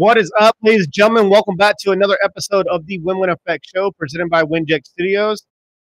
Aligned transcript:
What 0.00 0.16
is 0.16 0.32
up, 0.40 0.56
ladies 0.62 0.84
and 0.84 0.92
gentlemen? 0.94 1.28
Welcome 1.28 1.56
back 1.56 1.76
to 1.80 1.90
another 1.90 2.16
episode 2.24 2.66
of 2.68 2.86
the 2.86 2.98
Win 3.00 3.18
Win 3.18 3.28
Effect 3.28 3.66
Show 3.66 3.90
presented 3.90 4.30
by 4.30 4.42
Winject 4.42 4.86
Studios. 4.86 5.44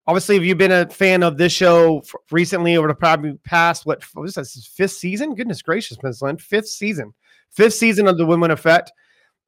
Obviously, 0.07 0.37
if 0.37 0.43
you've 0.43 0.57
been 0.57 0.71
a 0.71 0.89
fan 0.89 1.23
of 1.23 1.37
this 1.37 1.51
show 1.51 2.01
recently 2.31 2.77
over 2.77 2.87
the 2.87 2.95
probably 2.95 3.33
past, 3.43 3.85
what 3.85 4.01
what 4.13 4.23
is 4.23 4.35
this, 4.35 4.71
fifth 4.73 4.91
season? 4.91 5.35
Goodness 5.35 5.61
gracious, 5.61 6.01
Ms. 6.01 6.21
Lynn, 6.21 6.37
fifth 6.37 6.69
season, 6.69 7.13
fifth 7.51 7.73
season 7.73 8.07
of 8.07 8.17
the 8.17 8.25
Win 8.25 8.39
Win 8.39 8.49
Effect. 8.49 8.93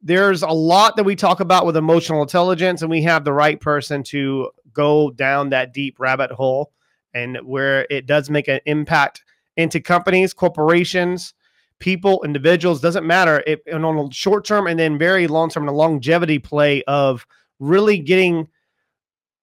There's 0.02 0.44
a 0.44 0.50
lot 0.50 0.98
that 0.98 1.06
we 1.06 1.16
talk 1.16 1.40
about 1.40 1.66
with 1.66 1.78
emotional 1.78 2.22
intelligence, 2.22 2.82
and 2.82 2.92
we 2.92 3.02
have 3.04 3.24
the 3.24 3.32
right 3.32 3.62
person 3.62 4.04
to 4.08 4.52
go 4.74 5.12
down 5.12 5.52
that 5.52 5.74
deep 5.74 6.02
rabbit 6.02 6.32
hole 6.32 6.74
and 7.14 7.38
where 7.46 7.88
it 7.90 8.08
does 8.08 8.30
make 8.30 8.50
an 8.50 8.60
impact 8.66 9.24
into 9.56 9.80
companies, 9.80 10.34
corporations, 10.34 11.34
people, 11.80 12.24
individuals, 12.24 12.82
doesn't 12.82 13.06
matter. 13.06 13.44
It 13.48 13.64
and 13.68 13.86
on 13.86 13.98
a 13.98 14.14
short 14.14 14.46
term 14.46 14.68
and 14.68 14.80
then 14.80 14.98
very 14.98 15.28
long 15.28 15.50
term, 15.50 15.66
the 15.66 15.72
longevity 15.72 16.40
play 16.40 16.84
of 16.84 17.26
really 17.60 17.98
getting 18.00 18.48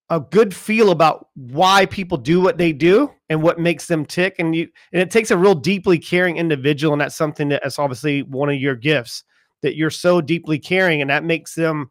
a 0.09 0.21
good 0.21 0.55
feel 0.55 0.91
about 0.91 1.29
why 1.35 1.85
people 1.87 2.17
do 2.17 2.41
what 2.41 2.59
they 2.59 2.73
do 2.73 3.11
and 3.29 3.43
what 3.43 3.59
makes 3.59 3.87
them 3.87 4.05
tick. 4.07 4.37
And 4.39 4.55
you 4.55 4.69
and 4.93 5.03
it 5.03 5.11
takes 5.11 5.31
a 5.31 5.37
real 5.37 5.55
deeply 5.55 5.99
caring 5.99 6.37
individual, 6.37 6.93
and 6.93 7.01
that's 7.01 7.17
something 7.17 7.49
that's 7.49 7.79
obviously 7.79 8.23
one 8.23 8.49
of 8.49 8.57
your 8.57 8.77
gifts 8.77 9.25
that 9.63 9.77
you're 9.77 9.91
so 9.91 10.21
deeply 10.21 10.59
caring, 10.59 11.01
and 11.01 11.11
that 11.11 11.25
makes 11.25 11.55
them 11.55 11.91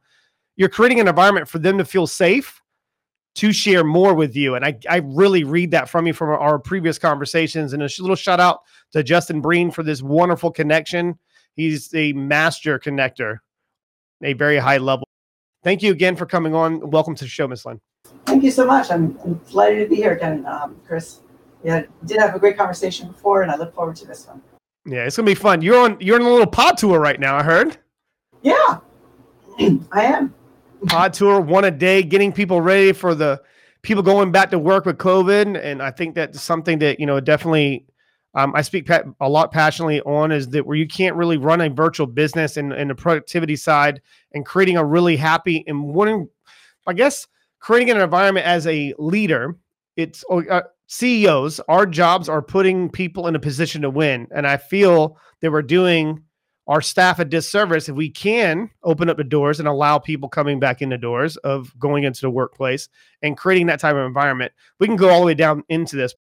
you're 0.56 0.70
creating 0.70 1.00
an 1.00 1.08
environment 1.08 1.50
for 1.50 1.60
them 1.60 1.78
to 1.78 1.86
feel 1.86 2.08
safe 2.08 2.62
to 3.36 3.52
share 3.52 3.84
more 3.84 4.14
with 4.14 4.36
you. 4.36 4.56
And 4.56 4.66
I, 4.66 4.78
I 4.90 4.98
really 4.98 5.44
read 5.44 5.72
that 5.72 5.90
from 5.90 6.08
you 6.08 6.14
from 6.14 6.30
our, 6.30 6.40
our 6.40 6.60
previous 6.60 6.98
conversations. 6.98 7.74
And 7.74 7.84
a 7.84 7.90
sh- 7.90 8.00
little 8.00 8.16
shout 8.16 8.40
out 8.40 8.62
to 8.94 9.04
Justin 9.04 9.42
Breen 9.42 9.72
for 9.72 9.84
this 9.84 10.02
wonderful 10.02 10.52
connection. 10.52 11.20
He's 11.56 11.94
a 11.94 12.14
master 12.14 12.80
connector, 12.80 13.40
a 14.24 14.34
very 14.34 14.58
high 14.58 14.78
level. 14.78 15.06
Thank 15.64 15.84
you 15.84 15.92
again 15.92 16.16
for 16.16 16.26
coming 16.26 16.54
on. 16.54 16.90
Welcome 16.90 17.16
to 17.16 17.24
the 17.26 17.30
show, 17.30 17.48
Miss 17.48 17.66
Lynn. 17.66 17.80
Thank 18.26 18.44
you 18.44 18.52
so 18.52 18.66
much. 18.66 18.92
I'm, 18.92 19.18
I'm 19.24 19.36
delighted 19.50 19.84
to 19.84 19.90
be 19.90 19.96
here 19.96 20.14
again, 20.14 20.46
um, 20.46 20.80
Chris. 20.86 21.20
Yeah, 21.64 21.84
did 22.06 22.20
have 22.20 22.36
a 22.36 22.40
great 22.40 22.58
conversation 22.58 23.08
before, 23.08 23.42
and 23.42 23.52
I 23.52 23.56
look 23.56 23.74
forward 23.74 23.96
to 23.98 24.06
this 24.06 24.28
one. 24.28 24.42
Yeah, 24.86 25.06
it's 25.06 25.16
gonna 25.16 25.26
be 25.26 25.34
fun. 25.34 25.64
You're 25.64 25.80
on 25.80 25.98
you're 26.00 26.16
on 26.16 26.22
a 26.22 26.30
little 26.30 26.46
pod 26.46 26.78
tour 26.78 27.00
right 27.00 27.20
now, 27.20 27.36
I 27.36 27.42
heard. 27.42 27.80
Yeah, 28.44 28.80
I 29.92 30.04
am. 30.04 30.36
Pod 30.88 31.14
tour, 31.14 31.40
one 31.40 31.66
a 31.66 31.72
day, 31.72 32.04
getting 32.04 32.32
people 32.32 32.62
ready 32.62 32.92
for 32.92 33.16
the 33.16 33.42
people 33.82 34.04
going 34.04 34.32
back 34.32 34.52
to 34.52 34.60
work 34.60 34.86
with 34.86 34.98
COVID. 34.98 35.60
And 35.62 35.82
I 35.82 35.92
think 35.92 36.16
that's 36.16 36.42
something 36.42 36.80
that, 36.80 37.00
you 37.00 37.06
know, 37.06 37.20
definitely 37.20 37.86
um, 38.36 38.54
I 38.54 38.62
speak 38.62 38.90
a 38.90 39.30
lot 39.30 39.52
passionately 39.52 40.02
on 40.02 40.32
is 40.32 40.50
that 40.50 40.66
where 40.66 40.76
you 40.76 40.88
can't 40.88 41.16
really 41.16 41.38
run 41.38 41.62
a 41.62 41.70
virtual 41.70 42.06
business 42.06 42.58
and, 42.58 42.72
the 42.90 42.96
productivity 42.96 43.56
side 43.56 44.02
and 44.34 44.46
creating 44.46 44.76
a 44.76 44.84
really 44.84 45.16
happy 45.16 45.64
and 45.68 45.82
wanting, 45.86 46.28
I 46.86 46.94
guess, 46.94 47.28
creating 47.60 47.92
an 47.92 48.02
environment 48.02 48.46
as 48.46 48.68
a 48.68 48.94
leader. 49.00 49.56
It's 49.96 50.26
uh, 50.30 50.62
CEOs, 50.88 51.62
our 51.70 51.86
jobs 51.86 52.28
are 52.28 52.42
putting 52.42 52.90
people 52.90 53.28
in 53.28 53.36
a 53.36 53.40
position 53.40 53.82
to 53.84 53.90
win. 53.90 54.28
And 54.36 54.46
I 54.46 54.58
feel 54.58 55.18
that 55.40 55.52
we're 55.52 55.62
doing 55.62 56.22
our 56.68 56.82
staff 56.82 57.20
a 57.20 57.26
disservice 57.26 57.90
if 57.90 57.96
we 57.96 58.10
can 58.10 58.70
open 58.84 59.10
up 59.10 59.18
the 59.18 59.24
doors 59.24 59.60
and 59.60 59.68
allow 59.68 60.00
people 60.00 60.28
coming 60.28 60.60
back 60.60 60.82
in 60.82 60.90
the 60.90 60.98
doors 60.98 61.38
of 61.38 61.78
going 61.78 62.04
into 62.04 62.22
the 62.22 62.30
workplace 62.30 62.90
and 63.22 63.38
creating 63.38 63.68
that 63.68 63.80
type 63.80 63.96
of 63.96 64.06
environment. 64.06 64.52
We 64.80 64.88
can 64.88 64.96
go 64.96 65.10
all 65.10 65.20
the 65.20 65.28
way 65.28 65.36
down 65.36 65.64
into 65.70 65.96
this. 65.96 66.16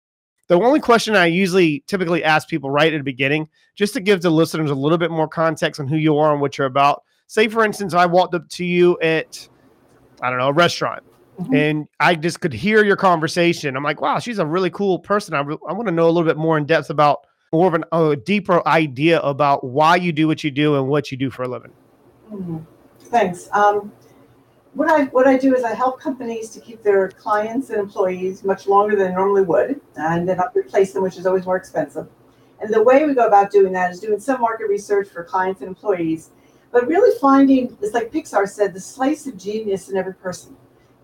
The 0.48 0.58
only 0.58 0.80
question 0.80 1.14
I 1.14 1.26
usually 1.26 1.84
typically 1.86 2.24
ask 2.24 2.48
people 2.48 2.70
right 2.70 2.92
at 2.92 2.96
the 2.96 3.04
beginning, 3.04 3.48
just 3.76 3.94
to 3.94 4.00
give 4.00 4.22
the 4.22 4.30
listeners 4.30 4.70
a 4.70 4.74
little 4.74 4.98
bit 4.98 5.10
more 5.10 5.28
context 5.28 5.78
on 5.80 5.86
who 5.86 5.96
you 5.96 6.16
are 6.18 6.32
and 6.32 6.40
what 6.40 6.58
you're 6.58 6.66
about. 6.66 7.04
Say, 7.26 7.46
for 7.46 7.64
instance, 7.64 7.94
I 7.94 8.06
walked 8.06 8.34
up 8.34 8.48
to 8.48 8.64
you 8.64 8.98
at, 9.00 9.48
I 10.20 10.30
don't 10.30 10.38
know, 10.38 10.48
a 10.48 10.52
restaurant 10.52 11.04
Mhm. 11.40 11.56
and 11.56 11.88
I 12.00 12.16
just 12.16 12.40
could 12.40 12.52
hear 12.52 12.84
your 12.84 12.96
conversation. 12.96 13.76
I'm 13.76 13.84
like, 13.84 14.00
wow, 14.00 14.18
she's 14.18 14.38
a 14.38 14.46
really 14.46 14.70
cool 14.70 14.98
person. 14.98 15.34
I, 15.34 15.40
re- 15.40 15.56
I 15.68 15.72
want 15.72 15.86
to 15.86 15.92
know 15.94 16.06
a 16.06 16.10
little 16.10 16.28
bit 16.28 16.36
more 16.36 16.58
in 16.58 16.66
depth 16.66 16.90
about 16.90 17.20
more 17.52 17.68
of 17.68 17.74
an, 17.74 17.84
a 17.92 18.16
deeper 18.16 18.66
idea 18.66 19.20
about 19.20 19.64
why 19.64 19.96
you 19.96 20.12
do 20.12 20.28
what 20.28 20.44
you 20.44 20.50
do 20.50 20.76
and 20.76 20.86
what 20.86 21.10
you 21.10 21.16
do 21.16 21.30
for 21.30 21.42
a 21.42 21.48
living. 21.48 21.72
Mhm. 22.32 22.64
Thanks. 23.00 23.48
Um, 23.52 23.92
what 24.74 24.88
I 24.88 25.04
what 25.06 25.26
I 25.26 25.36
do 25.36 25.54
is 25.56 25.64
I 25.64 25.74
help 25.74 26.00
companies 26.00 26.50
to 26.50 26.60
keep 26.60 26.82
their 26.84 27.08
clients 27.08 27.70
and 27.70 27.80
employees 27.80 28.44
much 28.44 28.68
longer 28.68 28.94
than 28.94 29.08
they 29.08 29.14
normally 29.14 29.42
would, 29.42 29.80
and 29.96 30.28
then 30.28 30.36
not 30.36 30.54
replace 30.54 30.92
them, 30.92 31.02
which 31.02 31.18
is 31.18 31.26
always 31.26 31.44
more 31.44 31.56
expensive. 31.56 32.06
And 32.60 32.72
the 32.72 32.82
way 32.82 33.04
we 33.04 33.14
go 33.14 33.26
about 33.26 33.50
doing 33.50 33.72
that 33.72 33.90
is 33.90 34.00
doing 34.00 34.20
some 34.20 34.40
market 34.40 34.68
research 34.68 35.08
for 35.08 35.24
clients 35.24 35.60
and 35.60 35.68
employees, 35.68 36.30
but 36.70 36.86
really 36.86 37.18
finding 37.18 37.76
it's 37.80 37.94
like 37.94 38.12
Pixar 38.12 38.48
said, 38.48 38.72
the 38.72 38.80
slice 38.80 39.26
of 39.26 39.36
genius 39.36 39.88
in 39.88 39.96
every 39.96 40.14
person. 40.14 40.56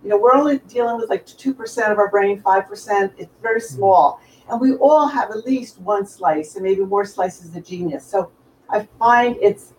You 0.04 0.10
know, 0.10 0.18
we're 0.18 0.34
only 0.34 0.58
dealing 0.58 0.98
with 0.98 1.10
like 1.10 1.26
two 1.26 1.52
percent 1.52 1.90
of 1.90 1.98
our 1.98 2.08
brain, 2.08 2.40
five 2.40 2.68
percent. 2.68 3.14
It's 3.18 3.32
very 3.42 3.60
small, 3.60 4.20
and 4.48 4.60
we 4.60 4.74
all 4.74 5.06
have 5.08 5.30
at 5.30 5.44
least 5.44 5.80
one 5.80 6.06
slice, 6.06 6.54
and 6.54 6.64
maybe 6.64 6.82
more 6.82 7.04
slices 7.04 7.54
of 7.54 7.64
genius. 7.64 8.04
So 8.04 8.30
I 8.70 8.86
find 8.98 9.36
it's 9.40 9.74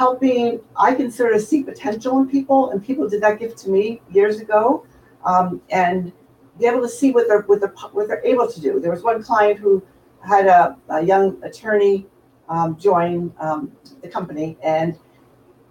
helping 0.00 0.58
i 0.78 0.94
can 0.94 1.10
sort 1.10 1.34
of 1.34 1.42
see 1.42 1.62
potential 1.62 2.18
in 2.20 2.26
people 2.26 2.70
and 2.70 2.82
people 2.82 3.08
did 3.08 3.20
that 3.20 3.38
gift 3.38 3.58
to 3.58 3.68
me 3.68 4.00
years 4.10 4.40
ago 4.40 4.86
um, 5.26 5.60
and 5.70 6.10
be 6.58 6.64
able 6.64 6.80
to 6.80 6.88
see 6.88 7.10
what 7.10 7.28
they're 7.28 7.42
what 7.42 7.60
they're 7.60 7.74
what 7.92 8.08
they're 8.08 8.24
able 8.24 8.50
to 8.50 8.60
do 8.60 8.80
there 8.80 8.90
was 8.90 9.02
one 9.02 9.22
client 9.22 9.58
who 9.58 9.82
had 10.26 10.46
a, 10.46 10.76
a 10.88 11.02
young 11.02 11.36
attorney 11.42 12.06
um, 12.48 12.76
join 12.78 13.32
um, 13.40 13.70
the 14.02 14.08
company 14.08 14.56
and 14.62 14.98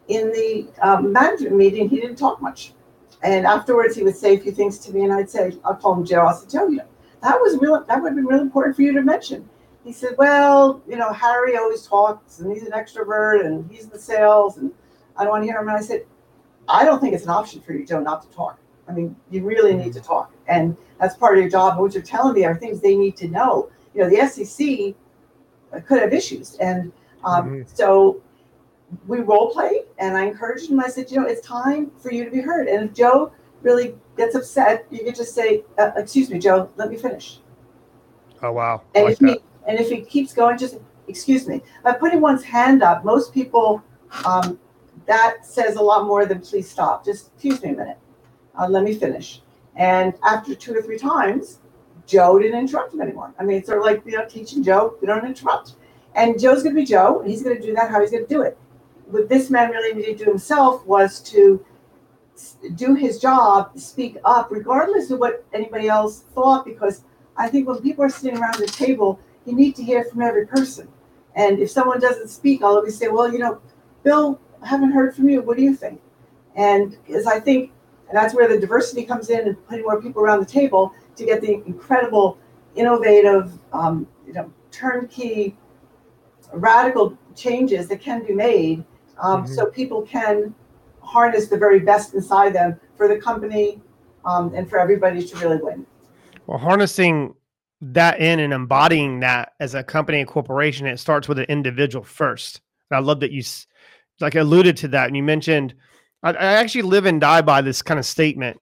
in 0.10 0.32
the 0.32 0.68
um, 0.82 1.12
management 1.12 1.56
meeting 1.56 1.90
he 1.90 2.00
didn't 2.00 2.16
talk 2.16 2.40
much 2.40 2.74
and 3.24 3.48
afterwards 3.48 3.96
he 3.96 4.04
would 4.04 4.16
say 4.16 4.36
a 4.36 4.40
few 4.40 4.52
things 4.52 4.78
to 4.78 4.94
me 4.94 5.06
and 5.06 5.14
i'd 5.14 5.30
say 5.30 5.52
i'll 5.66 5.76
call 5.76 5.94
him 5.96 6.06
joe 6.06 6.22
i'll 6.22 6.36
say 6.36 6.48
joe 6.48 6.68
you 6.68 6.78
know 6.78 6.88
that 7.22 7.40
was 7.40 7.58
real 7.58 7.84
that 7.88 8.02
would 8.02 8.10
have 8.10 8.16
been 8.16 8.26
really 8.26 8.42
important 8.42 8.76
for 8.76 8.82
you 8.82 8.94
to 8.94 9.02
mention 9.02 9.48
he 9.84 9.94
said, 9.94 10.16
Well, 10.18 10.82
you 10.88 10.96
know, 10.98 11.12
Harry 11.14 11.58
always 11.58 11.86
talks 11.86 12.40
and 12.40 12.52
he's 12.52 12.64
an 12.64 12.72
extrovert 12.72 13.46
and 13.46 13.70
he's 13.72 13.86
in 13.86 13.90
the 13.90 14.00
sales 14.00 14.58
and 14.58 14.72
I 15.18 15.24
don't 15.24 15.32
want 15.32 15.44
to 15.44 15.48
hear 15.48 15.60
him. 15.60 15.68
And 15.68 15.78
I 15.78 15.82
said, 15.82 16.06
I 16.68 16.86
don't 16.86 17.00
think 17.00 17.14
it's 17.14 17.24
an 17.24 17.30
option 17.30 17.62
for 17.62 17.74
you, 17.74 17.86
Joe, 17.86 18.00
not 18.00 18.22
to 18.22 18.30
talk. 18.30 18.60
I 18.88 18.92
mean, 18.92 19.16
you 19.30 19.44
really 19.44 19.76
need 19.76 19.94
to 19.94 20.02
talk. 20.02 20.32
And 20.48 20.76
that's 21.00 21.16
part 21.16 21.38
of 21.38 21.42
your 21.42 21.50
job. 21.50 21.74
And 21.74 21.82
what 21.82 21.94
you're 21.94 22.04
telling 22.04 22.34
me 22.34 22.46
are 22.46 22.56
things 22.56 22.82
they 22.82 22.96
need 22.96 23.16
to 23.18 23.28
know. 23.28 23.70
You 23.94 24.02
know, 24.02 24.10
the 24.10 24.28
SEC 24.28 24.94
could 25.86 26.02
have 26.02 26.14
issues. 26.14 26.56
And 26.56 26.92
um, 27.24 27.50
Mhm. 27.50 27.68
so 27.76 28.22
we 29.08 29.20
role 29.20 29.52
play 29.52 29.86
and 29.98 30.16
I 30.18 30.26
encouraged 30.26 30.70
him. 30.70 30.80
I 30.80 30.88
said, 30.88 31.10
You 31.10 31.22
know, 31.22 31.28
it's 31.28 31.42
time 31.42 31.92
for 31.98 32.12
you 32.12 32.26
to 32.26 32.32
be 32.32 32.42
heard. 32.42 32.68
And 32.68 32.90
if 32.90 32.94
Joe 32.94 33.32
really 33.62 33.96
gets 34.18 34.36
upset, 34.36 34.86
you 34.90 35.04
could 35.04 35.16
just 35.16 35.34
say, 35.34 35.64
uh, 35.78 35.92
Excuse 35.96 36.30
me, 36.30 36.40
Joe, 36.40 36.70
let 36.76 36.90
me 36.90 36.98
finish. 36.98 37.40
Oh, 38.42 38.52
wow. 38.52 38.84
And 38.96 39.06
like 39.06 39.14
if 39.14 39.20
he 39.20 39.40
and 39.68 39.80
if 39.80 39.90
he 39.90 40.02
keeps 40.02 40.34
going, 40.34 40.58
just 40.58 40.78
excuse 41.08 41.48
me. 41.48 41.62
By 41.84 41.94
putting 41.94 42.22
one's 42.22 42.44
hand 42.44 42.82
up, 42.82 43.04
most 43.04 43.34
people 43.34 43.84
um, 44.26 44.60
that 45.06 45.46
says 45.46 45.76
a 45.76 45.82
lot 45.82 46.06
more 46.06 46.26
than 46.26 46.40
please 46.42 46.70
stop. 46.70 47.04
Just 47.04 47.32
excuse 47.34 47.62
me 47.62 47.70
a 47.70 47.76
minute. 47.76 47.98
Uh, 48.58 48.68
let 48.68 48.84
me 48.84 48.94
finish. 48.94 49.42
And 49.76 50.14
after 50.24 50.56
two 50.56 50.76
or 50.76 50.82
three 50.82 50.98
times, 50.98 51.60
Joe 52.06 52.40
didn't 52.40 52.60
interrupt 52.60 52.94
him 52.94 53.02
anymore. 53.02 53.34
I 53.40 53.44
mean, 53.44 53.58
it's 53.58 53.68
sort 53.68 53.80
of 53.80 53.86
like 53.86 54.06
you 54.06 54.14
know, 54.14 54.26
teaching 54.28 54.64
Joe, 54.64 54.96
you 55.02 55.08
don't 55.08 55.26
interrupt. 55.26 55.74
And 56.16 56.40
Joe's 56.40 56.64
going 56.64 56.76
to 56.76 56.82
be 56.82 56.86
Joe, 56.86 57.22
and 57.22 57.30
he's 57.30 57.44
going 57.44 57.56
to 57.56 57.62
do 57.62 57.74
that 57.76 57.92
how 57.92 58.02
he's 58.02 58.12
going 58.12 58.26
to 58.26 58.30
do 58.30 58.42
it. 58.42 58.58
What 59.06 59.30
this 59.30 59.50
man 59.50 59.70
really 59.70 59.94
needed 59.94 60.18
to 60.18 60.26
do 60.26 60.32
himself 60.32 60.86
was 60.86 61.20
to 61.22 61.64
do 62.76 62.96
his 62.96 63.20
job, 63.20 63.78
speak 63.78 64.18
up, 64.26 64.52
regardless 64.52 65.12
of 65.12 65.20
what 65.20 65.46
anybody 65.54 65.88
else 65.88 66.22
thought, 66.36 66.66
because 66.66 67.04
I 67.38 67.48
think 67.48 67.68
when 67.68 67.80
people 67.82 68.04
are 68.04 68.10
sitting 68.10 68.40
around 68.40 68.56
the 68.56 68.68
table, 68.68 69.20
you 69.46 69.56
need 69.56 69.76
to 69.78 69.84
hear 69.84 70.04
from 70.04 70.22
every 70.22 70.46
person. 70.46 70.88
And 71.36 71.60
if 71.60 71.72
someone 71.72 72.00
doesn't 72.00 72.30
speak, 72.30 72.62
I'll 72.62 72.76
always 72.76 72.98
say, 72.98 73.08
well, 73.08 73.32
you 73.32 73.40
know, 73.40 73.62
Bill, 74.04 74.40
I 74.62 74.68
haven't 74.68 74.92
heard 74.92 75.16
from 75.16 75.30
you. 75.30 75.42
What 75.42 75.58
do 75.58 75.64
you 75.64 75.76
think? 75.76 76.02
And 76.56 76.98
as 77.14 77.26
I 77.28 77.40
think, 77.40 77.72
and 78.10 78.18
that's 78.18 78.34
where 78.34 78.48
the 78.48 78.60
diversity 78.60 79.04
comes 79.04 79.30
in 79.30 79.48
and 79.48 79.68
putting 79.68 79.86
more 79.86 80.02
people 80.02 80.22
around 80.22 80.40
the 80.40 80.46
table 80.46 80.94
to 81.16 81.26
get 81.26 81.42
the 81.42 81.54
incredible, 81.66 82.38
innovative, 82.76 83.54
um, 83.72 84.08
you 84.26 84.34
know, 84.34 84.52
turnkey, 84.72 85.56
radical 86.54 87.18
changes 87.36 87.88
that 87.88 88.02
can 88.02 88.26
be 88.26 88.34
made 88.34 88.84
um, 89.22 89.44
Mhm. 89.44 89.48
so 89.48 89.66
people 89.68 90.02
can 90.02 90.54
harness 91.10 91.48
the 91.48 91.58
very 91.58 91.80
best 91.80 92.14
inside 92.14 92.54
them 92.54 92.80
for 92.96 93.08
the 93.08 93.18
company 93.18 93.82
um, 94.26 94.54
and 94.54 94.70
for 94.70 94.80
everybody 94.80 95.26
to 95.26 95.38
really 95.38 95.58
win. 95.58 95.86
Well, 96.46 96.60
harnessing 96.60 97.34
that 97.82 98.20
in 98.20 98.40
and 98.40 98.54
embodying 98.54 99.20
that 99.22 99.54
as 99.60 99.74
a 99.74 99.84
company 99.84 100.20
and 100.20 100.28
corporation, 100.28 100.86
it 100.86 101.00
starts 101.00 101.28
with 101.28 101.40
an 101.40 101.46
individual 101.46 102.04
first. 102.04 102.62
And 102.90 102.98
I 102.98 103.02
love 103.02 103.20
that 103.22 103.32
you 103.32 103.44
like 104.20 104.36
alluded 104.36 104.78
to 104.78 104.88
that. 104.90 105.08
And 105.08 105.16
you 105.16 105.24
mentioned, 105.24 105.74
I, 106.22 106.32
I 106.32 106.54
actually 106.54 106.84
live 106.84 107.06
and 107.06 107.20
die 107.20 107.42
by 107.42 107.62
this 107.62 107.82
kind 107.82 108.00
of 108.00 108.06
statement, 108.06 108.60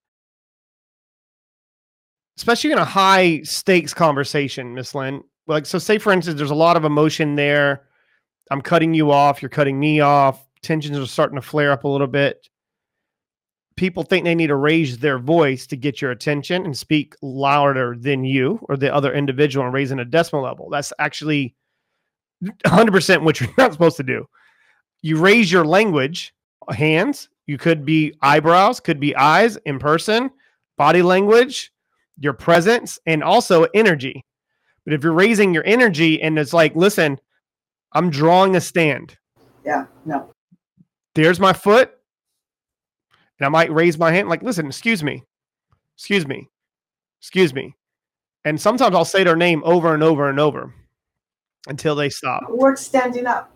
especially 2.38 2.72
in 2.72 2.78
a 2.78 2.86
high 2.86 3.42
stakes 3.42 3.94
conversation, 3.94 4.74
Miss 4.74 4.96
Lynn. 4.96 5.24
Like, 5.48 5.66
so 5.66 5.80
say 5.80 5.98
for 5.98 6.14
instance, 6.14 6.38
there's 6.38 6.52
a 6.52 6.56
lot 6.56 6.78
of 6.78 6.86
emotion 6.86 7.36
there. 7.36 7.88
I'm 8.52 8.62
cutting 8.62 8.94
you 8.94 9.12
off. 9.12 9.42
You're 9.42 9.50
cutting 9.50 9.80
me 9.80 10.00
off. 10.00 10.47
Tensions 10.68 10.98
are 10.98 11.06
starting 11.08 11.38
to 11.38 11.42
flare 11.42 11.72
up 11.72 11.86
a 11.86 11.88
little 11.88 12.08
bit. 12.08 12.48
People 13.78 14.04
think 14.04 14.26
they 14.26 14.36
need 14.36 14.48
to 14.48 14.56
raise 14.56 14.98
their 14.98 15.18
voice 15.18 15.66
to 15.68 15.78
get 15.78 16.02
your 16.02 16.12
attention 16.12 16.66
and 16.66 16.78
speak 16.78 17.16
louder 17.22 17.96
than 17.98 18.24
you 18.24 18.60
or 18.64 18.76
the 18.76 18.94
other 18.94 19.14
individual 19.14 19.66
and 19.66 19.74
raising 19.74 20.00
a 20.00 20.06
decimal 20.06 20.44
level. 20.44 20.70
That's 20.70 20.92
actually 21.00 21.56
100% 22.44 23.24
what 23.24 23.40
you're 23.42 23.50
not 23.58 23.72
supposed 23.72 23.98
to 23.98 24.04
do. 24.04 24.26
You 25.02 25.18
raise 25.18 25.52
your 25.52 25.64
language, 25.64 26.34
hands, 26.70 27.30
you 27.46 27.58
could 27.58 27.86
be 27.86 28.14
eyebrows, 28.22 28.80
could 28.80 29.00
be 29.00 29.16
eyes 29.16 29.58
in 29.66 29.80
person, 29.80 30.32
body 30.78 31.02
language, 31.02 31.72
your 32.20 32.34
presence, 32.34 33.00
and 33.06 33.24
also 33.24 33.68
energy. 33.74 34.26
But 34.84 34.94
if 34.94 35.04
you're 35.04 35.14
raising 35.14 35.54
your 35.54 35.66
energy 35.66 36.22
and 36.22 36.38
it's 36.38 36.54
like, 36.54 36.76
listen, 36.76 37.20
I'm 37.94 38.10
drawing 38.10 38.56
a 38.56 38.62
stand. 38.62 39.18
Yeah, 39.64 39.86
no. 40.06 40.32
There's 41.18 41.40
my 41.40 41.52
foot. 41.52 41.92
And 43.40 43.46
I 43.48 43.50
might 43.50 43.72
raise 43.72 43.98
my 43.98 44.12
hand, 44.12 44.30
like, 44.30 44.44
listen, 44.44 44.68
excuse 44.68 45.04
me, 45.04 45.24
excuse 45.96 46.28
me, 46.28 46.48
excuse 47.20 47.56
me. 47.56 47.76
And 48.46 48.62
sometimes 48.62 48.96
I'll 48.96 49.04
say 49.04 49.24
their 49.24 49.36
name 49.36 49.64
over 49.66 49.96
and 49.96 50.04
over 50.04 50.30
and 50.30 50.40
over 50.40 50.74
until 51.68 51.96
they 51.96 52.10
stop. 52.10 52.48
Work 52.50 52.78
standing 52.78 53.26
up. 53.26 53.52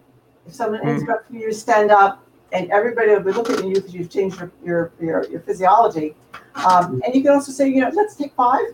If 0.47 0.55
someone 0.55 0.81
mm. 0.81 0.99
interrupts 0.99 1.31
you, 1.31 1.53
stand 1.53 1.91
up, 1.91 2.25
and 2.51 2.69
everybody 2.71 3.11
will 3.11 3.21
be 3.21 3.31
looking 3.31 3.57
at 3.57 3.65
you 3.65 3.75
because 3.75 3.93
you've 3.93 4.09
changed 4.09 4.39
your 4.39 4.51
your 4.65 4.91
your, 4.99 5.29
your 5.29 5.39
physiology. 5.41 6.15
Um, 6.55 7.01
and 7.05 7.13
you 7.13 7.21
can 7.21 7.31
also 7.31 7.51
say, 7.51 7.69
you 7.69 7.81
know, 7.81 7.91
let's 7.93 8.15
take 8.15 8.33
five 8.33 8.73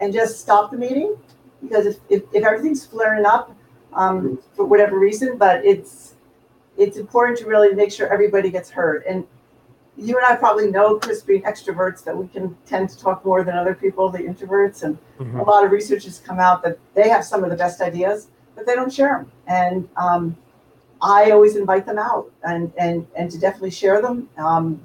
and 0.00 0.12
just 0.12 0.40
stop 0.40 0.70
the 0.70 0.78
meeting 0.78 1.16
because 1.60 1.86
if, 1.86 1.96
if, 2.08 2.22
if 2.32 2.44
everything's 2.44 2.86
flaring 2.86 3.26
up 3.26 3.54
um, 3.92 4.38
for 4.54 4.64
whatever 4.64 4.98
reason, 4.98 5.36
but 5.36 5.64
it's 5.64 6.14
it's 6.80 6.96
important 6.96 7.38
to 7.38 7.44
really 7.44 7.74
make 7.74 7.92
sure 7.92 8.12
everybody 8.12 8.50
gets 8.50 8.70
heard. 8.70 9.04
And 9.04 9.26
you 9.96 10.16
and 10.16 10.26
I 10.26 10.34
probably 10.34 10.70
know, 10.70 10.98
Chris, 10.98 11.22
being 11.22 11.42
extroverts, 11.42 12.02
that 12.04 12.16
we 12.16 12.26
can 12.26 12.56
tend 12.64 12.88
to 12.88 12.98
talk 12.98 13.22
more 13.24 13.44
than 13.44 13.54
other 13.54 13.74
people, 13.74 14.08
the 14.08 14.20
introverts. 14.20 14.82
And 14.82 14.96
mm-hmm. 15.18 15.40
a 15.40 15.42
lot 15.42 15.64
of 15.64 15.72
research 15.72 16.04
has 16.04 16.18
come 16.18 16.38
out 16.38 16.62
that 16.62 16.78
they 16.94 17.08
have 17.10 17.22
some 17.22 17.44
of 17.44 17.50
the 17.50 17.56
best 17.56 17.82
ideas, 17.82 18.28
but 18.56 18.66
they 18.66 18.74
don't 18.74 18.92
share 18.92 19.18
them. 19.18 19.32
And 19.46 19.88
um, 19.98 20.36
I 21.02 21.32
always 21.32 21.54
invite 21.54 21.84
them 21.84 21.98
out 21.98 22.30
and 22.44 22.72
and 22.78 23.06
and 23.14 23.30
to 23.30 23.38
definitely 23.38 23.72
share 23.72 24.00
them. 24.00 24.28
Um, 24.38 24.80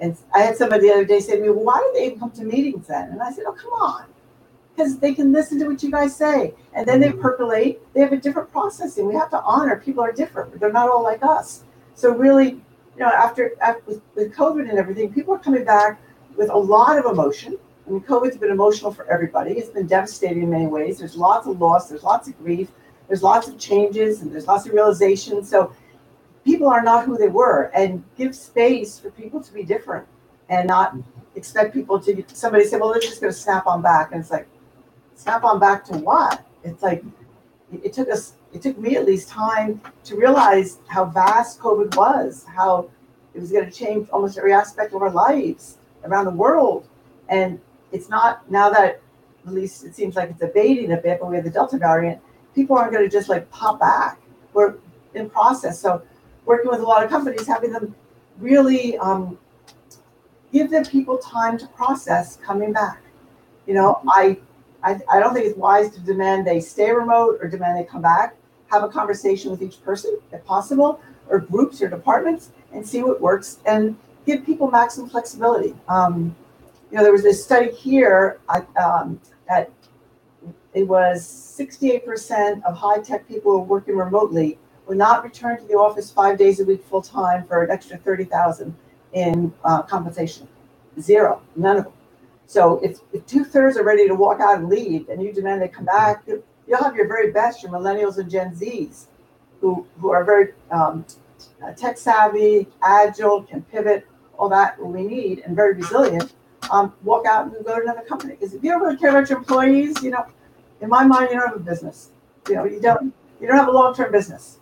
and 0.00 0.16
I 0.34 0.40
had 0.40 0.56
somebody 0.56 0.88
the 0.88 0.94
other 0.94 1.04
day 1.04 1.20
say 1.20 1.36
to 1.36 1.42
me, 1.42 1.50
well, 1.50 1.64
"Why 1.64 1.78
do 1.78 1.90
they 1.94 2.06
even 2.06 2.18
come 2.18 2.32
to 2.32 2.44
meetings 2.44 2.88
then?" 2.88 3.10
And 3.10 3.22
I 3.22 3.30
said, 3.32 3.44
"Oh, 3.46 3.52
come 3.52 3.72
on." 3.72 4.04
Because 4.74 4.98
they 4.98 5.12
can 5.14 5.32
listen 5.32 5.58
to 5.58 5.68
what 5.68 5.82
you 5.82 5.90
guys 5.90 6.16
say, 6.16 6.54
and 6.74 6.86
then 6.86 6.98
they 6.98 7.08
mm-hmm. 7.08 7.20
percolate. 7.20 7.80
They 7.92 8.00
have 8.00 8.12
a 8.12 8.16
different 8.16 8.50
processing. 8.50 9.06
We 9.06 9.14
have 9.14 9.30
to 9.30 9.40
honor 9.42 9.76
people 9.76 10.02
are 10.02 10.12
different. 10.12 10.58
They're 10.58 10.72
not 10.72 10.88
all 10.88 11.02
like 11.02 11.22
us. 11.22 11.64
So 11.94 12.14
really, 12.14 12.50
you 12.50 12.98
know, 13.00 13.08
after, 13.08 13.52
after 13.60 13.82
with, 13.86 14.00
with 14.14 14.34
COVID 14.34 14.68
and 14.70 14.78
everything, 14.78 15.12
people 15.12 15.34
are 15.34 15.38
coming 15.38 15.64
back 15.64 16.00
with 16.36 16.48
a 16.48 16.56
lot 16.56 16.98
of 16.98 17.04
emotion. 17.04 17.58
I 17.86 17.90
mean, 17.90 18.00
COVID's 18.00 18.38
been 18.38 18.50
emotional 18.50 18.92
for 18.92 19.04
everybody. 19.10 19.52
It's 19.52 19.68
been 19.68 19.86
devastating 19.86 20.44
in 20.44 20.50
many 20.50 20.66
ways. 20.66 20.98
There's 20.98 21.16
lots 21.16 21.46
of 21.46 21.60
loss. 21.60 21.90
There's 21.90 22.02
lots 22.02 22.28
of 22.28 22.38
grief 22.38 22.68
there's 23.12 23.22
lots 23.22 23.46
of 23.46 23.58
changes 23.58 24.22
and 24.22 24.32
there's 24.32 24.46
lots 24.46 24.66
of 24.66 24.72
realization. 24.72 25.44
So 25.44 25.74
people 26.46 26.66
are 26.68 26.82
not 26.82 27.04
who 27.04 27.18
they 27.18 27.28
were 27.28 27.64
and 27.74 28.02
give 28.16 28.34
space 28.34 28.98
for 28.98 29.10
people 29.10 29.38
to 29.42 29.52
be 29.52 29.64
different 29.64 30.06
and 30.48 30.66
not 30.66 30.96
expect 31.34 31.74
people 31.74 32.00
to 32.00 32.24
somebody 32.32 32.64
say, 32.64 32.78
well, 32.78 32.90
they're 32.90 33.02
just 33.02 33.20
going 33.20 33.30
to 33.30 33.38
snap 33.38 33.66
on 33.66 33.82
back. 33.82 34.12
And 34.12 34.20
it's 34.22 34.30
like, 34.30 34.48
snap 35.22 35.44
on 35.44 35.58
back 35.58 35.84
to 35.86 35.96
what? 35.98 36.44
It's 36.64 36.82
like, 36.82 37.04
it 37.72 37.92
took 37.92 38.08
us, 38.08 38.34
it 38.52 38.62
took 38.62 38.78
me 38.78 38.96
at 38.96 39.06
least 39.06 39.28
time 39.28 39.80
to 40.04 40.16
realize 40.16 40.78
how 40.88 41.06
vast 41.06 41.58
COVID 41.58 41.96
was, 41.96 42.44
how 42.44 42.90
it 43.34 43.40
was 43.40 43.50
going 43.50 43.64
to 43.64 43.70
change 43.70 44.08
almost 44.10 44.36
every 44.36 44.52
aspect 44.52 44.92
of 44.92 45.02
our 45.02 45.10
lives 45.10 45.78
around 46.04 46.26
the 46.26 46.32
world. 46.32 46.86
And 47.28 47.60
it's 47.92 48.08
not 48.08 48.50
now 48.50 48.68
that 48.70 49.00
at 49.46 49.52
least 49.52 49.84
it 49.84 49.94
seems 49.94 50.16
like 50.16 50.30
it's 50.30 50.42
abating 50.42 50.92
a 50.92 50.96
bit, 50.96 51.18
but 51.20 51.30
we 51.30 51.36
have 51.36 51.44
the 51.44 51.50
Delta 51.50 51.78
variant 51.78 52.20
people 52.54 52.76
aren't 52.76 52.92
going 52.92 53.04
to 53.04 53.10
just 53.10 53.28
like 53.28 53.50
pop 53.50 53.80
back. 53.80 54.18
We're 54.52 54.76
in 55.14 55.30
process. 55.30 55.80
So 55.80 56.02
working 56.44 56.70
with 56.70 56.80
a 56.80 56.84
lot 56.84 57.04
of 57.04 57.10
companies, 57.10 57.46
having 57.46 57.72
them 57.72 57.94
really 58.38 58.96
um, 58.98 59.38
give 60.52 60.70
the 60.70 60.86
people 60.90 61.18
time 61.18 61.58
to 61.58 61.66
process 61.68 62.36
coming 62.36 62.72
back. 62.72 63.02
You 63.66 63.74
know, 63.74 64.00
I, 64.08 64.38
I 64.82 65.00
I 65.10 65.20
don't 65.20 65.34
think 65.34 65.46
it's 65.46 65.56
wise 65.58 65.92
to 65.92 66.00
demand 66.00 66.46
they 66.46 66.60
stay 66.60 66.92
remote 66.92 67.38
or 67.40 67.48
demand 67.48 67.78
they 67.78 67.84
come 67.84 68.02
back. 68.02 68.36
Have 68.70 68.84
a 68.84 68.88
conversation 68.88 69.50
with 69.50 69.62
each 69.62 69.82
person 69.84 70.18
if 70.32 70.44
possible, 70.44 71.00
or 71.28 71.40
groups 71.40 71.82
or 71.82 71.88
departments, 71.88 72.50
and 72.72 72.86
see 72.86 73.02
what 73.02 73.20
works 73.20 73.58
and 73.66 73.96
give 74.26 74.44
people 74.46 74.70
maximum 74.70 75.08
flexibility. 75.08 75.74
Um, 75.88 76.34
you 76.90 76.96
know, 76.98 77.02
there 77.04 77.12
was 77.12 77.22
this 77.22 77.42
study 77.44 77.70
here 77.72 78.38
at, 78.54 78.66
um, 78.76 79.20
it 80.74 80.84
was 80.84 81.22
68% 81.58 82.62
of 82.64 82.76
high 82.76 83.00
tech 83.00 83.28
people 83.28 83.64
working 83.64 83.96
remotely 83.96 84.58
would 84.86 84.98
not 84.98 85.22
return 85.24 85.58
to 85.58 85.64
the 85.66 85.74
office 85.74 86.10
five 86.10 86.38
days 86.38 86.60
a 86.60 86.64
week 86.64 86.84
full 86.84 87.02
time 87.02 87.46
for 87.46 87.62
an 87.62 87.70
extra 87.70 87.96
30,000 87.98 88.74
in 89.12 89.52
uh, 89.64 89.82
compensation. 89.82 90.48
Zero, 91.00 91.42
none 91.56 91.78
of 91.78 91.84
them. 91.84 91.92
So 92.52 92.78
if, 92.82 92.98
if 93.14 93.24
two 93.24 93.46
thirds 93.46 93.78
are 93.78 93.82
ready 93.82 94.06
to 94.06 94.14
walk 94.14 94.40
out 94.40 94.58
and 94.58 94.68
leave, 94.68 95.08
and 95.08 95.22
you 95.22 95.32
demand 95.32 95.62
they 95.62 95.68
come 95.68 95.86
back, 95.86 96.22
you'll 96.26 96.82
have 96.82 96.94
your 96.94 97.08
very 97.08 97.32
best, 97.32 97.62
your 97.62 97.72
millennials 97.72 98.18
and 98.18 98.30
Gen 98.30 98.54
Zs, 98.54 99.06
who 99.62 99.86
who 99.98 100.10
are 100.10 100.22
very 100.22 100.52
um, 100.70 101.06
uh, 101.64 101.72
tech 101.72 101.96
savvy, 101.96 102.68
agile, 102.82 103.42
can 103.44 103.62
pivot, 103.62 104.06
all 104.38 104.50
that 104.50 104.78
we 104.78 105.02
need, 105.02 105.38
and 105.46 105.56
very 105.56 105.72
resilient. 105.72 106.34
Um, 106.70 106.92
walk 107.04 107.24
out 107.24 107.46
and 107.46 107.64
go 107.64 107.76
to 107.76 107.82
another 107.84 108.02
company. 108.02 108.34
Because 108.34 108.52
if 108.52 108.62
you 108.62 108.70
don't 108.70 108.82
really 108.82 108.98
care 108.98 109.16
about 109.16 109.30
your 109.30 109.38
employees, 109.38 110.02
you 110.02 110.10
know, 110.10 110.26
in 110.82 110.90
my 110.90 111.06
mind, 111.06 111.30
you 111.30 111.40
don't 111.40 111.48
have 111.48 111.56
a 111.56 111.60
business. 111.60 112.10
You 112.50 112.56
know, 112.56 112.64
you 112.66 112.80
don't 112.80 113.14
you 113.40 113.48
don't 113.48 113.56
have 113.56 113.68
a 113.68 113.72
long 113.72 113.94
term 113.94 114.12
business. 114.12 114.58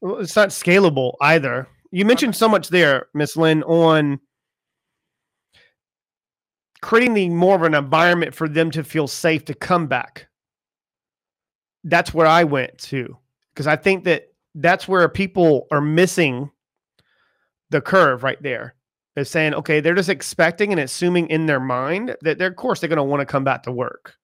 Well, 0.00 0.16
it's 0.16 0.34
not 0.34 0.48
scalable 0.48 1.12
either. 1.20 1.68
You 1.90 2.06
mentioned 2.06 2.34
so 2.34 2.48
much 2.48 2.68
there, 2.68 3.08
Miss 3.12 3.36
Lynn, 3.36 3.62
on 3.64 4.18
creating 6.82 7.14
the 7.14 7.28
more 7.30 7.54
of 7.54 7.62
an 7.62 7.74
environment 7.74 8.34
for 8.34 8.48
them 8.48 8.70
to 8.72 8.84
feel 8.84 9.06
safe 9.06 9.44
to 9.46 9.54
come 9.54 9.86
back. 9.86 10.26
That's 11.84 12.12
where 12.12 12.26
I 12.26 12.44
went 12.44 12.76
to 12.78 13.16
because 13.54 13.66
I 13.66 13.76
think 13.76 14.04
that 14.04 14.32
that's 14.54 14.86
where 14.86 15.08
people 15.08 15.66
are 15.70 15.80
missing 15.80 16.50
the 17.70 17.80
curve 17.80 18.22
right 18.22 18.40
there. 18.42 18.74
They're 19.14 19.24
saying, 19.24 19.54
okay, 19.54 19.80
they're 19.80 19.94
just 19.94 20.08
expecting 20.08 20.72
and 20.72 20.80
assuming 20.80 21.28
in 21.28 21.46
their 21.46 21.60
mind 21.60 22.16
that 22.22 22.38
they're, 22.38 22.48
of 22.48 22.56
course, 22.56 22.80
they're 22.80 22.88
going 22.88 22.96
to 22.96 23.02
want 23.02 23.20
to 23.20 23.26
come 23.26 23.44
back 23.44 23.62
to 23.64 23.72
work. 23.72 24.16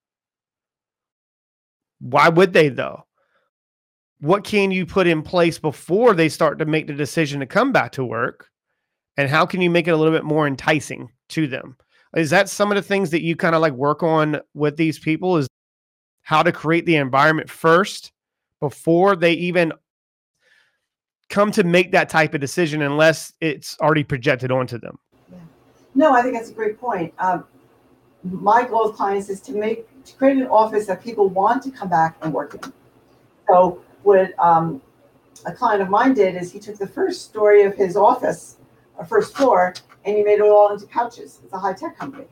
Why 2.00 2.28
would 2.28 2.52
they 2.52 2.68
though? 2.68 3.04
What 4.20 4.44
can 4.44 4.70
you 4.70 4.84
put 4.84 5.06
in 5.06 5.22
place 5.22 5.58
before 5.58 6.14
they 6.14 6.28
start 6.28 6.58
to 6.58 6.64
make 6.64 6.86
the 6.86 6.92
decision 6.92 7.40
to 7.40 7.46
come 7.46 7.70
back 7.70 7.92
to 7.92 8.04
work? 8.04 8.48
And 9.16 9.28
how 9.28 9.46
can 9.46 9.60
you 9.60 9.70
make 9.70 9.86
it 9.86 9.92
a 9.92 9.96
little 9.96 10.12
bit 10.12 10.24
more 10.24 10.46
enticing 10.46 11.10
to 11.30 11.46
them? 11.46 11.76
Is 12.16 12.30
that 12.30 12.48
some 12.48 12.70
of 12.70 12.76
the 12.76 12.82
things 12.82 13.10
that 13.10 13.22
you 13.22 13.36
kind 13.36 13.54
of 13.54 13.60
like 13.60 13.74
work 13.74 14.02
on 14.02 14.40
with 14.54 14.76
these 14.76 14.98
people? 14.98 15.36
Is 15.36 15.48
how 16.22 16.42
to 16.42 16.52
create 16.52 16.84
the 16.86 16.96
environment 16.96 17.48
first 17.48 18.12
before 18.60 19.16
they 19.16 19.32
even 19.32 19.72
come 21.28 21.50
to 21.52 21.64
make 21.64 21.92
that 21.92 22.08
type 22.08 22.34
of 22.34 22.40
decision 22.40 22.82
unless 22.82 23.32
it's 23.40 23.76
already 23.80 24.04
projected 24.04 24.50
onto 24.50 24.78
them. 24.78 24.98
No, 25.94 26.12
I 26.12 26.22
think 26.22 26.34
that's 26.34 26.50
a 26.50 26.54
great 26.54 26.78
point. 26.78 27.12
Um, 27.18 27.44
my 28.24 28.66
goal 28.66 28.88
with 28.88 28.96
clients 28.96 29.28
is 29.28 29.40
to 29.42 29.52
make 29.52 29.86
to 30.04 30.14
create 30.16 30.36
an 30.36 30.46
office 30.46 30.86
that 30.86 31.02
people 31.02 31.28
want 31.28 31.62
to 31.62 31.70
come 31.70 31.88
back 31.88 32.16
and 32.22 32.32
work 32.32 32.54
in. 32.54 32.72
So 33.48 33.82
what 34.02 34.32
um, 34.38 34.80
a 35.46 35.52
client 35.52 35.82
of 35.82 35.88
mine 35.88 36.14
did 36.14 36.34
is 36.34 36.52
he 36.52 36.58
took 36.58 36.78
the 36.78 36.86
first 36.86 37.22
story 37.22 37.62
of 37.62 37.74
his 37.74 37.96
office, 37.96 38.56
a 38.98 39.04
first 39.04 39.36
floor, 39.36 39.74
and 40.04 40.16
he 40.16 40.22
made 40.22 40.40
it 40.40 40.42
all 40.42 40.72
into 40.72 40.86
couches. 40.86 41.40
It's 41.44 41.52
a 41.52 41.58
high 41.58 41.72
tech 41.72 41.98
company. 41.98 42.26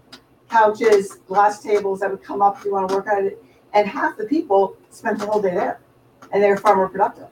Couches, 0.51 1.17
glass 1.27 1.63
tables 1.63 2.01
that 2.01 2.11
would 2.11 2.23
come 2.23 2.43
up 2.43 2.59
if 2.59 2.65
you 2.65 2.73
want 2.73 2.89
to 2.89 2.95
work 2.95 3.07
at 3.09 3.25
it. 3.25 3.43
And 3.75 3.89
half 3.89 4.17
the 4.17 4.25
people 4.25 4.77
spent 4.91 5.19
the 5.19 5.27
whole 5.27 5.43
day 5.43 5.55
there. 5.55 5.81
And 6.33 6.43
they 6.43 6.49
were 6.49 6.57
far 6.57 6.77
more 6.77 6.89
productive. 6.89 7.29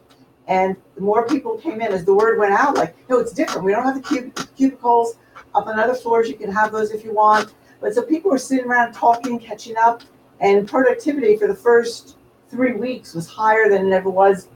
And 0.46 0.76
the 0.94 1.00
more 1.00 1.26
people 1.26 1.56
came 1.56 1.80
in, 1.80 1.92
as 1.92 2.04
the 2.04 2.14
word 2.14 2.38
went 2.38 2.52
out, 2.52 2.76
like, 2.76 2.96
no, 3.08 3.18
it's 3.18 3.32
different. 3.32 3.64
We 3.64 3.72
don't 3.72 3.84
have 3.84 4.02
the 4.02 4.32
cub- 4.32 4.56
cubicles. 4.56 5.16
Up 5.54 5.66
on 5.66 5.78
other 5.78 5.94
floors, 5.94 6.28
you 6.28 6.34
can 6.34 6.50
have 6.52 6.72
those 6.72 6.90
if 6.90 7.04
you 7.04 7.14
want. 7.14 7.54
But 7.80 7.94
so 7.94 8.02
people 8.02 8.30
were 8.30 8.38
sitting 8.38 8.66
around 8.66 8.92
talking, 8.92 9.38
catching 9.38 9.76
up, 9.76 10.02
and 10.40 10.68
productivity 10.68 11.36
for 11.36 11.46
the 11.46 11.54
first 11.54 12.16
three 12.48 12.72
weeks 12.72 13.14
was 13.14 13.26
higher 13.26 13.68
than 13.68 13.86
it 13.86 13.92
ever 13.92 14.10
was 14.10 14.48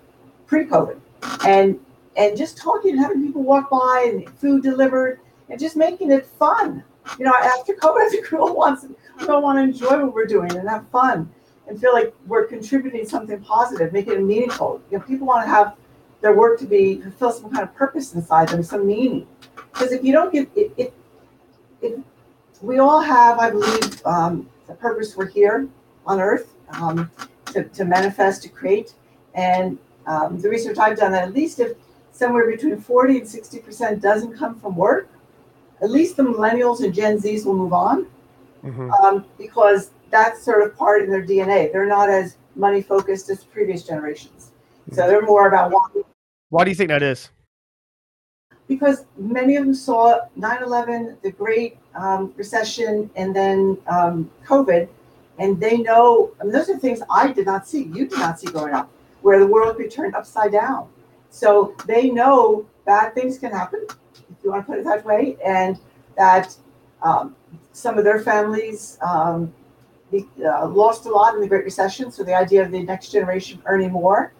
pre-COVID. 0.47 1.01
And 1.47 1.79
and 2.17 2.37
just 2.37 2.59
talking 2.59 2.93
and 2.93 3.01
having 3.01 3.25
people 3.25 3.43
walk 3.43 3.71
by 3.71 4.11
and 4.11 4.29
food 4.39 4.63
delivered 4.63 5.21
and 5.51 5.59
just 5.59 5.77
making 5.77 6.11
it 6.11 6.27
fun. 6.27 6.83
You 7.19 7.25
know, 7.25 7.35
after 7.35 7.75
COVID, 7.75 8.01
I 8.07 8.09
think 8.09 8.31
we 8.31 8.39
want 8.39 8.97
all 9.29 9.43
want 9.43 9.59
to 9.59 9.63
enjoy 9.63 10.05
what 10.05 10.15
we're 10.15 10.27
doing 10.27 10.55
and 10.57 10.69
have 10.69 10.89
fun 10.91 11.31
and 11.67 11.81
feel 11.81 11.93
like 11.93 12.15
we're 12.27 12.47
contributing 12.47 13.07
something 13.07 13.41
positive, 13.41 13.93
making 13.93 14.15
it 14.15 14.23
meaningful. 14.23 14.81
You 14.91 14.99
know, 14.99 15.05
people 15.05 15.27
want 15.27 15.45
to 15.45 15.51
have 15.51 15.77
their 16.21 16.35
work 16.35 16.59
to 16.61 16.67
be 16.67 17.01
fulfill 17.01 17.33
some 17.33 17.51
kind 17.51 17.63
of 17.63 17.75
purpose 17.75 18.15
inside 18.15 18.49
them, 18.49 18.63
some 18.63 18.87
meaning. 18.87 19.27
Because 19.55 19.93
if 19.93 20.03
you 20.03 20.13
don't 20.13 20.33
give 20.33 20.49
it, 20.57 20.73
it, 20.77 20.95
it 21.83 22.01
we 22.61 22.79
all 22.79 23.01
have, 23.01 23.39
I 23.39 23.51
believe, 23.51 24.05
um, 24.05 24.49
the 24.67 24.75
purpose 24.75 25.17
we're 25.17 25.29
here 25.29 25.69
on 26.07 26.21
Earth 26.21 26.55
um, 26.71 27.11
to, 27.47 27.65
to 27.65 27.85
manifest, 27.85 28.43
to 28.43 28.49
create. 28.49 28.95
And 29.35 29.79
um, 30.07 30.41
the 30.41 30.49
research 30.49 30.79
I've 30.79 30.97
done 30.97 31.13
that 31.13 31.29
at 31.29 31.35
least 31.35 31.61
if 31.61 31.77
somewhere 32.13 32.51
between 32.51 32.81
40 32.81 33.19
and 33.19 33.27
60% 33.27 34.01
doesn't 34.01 34.37
come 34.37 34.59
from 34.59 34.75
work, 34.75 35.09
at 35.83 35.91
least 35.91 36.17
the 36.17 36.23
millennials 36.23 36.83
and 36.83 36.95
Gen 36.95 37.19
Zs 37.19 37.45
will 37.45 37.55
move 37.55 37.73
on 37.73 38.07
mm-hmm. 38.65 38.91
um, 38.91 39.25
because 39.37 39.91
that's 40.11 40.43
sort 40.43 40.63
of 40.63 40.77
part 40.77 41.03
in 41.03 41.11
their 41.11 41.25
DNA. 41.25 41.73
They're 41.73 41.87
not 41.87 42.09
as 42.09 42.37
money 42.57 42.83
focused 42.83 43.31
as 43.31 43.45
previous 43.45 43.85
generations. 43.85 44.51
So 44.93 45.07
they're 45.07 45.23
more 45.23 45.49
about 45.49 45.71
wanting. 45.71 46.03
Why 46.49 46.65
do 46.65 46.71
you 46.71 46.75
think 46.75 46.89
that 46.89 47.03
is? 47.03 47.31
Because 48.67 49.05
many 49.17 49.57
of 49.57 49.65
them 49.65 49.75
saw 49.75 50.21
9 50.37 50.63
11, 50.63 51.19
the 51.23 51.31
Great 51.33 51.79
um, 51.95 52.33
Recession, 52.37 53.11
and 53.17 53.35
then 53.35 53.79
um, 53.87 54.31
COVID, 54.47 54.89
and 55.39 55.61
they 55.61 55.79
know, 55.79 56.33
I 56.41 56.45
mean, 56.45 56.53
those 56.53 56.69
are 56.69 56.79
things 56.79 57.01
I 57.11 57.33
did 57.33 57.47
not 57.47 57.67
see, 57.67 57.85
you 57.85 58.07
did 58.09 58.19
not 58.19 58.41
see 58.41 58.47
growing 58.49 58.75
up, 58.75 58.91
where 59.23 59.39
the 59.39 59.47
world 59.47 59.77
could 59.77 59.91
turn 59.91 60.15
upside 60.15 60.53
down. 60.53 60.89
So 61.31 61.75
they 61.87 62.11
know 62.11 62.67
bad 62.85 63.15
things 63.15 63.39
can 63.39 63.53
happen, 63.53 63.87
if 64.31 64.45
you 64.45 64.51
want 64.51 64.67
to 64.67 64.71
put 64.71 64.79
it 64.79 64.85
that 64.85 65.05
way, 65.05 65.37
and 65.45 65.79
that 66.17 66.57
um, 67.03 67.35
some 67.73 67.99
of 67.99 68.05
their 68.05 68.21
families 68.21 68.99
um, 69.01 69.53
uh, 70.13 70.67
lost 70.69 71.07
a 71.07 71.11
lot 71.11 71.35
in 71.35 71.41
the 71.41 71.49
Great 71.49 71.65
Recession. 71.65 72.11
So 72.11 72.25
the 72.25 72.35
idea 72.35 72.63
of 72.63 72.71
the 72.71 72.83
next 72.83 73.11
generation 73.11 73.63
earning 73.67 73.93
more 73.93 74.33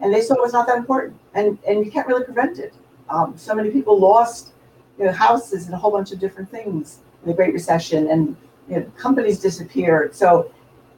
and 0.00 0.12
they 0.12 0.20
saw 0.20 0.34
it 0.34 0.40
was 0.40 0.52
not 0.52 0.66
that 0.66 0.76
important, 0.76 1.18
and 1.34 1.58
and 1.66 1.84
you 1.84 1.90
can't 1.90 2.06
really 2.06 2.24
prevent 2.24 2.58
it. 2.58 2.74
Um, 3.08 3.34
so 3.36 3.54
many 3.54 3.70
people 3.70 3.98
lost, 3.98 4.52
you 4.98 5.04
know, 5.04 5.12
houses 5.12 5.66
and 5.66 5.74
a 5.74 5.78
whole 5.78 5.90
bunch 5.90 6.12
of 6.12 6.18
different 6.18 6.50
things 6.50 7.00
in 7.22 7.28
the 7.28 7.34
Great 7.34 7.52
Recession, 7.52 8.10
and 8.10 8.36
you 8.68 8.76
know, 8.76 8.82
companies 8.96 9.40
disappeared. 9.40 10.14
So, 10.14 10.52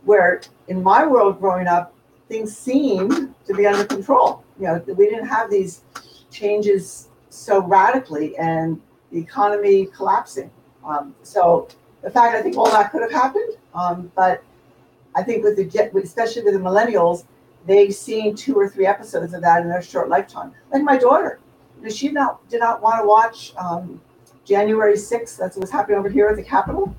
where 0.04 0.42
in 0.68 0.82
my 0.82 1.06
world 1.06 1.38
growing 1.38 1.66
up, 1.66 1.94
things 2.28 2.56
seemed 2.56 3.34
to 3.46 3.54
be 3.54 3.66
under 3.66 3.84
control. 3.84 4.44
You 4.58 4.66
know, 4.66 4.84
we 4.86 5.08
didn't 5.08 5.28
have 5.28 5.50
these 5.50 5.82
changes 6.30 7.08
so 7.36 7.62
radically, 7.62 8.36
and 8.36 8.80
the 9.10 9.18
economy 9.18 9.86
collapsing. 9.86 10.50
Um, 10.84 11.14
so, 11.22 11.68
the 12.02 12.10
fact 12.10 12.34
I 12.34 12.42
think 12.42 12.56
all 12.56 12.70
that 12.70 12.92
could 12.92 13.02
have 13.02 13.12
happened, 13.12 13.54
um, 13.74 14.10
but 14.14 14.42
I 15.14 15.22
think 15.22 15.44
with 15.44 15.56
the 15.56 16.00
especially 16.02 16.42
with 16.42 16.54
the 16.54 16.60
millennials 16.60 17.24
they've 17.66 17.94
seen 17.94 18.34
two 18.34 18.54
or 18.54 18.68
three 18.68 18.86
episodes 18.86 19.34
of 19.34 19.42
that 19.42 19.62
in 19.62 19.68
their 19.68 19.82
short 19.82 20.08
lifetime. 20.08 20.52
Like 20.72 20.82
my 20.82 20.96
daughter, 20.96 21.40
she 21.90 22.08
not 22.08 22.48
did 22.48 22.60
not 22.60 22.80
want 22.80 23.02
to 23.02 23.06
watch 23.06 23.52
um, 23.56 24.00
January 24.44 24.94
6th. 24.94 25.36
That's 25.36 25.56
what's 25.56 25.70
happening 25.70 25.98
over 25.98 26.08
here 26.08 26.28
at 26.28 26.36
the 26.36 26.42
Capitol. 26.42 26.94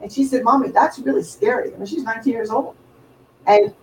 And 0.00 0.12
she 0.12 0.24
said, 0.24 0.44
Mommy, 0.44 0.70
that's 0.70 0.98
really 0.98 1.22
scary. 1.22 1.74
I 1.74 1.76
mean, 1.76 1.86
she's 1.86 2.02
19 2.02 2.32
years 2.32 2.50
old. 2.50 2.76
And 3.46 3.74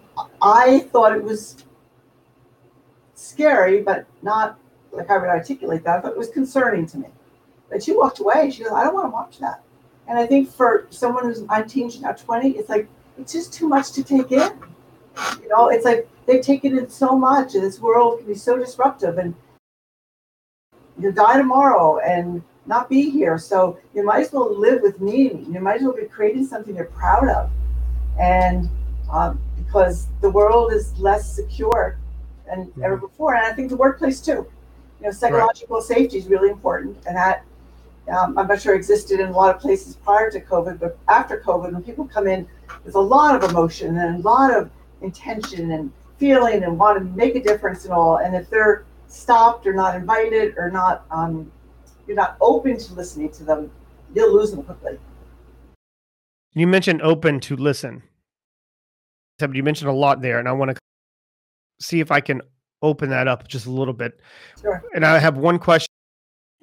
I 0.42 0.80
thought 0.92 1.16
it 1.16 1.24
was 1.24 1.64
scary, 3.14 3.82
but 3.82 4.06
not 4.22 4.58
like 4.92 5.10
I 5.10 5.18
would 5.18 5.30
articulate 5.30 5.84
that. 5.84 6.00
I 6.00 6.02
thought 6.02 6.12
it 6.12 6.18
was 6.18 6.30
concerning 6.30 6.86
to 6.88 6.98
me. 6.98 7.08
But 7.70 7.84
she 7.84 7.94
walked 7.94 8.20
away. 8.20 8.52
She 8.52 8.64
goes, 8.64 8.72
I 8.72 8.84
don't 8.84 8.94
want 8.94 9.08
to 9.08 9.12
watch 9.12 9.40
that. 9.40 9.62
And 10.08 10.18
I 10.18 10.26
think 10.26 10.50
for 10.50 10.88
someone 10.90 11.26
who's 11.26 11.42
19, 11.42 11.90
she's 11.90 12.02
now 12.02 12.14
20, 12.14 12.52
it's 12.52 12.70
like, 12.70 12.88
it's 13.18 13.34
just 13.34 13.54
too 13.54 13.68
much 13.68 13.92
to 13.94 14.04
take 14.04 14.32
in. 14.32 14.52
You 15.42 15.50
know, 15.50 15.70
it's 15.70 15.84
like 15.84 16.08
they've 16.26 16.42
taken 16.42 16.78
in 16.78 16.90
so 16.90 17.18
much, 17.18 17.56
and 17.56 17.64
this 17.64 17.80
world 17.80 18.20
can 18.20 18.28
be 18.28 18.36
so 18.36 18.58
disruptive, 18.58 19.18
and 19.18 19.34
you'll 21.00 21.14
die 21.14 21.38
tomorrow 21.38 22.00
and 22.00 22.44
not 22.68 22.90
be 22.90 23.10
here. 23.10 23.38
So 23.38 23.80
you 23.96 24.06
might 24.06 24.22
as 24.22 24.32
well 24.32 24.56
live 24.56 24.82
with 24.82 25.02
meaning. 25.02 25.52
You 25.52 25.60
might 25.60 25.78
as 25.78 25.84
well 25.84 25.94
be 25.94 26.06
creating 26.06 26.46
something 26.46 26.76
you're 26.76 26.86
proud 26.86 27.28
of, 27.30 27.50
and 28.20 28.70
um, 29.12 29.40
because 29.56 30.08
the 30.22 30.30
world 30.30 30.72
is 30.72 30.98
less 31.00 31.34
secure 31.34 31.98
than 32.48 32.66
mm-hmm. 32.66 32.84
ever 32.84 32.98
before, 32.98 33.36
and 33.36 33.46
I 33.46 33.54
think 33.54 33.70
the 33.70 33.78
workplace 33.78 34.22
too. 34.22 34.46
You 35.00 35.08
know, 35.08 35.12
psychological 35.12 35.78
right. 35.78 35.86
safety 35.86 36.18
is 36.18 36.28
really 36.28 36.50
important, 36.50 36.98
and 37.06 37.16
that 37.16 37.44
um, 38.10 38.38
I'm 38.38 38.48
not 38.48 38.62
sure 38.62 38.74
existed 38.74 39.20
in 39.20 39.30
a 39.30 39.32
lot 39.32 39.54
of 39.54 39.62
places 39.62 39.96
prior 39.96 40.32
to 40.32 40.40
COVID, 40.40 40.80
but 40.80 40.98
after 41.08 41.40
COVID, 41.40 41.74
when 41.74 41.84
people 41.84 42.08
come 42.08 42.28
in, 42.28 42.48
there's 42.84 42.96
a 42.96 43.00
lot 43.00 43.36
of 43.36 43.50
emotion 43.50 43.98
and 43.98 44.20
a 44.20 44.22
lot 44.28 44.54
of 44.54 44.70
intention 45.02 45.72
and 45.72 45.92
feeling 46.18 46.64
and 46.64 46.80
want 46.80 46.98
to 46.98 47.04
make 47.16 47.36
a 47.36 47.42
difference 47.42 47.84
and 47.84 47.94
all. 47.94 48.18
And 48.18 48.36
if 48.36 48.50
they're 48.50 48.86
stopped 49.08 49.68
or 49.68 49.74
not 49.74 49.96
invited 49.96 50.56
or 50.58 50.72
not, 50.72 51.06
um, 51.12 51.52
you're 52.08 52.16
not 52.16 52.38
open 52.40 52.78
to 52.78 52.94
listening 52.94 53.30
to 53.32 53.44
them, 53.44 53.70
you'll 54.16 54.34
lose 54.34 54.52
them 54.52 54.64
quickly. 54.64 54.98
You 56.54 56.66
mentioned 56.66 57.02
open 57.02 57.40
to 57.42 57.56
listen. 57.56 58.04
You 59.40 59.62
mentioned 59.62 59.90
a 59.90 59.94
lot 59.94 60.22
there, 60.22 60.40
and 60.40 60.48
I 60.48 60.54
want 60.54 60.72
to 60.72 60.78
see 61.80 62.00
if 62.00 62.12
I 62.12 62.22
can 62.22 62.42
open 62.82 63.10
that 63.10 63.28
up 63.28 63.48
just 63.48 63.66
a 63.66 63.72
little 63.72 63.94
bit. 63.94 64.20
Sure. 64.62 64.84
And 64.94 65.06
I 65.06 65.20
have 65.20 65.38
one 65.38 65.60
question, 65.60 65.92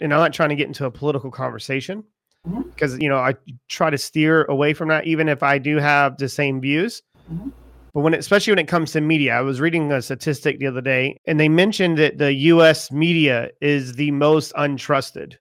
and 0.00 0.12
I'm 0.12 0.20
not 0.20 0.32
trying 0.32 0.50
to 0.50 0.56
get 0.56 0.68
into 0.68 0.86
a 0.86 0.90
political 0.90 1.30
conversation 1.30 2.04
because 2.44 2.92
mm-hmm. 2.92 3.02
you 3.02 3.08
know 3.08 3.18
I 3.18 3.34
try 3.68 3.90
to 3.90 3.98
steer 3.98 4.44
away 4.44 4.74
from 4.74 4.88
that, 4.88 5.06
even 5.06 5.28
if 5.28 5.42
I 5.42 5.58
do 5.58 5.76
have 5.78 6.16
the 6.18 6.28
same 6.28 6.60
views. 6.60 7.02
Mm-hmm. 7.32 7.50
But 7.94 8.00
when, 8.00 8.12
it, 8.12 8.18
especially 8.18 8.50
when 8.50 8.58
it 8.58 8.66
comes 8.66 8.90
to 8.92 9.00
media, 9.00 9.34
I 9.34 9.40
was 9.40 9.60
reading 9.60 9.92
a 9.92 10.02
statistic 10.02 10.58
the 10.58 10.66
other 10.66 10.80
day, 10.80 11.20
and 11.26 11.38
they 11.38 11.48
mentioned 11.48 11.96
that 11.98 12.18
the 12.18 12.32
U.S. 12.32 12.90
media 12.90 13.50
is 13.60 13.92
the 13.92 14.10
most 14.10 14.52
untrusted 14.54 15.34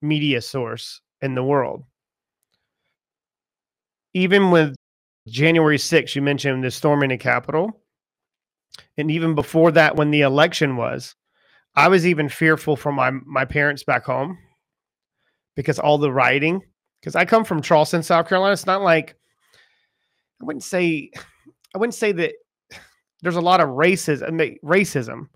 media 0.00 0.40
source 0.40 1.00
in 1.20 1.34
the 1.34 1.42
world. 1.42 1.84
Even 4.14 4.52
with 4.52 4.76
January 5.26 5.78
6th, 5.78 6.14
you 6.14 6.22
mentioned 6.22 6.62
the 6.62 6.70
storming 6.70 7.10
the 7.10 7.18
Capitol. 7.18 7.80
And 8.96 9.10
even 9.10 9.34
before 9.34 9.70
that, 9.72 9.96
when 9.96 10.10
the 10.10 10.22
election 10.22 10.76
was, 10.76 11.14
I 11.74 11.88
was 11.88 12.06
even 12.06 12.28
fearful 12.28 12.76
for 12.76 12.92
my, 12.92 13.10
my 13.10 13.44
parents 13.44 13.84
back 13.84 14.04
home 14.04 14.38
because 15.54 15.78
all 15.78 15.98
the 15.98 16.12
rioting. 16.12 16.62
Because 17.00 17.14
I 17.14 17.24
come 17.24 17.44
from 17.44 17.62
Charleston, 17.62 18.02
South 18.02 18.28
Carolina. 18.28 18.52
It's 18.52 18.66
not 18.66 18.82
like, 18.82 19.14
I 20.40 20.44
wouldn't 20.44 20.64
say 20.64 21.10
I 21.74 21.78
wouldn't 21.78 21.94
say 21.94 22.12
that 22.12 22.32
there's 23.22 23.36
a 23.36 23.40
lot 23.40 23.60
of 23.60 23.68
racism, 23.68 24.58
racism, 24.64 25.28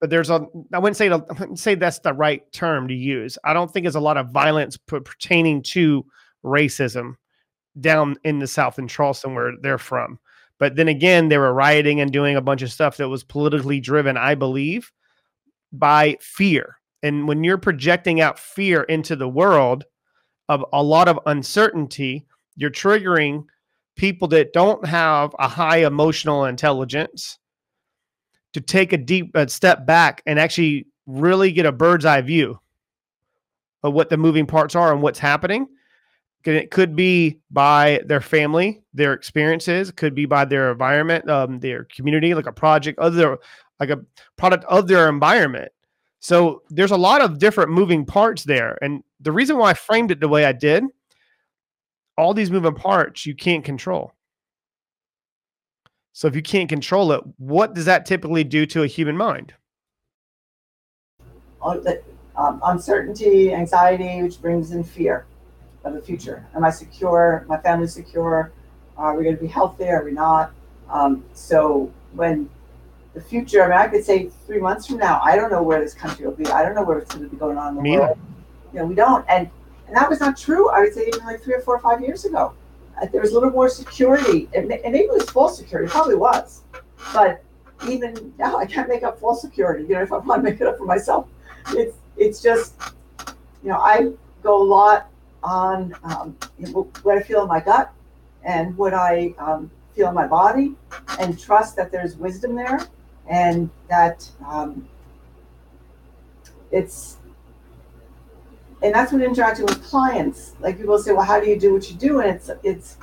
but 0.00 0.10
there's 0.10 0.30
a. 0.30 0.46
I 0.72 0.78
wouldn't 0.78 0.96
say 0.96 1.08
I 1.10 1.16
wouldn't 1.16 1.58
say 1.58 1.74
that's 1.74 1.98
the 2.00 2.12
right 2.12 2.42
term 2.52 2.88
to 2.88 2.94
use. 2.94 3.38
I 3.44 3.52
don't 3.52 3.70
think 3.70 3.84
there's 3.84 3.94
a 3.94 4.00
lot 4.00 4.16
of 4.16 4.30
violence 4.30 4.76
pertaining 4.76 5.62
to 5.64 6.04
racism 6.44 7.14
down 7.80 8.16
in 8.24 8.38
the 8.38 8.46
South 8.46 8.78
in 8.78 8.88
Charleston 8.88 9.34
where 9.34 9.52
they're 9.60 9.78
from. 9.78 10.18
But 10.58 10.76
then 10.76 10.88
again, 10.88 11.28
they 11.28 11.38
were 11.38 11.52
rioting 11.52 12.00
and 12.00 12.12
doing 12.12 12.36
a 12.36 12.40
bunch 12.40 12.62
of 12.62 12.72
stuff 12.72 12.96
that 12.96 13.08
was 13.08 13.24
politically 13.24 13.80
driven, 13.80 14.16
I 14.16 14.34
believe, 14.34 14.90
by 15.72 16.16
fear. 16.20 16.76
And 17.02 17.28
when 17.28 17.44
you're 17.44 17.58
projecting 17.58 18.20
out 18.20 18.38
fear 18.38 18.82
into 18.84 19.16
the 19.16 19.28
world 19.28 19.84
of 20.48 20.64
a 20.72 20.82
lot 20.82 21.08
of 21.08 21.20
uncertainty, 21.26 22.26
you're 22.56 22.70
triggering 22.70 23.44
people 23.96 24.28
that 24.28 24.52
don't 24.52 24.86
have 24.86 25.34
a 25.38 25.48
high 25.48 25.78
emotional 25.78 26.44
intelligence 26.44 27.38
to 28.52 28.60
take 28.60 28.92
a 28.92 28.96
deep 28.96 29.34
a 29.34 29.48
step 29.48 29.86
back 29.86 30.22
and 30.26 30.38
actually 30.38 30.86
really 31.06 31.52
get 31.52 31.66
a 31.66 31.72
bird's 31.72 32.04
eye 32.04 32.22
view 32.22 32.58
of 33.82 33.92
what 33.92 34.08
the 34.08 34.16
moving 34.16 34.46
parts 34.46 34.74
are 34.74 34.92
and 34.92 35.02
what's 35.02 35.18
happening. 35.18 35.66
It 36.54 36.70
could 36.70 36.94
be 36.94 37.40
by 37.50 38.02
their 38.06 38.20
family, 38.20 38.82
their 38.94 39.12
experiences, 39.12 39.90
could 39.90 40.14
be 40.14 40.26
by 40.26 40.44
their 40.44 40.70
environment, 40.70 41.28
um, 41.28 41.58
their 41.58 41.84
community, 41.84 42.34
like 42.34 42.46
a 42.46 42.52
project, 42.52 42.98
other 42.98 43.38
like 43.80 43.90
a 43.90 44.00
product 44.36 44.64
of 44.64 44.88
their 44.88 45.08
environment. 45.08 45.70
So 46.20 46.62
there's 46.70 46.92
a 46.92 46.96
lot 46.96 47.20
of 47.20 47.38
different 47.38 47.70
moving 47.70 48.04
parts 48.04 48.44
there. 48.44 48.78
And 48.82 49.02
the 49.20 49.32
reason 49.32 49.58
why 49.58 49.70
I 49.70 49.74
framed 49.74 50.10
it 50.10 50.20
the 50.20 50.28
way 50.28 50.44
I 50.44 50.52
did 50.52 50.84
all 52.16 52.32
these 52.32 52.50
moving 52.50 52.74
parts 52.74 53.26
you 53.26 53.34
can't 53.34 53.64
control. 53.64 54.12
So 56.12 56.26
if 56.26 56.34
you 56.34 56.42
can't 56.42 56.68
control 56.68 57.12
it, 57.12 57.22
what 57.36 57.74
does 57.74 57.84
that 57.84 58.06
typically 58.06 58.42
do 58.42 58.64
to 58.66 58.82
a 58.82 58.86
human 58.86 59.16
mind? 59.16 59.52
Um, 61.62 62.60
uncertainty, 62.64 63.52
anxiety, 63.52 64.22
which 64.22 64.40
brings 64.40 64.70
in 64.70 64.82
fear 64.82 65.26
of 65.88 65.94
the 65.94 66.02
future. 66.02 66.46
Am 66.54 66.64
I 66.64 66.70
secure? 66.70 67.44
My 67.48 67.58
family 67.58 67.86
secure? 67.86 68.52
Are 68.96 69.14
we 69.16 69.24
going 69.24 69.36
to 69.36 69.42
be 69.42 69.48
healthy? 69.48 69.88
Are 69.88 70.04
we 70.04 70.12
not? 70.12 70.52
Um, 70.90 71.24
so 71.34 71.92
when 72.12 72.48
the 73.14 73.20
future, 73.20 73.62
I 73.62 73.68
mean, 73.68 73.78
I 73.78 73.88
could 73.88 74.04
say 74.04 74.30
three 74.46 74.58
months 74.60 74.86
from 74.86 74.98
now, 74.98 75.20
I 75.22 75.36
don't 75.36 75.50
know 75.50 75.62
where 75.62 75.80
this 75.80 75.94
country 75.94 76.26
will 76.26 76.34
be. 76.34 76.46
I 76.46 76.62
don't 76.62 76.74
know 76.74 76.84
where 76.84 76.98
it's 76.98 77.14
going 77.14 77.24
to 77.24 77.30
be 77.30 77.36
going 77.36 77.58
on 77.58 77.70
in 77.70 77.74
the 77.76 77.82
Me 77.82 77.98
world. 77.98 78.18
You 78.72 78.80
know, 78.80 78.86
we 78.86 78.94
don't. 78.94 79.24
And 79.28 79.50
and 79.86 79.96
that 79.96 80.10
was 80.10 80.20
not 80.20 80.36
true, 80.36 80.68
I 80.70 80.80
would 80.80 80.92
say, 80.92 81.06
even 81.06 81.24
like 81.24 81.42
three 81.42 81.54
or 81.54 81.60
four 81.60 81.76
or 81.76 81.80
five 81.80 82.00
years 82.00 82.24
ago. 82.24 82.52
Uh, 83.00 83.06
there 83.06 83.20
was 83.20 83.30
a 83.30 83.34
little 83.34 83.50
more 83.50 83.68
security. 83.68 84.48
And, 84.54 84.70
and 84.72 84.92
maybe 84.92 85.04
it 85.04 85.12
was 85.12 85.30
false 85.30 85.56
security, 85.56 85.86
it 85.86 85.92
probably 85.92 86.16
was. 86.16 86.62
But 87.12 87.42
even 87.88 88.32
now 88.38 88.56
I 88.56 88.66
can't 88.66 88.88
make 88.88 89.02
up 89.02 89.20
false 89.20 89.40
security. 89.40 89.84
You 89.84 89.94
know, 89.94 90.02
if 90.02 90.12
I 90.12 90.18
want 90.18 90.44
to 90.44 90.50
make 90.50 90.60
it 90.60 90.66
up 90.66 90.78
for 90.78 90.86
myself, 90.86 91.28
it's 91.70 91.96
it's 92.16 92.42
just 92.42 92.74
you 93.62 93.70
know 93.70 93.78
I 93.78 94.12
go 94.42 94.60
a 94.60 94.64
lot 94.64 95.08
on 95.46 95.94
um, 96.02 96.36
what 97.02 97.16
I 97.16 97.22
feel 97.22 97.42
in 97.42 97.48
my 97.48 97.60
gut 97.60 97.92
and 98.44 98.76
what 98.76 98.92
I 98.92 99.34
um, 99.38 99.70
feel 99.94 100.08
in 100.08 100.14
my 100.14 100.26
body, 100.26 100.74
and 101.20 101.38
trust 101.38 101.76
that 101.76 101.90
there's 101.90 102.16
wisdom 102.16 102.54
there, 102.54 102.80
and 103.28 103.70
that 103.88 104.28
um, 104.46 104.88
it's 106.70 107.16
and 108.82 108.94
that's 108.94 109.12
when 109.12 109.22
interacting 109.22 109.64
with 109.64 109.82
clients. 109.84 110.54
Like 110.60 110.78
people 110.78 110.98
say, 110.98 111.12
well, 111.12 111.24
how 111.24 111.40
do 111.40 111.48
you 111.48 111.58
do 111.58 111.72
what 111.72 111.90
you 111.90 111.96
do? 111.96 112.20
And 112.20 112.30
it's 112.30 112.50
it's 112.62 112.96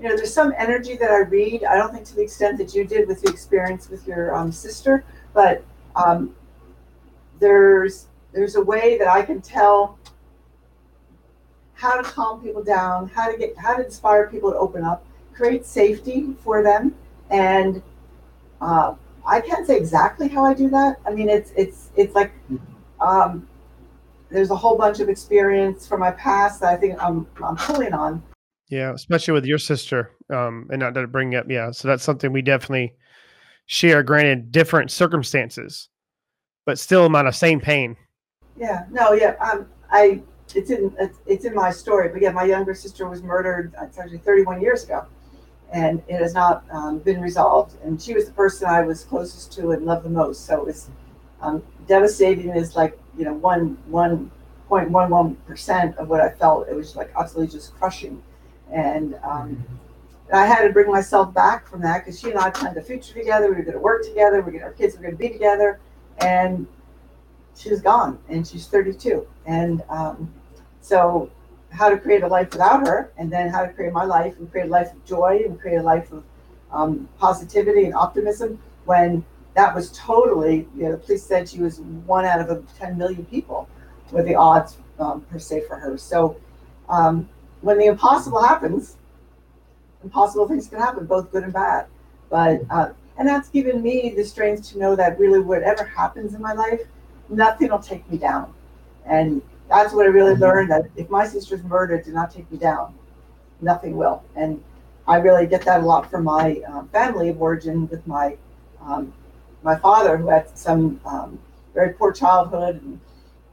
you 0.00 0.08
know, 0.08 0.16
there's 0.16 0.32
some 0.32 0.52
energy 0.56 0.96
that 0.96 1.10
I 1.10 1.20
read. 1.20 1.64
I 1.64 1.76
don't 1.76 1.92
think 1.92 2.06
to 2.06 2.14
the 2.14 2.22
extent 2.22 2.58
that 2.58 2.74
you 2.74 2.84
did 2.84 3.08
with 3.08 3.22
the 3.22 3.30
experience 3.30 3.88
with 3.88 4.06
your 4.06 4.34
um, 4.34 4.52
sister, 4.52 5.04
but 5.32 5.64
um, 5.96 6.34
there's 7.40 8.06
there's 8.32 8.56
a 8.56 8.62
way 8.62 8.98
that 8.98 9.08
I 9.08 9.22
can 9.22 9.40
tell 9.40 9.98
how 11.76 12.00
to 12.00 12.02
calm 12.02 12.42
people 12.42 12.62
down, 12.62 13.08
how 13.08 13.30
to 13.30 13.38
get 13.38 13.56
how 13.56 13.76
to 13.76 13.84
inspire 13.84 14.28
people 14.28 14.50
to 14.50 14.58
open 14.58 14.82
up, 14.82 15.04
create 15.32 15.64
safety 15.64 16.34
for 16.42 16.62
them, 16.62 16.94
and 17.30 17.82
uh, 18.60 18.94
I 19.26 19.40
can't 19.40 19.66
say 19.66 19.76
exactly 19.76 20.28
how 20.28 20.44
I 20.44 20.54
do 20.54 20.68
that. 20.70 20.98
I 21.06 21.10
mean, 21.12 21.28
it's 21.28 21.52
it's 21.56 21.90
it's 21.96 22.14
like 22.14 22.32
um, 23.00 23.46
there's 24.30 24.50
a 24.50 24.56
whole 24.56 24.76
bunch 24.76 25.00
of 25.00 25.08
experience 25.08 25.86
from 25.86 26.00
my 26.00 26.10
past 26.12 26.60
that 26.60 26.72
I 26.72 26.76
think 26.76 27.02
I'm 27.02 27.26
I'm 27.42 27.56
pulling 27.56 27.92
on 27.92 28.22
yeah, 28.68 28.92
especially 28.92 29.32
with 29.32 29.44
your 29.44 29.58
sister, 29.58 30.10
um, 30.30 30.68
and 30.70 30.80
not 30.80 30.94
to 30.94 31.06
bring 31.06 31.36
up, 31.36 31.46
yeah. 31.48 31.70
So 31.70 31.86
that's 31.86 32.02
something 32.02 32.32
we 32.32 32.42
definitely 32.42 32.94
share. 33.66 34.02
Granted, 34.02 34.50
different 34.50 34.90
circumstances, 34.90 35.88
but 36.64 36.78
still 36.78 37.06
amount 37.06 37.28
of 37.28 37.36
same 37.36 37.60
pain. 37.60 37.96
Yeah. 38.56 38.84
No. 38.90 39.12
Yeah. 39.12 39.36
Um. 39.40 39.66
I. 39.90 40.22
It's 40.54 40.70
in. 40.70 40.96
It's 41.26 41.44
in 41.44 41.54
my 41.54 41.70
story. 41.70 42.08
But 42.08 42.22
yeah, 42.22 42.30
my 42.30 42.44
younger 42.44 42.74
sister 42.74 43.08
was 43.08 43.22
murdered. 43.22 43.74
Uh, 43.80 43.84
it's 43.84 43.98
actually 43.98 44.18
31 44.18 44.60
years 44.60 44.84
ago, 44.84 45.04
and 45.72 46.02
it 46.08 46.20
has 46.20 46.34
not 46.34 46.64
um, 46.70 46.98
been 46.98 47.20
resolved. 47.20 47.76
And 47.82 48.00
she 48.00 48.14
was 48.14 48.26
the 48.26 48.32
person 48.32 48.68
I 48.68 48.82
was 48.82 49.04
closest 49.04 49.52
to 49.54 49.72
and 49.72 49.84
loved 49.84 50.04
the 50.04 50.10
most. 50.10 50.46
So 50.46 50.60
it 50.60 50.66
was 50.66 50.90
um, 51.40 51.62
devastating. 51.86 52.50
Is 52.50 52.76
like 52.76 52.98
you 53.18 53.24
know 53.24 53.34
one 53.34 53.76
one 53.86 54.30
point 54.68 54.90
one 54.90 55.10
one 55.10 55.34
percent 55.46 55.96
of 55.98 56.08
what 56.08 56.20
I 56.20 56.30
felt. 56.30 56.68
It 56.68 56.74
was 56.74 56.96
like 56.96 57.12
absolutely 57.16 57.52
just 57.52 57.74
crushing 57.74 58.22
and 58.70 59.18
um, 59.22 59.64
I 60.32 60.46
had 60.46 60.66
to 60.66 60.72
bring 60.72 60.90
myself 60.90 61.32
back 61.32 61.68
from 61.68 61.82
that 61.82 62.04
because 62.04 62.20
she 62.20 62.30
and 62.30 62.38
I 62.38 62.50
planned 62.50 62.76
a 62.76 62.82
future 62.82 63.14
together. 63.14 63.48
We 63.48 63.56
were 63.56 63.62
going 63.62 63.74
to 63.74 63.80
work 63.80 64.04
together. 64.04 64.40
We 64.40 64.48
are 64.48 64.50
going 64.50 64.62
our 64.62 64.72
kids 64.72 64.96
were 64.96 65.02
going 65.02 65.14
to 65.14 65.18
be 65.18 65.28
together, 65.28 65.78
and 66.18 66.66
she 67.56 67.70
was 67.70 67.80
gone, 67.80 68.18
and 68.28 68.46
she's 68.46 68.66
32. 68.66 69.26
And 69.46 69.82
um, 69.88 70.32
so, 70.80 71.30
how 71.70 71.88
to 71.88 71.98
create 71.98 72.22
a 72.22 72.28
life 72.28 72.52
without 72.52 72.86
her, 72.86 73.12
and 73.18 73.30
then 73.30 73.48
how 73.48 73.64
to 73.64 73.72
create 73.72 73.92
my 73.92 74.04
life 74.04 74.36
and 74.38 74.50
create 74.50 74.66
a 74.66 74.70
life 74.70 74.92
of 74.92 75.04
joy 75.04 75.42
and 75.44 75.60
create 75.60 75.76
a 75.76 75.82
life 75.82 76.12
of 76.12 76.22
um, 76.70 77.08
positivity 77.18 77.84
and 77.84 77.94
optimism 77.94 78.58
when 78.84 79.24
that 79.54 79.74
was 79.74 79.90
totally, 79.92 80.68
you 80.76 80.84
know, 80.84 80.92
the 80.92 80.98
police 80.98 81.24
said 81.24 81.48
she 81.48 81.60
was 81.60 81.80
one 81.80 82.24
out 82.24 82.40
of 82.40 82.66
10 82.78 82.98
million 82.98 83.24
people 83.24 83.68
were 84.12 84.22
the 84.22 84.34
odds 84.34 84.76
um, 84.98 85.22
per 85.22 85.38
se 85.38 85.62
for 85.66 85.76
her. 85.76 85.96
So 85.98 86.36
um, 86.88 87.28
when 87.62 87.78
the 87.78 87.86
impossible 87.86 88.42
happens, 88.42 88.96
impossible 90.04 90.46
things 90.46 90.68
can 90.68 90.78
happen, 90.78 91.06
both 91.06 91.32
good 91.32 91.42
and 91.42 91.52
bad. 91.52 91.86
But 92.30 92.62
uh, 92.70 92.90
and 93.18 93.26
that's 93.26 93.48
given 93.48 93.82
me 93.82 94.12
the 94.14 94.24
strength 94.24 94.70
to 94.70 94.78
know 94.78 94.94
that 94.94 95.18
really 95.18 95.40
whatever 95.40 95.84
happens 95.84 96.34
in 96.34 96.42
my 96.42 96.52
life, 96.52 96.82
nothing 97.28 97.70
will 97.70 97.78
take 97.78 98.08
me 98.10 98.18
down. 98.18 98.52
And 99.04 99.42
that's 99.68 99.92
what 99.92 100.06
I 100.06 100.08
really 100.08 100.34
mm-hmm. 100.34 100.42
learned 100.42 100.70
that 100.70 100.86
if 100.96 101.10
my 101.10 101.26
sister's 101.26 101.62
murder 101.64 102.00
did 102.00 102.14
not 102.14 102.30
take 102.30 102.50
me 102.50 102.58
down, 102.58 102.94
nothing 103.60 103.96
will. 103.96 104.22
And 104.34 104.62
I 105.08 105.16
really 105.16 105.46
get 105.46 105.64
that 105.64 105.80
a 105.80 105.86
lot 105.86 106.10
from 106.10 106.24
my 106.24 106.60
um, 106.68 106.88
family 106.88 107.28
of 107.28 107.40
origin 107.40 107.88
with 107.88 108.06
my 108.06 108.36
um, 108.80 109.12
my 109.62 109.76
father 109.76 110.16
who 110.16 110.28
had 110.28 110.56
some 110.56 111.00
um, 111.04 111.38
very 111.74 111.92
poor 111.92 112.12
childhood. 112.12 112.80
And, 112.82 113.00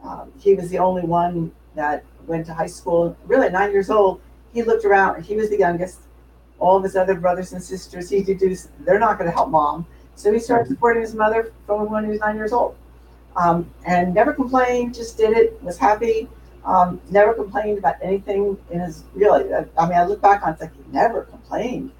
um, 0.04 0.32
he 0.38 0.54
was 0.54 0.70
the 0.70 0.78
only 0.78 1.02
one 1.02 1.52
that 1.76 2.04
went 2.28 2.46
to 2.48 2.54
high 2.54 2.68
school, 2.68 3.16
really 3.26 3.50
nine 3.50 3.72
years 3.72 3.90
old, 3.90 4.22
he 4.54 4.64
looked 4.64 4.86
around. 4.86 5.24
He 5.24 5.36
was 5.36 5.50
the 5.50 5.58
youngest. 5.58 6.02
All 6.60 6.78
of 6.78 6.84
his 6.84 6.96
other 6.96 7.16
brothers 7.16 7.52
and 7.54 7.62
sisters, 7.62 8.10
he 8.10 8.22
deduced 8.22 8.70
they're 8.86 9.00
not 9.00 9.18
going 9.18 9.30
to 9.30 9.36
help 9.36 9.50
mom. 9.50 9.86
So 10.16 10.32
he 10.32 10.40
started 10.40 10.66
mm-hmm. 10.66 10.74
supporting 10.74 11.02
his 11.02 11.16
mother 11.16 11.52
from 11.66 11.90
when 11.90 12.04
he 12.04 12.10
was 12.12 12.20
nine 12.20 12.36
years 12.36 12.54
old. 12.54 12.76
Um, 13.36 13.70
and 13.86 14.14
never 14.14 14.34
complained, 14.34 14.94
just 14.94 15.18
did 15.18 15.36
it, 15.36 15.62
was 15.64 15.78
happy, 15.78 16.30
um, 16.66 17.02
never 17.10 17.34
complained 17.34 17.80
about 17.80 17.96
anything 18.02 18.58
in 18.70 18.80
his 18.80 19.04
really. 19.14 19.52
I, 19.54 19.88
mean, 19.88 19.98
I 19.98 20.06
look 20.06 20.22
back 20.22 20.44
on 20.44 20.54
it, 20.54 20.60
like 20.60 20.76
he 20.76 20.84
never 20.92 21.24
complained. 21.24 21.92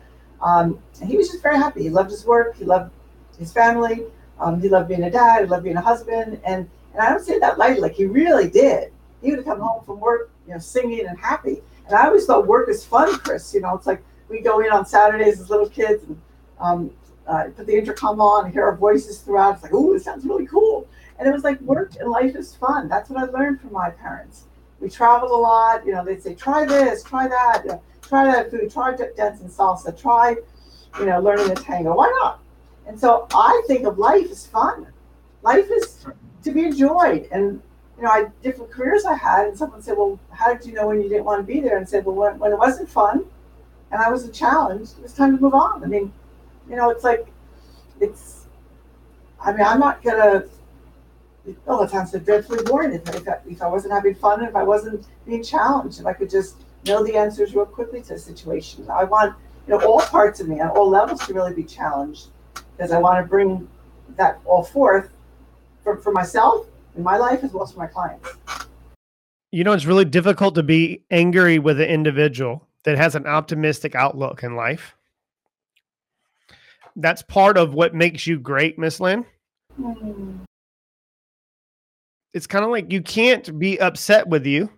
Um, 0.42 0.80
and 1.02 1.10
he 1.10 1.18
was 1.18 1.30
just 1.30 1.42
very 1.42 1.58
happy. 1.58 1.84
He 1.84 1.90
loved 1.90 2.12
his 2.12 2.26
work, 2.26 2.56
he 2.56 2.66
loved 2.66 2.92
his 3.40 3.52
family, 3.52 4.04
um, 4.40 4.62
he 4.62 4.70
loved 4.70 4.90
being 4.90 5.04
a 5.04 5.12
dad, 5.12 5.42
he 5.42 5.48
loved 5.48 5.64
being 5.64 5.78
a 5.78 5.82
husband. 5.82 6.40
And, 6.46 6.70
and 6.94 7.02
I 7.02 7.10
don't 7.10 7.24
say 7.24 7.40
that 7.40 7.58
lightly, 7.58 7.82
like 7.82 7.94
he 7.94 8.06
really 8.06 8.50
did 8.50 8.94
he 9.24 9.32
would 9.32 9.46
come 9.46 9.60
home 9.60 9.84
from 9.86 10.00
work, 10.00 10.30
you 10.46 10.54
know, 10.54 10.60
singing 10.60 11.08
and 11.08 11.18
happy. 11.18 11.62
And 11.88 11.96
I 11.96 12.08
always 12.08 12.26
thought 12.26 12.46
work 12.46 12.70
is 12.70 12.86
fun, 12.86 13.18
Chris. 13.20 13.54
You 13.54 13.62
know, 13.62 13.76
it's 13.76 13.88
like 13.88 14.04
we 14.30 14.42
go 14.42 14.60
in 14.60 14.72
on 14.72 14.86
Saturdays 14.86 15.40
as 15.40 15.50
little 15.50 15.70
kids 15.70 16.04
and 16.04 16.22
um, 16.60 16.92
uh, 17.26 17.46
put 17.56 17.66
the 17.66 17.76
intercom 17.76 18.20
on 18.20 18.46
and 18.46 18.54
hear 18.54 18.64
our 18.64 18.76
voices 18.76 19.20
throughout. 19.20 19.56
It's 19.56 19.64
like, 19.64 19.74
oh, 19.74 19.94
this 19.94 20.04
sounds 20.04 20.26
really 20.26 20.46
cool. 20.46 20.88
And 21.20 21.28
it 21.28 21.32
was 21.32 21.44
like 21.44 21.60
work 21.62 21.94
and 22.00 22.10
life 22.10 22.36
is 22.36 22.56
fun. 22.56 22.88
That's 22.90 23.10
what 23.10 23.30
I 23.30 23.32
learned 23.32 23.62
from 23.62 23.72
my 23.72 23.90
parents. 23.90 24.46
We 24.80 24.90
traveled 24.90 25.32
a 25.32 25.36
lot. 25.36 25.86
You 25.86 25.94
know, 25.94 26.04
they'd 26.04 26.22
say, 26.22 26.34
try 26.34 26.66
this, 26.66 27.04
try 27.04 27.28
that, 27.28 27.62
you 27.64 27.72
know, 27.72 27.82
try 28.02 28.26
that 28.26 28.52
food, 28.52 28.72
try 28.72 28.96
dance 28.96 29.42
and 29.42 29.50
salsa, 29.50 29.98
try, 30.00 30.36
you 31.00 31.06
know, 31.06 31.20
learning 31.20 31.48
the 31.48 31.56
tango. 31.56 31.96
Why 31.96 32.08
not? 32.22 32.40
And 32.88 33.00
so 33.00 33.28
I 33.34 33.64
think 33.68 33.86
of 33.86 33.98
life 33.98 34.30
as 34.30 34.46
fun. 34.46 34.88
Life 35.42 35.70
is 35.72 36.06
to 36.44 36.52
be 36.52 36.66
enjoyed. 36.66 37.28
And 37.32 37.62
you 37.98 38.04
know, 38.04 38.10
I 38.10 38.26
different 38.42 38.72
careers 38.72 39.06
I 39.06 39.16
had, 39.16 39.48
and 39.48 39.58
someone 39.58 39.82
said, 39.82 39.98
"Well, 39.98 40.20
how 40.32 40.54
did 40.54 40.66
you 40.66 40.74
know 40.74 40.88
when 40.88 41.02
you 41.02 41.10
didn't 41.10 41.26
want 41.26 41.46
to 41.46 41.54
be 41.54 41.60
there?" 41.60 41.78
And 41.78 41.88
said, 41.88 42.06
"Well, 42.06 42.16
when, 42.16 42.40
when 42.40 42.52
it 42.52 42.58
wasn't 42.58 42.90
fun, 42.90 43.26
and 43.92 44.02
I 44.02 44.10
was 44.10 44.26
a 44.26 44.32
challenge, 44.32 44.90
it 44.98 45.04
was 45.04 45.14
time 45.14 45.36
to 45.36 45.42
move 45.42 45.54
on." 45.54 45.84
I 45.84 45.88
mean, 45.88 46.12
you 46.70 46.76
know, 46.76 46.90
it's 46.90 47.04
like, 47.04 47.28
it's. 48.00 48.48
I 49.40 49.52
mean, 49.52 49.62
I'm 49.62 49.80
not 49.80 50.02
gonna. 50.02 50.46
Oh, 51.68 51.84
it 51.84 51.90
sounds 51.90 52.12
so 52.12 52.20
dreadfully 52.20 52.64
boring 52.64 52.94
if, 52.94 53.28
I, 53.28 53.38
if 53.48 53.62
I 53.62 53.68
wasn't 53.68 53.94
having 53.94 54.16
fun, 54.16 54.44
if 54.44 54.56
I 54.56 54.64
wasn't 54.64 55.06
being 55.26 55.44
challenged, 55.44 56.00
if 56.00 56.06
I 56.06 56.14
could 56.14 56.30
just 56.30 56.56
know 56.86 57.04
the 57.04 57.16
answers 57.16 57.54
real 57.54 57.66
quickly 57.66 58.02
to 58.04 58.14
a 58.14 58.18
situation. 58.18 58.90
I 58.90 59.04
want, 59.04 59.36
you 59.68 59.74
know, 59.74 59.86
all 59.86 60.00
parts 60.00 60.40
of 60.40 60.48
me 60.48 60.62
on 60.62 60.70
all 60.70 60.90
levels 60.90 61.26
to 61.28 61.34
really 61.34 61.54
be 61.54 61.64
challenged 61.64 62.28
because 62.54 62.92
I 62.92 63.00
want 63.00 63.24
to 63.24 63.30
bring 63.30 63.68
that 64.16 64.40
all 64.46 64.64
forth 64.64 65.10
for, 65.84 65.98
for 65.98 66.12
myself 66.12 66.68
in 66.96 67.04
my 67.04 67.18
life 67.18 67.44
as 67.44 67.52
well 67.52 67.64
as 67.64 67.72
for 67.72 67.80
my 67.80 67.88
clients. 67.88 68.30
You 69.52 69.64
know, 69.64 69.74
it's 69.74 69.86
really 69.86 70.06
difficult 70.06 70.56
to 70.56 70.64
be 70.64 71.04
angry 71.12 71.60
with 71.60 71.80
an 71.80 71.88
individual 71.88 72.68
that 72.84 72.98
has 72.98 73.16
an 73.16 73.28
optimistic 73.28 73.96
outlook 73.96 74.44
in 74.44 74.56
life. 74.56 74.96
That's 76.96 77.22
part 77.22 77.58
of 77.58 77.74
what 77.74 77.94
makes 77.94 78.28
you 78.28 78.40
great, 78.40 78.78
Miss 78.78 79.00
Lynn. 79.00 79.26
Mm. 79.80 80.40
It's 82.34 82.48
kind 82.48 82.66
of 82.66 82.72
like 82.72 82.92
you 82.92 83.02
can't 83.02 83.58
be 83.60 83.80
upset 83.80 84.28
with 84.28 84.46
you 84.46 84.70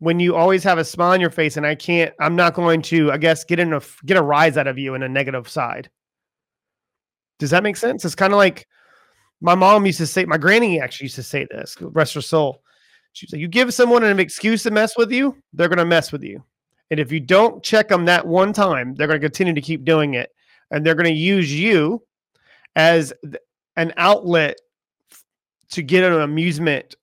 when 0.00 0.18
you 0.18 0.34
always 0.34 0.64
have 0.64 0.78
a 0.78 0.84
smile 0.84 1.12
on 1.12 1.20
your 1.20 1.30
face, 1.30 1.56
and 1.56 1.66
I 1.66 1.74
can't. 1.74 2.12
I'm 2.20 2.34
not 2.34 2.54
going 2.54 2.82
to, 2.82 3.12
I 3.12 3.18
guess, 3.18 3.44
get 3.44 3.60
in 3.60 3.72
a 3.72 3.80
get 4.06 4.16
a 4.16 4.22
rise 4.22 4.56
out 4.56 4.66
of 4.66 4.78
you 4.78 4.94
in 4.94 5.02
a 5.02 5.08
negative 5.08 5.48
side. 5.48 5.90
Does 7.38 7.50
that 7.50 7.62
make 7.62 7.76
sense? 7.76 8.04
It's 8.04 8.14
kind 8.14 8.32
of 8.32 8.36
like 8.36 8.66
my 9.40 9.54
mom 9.54 9.86
used 9.86 9.98
to 9.98 10.06
say, 10.06 10.24
my 10.24 10.38
granny 10.38 10.80
actually 10.80 11.06
used 11.06 11.16
to 11.16 11.22
say 11.22 11.46
this, 11.50 11.76
rest 11.80 12.14
her 12.14 12.20
soul. 12.20 12.62
She 13.12 13.26
said, 13.26 13.40
You 13.40 13.48
give 13.48 13.72
someone 13.72 14.04
an 14.04 14.20
excuse 14.20 14.62
to 14.64 14.70
mess 14.70 14.96
with 14.96 15.10
you, 15.10 15.36
they're 15.52 15.68
going 15.68 15.78
to 15.78 15.84
mess 15.84 16.12
with 16.12 16.22
you. 16.22 16.42
And 16.90 17.00
if 17.00 17.12
you 17.12 17.20
don't 17.20 17.62
check 17.62 17.88
them 17.88 18.04
that 18.06 18.26
one 18.26 18.52
time, 18.52 18.94
they're 18.94 19.06
going 19.06 19.20
to 19.20 19.26
continue 19.26 19.54
to 19.54 19.60
keep 19.60 19.84
doing 19.84 20.14
it. 20.14 20.30
And 20.70 20.84
they're 20.84 20.94
going 20.94 21.12
to 21.12 21.12
use 21.12 21.52
you 21.52 22.02
as 22.76 23.12
an 23.76 23.92
outlet 23.96 24.58
to 25.70 25.82
get 25.82 26.04
an 26.04 26.20
amusement 26.20 26.94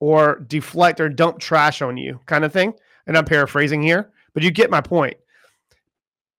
or 0.00 0.40
deflect 0.48 1.00
or 1.00 1.08
dump 1.08 1.38
trash 1.38 1.82
on 1.82 1.96
you, 1.96 2.18
kind 2.26 2.44
of 2.44 2.52
thing. 2.52 2.74
And 3.06 3.16
I'm 3.16 3.24
paraphrasing 3.24 3.82
here, 3.82 4.12
but 4.34 4.42
you 4.42 4.50
get 4.50 4.70
my 4.70 4.80
point. 4.80 5.16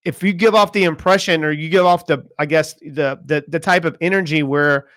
If 0.06 0.22
you 0.22 0.34
give 0.34 0.54
off 0.54 0.74
the 0.74 0.84
impression 0.84 1.43
or 1.43 1.52
you 1.52 1.69
give 1.69 1.86
off 1.86 2.06
the, 2.06 2.28
I 2.38 2.46
guess, 2.46 2.74
the 2.74 3.19
the 3.26 3.43
the 3.48 3.60
type 3.60 3.86
of 3.86 3.98
energy 4.02 4.43
where 4.43 4.88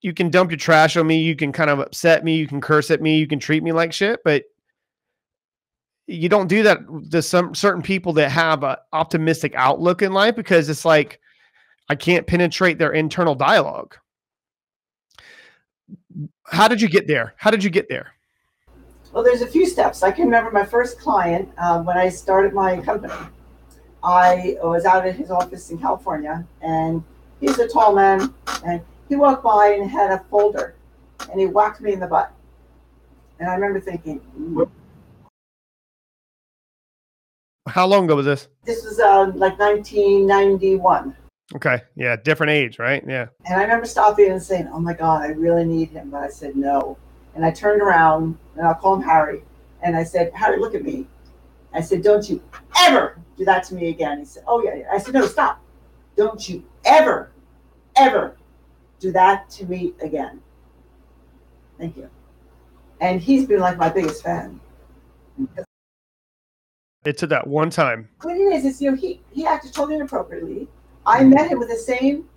you 0.00 0.12
can 0.12 0.30
dump 0.30 0.50
your 0.50 0.58
trash 0.58 0.96
on 0.96 1.06
me, 1.06 1.22
you 1.22 1.34
can 1.34 1.50
kind 1.50 1.70
of 1.70 1.80
upset 1.80 2.24
me, 2.24 2.36
you 2.36 2.46
can 2.46 2.60
curse 2.60 2.90
at 2.90 3.00
me, 3.00 3.16
you 3.18 3.26
can 3.26 3.38
treat 3.38 3.62
me 3.62 3.72
like 3.72 3.92
shit, 3.92 4.20
but 4.24 4.44
you 6.06 6.28
don't 6.28 6.48
do 6.48 6.62
that 6.62 6.78
to 7.10 7.22
some 7.22 7.54
certain 7.54 7.82
people 7.82 8.12
that 8.12 8.30
have 8.30 8.62
an 8.62 8.76
optimistic 8.92 9.54
outlook 9.56 10.02
in 10.02 10.12
life 10.12 10.36
because 10.36 10.68
it's 10.68 10.84
like 10.84 11.20
I 11.88 11.94
can't 11.94 12.26
penetrate 12.26 12.78
their 12.78 12.92
internal 12.92 13.34
dialogue. 13.34 13.96
How 16.46 16.68
did 16.68 16.80
you 16.80 16.88
get 16.88 17.06
there? 17.06 17.34
How 17.36 17.50
did 17.50 17.64
you 17.64 17.70
get 17.70 17.88
there? 17.88 18.14
Well, 19.12 19.22
there's 19.22 19.42
a 19.42 19.46
few 19.46 19.66
steps. 19.66 20.02
I 20.02 20.10
can 20.10 20.24
remember 20.24 20.50
my 20.50 20.64
first 20.64 20.98
client 20.98 21.48
uh, 21.56 21.82
when 21.82 21.96
I 21.96 22.08
started 22.08 22.52
my 22.52 22.80
company. 22.80 23.14
I 24.02 24.56
was 24.62 24.84
out 24.84 25.06
at 25.06 25.14
his 25.14 25.30
office 25.30 25.70
in 25.70 25.78
California, 25.78 26.44
and 26.60 27.02
he's 27.40 27.58
a 27.58 27.66
tall 27.66 27.94
man, 27.94 28.34
and 28.66 28.82
he 29.08 29.16
walked 29.16 29.42
by 29.42 29.78
and 29.80 29.90
had 29.90 30.10
a 30.10 30.18
folder, 30.30 30.74
and 31.30 31.40
he 31.40 31.46
whacked 31.46 31.80
me 31.80 31.92
in 31.92 32.00
the 32.00 32.06
butt. 32.06 32.32
And 33.38 33.48
I 33.48 33.54
remember 33.54 33.80
thinking, 33.80 34.20
"Ooh." 34.38 34.70
How 37.66 37.86
long 37.86 38.04
ago 38.04 38.16
was 38.16 38.26
this? 38.26 38.48
this 38.64 38.84
was 38.84 39.00
uh, 39.00 39.32
like 39.34 39.58
1991. 39.58 41.16
Okay. 41.54 41.82
Yeah. 41.94 42.16
Different 42.16 42.50
age, 42.50 42.78
right? 42.78 43.02
Yeah. 43.06 43.26
And 43.44 43.58
I 43.58 43.62
remember 43.62 43.86
stopping 43.86 44.30
and 44.30 44.42
saying, 44.42 44.68
"Oh 44.72 44.80
my 44.80 44.94
God, 44.94 45.22
I 45.22 45.28
really 45.28 45.64
need 45.64 45.90
him," 45.90 46.10
but 46.10 46.22
I 46.22 46.28
said 46.28 46.56
no. 46.56 46.96
And 47.34 47.44
I 47.44 47.50
turned 47.50 47.82
around, 47.82 48.38
and 48.56 48.66
I'll 48.66 48.74
call 48.74 48.94
him 48.94 49.02
Harry, 49.02 49.42
and 49.82 49.96
I 49.96 50.04
said, 50.04 50.32
"Harry, 50.34 50.58
look 50.58 50.74
at 50.74 50.82
me." 50.82 51.06
I 51.72 51.80
said, 51.80 52.02
"Don't 52.02 52.28
you 52.30 52.42
ever 52.78 53.18
do 53.36 53.44
that 53.44 53.64
to 53.64 53.74
me 53.74 53.90
again." 53.90 54.20
He 54.20 54.24
said, 54.24 54.44
"Oh 54.46 54.62
yeah." 54.62 54.74
yeah." 54.74 54.88
I 54.90 54.98
said, 54.98 55.12
"No, 55.14 55.26
stop! 55.26 55.60
Don't 56.16 56.48
you 56.48 56.64
ever, 56.84 57.30
ever 57.96 58.36
do 59.00 59.12
that 59.12 59.50
to 59.50 59.66
me 59.66 59.92
again." 60.00 60.40
Thank 61.78 61.96
you. 61.96 62.08
And 63.00 63.20
he's 63.20 63.46
been 63.46 63.60
like 63.60 63.76
my 63.76 63.88
biggest 63.88 64.22
fan. 64.22 64.60
It 67.04 67.18
took 67.18 67.28
that 67.30 67.46
one 67.46 67.68
time. 67.68 68.08
What 68.22 68.36
it 68.36 68.40
is 68.40 68.64
is, 68.64 68.80
you 68.80 68.90
know, 68.90 68.96
he 68.96 69.20
he 69.32 69.44
acted 69.44 69.74
totally 69.74 69.96
inappropriately. 69.96 70.68
I 71.06 71.24
met 71.24 71.50
him 71.50 71.58
with 71.58 71.68
the 71.68 71.76
same 71.76 72.28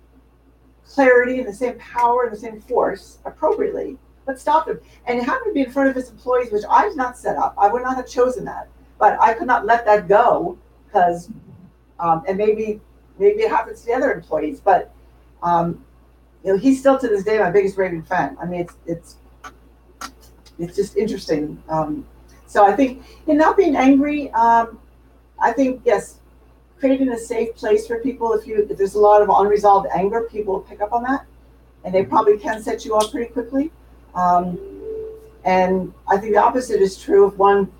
clarity 0.86 1.38
and 1.38 1.48
the 1.48 1.52
same 1.52 1.78
power 1.78 2.24
and 2.24 2.32
the 2.32 2.38
same 2.38 2.60
force 2.60 3.18
appropriately, 3.24 3.98
but 4.26 4.40
stopped 4.40 4.68
him. 4.68 4.80
And 5.06 5.18
it 5.18 5.24
happened 5.24 5.50
to 5.50 5.54
be 5.54 5.62
in 5.62 5.70
front 5.70 5.90
of 5.90 5.96
his 5.96 6.10
employees, 6.10 6.50
which 6.50 6.64
I 6.68 6.88
did 6.88 6.96
not 6.96 7.16
set 7.16 7.36
up. 7.36 7.54
I 7.58 7.68
would 7.68 7.82
not 7.82 7.96
have 7.96 8.08
chosen 8.08 8.44
that, 8.46 8.68
but 8.98 9.18
I 9.20 9.34
could 9.34 9.46
not 9.46 9.66
let 9.66 9.84
that 9.84 10.08
go 10.08 10.58
because, 10.86 11.30
um, 12.00 12.22
and 12.26 12.36
maybe 12.36 12.80
maybe 13.18 13.42
it 13.42 13.50
happens 13.50 13.80
to 13.80 13.86
the 13.86 13.92
other 13.92 14.12
employees, 14.12 14.60
but 14.60 14.92
um, 15.42 15.84
you 16.44 16.52
know, 16.52 16.58
he's 16.58 16.80
still 16.80 16.98
to 16.98 17.08
this 17.08 17.24
day 17.24 17.38
my 17.38 17.50
biggest 17.50 17.76
raving 17.76 18.02
fan. 18.02 18.36
I 18.40 18.46
mean, 18.46 18.60
it's 18.60 18.76
it's 18.86 19.16
it's 20.58 20.76
just 20.76 20.96
interesting. 20.96 21.62
Um, 21.68 22.06
so 22.46 22.64
I 22.64 22.74
think 22.74 23.04
in 23.26 23.36
not 23.36 23.56
being 23.56 23.76
angry, 23.76 24.30
um, 24.32 24.78
I 25.40 25.52
think 25.52 25.82
yes, 25.84 26.20
creating 26.78 27.10
a 27.10 27.18
safe 27.18 27.54
place 27.56 27.86
for 27.86 28.00
people. 28.00 28.32
If 28.32 28.46
you 28.46 28.66
if 28.70 28.76
there's 28.76 28.94
a 28.94 29.00
lot 29.00 29.22
of 29.22 29.28
unresolved 29.28 29.88
anger, 29.94 30.28
people 30.30 30.54
will 30.54 30.60
pick 30.60 30.80
up 30.80 30.92
on 30.92 31.02
that, 31.04 31.26
and 31.84 31.94
they 31.94 32.04
probably 32.04 32.38
can 32.38 32.62
set 32.62 32.84
you 32.84 32.94
off 32.94 33.10
pretty 33.10 33.32
quickly. 33.32 33.70
Um, 34.14 34.58
and 35.44 35.92
I 36.08 36.16
think 36.16 36.32
the 36.32 36.40
opposite 36.40 36.80
is 36.80 37.00
true 37.00 37.28
if 37.28 37.34
one 37.34 37.70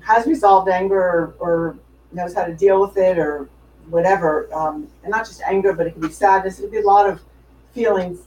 has 0.00 0.26
resolved 0.26 0.68
anger 0.68 1.00
or, 1.00 1.34
or 1.38 1.76
knows 2.12 2.34
how 2.34 2.44
to 2.44 2.54
deal 2.54 2.80
with 2.80 2.96
it 2.96 3.18
or 3.18 3.48
whatever, 3.90 4.52
um, 4.54 4.88
and 5.02 5.10
not 5.10 5.26
just 5.26 5.42
anger, 5.42 5.72
but 5.72 5.86
it 5.86 5.92
can 5.92 6.00
be 6.00 6.10
sadness. 6.10 6.58
It 6.58 6.62
can 6.62 6.70
be 6.70 6.78
a 6.78 6.86
lot 6.86 7.08
of 7.08 7.20
feelings, 7.72 8.20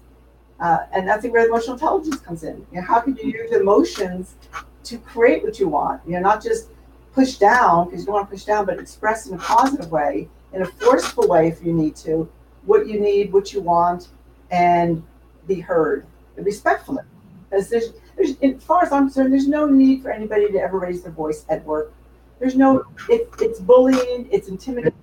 uh, 0.59 0.79
and 0.93 1.07
that's 1.07 1.25
where 1.25 1.47
emotional 1.47 1.73
intelligence 1.73 2.17
comes 2.17 2.43
in. 2.43 2.65
You 2.71 2.79
know, 2.79 2.81
how 2.81 2.99
can 2.99 3.15
you 3.15 3.29
use 3.31 3.51
emotions 3.51 4.35
to 4.83 4.97
create 4.97 5.43
what 5.43 5.59
you 5.59 5.67
want? 5.67 6.01
You 6.05 6.13
know, 6.13 6.19
not 6.19 6.43
just 6.43 6.69
push 7.13 7.35
down 7.37 7.85
because 7.85 8.01
you 8.01 8.05
don't 8.07 8.15
want 8.15 8.29
to 8.29 8.31
push 8.35 8.45
down, 8.45 8.65
but 8.65 8.79
express 8.79 9.27
in 9.27 9.35
a 9.35 9.37
positive 9.37 9.91
way, 9.91 10.29
in 10.53 10.61
a 10.61 10.65
forceful 10.65 11.27
way 11.27 11.47
if 11.47 11.63
you 11.63 11.73
need 11.73 11.95
to, 11.97 12.29
what 12.65 12.87
you 12.87 12.99
need, 12.99 13.31
what 13.33 13.53
you 13.53 13.61
want, 13.61 14.09
and 14.51 15.03
be 15.47 15.59
heard 15.59 16.05
and 16.37 16.45
respectfully. 16.45 17.03
As 17.51 17.69
there's, 17.69 17.93
there's, 18.15 18.35
as 18.41 18.63
far 18.63 18.83
as 18.83 18.91
I'm 18.91 19.03
concerned, 19.07 19.33
there's 19.33 19.47
no 19.47 19.65
need 19.65 20.01
for 20.01 20.11
anybody 20.11 20.51
to 20.51 20.59
ever 20.59 20.79
raise 20.79 21.03
their 21.03 21.11
voice 21.11 21.45
at 21.49 21.65
work. 21.65 21.93
There's 22.39 22.55
no, 22.55 22.83
it, 23.09 23.29
it's 23.39 23.59
bullying, 23.59 24.27
it's 24.31 24.47
intimidating, 24.47 24.97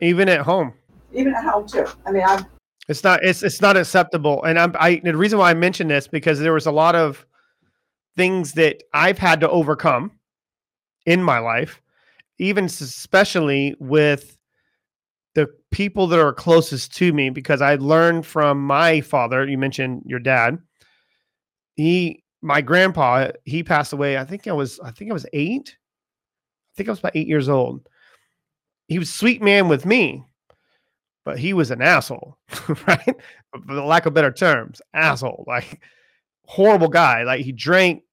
Even 0.00 0.28
at 0.28 0.40
home. 0.40 0.74
even 1.12 1.34
at 1.34 1.44
home 1.44 1.66
too. 1.66 1.86
I 2.04 2.10
mean, 2.10 2.24
I'm 2.26 2.44
It's 2.88 3.02
not 3.02 3.20
it's 3.22 3.42
it's 3.42 3.62
not 3.62 3.76
acceptable. 3.76 4.44
And 4.44 4.58
I'm 4.58 4.74
I 4.78 5.00
the 5.02 5.16
reason 5.16 5.38
why 5.38 5.50
I 5.50 5.54
mentioned 5.54 5.90
this 5.90 6.06
because 6.06 6.38
there 6.38 6.52
was 6.52 6.66
a 6.66 6.72
lot 6.72 6.94
of 6.94 7.24
things 8.16 8.52
that 8.52 8.82
I've 8.92 9.16
had 9.18 9.40
to 9.40 9.48
overcome 9.48 10.10
in 11.06 11.22
my 11.22 11.38
life, 11.38 11.80
even 12.38 12.66
especially 12.66 13.74
with 13.78 14.36
the 15.34 15.48
people 15.70 16.06
that 16.08 16.20
are 16.20 16.32
closest 16.32 16.94
to 16.96 17.12
me, 17.12 17.30
because 17.30 17.62
I 17.62 17.76
learned 17.76 18.26
from 18.26 18.64
my 18.64 19.00
father. 19.00 19.46
You 19.46 19.58
mentioned 19.58 20.02
your 20.06 20.20
dad. 20.20 20.58
He 21.76 22.24
my 22.42 22.60
grandpa, 22.60 23.30
he 23.44 23.62
passed 23.62 23.92
away. 23.92 24.18
I 24.18 24.24
think 24.24 24.46
I 24.46 24.52
was 24.52 24.78
I 24.80 24.90
think 24.90 25.10
I 25.10 25.14
was 25.14 25.26
eight. 25.32 25.76
I 25.76 26.72
think 26.76 26.88
I 26.88 26.92
was 26.92 26.98
about 26.98 27.16
eight 27.16 27.26
years 27.28 27.48
old. 27.48 27.88
He 28.88 28.98
was 28.98 29.12
sweet 29.12 29.42
man 29.42 29.68
with 29.68 29.84
me, 29.84 30.22
but 31.24 31.38
he 31.38 31.52
was 31.52 31.70
an 31.70 31.82
asshole, 31.82 32.38
right? 32.86 33.16
For 33.66 33.74
the 33.74 33.82
lack 33.82 34.06
of 34.06 34.14
better 34.14 34.30
terms, 34.30 34.80
asshole, 34.94 35.44
like 35.46 35.80
horrible 36.44 36.88
guy. 36.88 37.24
Like 37.24 37.44
he 37.44 37.52
drank, 37.52 38.04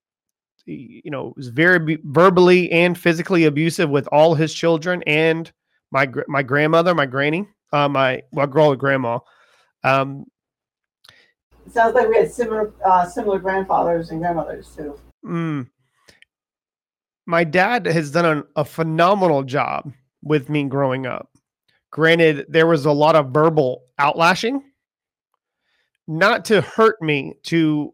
you 0.66 1.10
know, 1.10 1.34
was 1.36 1.48
very 1.48 1.98
verbally 2.04 2.70
and 2.72 2.98
physically 2.98 3.44
abusive 3.44 3.90
with 3.90 4.06
all 4.08 4.34
his 4.34 4.52
children 4.54 5.02
and 5.06 5.52
my 5.90 6.08
my 6.26 6.42
grandmother, 6.42 6.94
my 6.94 7.06
granny, 7.06 7.46
uh, 7.72 7.88
my 7.88 8.22
well, 8.32 8.46
girl, 8.46 8.74
grandma. 8.74 9.18
Um, 9.82 10.26
sounds 11.70 11.94
like 11.94 12.08
we 12.08 12.16
had 12.16 12.32
similar 12.32 12.72
uh, 12.84 13.06
similar 13.06 13.38
grandfathers 13.38 14.10
and 14.10 14.20
grandmothers 14.20 14.74
too. 14.74 14.98
mm, 15.24 15.66
my 17.26 17.44
dad 17.44 17.86
has 17.86 18.10
done 18.10 18.24
an, 18.24 18.44
a 18.56 18.64
phenomenal 18.64 19.42
job 19.42 19.92
with 20.22 20.48
me 20.48 20.64
growing 20.64 21.06
up. 21.06 21.30
Granted, 21.90 22.46
there 22.48 22.66
was 22.66 22.86
a 22.86 22.92
lot 22.92 23.14
of 23.14 23.30
verbal 23.30 23.84
outlashing, 24.00 24.60
not 26.08 26.44
to 26.46 26.60
hurt 26.60 27.00
me, 27.00 27.34
to 27.44 27.93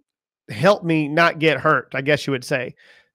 help 0.51 0.85
me 0.85 1.09
not 1.09 1.39
get 1.39 1.61
hurt, 1.61 1.93
I 1.95 2.01
guess 2.01 2.27
you 2.27 2.33
would 2.33 2.45
say. 2.45 2.75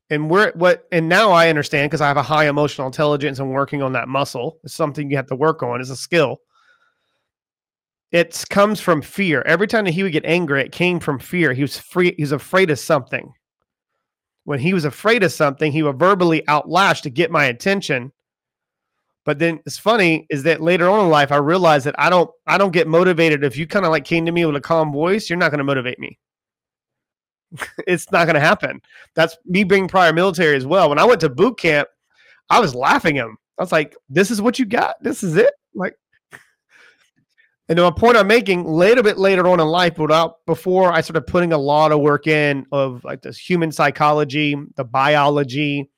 And 0.10 0.30
we're 0.30 0.52
what, 0.54 0.88
and 0.91 1.10
now 1.10 1.32
I 1.32 1.50
understand 1.50 1.89
because 1.89 2.02
I 2.02 2.08
have 2.08 2.17
a 2.17 2.24
high 2.24 2.48
emotional 2.48 2.88
intelligence 2.88 3.39
and 3.39 3.52
working 3.52 3.82
on 3.82 3.93
that 3.93 4.08
muscle. 4.08 4.60
It's 4.63 4.74
something 4.74 5.10
you 5.10 5.17
have 5.17 5.28
to 5.28 5.36
work 5.36 5.63
on, 5.63 5.82
it's 5.82 5.89
a 5.89 5.95
skill. 5.95 6.41
It 8.12 8.45
comes 8.50 8.80
from 8.80 9.02
fear. 9.02 9.41
Every 9.45 9.67
time 9.67 9.86
that 9.86 9.91
he 9.91 10.04
would 10.04 10.13
get 10.13 10.26
angry, 10.26 10.62
it 10.62 10.71
came 10.71 11.00
from 11.00 11.19
fear. 11.19 11.54
He 11.54 11.63
was 11.63 11.78
free, 11.78 12.13
he 12.15 12.24
was 12.24 12.32
afraid 12.32 12.69
of 12.69 12.80
something. 12.80 13.34
When 14.43 14.60
he 14.60 14.74
was 14.74 14.86
afraid 14.86 15.24
of 15.24 15.32
something, 15.32 15.71
he 15.71 15.82
would 15.82 15.98
verbally 15.98 16.43
outlash 16.48 17.02
to 17.02 17.10
get 17.10 17.32
my 17.32 17.45
attention. 17.45 18.12
But 19.26 19.39
then 19.39 19.60
it's 19.65 19.80
funny 19.80 20.28
is 20.30 20.43
that 20.43 20.62
later 20.62 20.88
on 20.88 21.06
in 21.06 21.10
life, 21.10 21.32
I 21.32 21.38
realized 21.38 21.88
that 21.88 22.00
I 22.00 22.12
don't 22.12 22.30
I 22.45 22.60
don't 22.60 22.71
get 22.71 22.88
motivated 22.88 23.43
if 23.43 23.58
you 23.58 23.65
kind 23.65 23.86
of 23.86 23.91
like 23.91 24.06
came 24.06 24.26
to 24.28 24.32
me 24.32 24.45
with 24.45 24.56
a 24.56 24.62
calm 24.62 24.93
voice, 24.93 25.30
you're 25.30 25.39
not 25.39 25.50
going 25.50 25.58
to 25.58 25.63
motivate 25.63 26.00
me. 26.00 26.19
It's 27.88 28.12
not 28.12 28.25
going 28.25 28.36
to 28.36 28.39
happen. 28.39 28.81
That's 29.15 29.38
me 29.45 29.63
being 29.63 29.88
prior 29.88 30.13
military 30.13 30.55
as 30.55 30.65
well. 30.65 30.89
When 30.89 30.99
I 30.99 31.05
went 31.05 31.21
to 31.21 31.29
boot 31.29 31.58
camp, 31.58 31.88
I 32.49 32.60
was 32.60 32.75
laughing 32.75 33.15
him. 33.15 33.38
I 33.58 33.63
was 33.63 33.71
like, 33.71 33.95
"This 34.10 34.31
is 34.31 34.41
what 34.41 34.60
you 34.60 34.65
got. 34.65 35.01
This 35.01 35.23
is 35.23 35.36
it." 35.36 35.53
Like, 35.73 35.95
and 37.69 37.79
the 37.79 37.91
point 37.91 38.17
I'm 38.17 38.27
making, 38.27 38.65
a 38.65 38.71
little 38.71 39.03
bit 39.03 39.17
later 39.17 39.47
on 39.47 39.60
in 39.60 39.67
life, 39.67 39.97
without 39.97 40.29
uh, 40.29 40.34
before 40.45 40.91
I 40.91 41.01
started 41.01 41.27
putting 41.27 41.53
a 41.53 41.58
lot 41.58 41.91
of 41.91 42.01
work 42.01 42.27
in 42.27 42.65
of 42.71 43.03
like 43.03 43.21
this 43.21 43.38
human 43.38 43.71
psychology, 43.71 44.55
the 44.75 44.84
biology, 44.84 45.89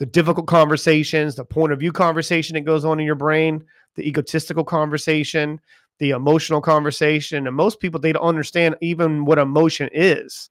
the 0.00 0.06
difficult 0.06 0.46
conversations, 0.46 1.36
the 1.36 1.44
point 1.44 1.72
of 1.72 1.78
view 1.78 1.92
conversation 1.92 2.54
that 2.54 2.62
goes 2.62 2.84
on 2.84 2.98
in 2.98 3.06
your 3.06 3.14
brain, 3.14 3.62
the 3.96 4.06
egotistical 4.06 4.64
conversation, 4.64 5.60
the 5.98 6.10
emotional 6.10 6.60
conversation. 6.60 7.46
And 7.46 7.54
most 7.54 7.78
people, 7.80 8.00
they 8.00 8.12
don't 8.12 8.22
understand 8.22 8.76
even 8.80 9.24
what 9.24 9.38
emotion 9.38 9.88
is. 9.92 10.50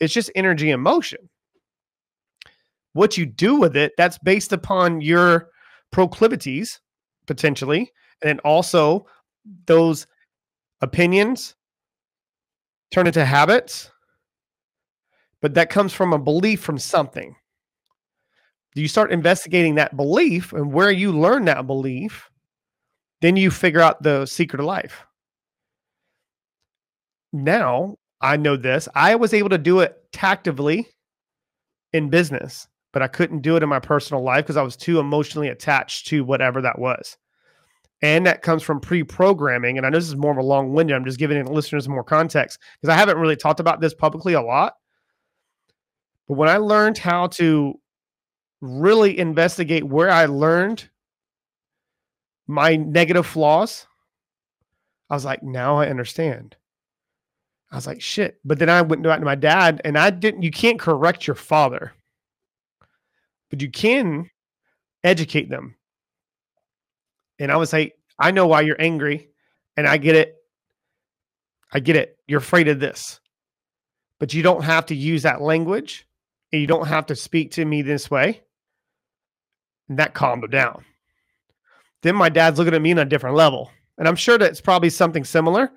It's 0.00 0.14
just 0.14 0.30
energy 0.34 0.70
and 0.70 0.82
motion. 0.82 1.28
What 2.94 3.16
you 3.16 3.26
do 3.26 3.56
with 3.56 3.76
it, 3.76 3.92
that's 3.96 4.18
based 4.18 4.52
upon 4.52 5.00
your 5.00 5.48
proclivities, 5.92 6.80
potentially, 7.26 7.92
and 8.22 8.40
also 8.40 9.06
those 9.66 10.06
opinions 10.80 11.54
turn 12.92 13.06
into 13.06 13.24
habits. 13.24 13.90
But 15.42 15.54
that 15.54 15.70
comes 15.70 15.92
from 15.92 16.12
a 16.12 16.18
belief 16.18 16.60
from 16.60 16.78
something 16.78 17.34
Do 18.74 18.82
you 18.82 18.88
start 18.88 19.12
investigating 19.12 19.76
that 19.76 19.96
belief 19.96 20.52
and 20.52 20.72
where 20.72 20.90
you 20.90 21.12
learn 21.12 21.44
that 21.46 21.66
belief, 21.66 22.30
then 23.20 23.36
you 23.36 23.50
figure 23.50 23.80
out 23.80 24.02
the 24.02 24.26
secret 24.26 24.60
of 24.60 24.66
life. 24.66 25.04
Now 27.32 27.96
I 28.20 28.36
know 28.36 28.56
this. 28.56 28.88
I 28.94 29.14
was 29.16 29.34
able 29.34 29.48
to 29.50 29.58
do 29.58 29.80
it 29.80 29.96
tactively 30.12 30.86
in 31.92 32.10
business, 32.10 32.68
but 32.92 33.02
I 33.02 33.08
couldn't 33.08 33.40
do 33.42 33.56
it 33.56 33.62
in 33.62 33.68
my 33.68 33.80
personal 33.80 34.22
life 34.22 34.44
because 34.44 34.56
I 34.56 34.62
was 34.62 34.76
too 34.76 34.98
emotionally 35.00 35.48
attached 35.48 36.06
to 36.08 36.24
whatever 36.24 36.60
that 36.62 36.78
was. 36.78 37.16
and 38.02 38.26
that 38.26 38.42
comes 38.42 38.62
from 38.62 38.80
pre-programming. 38.80 39.76
And 39.76 39.86
I 39.86 39.90
know 39.90 39.98
this 39.98 40.08
is 40.08 40.16
more 40.16 40.32
of 40.32 40.38
a 40.38 40.42
long-winded. 40.42 40.94
I'm 40.96 41.04
just 41.04 41.18
giving 41.18 41.44
listeners 41.44 41.88
more 41.88 42.04
context 42.04 42.58
because 42.80 42.92
I 42.92 42.96
haven't 42.98 43.18
really 43.18 43.36
talked 43.36 43.60
about 43.60 43.80
this 43.80 43.94
publicly 43.94 44.32
a 44.34 44.40
lot. 44.40 44.74
But 46.28 46.34
when 46.34 46.48
I 46.48 46.56
learned 46.56 46.98
how 46.98 47.26
to 47.28 47.74
really 48.60 49.18
investigate 49.18 49.84
where 49.84 50.10
I 50.10 50.26
learned 50.26 50.88
my 52.46 52.76
negative 52.76 53.26
flaws, 53.26 53.86
I 55.10 55.14
was 55.14 55.24
like, 55.24 55.42
now 55.42 55.76
I 55.76 55.88
understand. 55.88 56.56
I 57.70 57.76
was 57.76 57.86
like, 57.86 58.00
shit. 58.00 58.40
But 58.44 58.58
then 58.58 58.68
I 58.68 58.82
went 58.82 59.02
back 59.02 59.20
to 59.20 59.24
my 59.24 59.36
dad 59.36 59.80
and 59.84 59.96
I 59.96 60.10
didn't, 60.10 60.42
you 60.42 60.50
can't 60.50 60.78
correct 60.78 61.26
your 61.26 61.36
father, 61.36 61.92
but 63.48 63.62
you 63.62 63.70
can 63.70 64.28
educate 65.04 65.48
them. 65.48 65.76
And 67.38 67.52
I 67.52 67.56
was 67.56 67.72
like, 67.72 67.96
I 68.18 68.32
know 68.32 68.46
why 68.46 68.62
you're 68.62 68.80
angry 68.80 69.30
and 69.76 69.86
I 69.86 69.96
get 69.96 70.16
it. 70.16 70.36
I 71.72 71.80
get 71.80 71.96
it. 71.96 72.18
You're 72.26 72.40
afraid 72.40 72.68
of 72.68 72.80
this, 72.80 73.20
but 74.18 74.34
you 74.34 74.42
don't 74.42 74.64
have 74.64 74.86
to 74.86 74.94
use 74.94 75.22
that 75.22 75.40
language 75.40 76.06
and 76.52 76.60
you 76.60 76.66
don't 76.66 76.88
have 76.88 77.06
to 77.06 77.16
speak 77.16 77.52
to 77.52 77.64
me 77.64 77.82
this 77.82 78.10
way. 78.10 78.42
And 79.88 79.98
that 79.98 80.14
calmed 80.14 80.44
him 80.44 80.50
down. 80.50 80.84
Then 82.02 82.16
my 82.16 82.28
dad's 82.28 82.58
looking 82.58 82.74
at 82.74 82.82
me 82.82 82.92
on 82.92 82.98
a 82.98 83.04
different 83.04 83.36
level. 83.36 83.70
And 83.98 84.08
I'm 84.08 84.16
sure 84.16 84.38
that's 84.38 84.60
probably 84.60 84.90
something 84.90 85.24
similar. 85.24 85.70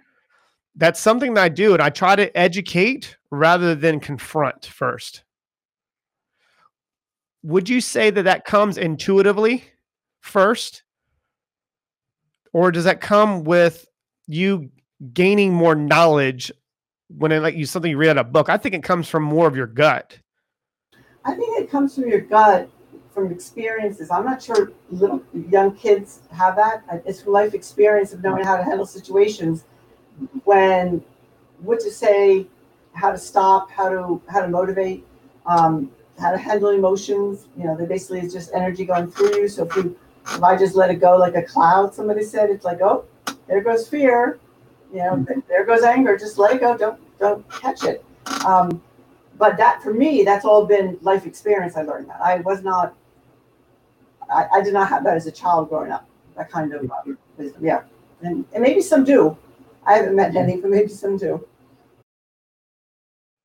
That's 0.76 1.00
something 1.00 1.36
that 1.36 1.44
I 1.44 1.50
do. 1.50 1.74
And 1.74 1.82
I 1.82 1.90
try 1.90 2.16
to 2.16 2.36
educate 2.38 3.18
rather 3.30 3.76
than 3.76 4.00
confront 4.00 4.66
first. 4.66 5.24
Would 7.44 7.70
you 7.70 7.82
say 7.82 8.10
that 8.10 8.24
that 8.24 8.46
comes 8.46 8.78
intuitively 8.78 9.66
first? 10.22 10.84
Or 12.54 12.72
does 12.72 12.86
that 12.86 13.02
come 13.02 13.44
with 13.44 13.86
you 14.28 14.70
gaining 15.14 15.54
more 15.54 15.76
knowledge 15.76 16.52
when 17.10 17.32
it 17.32 17.42
like 17.42 17.56
you 17.56 17.66
something 17.66 17.92
you 17.92 17.98
read 17.98 18.12
in 18.12 18.18
a 18.18 18.24
book? 18.24 18.50
I 18.50 18.58
think 18.58 18.74
it 18.74 18.84
comes 18.84 19.10
from 19.10 19.24
more 19.24 19.48
of 19.48 19.56
your 19.56 19.68
gut. 19.68 20.18
I 21.26 21.36
think 21.36 21.60
it 21.60 21.70
comes 21.70 21.96
from 21.96 22.08
your 22.08 22.22
gut, 22.22 22.70
from 23.14 23.32
experiences. 23.32 24.10
I'm 24.10 24.26
not 24.26 24.42
sure 24.42 24.72
little 24.90 25.22
young 25.50 25.76
kids 25.76 26.22
have 26.32 26.56
that. 26.56 26.84
It's 27.06 27.22
from 27.22 27.34
life 27.34 27.54
experience 27.54 28.14
of 28.14 28.24
knowing 28.24 28.44
how 28.44 28.56
to 28.56 28.64
handle 28.64 28.86
situations 28.86 29.66
when 30.44 31.04
what 31.60 31.80
to 31.82 31.92
say, 31.92 32.48
how 32.94 33.12
to 33.12 33.18
stop, 33.18 33.72
how 33.72 33.90
to 33.90 34.22
how 34.30 34.42
to 34.42 34.48
motivate, 34.48 35.06
um, 35.46 35.92
how 36.20 36.32
to 36.32 36.38
handle 36.38 36.70
emotions. 36.70 37.48
You 37.58 37.66
know, 37.66 37.76
they 37.76 37.86
basically 37.86 38.20
is 38.20 38.34
just 38.34 38.52
energy 38.54 38.86
going 38.86 39.10
through 39.12 39.36
you. 39.36 39.48
So 39.48 39.66
if 39.66 39.76
you 39.76 39.98
if 40.26 40.44
I 40.44 40.56
just 40.58 40.76
let 40.76 40.90
it 40.90 40.96
go 40.96 41.18
like 41.18 41.36
a 41.36 41.44
cloud, 41.44 41.94
somebody 41.94 42.24
said 42.24 42.50
it's 42.50 42.66
like, 42.66 42.82
oh, 42.82 43.06
there 43.48 43.62
goes 43.62 43.88
fear. 43.88 44.40
You 44.92 45.00
know, 45.00 45.12
mm-hmm. 45.16 45.40
there 45.48 45.66
goes 45.66 45.84
anger. 45.84 46.18
Just 46.18 46.38
let 46.38 46.56
it 46.56 46.60
go. 46.60 46.78
Don't 46.78 47.00
don't 47.20 47.50
catch 47.50 47.84
it. 47.84 48.06
Um, 48.46 48.82
but 49.38 49.58
that 49.58 49.82
for 49.82 49.94
me, 49.94 50.24
that's 50.24 50.46
all 50.46 50.66
been 50.66 50.98
life 51.02 51.26
experience. 51.26 51.76
I 51.76 51.82
learned 51.82 52.10
that. 52.10 52.22
I 52.22 52.38
was 52.42 52.64
not. 52.64 52.94
I, 54.32 54.48
I 54.54 54.62
did 54.62 54.74
not 54.74 54.90
have 54.90 55.04
that 55.04 55.16
as 55.16 55.26
a 55.26 55.32
child 55.32 55.70
growing 55.70 55.92
up. 55.92 56.08
That 56.38 56.50
kind 56.52 56.74
of 56.74 56.90
um. 56.92 57.18
Yeah, 57.60 57.82
and, 58.22 58.46
and 58.54 58.62
maybe 58.62 58.82
some 58.82 59.04
do. 59.04 59.38
I 59.86 59.94
haven't 59.96 60.16
met 60.16 60.34
but 60.34 60.70
maybe 60.70 60.88
some 60.88 61.18
do. 61.18 61.46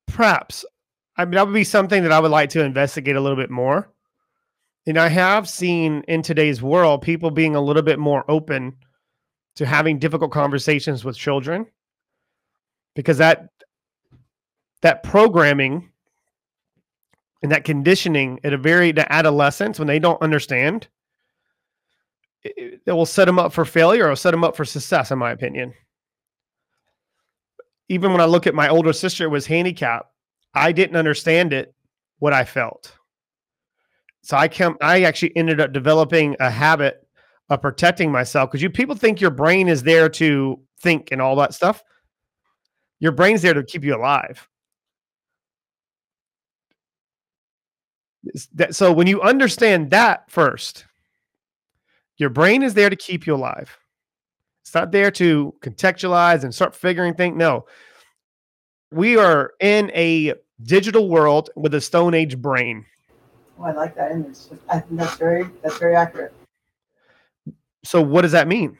Perhaps. 0.07 0.65
I 1.17 1.25
mean, 1.25 1.35
that 1.35 1.45
would 1.45 1.53
be 1.53 1.63
something 1.63 2.03
that 2.03 2.11
I 2.11 2.19
would 2.19 2.31
like 2.31 2.49
to 2.51 2.63
investigate 2.63 3.15
a 3.15 3.21
little 3.21 3.37
bit 3.37 3.49
more. 3.49 3.91
And 4.87 4.97
I 4.97 5.09
have 5.09 5.49
seen 5.49 6.03
in 6.07 6.21
today's 6.21 6.61
world 6.61 7.01
people 7.01 7.29
being 7.29 7.55
a 7.55 7.61
little 7.61 7.81
bit 7.81 7.99
more 7.99 8.23
open 8.29 8.75
to 9.55 9.65
having 9.65 9.99
difficult 9.99 10.31
conversations 10.31 11.03
with 11.03 11.17
children 11.17 11.65
because 12.95 13.17
that 13.17 13.49
that 14.81 15.03
programming 15.03 15.91
and 17.43 17.51
that 17.51 17.65
conditioning 17.65 18.39
at 18.43 18.53
a 18.53 18.57
very 18.57 18.93
adolescence 18.97 19.77
when 19.77 19.87
they 19.87 19.99
don't 19.99 20.21
understand 20.21 20.87
it, 22.43 22.81
it 22.85 22.91
will 22.91 23.05
set 23.05 23.25
them 23.25 23.37
up 23.37 23.51
for 23.51 23.65
failure 23.65 24.09
or 24.09 24.15
set 24.15 24.31
them 24.31 24.45
up 24.45 24.55
for 24.55 24.63
success 24.65 25.11
in 25.11 25.19
my 25.19 25.31
opinion 25.31 25.73
even 27.89 28.11
when 28.11 28.21
I 28.21 28.25
look 28.25 28.47
at 28.47 28.55
my 28.55 28.69
older 28.69 28.93
sister 28.93 29.29
was 29.29 29.45
handicapped, 29.45 30.11
I 30.53 30.71
didn't 30.71 30.95
understand 30.95 31.51
it, 31.53 31.73
what 32.19 32.33
I 32.33 32.45
felt. 32.45 32.93
So 34.21 34.37
I 34.37 34.47
come 34.47 34.77
I 34.81 35.03
actually 35.03 35.35
ended 35.35 35.59
up 35.59 35.73
developing 35.73 36.35
a 36.39 36.49
habit 36.49 37.07
of 37.49 37.61
protecting 37.61 38.11
myself 38.11 38.49
because 38.49 38.61
you 38.61 38.69
people 38.69 38.95
think 38.95 39.19
your 39.19 39.31
brain 39.31 39.67
is 39.67 39.83
there 39.83 40.07
to 40.09 40.59
think 40.81 41.09
and 41.11 41.21
all 41.21 41.35
that 41.37 41.53
stuff. 41.53 41.83
Your 42.99 43.11
brain's 43.11 43.41
there 43.41 43.53
to 43.53 43.63
keep 43.63 43.83
you 43.83 43.95
alive. 43.95 44.47
That, 48.53 48.75
so 48.75 48.91
when 48.91 49.07
you 49.07 49.21
understand 49.21 49.89
that 49.91 50.29
first, 50.29 50.85
your 52.17 52.29
brain 52.29 52.61
is 52.61 52.73
there 52.73 52.89
to 52.89 52.95
keep 52.97 53.25
you 53.25 53.33
alive. 53.33 53.78
It's 54.61 54.73
not 54.73 54.91
there 54.91 55.11
to 55.11 55.53
contextualize 55.61 56.43
and 56.43 56.53
start 56.53 56.75
figuring 56.75 57.15
things. 57.15 57.37
No, 57.37 57.65
we 58.91 59.17
are 59.17 59.53
in 59.59 59.91
a 59.95 60.33
digital 60.63 61.09
world 61.09 61.49
with 61.55 61.73
a 61.73 61.81
Stone 61.81 62.13
Age 62.13 62.37
brain. 62.37 62.85
Oh, 63.59 63.63
I 63.63 63.71
like 63.71 63.95
that 63.95 64.11
image. 64.11 64.37
I 64.69 64.79
think 64.79 64.99
that's 64.99 65.15
very 65.15 65.45
that's 65.63 65.77
very 65.77 65.95
accurate. 65.95 66.33
So 67.83 68.01
what 68.01 68.21
does 68.21 68.31
that 68.33 68.47
mean? 68.47 68.77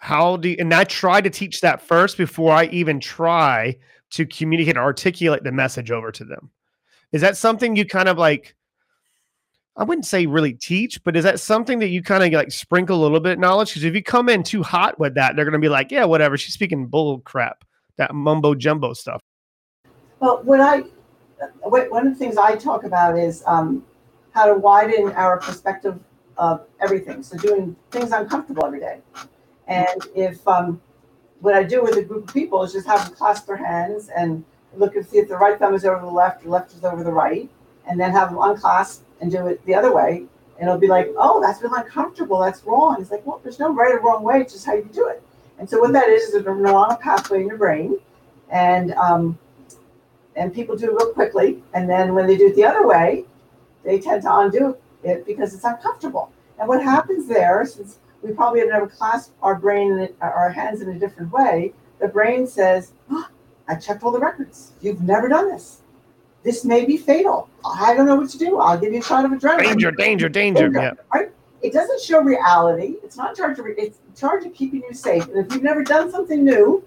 How 0.00 0.36
do 0.36 0.50
you, 0.50 0.56
and 0.58 0.74
I 0.74 0.84
try 0.84 1.20
to 1.20 1.30
teach 1.30 1.60
that 1.60 1.80
first 1.80 2.16
before 2.16 2.52
I 2.52 2.64
even 2.66 2.98
try 2.98 3.76
to 4.10 4.26
communicate 4.26 4.76
and 4.76 4.84
articulate 4.84 5.42
the 5.42 5.52
message 5.52 5.90
over 5.90 6.12
to 6.12 6.24
them. 6.24 6.50
Is 7.12 7.20
that 7.22 7.36
something 7.36 7.76
you 7.76 7.86
kind 7.86 8.08
of 8.08 8.18
like 8.18 8.54
I 9.76 9.84
wouldn't 9.84 10.04
say 10.04 10.26
really 10.26 10.52
teach, 10.52 11.02
but 11.02 11.16
is 11.16 11.24
that 11.24 11.40
something 11.40 11.78
that 11.78 11.88
you 11.88 12.02
kind 12.02 12.22
of 12.22 12.32
like 12.32 12.52
sprinkle 12.52 13.00
a 13.00 13.02
little 13.02 13.20
bit 13.20 13.38
knowledge? 13.38 13.70
Because 13.70 13.84
if 13.84 13.94
you 13.94 14.02
come 14.02 14.28
in 14.28 14.42
too 14.42 14.62
hot 14.62 14.98
with 14.98 15.14
that, 15.14 15.34
they're 15.34 15.46
going 15.46 15.54
to 15.54 15.58
be 15.58 15.70
like, 15.70 15.90
yeah, 15.90 16.04
whatever. 16.04 16.36
She's 16.36 16.52
speaking 16.52 16.86
bull 16.86 17.20
crap, 17.20 17.64
that 17.96 18.14
mumbo 18.14 18.54
jumbo 18.54 18.92
stuff. 18.92 19.20
Well, 20.20 20.42
what 20.42 20.60
I, 20.60 20.80
one 21.62 22.06
of 22.06 22.12
the 22.12 22.18
things 22.18 22.36
I 22.36 22.54
talk 22.56 22.84
about 22.84 23.18
is 23.18 23.42
um, 23.46 23.84
how 24.32 24.44
to 24.46 24.54
widen 24.54 25.10
our 25.12 25.38
perspective 25.38 25.98
of 26.36 26.66
everything. 26.80 27.22
So 27.22 27.38
doing 27.38 27.74
things 27.90 28.12
uncomfortable 28.12 28.66
every 28.66 28.80
day. 28.80 29.00
And 29.68 30.06
if 30.14 30.46
um, 30.46 30.82
what 31.40 31.54
I 31.54 31.62
do 31.62 31.82
with 31.82 31.96
a 31.96 32.02
group 32.02 32.28
of 32.28 32.34
people 32.34 32.62
is 32.62 32.74
just 32.74 32.86
have 32.86 33.06
them 33.06 33.14
clasp 33.14 33.46
their 33.46 33.56
hands 33.56 34.10
and 34.14 34.44
look 34.74 34.96
and 34.96 35.06
see 35.06 35.18
if 35.18 35.28
the 35.28 35.36
right 35.36 35.58
thumb 35.58 35.74
is 35.74 35.84
over 35.86 36.04
the 36.04 36.10
left, 36.10 36.42
the 36.42 36.50
left 36.50 36.74
is 36.74 36.84
over 36.84 37.02
the 37.02 37.12
right, 37.12 37.48
and 37.88 37.98
then 37.98 38.12
have 38.12 38.30
them 38.30 38.38
unclasp 38.40 39.04
and 39.22 39.30
do 39.30 39.46
it 39.46 39.64
the 39.64 39.74
other 39.74 39.94
way. 39.94 40.26
And 40.58 40.68
it'll 40.68 40.80
be 40.80 40.88
like, 40.88 41.08
oh, 41.16 41.40
that's 41.40 41.62
really 41.62 41.80
uncomfortable. 41.80 42.40
That's 42.40 42.62
wrong. 42.64 43.00
It's 43.00 43.10
like, 43.10 43.24
well, 43.24 43.40
there's 43.42 43.58
no 43.58 43.72
right 43.72 43.94
or 43.94 44.00
wrong 44.00 44.22
way. 44.22 44.40
It's 44.40 44.52
just 44.52 44.66
how 44.66 44.74
you 44.74 44.88
do 44.92 45.08
it. 45.08 45.22
And 45.58 45.70
so 45.70 45.80
what 45.80 45.92
that 45.92 46.08
is 46.08 46.24
is 46.24 46.34
a 46.34 46.42
neuronal 46.42 47.00
pathway 47.00 47.40
in 47.40 47.46
your 47.46 47.56
brain, 47.56 47.98
and 48.50 48.92
um, 48.94 49.38
and 50.34 50.52
people 50.52 50.76
do 50.76 50.86
it 50.86 50.94
real 50.94 51.12
quickly. 51.12 51.62
And 51.72 51.88
then 51.88 52.14
when 52.14 52.26
they 52.26 52.36
do 52.36 52.48
it 52.48 52.56
the 52.56 52.64
other 52.64 52.86
way, 52.86 53.24
they 53.84 54.00
tend 54.00 54.22
to 54.22 54.36
undo 54.36 54.76
it 55.04 55.24
because 55.24 55.54
it's 55.54 55.64
uncomfortable. 55.64 56.32
And 56.58 56.68
what 56.68 56.82
happens 56.82 57.28
there, 57.28 57.64
since 57.64 57.98
we 58.22 58.32
probably 58.32 58.60
have 58.60 58.70
never 58.70 58.88
clasped 58.88 59.34
our 59.42 59.54
brain, 59.54 60.08
our 60.20 60.50
hands 60.50 60.80
in 60.80 60.88
a 60.88 60.98
different 60.98 61.30
way, 61.32 61.72
the 62.00 62.08
brain 62.08 62.46
says, 62.46 62.92
oh, 63.10 63.28
"I 63.68 63.76
checked 63.76 64.02
all 64.02 64.10
the 64.10 64.18
records. 64.18 64.72
You've 64.80 65.02
never 65.02 65.28
done 65.28 65.48
this 65.48 65.81
this 66.42 66.64
may 66.64 66.84
be 66.84 66.96
fatal. 66.96 67.48
I 67.64 67.94
don't 67.94 68.06
know 68.06 68.16
what 68.16 68.30
to 68.30 68.38
do. 68.38 68.58
I'll 68.58 68.78
give 68.78 68.92
you 68.92 68.98
a 68.98 69.02
shot 69.02 69.24
of 69.24 69.30
adrenaline. 69.30 69.64
Danger, 69.64 69.90
danger, 69.92 70.28
danger. 70.28 70.68
danger 70.68 70.80
yeah. 70.80 70.92
Right? 71.14 71.30
It 71.62 71.72
doesn't 71.72 72.00
show 72.00 72.20
reality. 72.20 72.96
It's 73.04 73.16
not 73.16 73.30
in 73.30 73.36
charge 73.36 73.58
of 73.58 73.66
it's 73.66 73.98
in 74.08 74.14
charge 74.16 74.44
of 74.44 74.52
keeping 74.52 74.82
you 74.82 74.94
safe. 74.94 75.26
And 75.28 75.36
if 75.38 75.52
you've 75.52 75.62
never 75.62 75.84
done 75.84 76.10
something 76.10 76.44
new, 76.44 76.84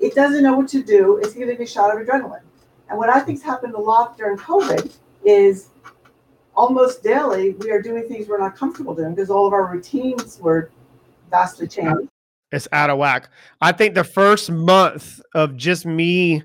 it 0.00 0.14
doesn't 0.14 0.42
know 0.42 0.56
what 0.56 0.68
to 0.68 0.82
do. 0.82 1.18
It's 1.18 1.34
giving 1.34 1.58
you 1.58 1.64
a 1.64 1.66
shot 1.66 1.94
of 1.94 2.04
adrenaline. 2.04 2.40
And 2.88 2.98
what 2.98 3.08
I 3.08 3.20
think's 3.20 3.42
happened 3.42 3.74
a 3.74 3.80
lot 3.80 4.16
during 4.18 4.36
COVID 4.36 4.92
is 5.24 5.68
almost 6.56 7.02
daily 7.02 7.50
we 7.54 7.70
are 7.70 7.82
doing 7.82 8.06
things 8.08 8.28
we're 8.28 8.38
not 8.38 8.56
comfortable 8.56 8.94
doing 8.94 9.14
because 9.14 9.30
all 9.30 9.46
of 9.46 9.52
our 9.52 9.66
routines 9.66 10.38
were 10.40 10.70
vastly 11.30 11.66
changed. 11.66 12.08
It's 12.52 12.68
out 12.72 12.90
of 12.90 12.98
whack. 12.98 13.30
I 13.60 13.72
think 13.72 13.94
the 13.94 14.04
first 14.04 14.50
month 14.50 15.20
of 15.34 15.56
just 15.56 15.86
me 15.86 16.42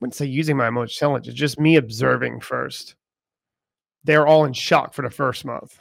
wouldn't 0.00 0.14
say 0.14 0.26
using 0.26 0.56
my 0.56 0.68
emotional 0.68 1.14
intelligence, 1.14 1.38
just 1.38 1.60
me 1.60 1.76
observing 1.76 2.40
first. 2.40 2.94
They're 4.04 4.26
all 4.26 4.44
in 4.44 4.52
shock 4.52 4.94
for 4.94 5.02
the 5.02 5.10
first 5.10 5.44
month. 5.44 5.80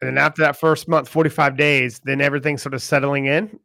And 0.00 0.08
then 0.08 0.18
after 0.18 0.42
that 0.42 0.56
first 0.56 0.88
month, 0.88 1.08
45 1.08 1.56
days, 1.56 2.00
then 2.04 2.20
everything's 2.20 2.62
sort 2.62 2.74
of 2.74 2.82
settling 2.82 3.26
in. 3.26 3.44
And 3.48 3.58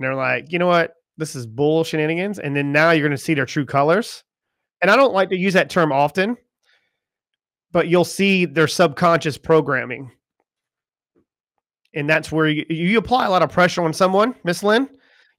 they're 0.00 0.14
like, 0.14 0.52
you 0.52 0.58
know 0.58 0.66
what? 0.66 0.94
This 1.16 1.34
is 1.34 1.46
bull 1.46 1.84
shenanigans. 1.84 2.38
And 2.38 2.54
then 2.54 2.72
now 2.72 2.90
you're 2.90 3.06
going 3.06 3.16
to 3.16 3.22
see 3.22 3.34
their 3.34 3.46
true 3.46 3.64
colors. 3.64 4.24
And 4.82 4.90
I 4.90 4.96
don't 4.96 5.14
like 5.14 5.30
to 5.30 5.36
use 5.36 5.54
that 5.54 5.70
term 5.70 5.92
often, 5.92 6.36
but 7.72 7.88
you'll 7.88 8.04
see 8.04 8.44
their 8.44 8.68
subconscious 8.68 9.38
programming 9.38 10.10
and 11.96 12.08
that's 12.08 12.30
where 12.30 12.46
you, 12.46 12.64
you 12.68 12.98
apply 12.98 13.24
a 13.24 13.30
lot 13.30 13.42
of 13.42 13.50
pressure 13.50 13.82
on 13.82 13.92
someone, 13.92 14.34
Miss 14.44 14.62
Lynn. 14.62 14.88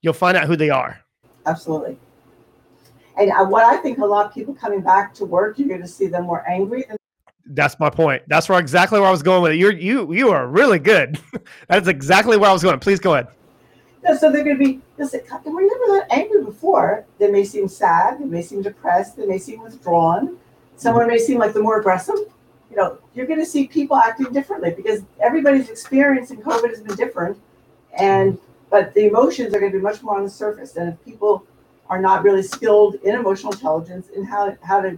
You'll 0.01 0.13
find 0.13 0.35
out 0.35 0.47
who 0.47 0.55
they 0.55 0.71
are. 0.71 0.99
Absolutely. 1.45 1.97
And 3.17 3.31
what 3.49 3.65
I 3.65 3.77
think 3.77 3.97
a 3.97 4.05
lot 4.05 4.25
of 4.25 4.33
people 4.33 4.53
coming 4.53 4.81
back 4.81 5.13
to 5.15 5.25
work, 5.25 5.57
you're 5.57 5.67
going 5.67 5.81
to 5.81 5.87
see 5.87 6.07
them 6.07 6.25
more 6.25 6.47
angry 6.47 6.85
than 6.87 6.97
That's 7.47 7.79
my 7.79 7.89
point. 7.89 8.21
That's 8.27 8.47
where 8.47 8.59
exactly 8.59 8.99
where 8.99 9.09
I 9.09 9.11
was 9.11 9.23
going 9.23 9.41
with 9.41 9.53
it. 9.53 9.55
You're 9.55 9.73
you 9.73 10.13
you 10.13 10.29
are 10.29 10.47
really 10.47 10.79
good. 10.79 11.19
That's 11.67 11.87
exactly 11.87 12.37
where 12.37 12.49
I 12.49 12.53
was 12.53 12.63
going. 12.63 12.79
Please 12.79 12.99
go 12.99 13.15
ahead. 13.15 13.27
Yeah, 14.03 14.15
so 14.15 14.31
they're 14.31 14.43
going 14.43 14.57
to 14.57 14.63
be, 14.63 14.79
listen, 14.97 15.21
we 15.45 15.51
were 15.51 15.61
never 15.61 15.97
that 15.97 16.07
angry 16.11 16.43
before. 16.43 17.05
They 17.17 17.29
may 17.29 17.43
seem 17.43 17.67
sad, 17.67 18.19
they 18.19 18.25
may 18.25 18.41
seem 18.41 18.61
depressed, 18.61 19.17
they 19.17 19.25
may 19.25 19.39
seem 19.39 19.61
withdrawn. 19.63 20.37
Someone 20.75 21.07
may 21.07 21.17
seem 21.17 21.39
like 21.39 21.53
the 21.53 21.61
more 21.61 21.79
aggressive. 21.79 22.15
You 22.69 22.77
know, 22.77 22.99
you're 23.15 23.25
going 23.25 23.39
to 23.39 23.45
see 23.45 23.67
people 23.67 23.97
acting 23.97 24.31
differently 24.31 24.71
because 24.71 25.01
everybody's 25.19 25.69
experience 25.69 26.29
in 26.29 26.37
COVID 26.37 26.69
has 26.69 26.81
been 26.81 26.95
different. 26.95 27.37
And, 27.97 28.37
but 28.69 28.93
the 28.93 29.07
emotions 29.07 29.55
are 29.55 29.59
going 29.59 29.71
to 29.71 29.77
be 29.79 29.81
much 29.81 30.03
more 30.03 30.17
on 30.17 30.23
the 30.23 30.29
surface. 30.29 30.75
And 30.75 30.93
if 30.93 31.03
people 31.03 31.46
are 31.89 32.01
not 32.01 32.23
really 32.23 32.43
skilled 32.43 32.95
in 32.95 33.15
emotional 33.15 33.53
intelligence 33.53 34.09
and 34.15 34.27
how, 34.27 34.55
how 34.61 34.81
to, 34.81 34.97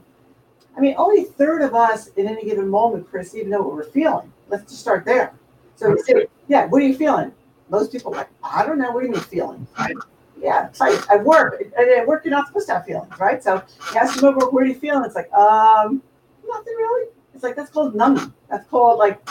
I 0.76 0.80
mean, 0.80 0.96
only 0.98 1.24
a 1.24 1.26
third 1.26 1.62
of 1.62 1.76
us 1.76 2.08
in 2.10 2.28
any 2.28 2.44
given 2.44 2.68
moment, 2.68 3.10
Chris, 3.10 3.36
even 3.36 3.50
know 3.50 3.62
what 3.62 3.74
we're 3.76 3.84
feeling. 3.84 4.32
Let's 4.50 4.64
just 4.64 4.82
start 4.82 5.06
there. 5.06 5.34
So 5.76 5.96
say, 5.98 6.26
yeah, 6.48 6.66
what 6.66 6.82
are 6.82 6.86
you 6.86 6.96
feeling? 6.96 7.32
most 7.70 7.92
people 7.92 8.14
are 8.14 8.18
like, 8.18 8.30
I 8.44 8.66
don't 8.66 8.78
know, 8.78 8.92
what 8.92 9.02
do 9.02 9.08
you 9.08 9.14
mean 9.14 9.22
feeling? 9.22 9.68
Right? 9.78 9.96
Yeah, 10.42 10.68
it's 10.68 10.80
like 10.80 11.00
at 11.10 11.24
work. 11.24 11.62
At 11.78 12.08
work, 12.08 12.24
you're 12.26 12.32
not 12.32 12.48
supposed 12.48 12.68
to 12.68 12.74
have 12.76 12.86
feelings, 12.86 13.14
right? 13.20 13.44
So 13.44 13.62
you 13.94 14.00
ask 14.00 14.20
them 14.20 14.26
over, 14.26 14.50
where 14.50 14.64
do 14.64 14.70
you 14.70 14.80
feel? 14.80 14.96
And 14.96 15.06
it's 15.06 15.16
like, 15.16 15.32
um, 15.34 16.02
nothing 16.48 16.74
really. 16.76 17.10
It's 17.34 17.44
like, 17.44 17.56
that's 17.56 17.72
called 17.72 17.96
numbing. 17.96 18.34
That's 18.50 18.68
called 18.68 19.00
like 19.00 19.22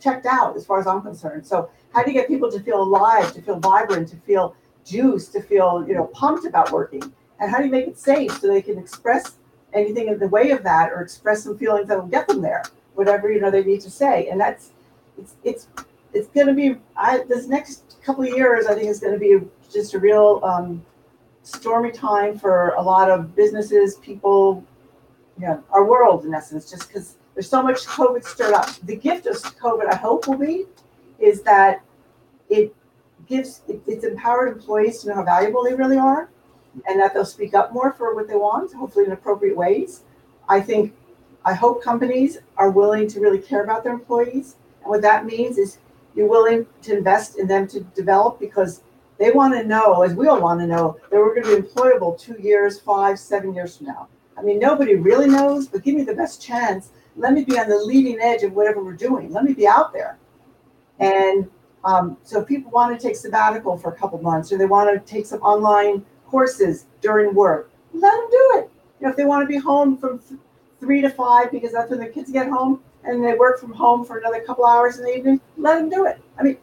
checked 0.00 0.26
out 0.26 0.56
as 0.56 0.66
far 0.66 0.80
as 0.80 0.86
I'm 0.86 1.02
concerned. 1.02 1.46
So 1.46 1.70
how 1.92 2.02
do 2.02 2.10
you 2.10 2.18
get 2.18 2.28
people 2.28 2.50
to 2.50 2.60
feel 2.60 2.82
alive, 2.82 3.32
to 3.34 3.42
feel 3.42 3.58
vibrant, 3.58 4.08
to 4.08 4.16
feel 4.16 4.56
juice, 4.84 5.28
to 5.28 5.42
feel, 5.42 5.84
you 5.86 5.94
know, 5.94 6.06
pumped 6.06 6.44
about 6.46 6.72
working? 6.72 7.02
And 7.40 7.50
how 7.50 7.58
do 7.58 7.64
you 7.64 7.70
make 7.70 7.86
it 7.86 7.98
safe 7.98 8.38
so 8.38 8.48
they 8.48 8.62
can 8.62 8.78
express 8.78 9.36
anything 9.72 10.08
in 10.08 10.18
the 10.18 10.28
way 10.28 10.50
of 10.50 10.62
that 10.62 10.92
or 10.92 11.00
express 11.00 11.44
some 11.44 11.58
feelings 11.58 11.88
that 11.88 12.00
will 12.00 12.08
get 12.08 12.28
them 12.28 12.40
there, 12.40 12.62
whatever, 12.94 13.30
you 13.30 13.40
know, 13.40 13.50
they 13.50 13.64
need 13.64 13.80
to 13.80 13.90
say. 13.90 14.28
And 14.28 14.40
that's, 14.40 14.70
it's, 15.18 15.34
it's, 15.42 15.68
it's 16.12 16.28
going 16.28 16.46
to 16.46 16.54
be 16.54 16.76
I, 16.96 17.24
this 17.28 17.48
next 17.48 17.96
couple 18.02 18.24
of 18.24 18.30
years. 18.30 18.66
I 18.66 18.74
think 18.74 18.86
is 18.86 19.00
going 19.00 19.14
to 19.14 19.18
be 19.18 19.38
just 19.72 19.94
a 19.94 19.98
real 19.98 20.40
um, 20.44 20.84
stormy 21.42 21.90
time 21.90 22.38
for 22.38 22.68
a 22.76 22.82
lot 22.82 23.10
of 23.10 23.34
businesses, 23.34 23.96
people, 23.96 24.64
you 25.38 25.46
know, 25.46 25.62
our 25.70 25.84
world 25.84 26.24
in 26.24 26.32
essence. 26.32 26.70
Just 26.70 26.88
because 26.88 27.16
there's 27.34 27.48
so 27.48 27.62
much 27.62 27.84
COVID 27.84 28.24
stirred 28.24 28.54
up. 28.54 28.70
The 28.84 28.96
gift 28.96 29.26
of 29.26 29.36
COVID, 29.36 29.92
I 29.92 29.96
hope, 29.96 30.28
will 30.28 30.38
be 30.38 30.66
is 31.18 31.42
that 31.42 31.82
it 32.48 32.74
gives 33.26 33.62
it, 33.68 33.82
it's 33.86 34.04
empowered 34.04 34.56
employees 34.56 35.00
to 35.00 35.08
know 35.08 35.14
how 35.16 35.24
valuable 35.24 35.64
they 35.64 35.74
really 35.74 35.98
are, 35.98 36.28
and 36.86 37.00
that 37.00 37.14
they'll 37.14 37.24
speak 37.24 37.54
up 37.54 37.72
more 37.72 37.92
for 37.92 38.14
what 38.14 38.28
they 38.28 38.36
want, 38.36 38.72
hopefully 38.72 39.04
in 39.04 39.12
appropriate 39.12 39.56
ways. 39.56 40.02
I 40.48 40.60
think 40.60 40.94
I 41.44 41.54
hope 41.54 41.82
companies 41.82 42.38
are 42.56 42.70
willing 42.70 43.06
to 43.08 43.20
really 43.20 43.38
care 43.38 43.62
about 43.62 43.84
their 43.84 43.92
employees. 43.92 44.56
And 44.82 44.90
what 44.90 45.02
that 45.02 45.26
means 45.26 45.58
is 45.58 45.78
you're 46.14 46.28
willing 46.28 46.66
to 46.82 46.96
invest 46.96 47.38
in 47.38 47.46
them 47.46 47.68
to 47.68 47.80
develop 47.80 48.40
because 48.40 48.82
they 49.18 49.30
want 49.30 49.54
to 49.54 49.64
know, 49.64 50.02
as 50.02 50.14
we 50.14 50.26
all 50.26 50.40
want 50.40 50.60
to 50.60 50.66
know, 50.66 50.98
that 51.10 51.16
we're 51.18 51.34
going 51.40 51.56
to 51.56 51.62
be 51.62 51.68
employable 51.68 52.18
two 52.18 52.36
years, 52.40 52.80
five, 52.80 53.18
seven 53.18 53.54
years 53.54 53.76
from 53.76 53.86
now. 53.86 54.08
I 54.36 54.42
mean, 54.42 54.58
nobody 54.58 54.96
really 54.96 55.28
knows, 55.28 55.68
but 55.68 55.82
give 55.82 55.94
me 55.94 56.02
the 56.02 56.14
best 56.14 56.42
chance. 56.42 56.90
Let 57.16 57.32
me 57.32 57.44
be 57.44 57.58
on 57.58 57.68
the 57.68 57.76
leading 57.76 58.18
edge 58.20 58.42
of 58.42 58.54
whatever 58.54 58.82
we're 58.82 58.94
doing. 58.94 59.32
Let 59.32 59.44
me 59.44 59.52
be 59.52 59.68
out 59.68 59.92
there. 59.92 60.18
And 60.98 61.48
um, 61.84 62.16
so 62.22 62.40
if 62.40 62.48
people 62.48 62.70
want 62.70 62.98
to 62.98 63.06
take 63.06 63.16
sabbatical 63.16 63.76
for 63.76 63.90
a 63.92 63.96
couple 63.96 64.20
months 64.20 64.52
or 64.52 64.58
they 64.58 64.66
want 64.66 64.90
to 64.90 65.12
take 65.12 65.26
some 65.26 65.40
online 65.42 66.04
courses 66.26 66.86
during 67.00 67.34
work, 67.34 67.70
let 67.92 68.10
them 68.10 68.28
do 68.30 68.50
it. 68.56 68.70
You 69.00 69.06
know, 69.06 69.10
if 69.10 69.16
they 69.16 69.24
want 69.24 69.42
to 69.42 69.46
be 69.46 69.58
home 69.58 69.96
from 69.96 70.18
th- 70.18 70.40
three 70.80 71.00
to 71.02 71.10
five 71.10 71.50
because 71.50 71.72
that's 71.72 71.90
when 71.90 72.00
the 72.00 72.06
kids 72.06 72.30
get 72.30 72.48
home, 72.48 72.82
and 73.04 73.22
they 73.22 73.34
work 73.34 73.60
from 73.60 73.72
home 73.72 74.04
for 74.04 74.18
another 74.18 74.40
couple 74.40 74.64
hours 74.64 74.98
in 74.98 75.04
the 75.04 75.14
evening, 75.14 75.40
let 75.56 75.78
them 75.78 75.90
do 75.90 76.06
it. 76.06 76.20
I 76.38 76.42
mean, 76.42 76.56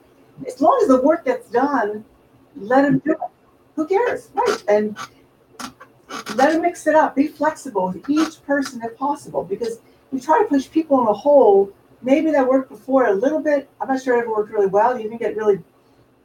as 0.47 0.59
long 0.59 0.79
as 0.81 0.87
the 0.87 1.01
work 1.01 1.25
gets 1.25 1.49
done, 1.49 2.03
let 2.55 2.81
them 2.81 2.99
do 2.99 3.11
it. 3.11 3.17
Who 3.75 3.87
cares? 3.87 4.29
Right. 4.33 4.63
And 4.67 4.97
let 6.35 6.53
them 6.53 6.61
mix 6.61 6.87
it 6.87 6.95
up. 6.95 7.15
Be 7.15 7.27
flexible 7.27 7.87
with 7.87 8.09
each 8.09 8.43
person 8.43 8.81
if 8.83 8.97
possible 8.97 9.43
because 9.43 9.79
we 10.11 10.19
try 10.19 10.39
to 10.39 10.45
push 10.45 10.69
people 10.69 11.01
in 11.01 11.07
a 11.07 11.13
hole. 11.13 11.71
Maybe 12.01 12.31
that 12.31 12.47
worked 12.47 12.69
before 12.69 13.07
a 13.07 13.13
little 13.13 13.39
bit. 13.39 13.69
I'm 13.79 13.87
not 13.87 14.01
sure 14.01 14.17
it 14.17 14.21
ever 14.21 14.31
worked 14.31 14.51
really 14.51 14.67
well. 14.67 14.99
You 14.99 15.07
can 15.09 15.17
get 15.17 15.35
really 15.35 15.59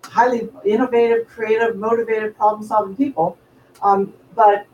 highly 0.05 0.49
innovative, 0.65 1.29
creative, 1.29 1.77
motivated, 1.77 2.37
problem 2.37 2.67
solving 2.67 2.97
people. 2.97 3.37
Um, 3.83 4.15
but 4.35 4.67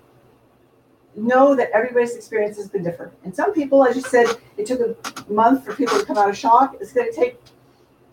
know 1.16 1.54
that 1.54 1.70
everybody's 1.72 2.14
experience 2.14 2.56
has 2.56 2.68
been 2.68 2.82
different. 2.82 3.12
And 3.24 3.34
some 3.34 3.52
people, 3.52 3.84
as 3.84 3.96
you 3.96 4.02
said, 4.02 4.26
it 4.56 4.66
took 4.66 4.80
a 4.80 5.32
month 5.32 5.64
for 5.64 5.74
people 5.74 5.98
to 5.98 6.04
come 6.04 6.16
out 6.16 6.30
of 6.30 6.36
shock. 6.36 6.76
It's 6.80 6.92
going 6.92 7.10
to 7.10 7.16
take 7.16 7.38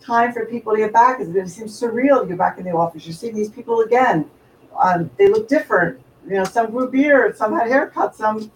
time 0.00 0.32
for 0.32 0.44
people 0.46 0.72
to 0.72 0.78
get 0.78 0.92
back. 0.92 1.20
It's 1.20 1.30
going 1.30 1.46
to 1.46 1.50
seem 1.50 1.66
surreal 1.66 2.22
to 2.22 2.28
get 2.28 2.38
back 2.38 2.58
in 2.58 2.64
the 2.64 2.72
office. 2.72 3.06
You're 3.06 3.14
seeing 3.14 3.34
these 3.34 3.50
people 3.50 3.80
again. 3.80 4.30
Um, 4.78 5.10
they 5.16 5.28
look 5.28 5.48
different. 5.48 6.00
You 6.26 6.34
know, 6.34 6.44
some 6.44 6.70
grew 6.70 6.90
beard, 6.90 7.36
some 7.36 7.52
had 7.54 7.68
haircuts, 7.68 8.14
some 8.16 8.50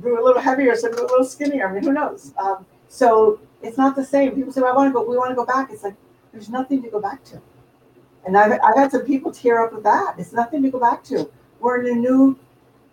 grew 0.00 0.22
a 0.22 0.24
little 0.24 0.40
heavier, 0.40 0.76
some 0.76 0.92
grew 0.92 1.06
a 1.06 1.10
little 1.10 1.24
skinnier. 1.24 1.68
I 1.68 1.72
mean, 1.72 1.82
who 1.82 1.92
knows? 1.92 2.32
Um, 2.38 2.66
so 2.88 3.40
it's 3.62 3.76
not 3.76 3.96
the 3.96 4.04
same. 4.04 4.34
People 4.34 4.52
say, 4.52 4.60
well, 4.60 4.72
"I 4.72 4.76
want 4.76 4.88
to 4.88 4.92
go. 4.92 5.08
We 5.08 5.16
want 5.16 5.30
to 5.30 5.36
go 5.36 5.46
back." 5.46 5.70
It's 5.72 5.82
like 5.82 5.96
there's 6.32 6.48
nothing 6.48 6.82
to 6.82 6.88
go 6.88 7.00
back 7.00 7.24
to. 7.24 7.40
And 8.26 8.36
I've, 8.36 8.52
I've 8.62 8.76
had 8.76 8.90
some 8.90 9.02
people 9.02 9.32
tear 9.32 9.64
up 9.64 9.72
with 9.72 9.84
that. 9.84 10.14
It's 10.18 10.32
nothing 10.32 10.62
to 10.62 10.70
go 10.70 10.78
back 10.78 11.02
to. 11.04 11.30
We're 11.60 11.80
in 11.82 11.96
a 11.96 12.00
new 12.00 12.38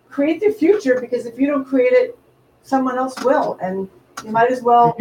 create 0.08 0.40
the 0.40 0.50
future 0.50 1.00
because 1.00 1.26
if 1.26 1.38
you 1.38 1.46
don't 1.46 1.64
create 1.64 1.92
it, 1.92 2.18
someone 2.62 2.96
else 2.96 3.14
will, 3.22 3.58
and 3.60 3.88
you 4.24 4.30
might 4.30 4.50
as 4.50 4.62
well. 4.62 4.96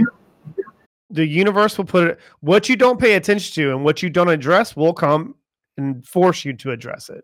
The 1.10 1.26
universe 1.26 1.78
will 1.78 1.86
put 1.86 2.08
it. 2.10 2.20
What 2.42 2.68
you 2.68 2.76
don't 2.76 3.00
pay 3.00 3.14
attention 3.14 3.54
to 3.56 3.72
and 3.72 3.86
what 3.86 4.04
you 4.04 4.10
don't 4.10 4.28
address 4.28 4.76
will 4.76 4.94
come 4.94 5.36
and 5.78 6.06
force 6.06 6.44
you 6.44 6.54
to 6.54 6.72
address 6.72 7.10
it. 7.10 7.24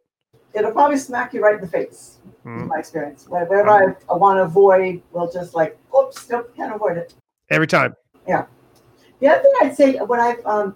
It'll 0.54 0.72
probably 0.72 0.98
smack 0.98 1.34
you 1.34 1.42
right 1.42 1.56
in 1.56 1.62
the 1.62 1.68
face. 1.68 2.20
Mm-hmm. 2.46 2.62
In 2.62 2.68
my 2.68 2.80
experience, 2.80 3.28
whatever 3.28 3.70
I, 3.70 3.96
I 4.10 4.16
want 4.16 4.38
to 4.38 4.44
avoid, 4.44 5.02
will 5.12 5.32
just 5.32 5.54
like, 5.54 5.78
oops, 5.98 6.30
nope, 6.30 6.54
can't 6.56 6.74
avoid 6.74 6.98
it. 6.98 7.14
Every 7.50 7.68
time. 7.68 7.96
Yeah. 8.28 8.46
The 9.20 9.28
other 9.28 9.44
thing 9.44 9.52
I'd 9.62 9.76
say, 9.76 9.98
when 9.98 10.20
I've, 10.20 10.46
um, 10.46 10.76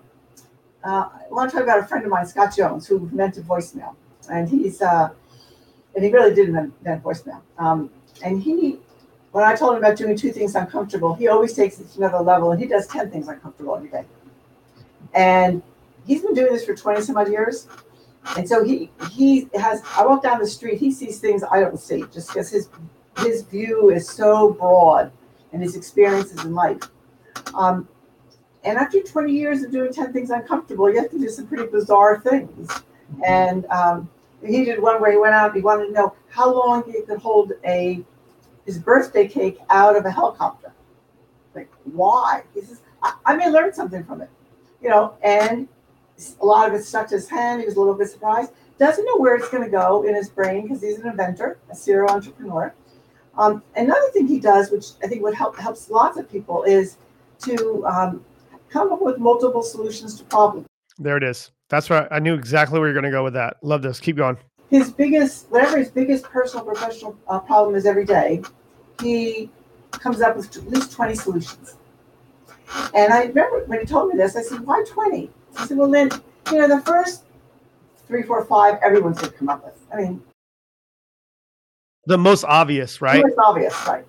uh, 0.84 1.10
I 1.10 1.24
want 1.32 1.50
to 1.50 1.56
talk 1.58 1.64
about 1.64 1.80
a 1.80 1.86
friend 1.86 2.04
of 2.04 2.12
mine, 2.12 2.28
Scott 2.28 2.56
Jones, 2.56 2.86
who 2.88 2.98
invented 2.98 3.44
voicemail, 3.46 3.96
and 4.30 4.48
he's 4.48 4.82
uh, 4.82 5.10
and 5.96 6.04
he 6.04 6.12
really 6.12 6.34
did 6.34 6.50
invent 6.50 7.04
voicemail. 7.04 7.42
Um, 7.58 7.90
and 8.24 8.42
he, 8.42 8.78
when 9.32 9.44
I 9.44 9.56
told 9.56 9.74
him 9.74 9.80
about 9.80 9.98
doing 9.98 10.16
two 10.16 10.32
things 10.32 10.54
uncomfortable, 10.54 11.16
he 11.16 11.28
always 11.28 11.54
takes 11.54 11.80
it 11.80 11.92
to 11.94 11.98
another 11.98 12.24
level, 12.24 12.52
and 12.52 12.62
he 12.62 12.68
does 12.68 12.86
ten 12.88 13.10
things 13.10 13.28
uncomfortable 13.28 13.76
every 13.76 13.90
day. 13.90 14.06
And 15.16 15.64
he's 16.06 16.22
been 16.22 16.36
doing 16.36 16.54
this 16.54 16.66
for 16.66 16.76
twenty 16.76 17.02
some 17.02 17.18
odd 17.18 17.32
years, 17.32 17.68
and 18.38 18.48
so 18.48 18.64
he 18.64 18.92
he 19.12 19.50
has. 19.56 19.82
I 19.98 20.06
walk 20.06 20.22
down 20.22 20.40
the 20.40 20.48
street, 20.48 20.78
he 20.78 20.92
sees 20.92 21.20
things 21.20 21.44
I 21.44 21.62
don't 21.62 21.80
see, 21.80 22.06
just 22.14 22.28
because 22.28 22.50
his 22.52 22.70
his 23.20 23.42
view 23.42 23.90
is 23.90 24.08
so 24.08 24.54
broad 24.54 25.12
and 25.52 25.64
his 25.64 25.76
experiences 25.76 26.44
in 26.44 26.54
life. 26.54 26.80
Um, 27.54 27.88
and 28.64 28.78
after 28.78 29.02
20 29.02 29.32
years 29.32 29.64
of 29.64 29.72
doing 29.72 29.94
10 29.94 30.12
things 30.12 30.32
uncomfortable, 30.32 30.90
you 30.90 31.00
have 31.00 31.12
to 31.12 31.20
do 31.20 31.30
some 31.30 31.48
pretty 31.48 31.68
bizarre 31.68 32.20
things. 32.20 32.70
And 33.26 33.66
um, 33.68 34.10
he 34.44 34.66
did 34.66 34.82
one 34.82 35.00
where 35.00 35.12
he 35.12 35.18
went 35.18 35.36
out. 35.36 35.56
He 35.56 35.62
wanted 35.62 35.88
to 35.88 35.92
know 35.92 36.16
how 36.30 36.52
long 36.54 36.84
he 36.92 37.02
could 37.04 37.20
hold 37.20 37.54
a 37.66 38.04
his 38.66 38.80
birthday 38.80 39.28
cake 39.28 39.60
out 39.70 39.96
of 39.96 40.06
a 40.06 40.12
helicopter. 40.12 40.74
Like 41.54 41.72
why? 41.84 42.44
He 42.54 42.62
says, 42.62 42.82
I, 43.04 43.14
I 43.26 43.36
may 43.36 43.50
learn 43.50 43.74
something 43.74 44.04
from 44.04 44.22
it, 44.22 44.30
you 44.82 44.90
know. 44.90 45.14
And 45.24 45.68
a 46.42 46.46
lot 46.46 46.68
of 46.68 46.74
it 46.74 46.84
stuck 46.84 47.08
to 47.10 47.16
his 47.16 47.30
hand. 47.30 47.62
He 47.62 47.66
was 47.66 47.76
a 47.76 47.80
little 47.80 47.94
bit 47.94 48.10
surprised. 48.10 48.52
Doesn't 48.80 49.06
know 49.06 49.18
where 49.18 49.36
it's 49.36 49.50
going 49.50 49.64
to 49.64 49.70
go 49.70 50.04
in 50.04 50.16
his 50.16 50.30
brain 50.30 50.64
because 50.64 50.82
he's 50.82 51.00
an 51.00 51.08
inventor, 51.08 51.60
a 51.70 51.76
serial 51.76 52.10
entrepreneur. 52.10 52.74
Um, 53.38 53.64
another 53.76 54.10
thing 54.12 54.28
he 54.28 54.40
does, 54.40 54.72
which 54.72 54.88
I 55.04 55.08
think 55.08 55.22
would 55.24 55.36
help 55.36 55.58
helps 55.58 55.90
lots 55.90 56.18
of 56.18 56.30
people, 56.30 56.64
is 56.64 56.98
to 57.40 57.86
um, 57.86 58.26
come 58.70 58.92
up 58.92 59.02
with 59.02 59.18
multiple 59.18 59.64
solutions 59.64 60.18
to 60.18 60.24
problems. 60.26 60.68
There 60.98 61.18
it 61.18 61.24
is. 61.24 61.52
That's 61.70 61.90
right. 61.90 62.08
I 62.12 62.20
knew 62.20 62.36
exactly 62.36 62.80
where 62.80 62.88
you're 62.88 62.94
going 62.94 63.12
to 63.12 63.12
go 63.12 63.24
with 63.24 63.34
that. 63.34 63.58
Love 63.62 63.82
this. 63.82 64.00
Keep 64.00 64.18
going. 64.18 64.38
His 64.70 64.92
biggest, 64.92 65.48
whatever 65.50 65.78
his 65.78 65.90
biggest 65.90 66.26
personal 66.26 66.66
professional 66.66 67.18
uh, 67.28 67.40
problem 67.40 67.76
is 67.76 67.86
every 67.86 68.06
day, 68.06 68.42
he 69.02 69.50
comes 69.92 70.22
up 70.22 70.36
with 70.36 70.56
at 70.56 70.68
least 70.70 70.92
20 70.92 71.16
solutions. 71.16 71.76
And 72.94 73.14
I 73.14 73.26
remember 73.26 73.64
when 73.66 73.80
he 73.80 73.86
told 73.86 74.12
me 74.12 74.18
this, 74.18 74.36
I 74.36 74.42
said, 74.42 74.62
why 74.62 74.84
20? 74.88 75.20
He 75.20 75.30
said, 75.66 75.78
well, 75.78 75.90
then, 75.90 76.10
you 76.52 76.58
know, 76.58 76.68
the 76.68 76.82
first 76.82 77.24
three, 78.08 78.24
four, 78.24 78.44
five, 78.46 78.80
everyone's 78.84 79.20
going 79.20 79.32
to 79.32 79.38
come 79.38 79.50
up 79.50 79.64
with. 79.64 79.80
I 79.94 79.98
mean, 79.98 80.24
the 82.06 82.18
most 82.18 82.44
obvious, 82.44 83.02
right? 83.02 83.22
The 83.22 83.28
most 83.30 83.40
obvious, 83.40 83.88
right. 83.88 84.06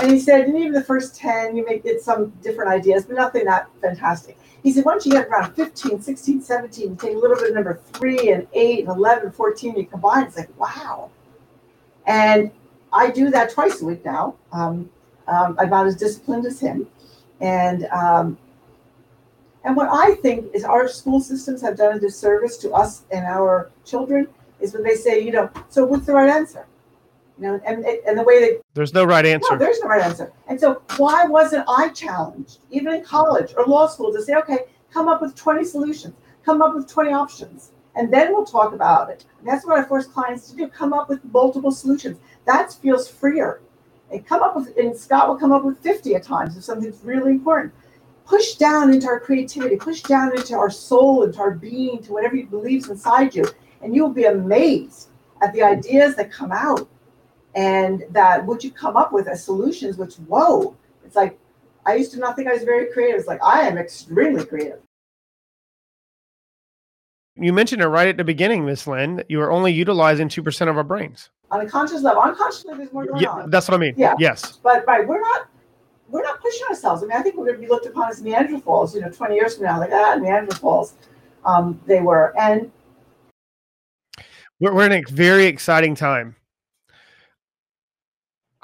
And 0.00 0.12
he 0.12 0.20
said, 0.20 0.48
even 0.48 0.72
the 0.72 0.84
first 0.84 1.16
10, 1.16 1.56
you 1.56 1.64
may 1.64 1.78
get 1.78 2.00
some 2.00 2.30
different 2.42 2.70
ideas, 2.70 3.06
but 3.06 3.16
nothing 3.16 3.44
that 3.46 3.68
fantastic. 3.80 4.38
He 4.62 4.72
said, 4.72 4.84
once 4.84 5.06
you 5.06 5.12
get 5.12 5.26
around 5.28 5.54
15, 5.54 6.00
16, 6.00 6.42
17, 6.42 6.90
you 6.90 6.96
take 7.00 7.14
a 7.14 7.18
little 7.18 7.36
bit 7.36 7.50
of 7.50 7.54
number 7.54 7.80
three 7.92 8.30
and 8.32 8.46
eight 8.52 8.80
and 8.80 8.88
11, 8.88 9.32
14, 9.32 9.76
you 9.76 9.86
combine, 9.86 10.26
it's 10.26 10.36
like, 10.36 10.56
wow. 10.58 11.10
And 12.06 12.50
I 12.92 13.10
do 13.10 13.30
that 13.30 13.50
twice 13.50 13.82
a 13.82 13.84
week 13.84 14.04
now. 14.04 14.36
Um, 14.52 14.90
um, 15.26 15.56
I'm 15.58 15.70
not 15.70 15.86
as 15.86 15.96
disciplined 15.96 16.46
as 16.46 16.60
him. 16.60 16.86
And 17.40 17.84
um, 17.86 18.38
and 19.64 19.76
what 19.76 19.88
I 19.90 20.14
think 20.16 20.54
is 20.54 20.64
our 20.64 20.88
school 20.88 21.20
systems 21.20 21.60
have 21.62 21.76
done 21.76 21.96
a 21.96 22.00
disservice 22.00 22.56
to 22.58 22.72
us 22.72 23.02
and 23.10 23.26
our 23.26 23.70
children 23.84 24.28
is 24.60 24.72
when 24.72 24.82
they 24.82 24.94
say, 24.94 25.20
you 25.20 25.30
know, 25.30 25.50
so 25.68 25.84
what's 25.84 26.06
the 26.06 26.14
right 26.14 26.30
answer? 26.30 26.66
You 27.38 27.46
know, 27.46 27.60
and 27.64 27.84
and 27.84 28.18
the 28.18 28.24
way 28.24 28.40
they 28.40 28.58
there's 28.74 28.92
no 28.92 29.04
right 29.04 29.24
answer. 29.24 29.52
No, 29.52 29.58
there's 29.58 29.80
no 29.80 29.88
right 29.88 30.02
answer. 30.02 30.32
And 30.48 30.58
so 30.60 30.82
why 30.96 31.24
wasn't 31.24 31.64
I 31.68 31.90
challenged, 31.90 32.58
even 32.70 32.94
in 32.94 33.04
college 33.04 33.54
or 33.56 33.64
law 33.64 33.86
school, 33.86 34.12
to 34.12 34.20
say, 34.20 34.34
okay, 34.34 34.58
come 34.92 35.06
up 35.06 35.22
with 35.22 35.36
20 35.36 35.64
solutions, 35.64 36.14
come 36.44 36.62
up 36.62 36.74
with 36.74 36.88
20 36.88 37.12
options, 37.12 37.70
and 37.94 38.12
then 38.12 38.32
we'll 38.32 38.44
talk 38.44 38.72
about 38.72 39.10
it. 39.10 39.24
And 39.38 39.46
that's 39.46 39.64
what 39.64 39.78
I 39.78 39.84
force 39.84 40.06
clients 40.06 40.50
to 40.50 40.56
do: 40.56 40.66
come 40.66 40.92
up 40.92 41.08
with 41.08 41.24
multiple 41.26 41.70
solutions. 41.70 42.18
That 42.44 42.72
feels 42.72 43.08
freer. 43.08 43.60
And 44.10 44.26
come 44.26 44.42
up 44.42 44.56
with, 44.56 44.76
and 44.78 44.96
Scott 44.96 45.28
will 45.28 45.36
come 45.36 45.52
up 45.52 45.64
with 45.64 45.78
50 45.80 46.14
at 46.14 46.22
times 46.22 46.56
if 46.56 46.64
something's 46.64 47.04
really 47.04 47.32
important. 47.32 47.74
Push 48.24 48.54
down 48.54 48.92
into 48.92 49.06
our 49.06 49.20
creativity, 49.20 49.76
push 49.76 50.02
down 50.02 50.34
into 50.34 50.56
our 50.56 50.70
soul, 50.70 51.24
into 51.24 51.38
our 51.40 51.50
being, 51.52 52.02
to 52.02 52.12
whatever 52.12 52.34
you 52.34 52.46
believes 52.46 52.88
inside 52.88 53.34
you, 53.34 53.44
and 53.82 53.94
you'll 53.94 54.08
be 54.08 54.24
amazed 54.24 55.08
at 55.42 55.52
the 55.52 55.62
ideas 55.62 56.16
that 56.16 56.32
come 56.32 56.52
out 56.52 56.88
and 57.54 58.04
that 58.10 58.44
what 58.44 58.62
you 58.62 58.70
come 58.70 58.96
up 58.96 59.12
with 59.12 59.28
as 59.28 59.42
solutions, 59.42 59.96
which, 59.96 60.16
whoa, 60.16 60.76
it's 61.04 61.16
like, 61.16 61.38
I 61.86 61.94
used 61.94 62.12
to 62.12 62.18
not 62.18 62.36
think 62.36 62.48
I 62.48 62.52
was 62.52 62.64
very 62.64 62.92
creative. 62.92 63.18
It's 63.18 63.28
like, 63.28 63.42
I 63.42 63.62
am 63.62 63.78
extremely 63.78 64.44
creative. 64.44 64.80
You 67.36 67.52
mentioned 67.52 67.82
it 67.82 67.86
right 67.86 68.08
at 68.08 68.16
the 68.16 68.24
beginning, 68.24 68.66
Miss 68.66 68.86
Lynn. 68.86 69.22
You 69.28 69.40
are 69.40 69.50
only 69.50 69.72
utilizing 69.72 70.28
2% 70.28 70.68
of 70.68 70.76
our 70.76 70.82
brains. 70.82 71.30
On 71.50 71.60
a 71.60 71.66
conscious 71.68 72.02
level, 72.02 72.20
unconsciously, 72.20 72.74
there's 72.76 72.92
more 72.92 73.06
going 73.06 73.22
yeah, 73.22 73.30
on. 73.30 73.50
That's 73.50 73.68
what 73.68 73.74
I 73.74 73.78
mean. 73.78 73.94
Yeah. 73.96 74.14
Yes. 74.18 74.58
But, 74.62 74.84
right, 74.86 75.06
we're 75.06 75.20
not 75.20 75.48
we're 76.10 76.22
not 76.22 76.40
pushing 76.40 76.66
ourselves. 76.68 77.02
I 77.02 77.06
mean, 77.06 77.16
I 77.16 77.22
think 77.22 77.36
we're 77.36 77.44
going 77.44 77.56
to 77.56 77.62
be 77.62 77.68
looked 77.68 77.86
upon 77.86 78.08
as 78.08 78.22
Neanderthals, 78.22 78.94
you 78.94 79.00
know, 79.00 79.10
20 79.10 79.34
years 79.34 79.56
from 79.56 79.64
now, 79.64 79.78
like, 79.78 79.90
ah, 79.92 80.16
Neanderthals, 80.18 80.92
um, 81.44 81.80
they 81.86 82.00
were. 82.00 82.34
And 82.38 82.70
we're, 84.60 84.74
we're 84.74 84.86
in 84.86 84.92
a 84.92 85.02
very 85.10 85.44
exciting 85.44 85.94
time. 85.94 86.34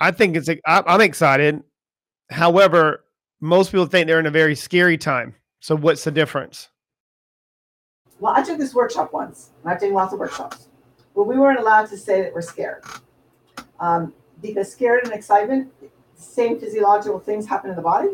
I 0.05 0.11
think 0.11 0.37
it's, 0.37 0.51
I'm 0.67 1.01
excited. 1.01 1.63
However, 2.31 3.07
most 3.41 3.71
people 3.71 3.87
think 3.87 4.07
they're 4.07 4.21
in 4.21 4.27
a 4.27 4.31
very 4.31 4.55
scary 4.55 4.99
time. 4.99 5.35
So 5.61 5.75
what's 5.75 6.05
the 6.05 6.11
difference? 6.11 6.69
Well, 8.21 8.35
I 8.35 8.43
took 8.43 8.59
this 8.59 8.75
workshop 8.75 9.15
once, 9.15 9.53
and 9.63 9.73
I've 9.73 9.81
taken 9.81 9.95
lots 9.95 10.13
of 10.13 10.19
workshops, 10.19 10.69
but 11.15 11.25
we 11.25 11.39
weren't 11.39 11.59
allowed 11.59 11.87
to 11.87 11.97
say 11.97 12.21
that 12.21 12.35
we're 12.35 12.43
scared. 12.43 12.85
Um, 13.81 14.13
because 14.43 14.71
scared 14.71 15.05
and 15.05 15.13
excitement, 15.15 15.73
same 16.15 16.61
physiological 16.61 17.19
things 17.19 17.47
happen 17.47 17.71
in 17.71 17.77
the 17.77 17.83
body. 17.83 18.11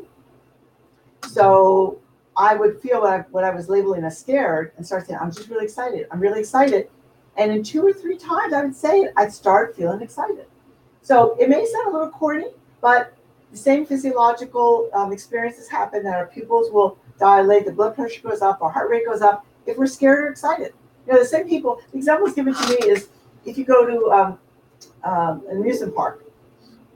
So 1.26 1.99
I 2.36 2.55
would 2.55 2.80
feel 2.80 3.01
what 3.01 3.12
I, 3.12 3.18
what 3.32 3.43
I 3.43 3.51
was 3.51 3.68
labeling 3.68 4.05
as 4.05 4.16
scared 4.16 4.70
and 4.76 4.86
start 4.86 5.09
saying, 5.09 5.18
I'm 5.20 5.32
just 5.32 5.49
really 5.49 5.64
excited. 5.64 6.07
I'm 6.12 6.20
really 6.20 6.38
excited. 6.38 6.88
And 7.36 7.51
in 7.51 7.64
two 7.64 7.84
or 7.84 7.93
three 7.93 8.16
times 8.16 8.53
I 8.53 8.62
would 8.62 8.76
say 8.76 9.01
it, 9.01 9.12
I'd 9.16 9.32
start 9.32 9.76
feeling 9.76 10.03
excited. 10.03 10.47
So 11.03 11.36
it 11.40 11.48
may 11.48 11.64
sound 11.66 11.88
a 11.88 11.90
little 11.90 12.11
corny, 12.11 12.48
but 12.80 13.14
the 13.51 13.57
same 13.57 13.84
physiological 13.84 14.90
um, 14.92 15.12
experiences 15.12 15.68
happen 15.68 16.05
that 16.05 16.14
our 16.14 16.26
pupils 16.26 16.70
will 16.70 16.98
dilate, 17.18 17.66
the 17.66 17.72
blood 17.72 17.94
pressure 17.94 18.20
goes 18.22 18.42
up, 18.42 18.62
our 18.62 18.70
heart 18.70 18.90
rate 18.90 19.07
goes 19.07 19.22
up 19.22 19.44
if 19.66 19.76
we're 19.76 19.86
scared 19.86 20.24
or 20.24 20.28
excited. 20.28 20.72
You 21.07 21.14
know, 21.14 21.18
the 21.18 21.24
same 21.24 21.48
people, 21.48 21.80
the 21.92 21.98
example 21.98 22.30
given 22.30 22.55
to 22.55 22.68
me 22.68 22.76
is 22.76 23.09
if 23.44 23.59
you 23.59 23.64
go 23.64 23.86
to 23.86 24.11
um, 24.12 24.38
um, 25.05 25.42
an 25.51 25.59
amusement 25.59 25.94
park, 25.94 26.24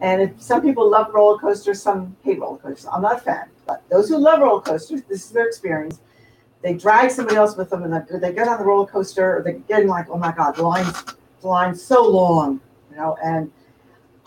and 0.00 0.20
if 0.20 0.40
some 0.40 0.60
people 0.60 0.88
love 0.90 1.12
roller 1.14 1.38
coasters, 1.38 1.80
some 1.80 2.16
hate 2.22 2.40
roller 2.40 2.58
coasters. 2.58 2.86
I'm 2.92 3.02
not 3.02 3.16
a 3.16 3.20
fan, 3.20 3.48
but 3.66 3.82
those 3.88 4.08
who 4.08 4.18
love 4.18 4.40
roller 4.40 4.60
coasters, 4.60 5.02
this 5.08 5.24
is 5.24 5.30
their 5.30 5.46
experience. 5.46 6.00
They 6.62 6.74
drag 6.74 7.10
somebody 7.10 7.36
else 7.36 7.56
with 7.56 7.70
them, 7.70 7.84
and 7.84 8.06
they 8.22 8.32
get 8.32 8.48
on 8.48 8.58
the 8.58 8.64
roller 8.64 8.86
coaster, 8.86 9.38
or 9.38 9.42
they're 9.42 9.54
getting 9.54 9.88
like, 9.88 10.08
oh 10.10 10.18
my 10.18 10.32
god, 10.32 10.56
the 10.56 10.62
line's 10.62 11.04
the 11.40 11.48
line's 11.48 11.82
so 11.82 12.06
long, 12.08 12.60
you 12.90 12.96
know, 12.96 13.16
and 13.22 13.50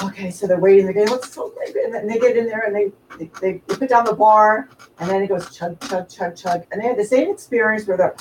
okay, 0.04 0.32
so 0.32 0.48
they're 0.48 0.60
waiting. 0.60 0.86
They're 0.86 0.94
getting 0.94 1.22
so 1.24 1.50
great, 1.50 1.76
and 1.76 1.94
then 1.94 2.08
they 2.08 2.20
get 2.20 2.38
in 2.38 2.46
there 2.46 2.66
and 2.66 2.76
they, 2.76 2.92
they 3.20 3.30
they 3.42 3.76
put 3.76 3.90
down 3.90 4.06
the 4.06 4.14
bar, 4.14 4.70
and 5.00 5.10
then 5.10 5.24
it 5.24 5.28
goes 5.28 5.56
chug 5.56 5.80
chug 5.82 6.10
chug 6.10 6.36
chug, 6.36 6.66
and 6.72 6.82
they 6.82 6.88
have 6.88 6.98
the 6.98 7.06
same 7.06 7.32
experience 7.32 7.88
where 7.88 7.98
they're 7.98 8.16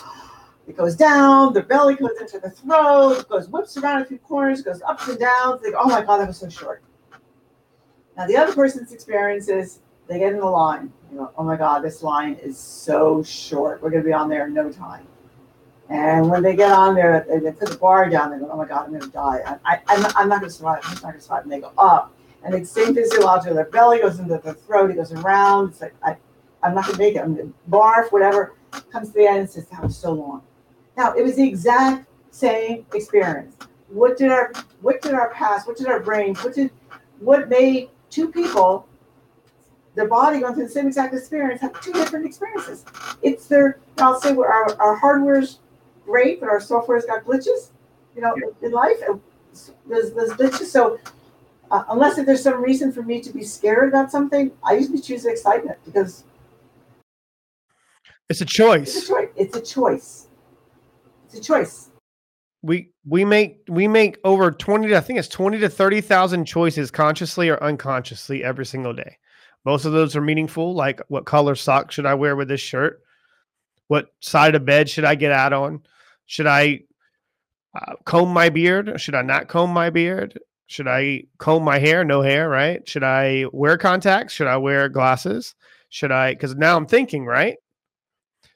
it 0.67 0.77
goes 0.77 0.97
down, 0.97 1.53
their 1.53 1.63
belly 1.63 1.95
goes 1.95 2.19
into 2.21 2.41
the 2.41 2.51
throat, 2.51 3.21
it 3.21 3.29
goes 3.29 3.49
whips 3.49 3.77
around 3.77 4.03
a 4.03 4.05
few 4.05 4.19
corners, 4.19 4.63
goes 4.63 4.83
up 4.83 5.07
and 5.07 5.19
down. 5.19 5.61
They 5.63 5.71
go, 5.71 5.79
oh 5.81 5.89
my 5.89 6.03
god, 6.05 6.19
that 6.19 6.27
was 6.27 6.39
so 6.39 6.49
short. 6.49 6.83
Now 8.17 8.27
the 8.27 8.37
other 8.37 8.53
person's 8.53 8.93
experience 8.93 9.49
is 9.49 9.81
they 10.09 10.19
get 10.19 10.33
in 10.33 10.41
the 10.41 10.47
line. 10.47 10.93
You 11.13 11.19
know, 11.19 11.33
oh 11.39 11.45
my 11.45 11.57
god, 11.57 11.85
this 11.85 12.03
line 12.03 12.35
is 12.43 12.59
so 12.59 13.23
short. 13.23 13.81
We're 13.81 13.91
going 13.91 14.03
to 14.03 14.07
be 14.07 14.13
on 14.13 14.29
there 14.29 14.47
in 14.49 14.55
no 14.55 14.73
time. 14.73 15.07
And 15.89 16.29
when 16.29 16.43
they 16.43 16.57
get 16.57 16.73
on 16.73 16.95
there, 16.95 17.25
they, 17.29 17.39
they 17.39 17.53
put 17.53 17.69
the 17.69 17.77
bar 17.77 18.09
down. 18.11 18.31
They 18.31 18.39
go, 18.39 18.51
"Oh 18.51 18.57
my 18.57 18.67
God, 18.67 18.87
I'm 18.87 18.91
going 18.91 19.03
to 19.03 19.09
die. 19.09 19.59
I, 19.65 19.81
I, 19.87 19.95
am 19.95 20.03
not, 20.03 20.13
I'm 20.17 20.29
not 20.29 20.41
going 20.41 20.51
to 20.51 20.57
survive. 20.57 20.81
I'm 20.85 20.95
not 20.95 21.03
going 21.03 21.15
to 21.15 21.21
survive." 21.21 21.45
And 21.45 21.53
they 21.53 21.61
go 21.61 21.73
up, 21.79 22.13
and 22.45 22.53
the 22.53 22.65
same 22.65 22.95
physiological. 22.95 23.55
Their 23.55 23.67
belly 23.67 24.01
goes 24.01 24.19
into 24.19 24.39
the 24.39 24.55
throat. 24.55 24.91
It 24.91 24.97
goes 24.97 25.13
around. 25.13 25.71
It's 25.71 25.81
like 25.81 25.95
I, 26.03 26.17
I'm 26.63 26.75
not 26.75 26.85
going 26.85 26.97
to 26.97 27.03
make 27.03 27.15
it. 27.15 27.21
I'm 27.21 27.37
going 27.37 27.49
to 27.49 27.55
barf. 27.71 28.11
Whatever 28.11 28.55
comes 28.91 29.09
to 29.09 29.15
the 29.15 29.27
end 29.27 29.39
and 29.39 29.51
says, 29.51 29.67
"That 29.69 29.83
was 29.83 29.97
so 29.97 30.13
long." 30.13 30.43
Now 30.97 31.15
it 31.15 31.23
was 31.23 31.37
the 31.37 31.47
exact 31.47 32.09
same 32.33 32.85
experience. 32.93 33.57
What 33.89 34.19
did 34.19 34.33
our 34.33 34.53
What 34.81 35.01
did 35.03 35.15
our 35.15 35.31
past? 35.31 35.69
What 35.69 35.77
did 35.77 35.87
our 35.87 36.01
brains? 36.01 36.43
What 36.43 36.55
did 36.55 36.73
What 37.21 37.49
made 37.49 37.91
two 38.11 38.33
people 38.33 38.89
their 39.97 40.07
body 40.07 40.41
going 40.41 40.55
through 40.55 40.65
the 40.65 40.71
same 40.71 40.87
exact 40.87 41.15
experience 41.15 41.61
have 41.63 41.81
two 41.81 41.93
different 41.93 42.27
experiences. 42.27 42.85
It's 43.23 43.47
their, 43.47 43.81
I'll 43.97 44.21
say, 44.21 44.37
our, 44.37 44.77
our 44.79 44.95
hardware's 44.95 45.61
great, 46.07 46.41
but 46.41 46.49
our 46.49 46.61
software's 46.61 47.05
got 47.05 47.25
glitches, 47.25 47.71
you 48.15 48.23
know, 48.23 48.35
in 48.63 48.71
life. 48.71 48.97
There's, 49.87 50.13
there's 50.13 50.31
glitches. 50.31 50.67
So 50.67 50.99
uh, 51.71 51.85
unless 51.91 52.17
if 52.17 52.25
there's 52.25 52.43
some 52.43 52.63
reason 52.63 52.93
for 52.93 53.03
me 53.03 53.21
to 53.21 53.31
be 53.33 53.43
scared 53.43 53.89
about 53.89 54.11
something, 54.11 54.53
I 54.65 54.75
usually 54.75 55.01
choose 55.01 55.27
excitement 55.27 55.79
because 55.85 56.25
it's 58.29 58.41
a 58.41 58.45
choice. 58.45 58.97
It's 58.97 59.07
a 59.07 59.09
choice. 59.09 59.29
It's 59.37 59.57
a 59.57 59.61
choice. 59.61 60.27
It's 61.27 61.35
a 61.35 61.41
choice. 61.41 61.91
We 62.63 62.91
we 63.07 63.25
make 63.25 63.61
we 63.69 63.87
make 63.87 64.19
over 64.25 64.51
twenty. 64.51 64.89
To, 64.89 64.97
I 64.97 65.01
think 65.01 65.19
it's 65.19 65.29
twenty 65.29 65.59
to 65.59 65.69
thirty 65.69 66.01
thousand 66.01 66.47
choices, 66.47 66.91
consciously 66.91 67.49
or 67.49 67.63
unconsciously, 67.63 68.43
every 68.43 68.67
single 68.67 68.93
day. 68.93 69.19
Most 69.65 69.85
of 69.85 69.93
those 69.93 70.17
are 70.17 70.21
meaningful, 70.21 70.75
like 70.75 71.01
what 71.09 71.27
color 71.27 71.55
sock 71.55 71.93
should 71.93 72.07
I 72.07 72.15
wear 72.15 72.37
with 72.37 72.49
this 72.49 72.61
shirt? 72.61 73.03
What 73.89 74.09
side 74.21 74.55
of 74.55 74.65
bed 74.65 74.89
should 74.89 75.05
I 75.05 75.15
get 75.15 75.33
out 75.33 75.53
on? 75.53 75.83
Should 76.27 76.47
I 76.47 76.81
uh, 77.75 77.95
comb 78.05 78.33
my 78.33 78.49
beard? 78.49 79.01
Should 79.01 79.15
I 79.15 79.23
not 79.23 79.49
comb 79.49 79.71
my 79.71 79.91
beard? 79.91 80.39
Should 80.67 80.89
I 80.89 81.25
comb 81.39 81.63
my 81.63 81.79
hair? 81.79 82.05
No 82.05 82.23
hair, 82.23 82.49
right? 82.49 82.87
Should 82.89 83.05
I 83.05 83.47
wear 83.53 83.79
contacts? 83.79 84.33
Should 84.33 84.49
I 84.49 84.57
wear 84.57 84.89
glasses? 84.89 85.55
Should 85.89 86.11
I? 86.11 86.35
Because 86.35 86.57
now 86.57 86.77
I'm 86.77 86.87
thinking, 86.87 87.25
right? 87.25 87.57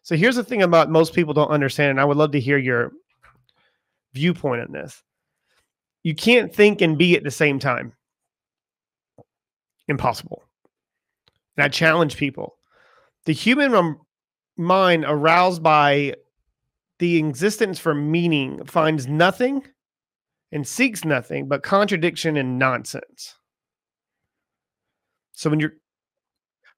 So 0.03 0.17
here's 0.17 0.37
the 0.37 0.45
thing 0.45 0.63
about 0.63 0.91
most 0.91 1.15
people 1.15 1.35
don't 1.35 1.51
understand, 1.51 1.91
and 1.91 2.01
I 2.01 2.05
would 2.05 2.17
love 2.17 2.33
to 2.33 2.41
hear 2.41 2.59
your 2.59 2.91
viewpoint 4.13 4.63
on 4.63 4.73
this. 4.73 5.03
You 6.03 6.15
can't 6.15 6.53
think 6.53 6.81
and 6.81 6.99
be 6.99 7.17
at 7.17 7.23
the 7.23 7.31
same 7.31 7.59
time. 7.59 7.93
Impossible. 9.87 10.43
And 11.57 11.65
I 11.65 11.69
challenge 11.69 12.17
people. 12.17 12.57
The 13.27 13.33
human 13.33 13.99
mind 14.57 15.05
aroused 15.07 15.63
by 15.63 16.15
the 17.01 17.17
existence 17.17 17.79
for 17.79 17.95
meaning 17.95 18.65
finds 18.67 19.09
nothing 19.09 19.67
and 20.53 20.69
seeks 20.69 21.05
nothing 21.05 21.49
but 21.49 21.63
contradiction 21.63 22.37
and 22.37 22.59
nonsense. 22.59 23.37
So 25.33 25.49
when 25.49 25.61
you're 25.61 25.75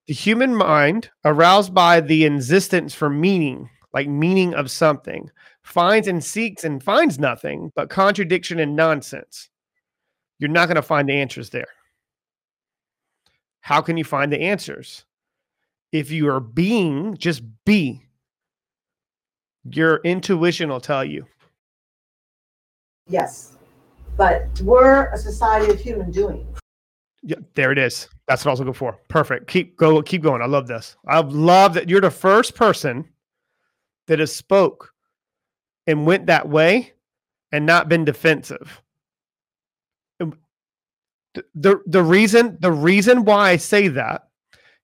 the 0.06 0.14
human 0.14 0.54
mind 0.54 1.10
aroused 1.24 1.74
by 1.74 2.00
the 2.00 2.24
existence 2.24 2.94
for 2.94 3.10
meaning, 3.10 3.68
like 3.92 4.08
meaning 4.08 4.54
of 4.54 4.70
something, 4.70 5.28
finds 5.62 6.06
and 6.06 6.22
seeks 6.22 6.64
and 6.64 6.82
finds 6.82 7.18
nothing 7.18 7.72
but 7.74 7.90
contradiction 7.90 8.60
and 8.60 8.76
nonsense. 8.76 9.48
You're 10.38 10.50
not 10.50 10.66
going 10.66 10.76
to 10.76 10.82
find 10.82 11.08
the 11.08 11.14
answers 11.14 11.50
there. 11.50 11.68
How 13.60 13.80
can 13.80 13.96
you 13.96 14.04
find 14.04 14.32
the 14.32 14.40
answers? 14.40 15.04
If 15.90 16.10
you 16.10 16.28
are 16.28 16.40
being, 16.40 17.16
just 17.16 17.42
be. 17.64 18.06
Your 19.70 20.00
intuition 20.04 20.68
will 20.68 20.80
tell 20.80 21.04
you. 21.04 21.26
Yes. 23.08 23.56
But 24.16 24.60
we're 24.62 25.06
a 25.06 25.18
society 25.18 25.72
of 25.72 25.80
human 25.80 26.10
doing. 26.10 26.46
Yeah, 27.22 27.36
there 27.54 27.70
it 27.70 27.78
is. 27.78 28.08
That's 28.26 28.44
what 28.44 28.50
I 28.50 28.52
was 28.52 28.60
looking 28.60 28.74
for. 28.74 28.98
Perfect. 29.08 29.46
Keep 29.46 29.76
go. 29.76 30.02
Keep 30.02 30.22
going. 30.22 30.42
I 30.42 30.46
love 30.46 30.66
this. 30.66 30.96
I 31.06 31.20
love 31.20 31.74
that 31.74 31.88
you're 31.88 32.00
the 32.00 32.10
first 32.10 32.54
person 32.54 33.08
that 34.08 34.18
has 34.18 34.34
spoke 34.34 34.92
and 35.86 36.06
went 36.06 36.26
that 36.26 36.48
way 36.48 36.92
and 37.52 37.64
not 37.64 37.88
been 37.88 38.04
defensive. 38.04 38.82
Um, 40.20 40.36
the 41.54 41.80
the 41.86 42.02
reason 42.02 42.58
the 42.60 42.72
reason 42.72 43.24
why 43.24 43.50
I 43.50 43.56
say 43.56 43.88
that 43.88 44.28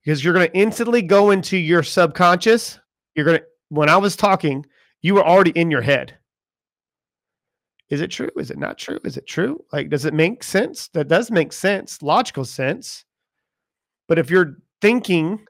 because 0.04 0.24
you're 0.24 0.34
going 0.34 0.48
to 0.48 0.56
instantly 0.56 1.02
go 1.02 1.30
into 1.30 1.56
your 1.56 1.82
subconscious. 1.82 2.78
You're 3.14 3.26
going 3.26 3.38
to 3.38 3.44
when 3.68 3.88
I 3.88 3.96
was 3.96 4.16
talking, 4.16 4.66
you 5.02 5.14
were 5.14 5.26
already 5.26 5.50
in 5.50 5.70
your 5.70 5.82
head. 5.82 6.16
Is 7.88 8.00
it 8.00 8.10
true? 8.10 8.30
Is 8.36 8.50
it 8.50 8.58
not 8.58 8.76
true? 8.76 8.98
Is 9.04 9.16
it 9.16 9.26
true? 9.26 9.64
Like, 9.72 9.88
does 9.88 10.04
it 10.04 10.12
make 10.12 10.42
sense? 10.42 10.88
That 10.88 11.08
does 11.08 11.30
make 11.30 11.52
sense, 11.52 12.02
logical 12.02 12.44
sense. 12.44 13.04
But 14.08 14.18
if 14.18 14.30
you're 14.30 14.58
thinking, 14.80 15.46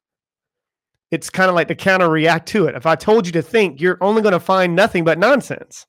it's 1.10 1.30
kind 1.30 1.48
of 1.48 1.54
like 1.54 1.68
to 1.68 1.74
counter 1.74 2.08
react 2.08 2.48
to 2.48 2.66
it. 2.66 2.76
If 2.76 2.86
I 2.86 2.94
told 2.94 3.26
you 3.26 3.32
to 3.32 3.42
think, 3.42 3.80
you're 3.80 3.98
only 4.00 4.22
going 4.22 4.32
to 4.32 4.40
find 4.40 4.76
nothing 4.76 5.04
but 5.04 5.18
nonsense. 5.18 5.86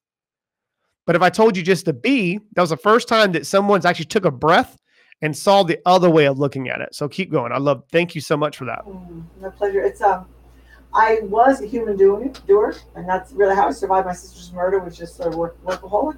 But 1.06 1.16
if 1.16 1.22
I 1.22 1.30
told 1.30 1.58
you 1.58 1.64
just 1.64 1.86
to 1.86 1.94
be, 1.94 2.40
that 2.54 2.62
was 2.62 2.70
the 2.70 2.78
first 2.78 3.08
time 3.08 3.32
that 3.34 3.46
someone's 3.46 3.86
actually 3.86 4.06
took 4.06 4.26
a 4.26 4.32
breath 4.32 4.78
and 5.22 5.36
saw 5.36 5.64
the 5.64 5.80
other 5.86 6.10
way 6.10 6.26
of 6.26 6.40
looking 6.40 6.70
at 6.70 6.82
it. 6.82 6.96
So 6.96 7.08
keep 7.10 7.32
going. 7.32 7.52
I 7.52 7.58
love. 7.58 7.84
Thank 7.92 8.16
you 8.16 8.22
so 8.22 8.38
much 8.38 8.58
for 8.58 8.66
that. 8.66 8.86
Mm, 8.86 9.24
my 9.42 9.50
pleasure. 9.50 9.82
It's 9.82 10.02
um, 10.02 10.28
I 10.94 11.20
was 11.24 11.62
a 11.62 11.68
human 11.68 11.98
doing 11.98 12.36
doer, 12.48 12.76
and 12.96 13.08
that's 13.08 13.32
really 13.32 13.56
how 13.56 13.68
I 13.68 13.72
survived 13.72 14.08
my 14.08 14.14
sister's 14.14 14.52
murder, 14.52 14.80
which 14.80 15.00
is 15.02 15.20
a 15.20 15.30
work, 15.30 15.64
workaholic 15.64 16.18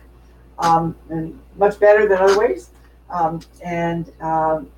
um, 0.61 0.95
and 1.09 1.37
much 1.57 1.79
better 1.79 2.07
than 2.07 2.17
other 2.19 2.39
ways. 2.39 2.69
Um, 3.09 3.41
and 3.63 4.11
um, 4.21 4.71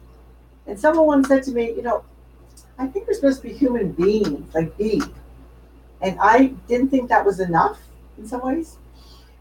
and 0.66 0.80
someone 0.80 1.06
once 1.06 1.28
said 1.28 1.44
to 1.44 1.52
me, 1.52 1.72
you 1.72 1.82
know, 1.82 2.04
I 2.78 2.88
think 2.88 3.08
we're 3.08 3.14
supposed 3.14 3.42
to 3.42 3.48
be 3.48 3.54
human 3.54 3.92
beings, 3.92 4.54
like 4.56 4.76
be. 4.78 5.02
And 6.02 6.18
I 6.20 6.48
didn't 6.68 6.90
think 6.90 7.10
that 7.10 7.24
was 7.24 7.40
enough 7.40 7.80
in 8.18 8.28
some 8.28 8.42
ways. 8.42 8.78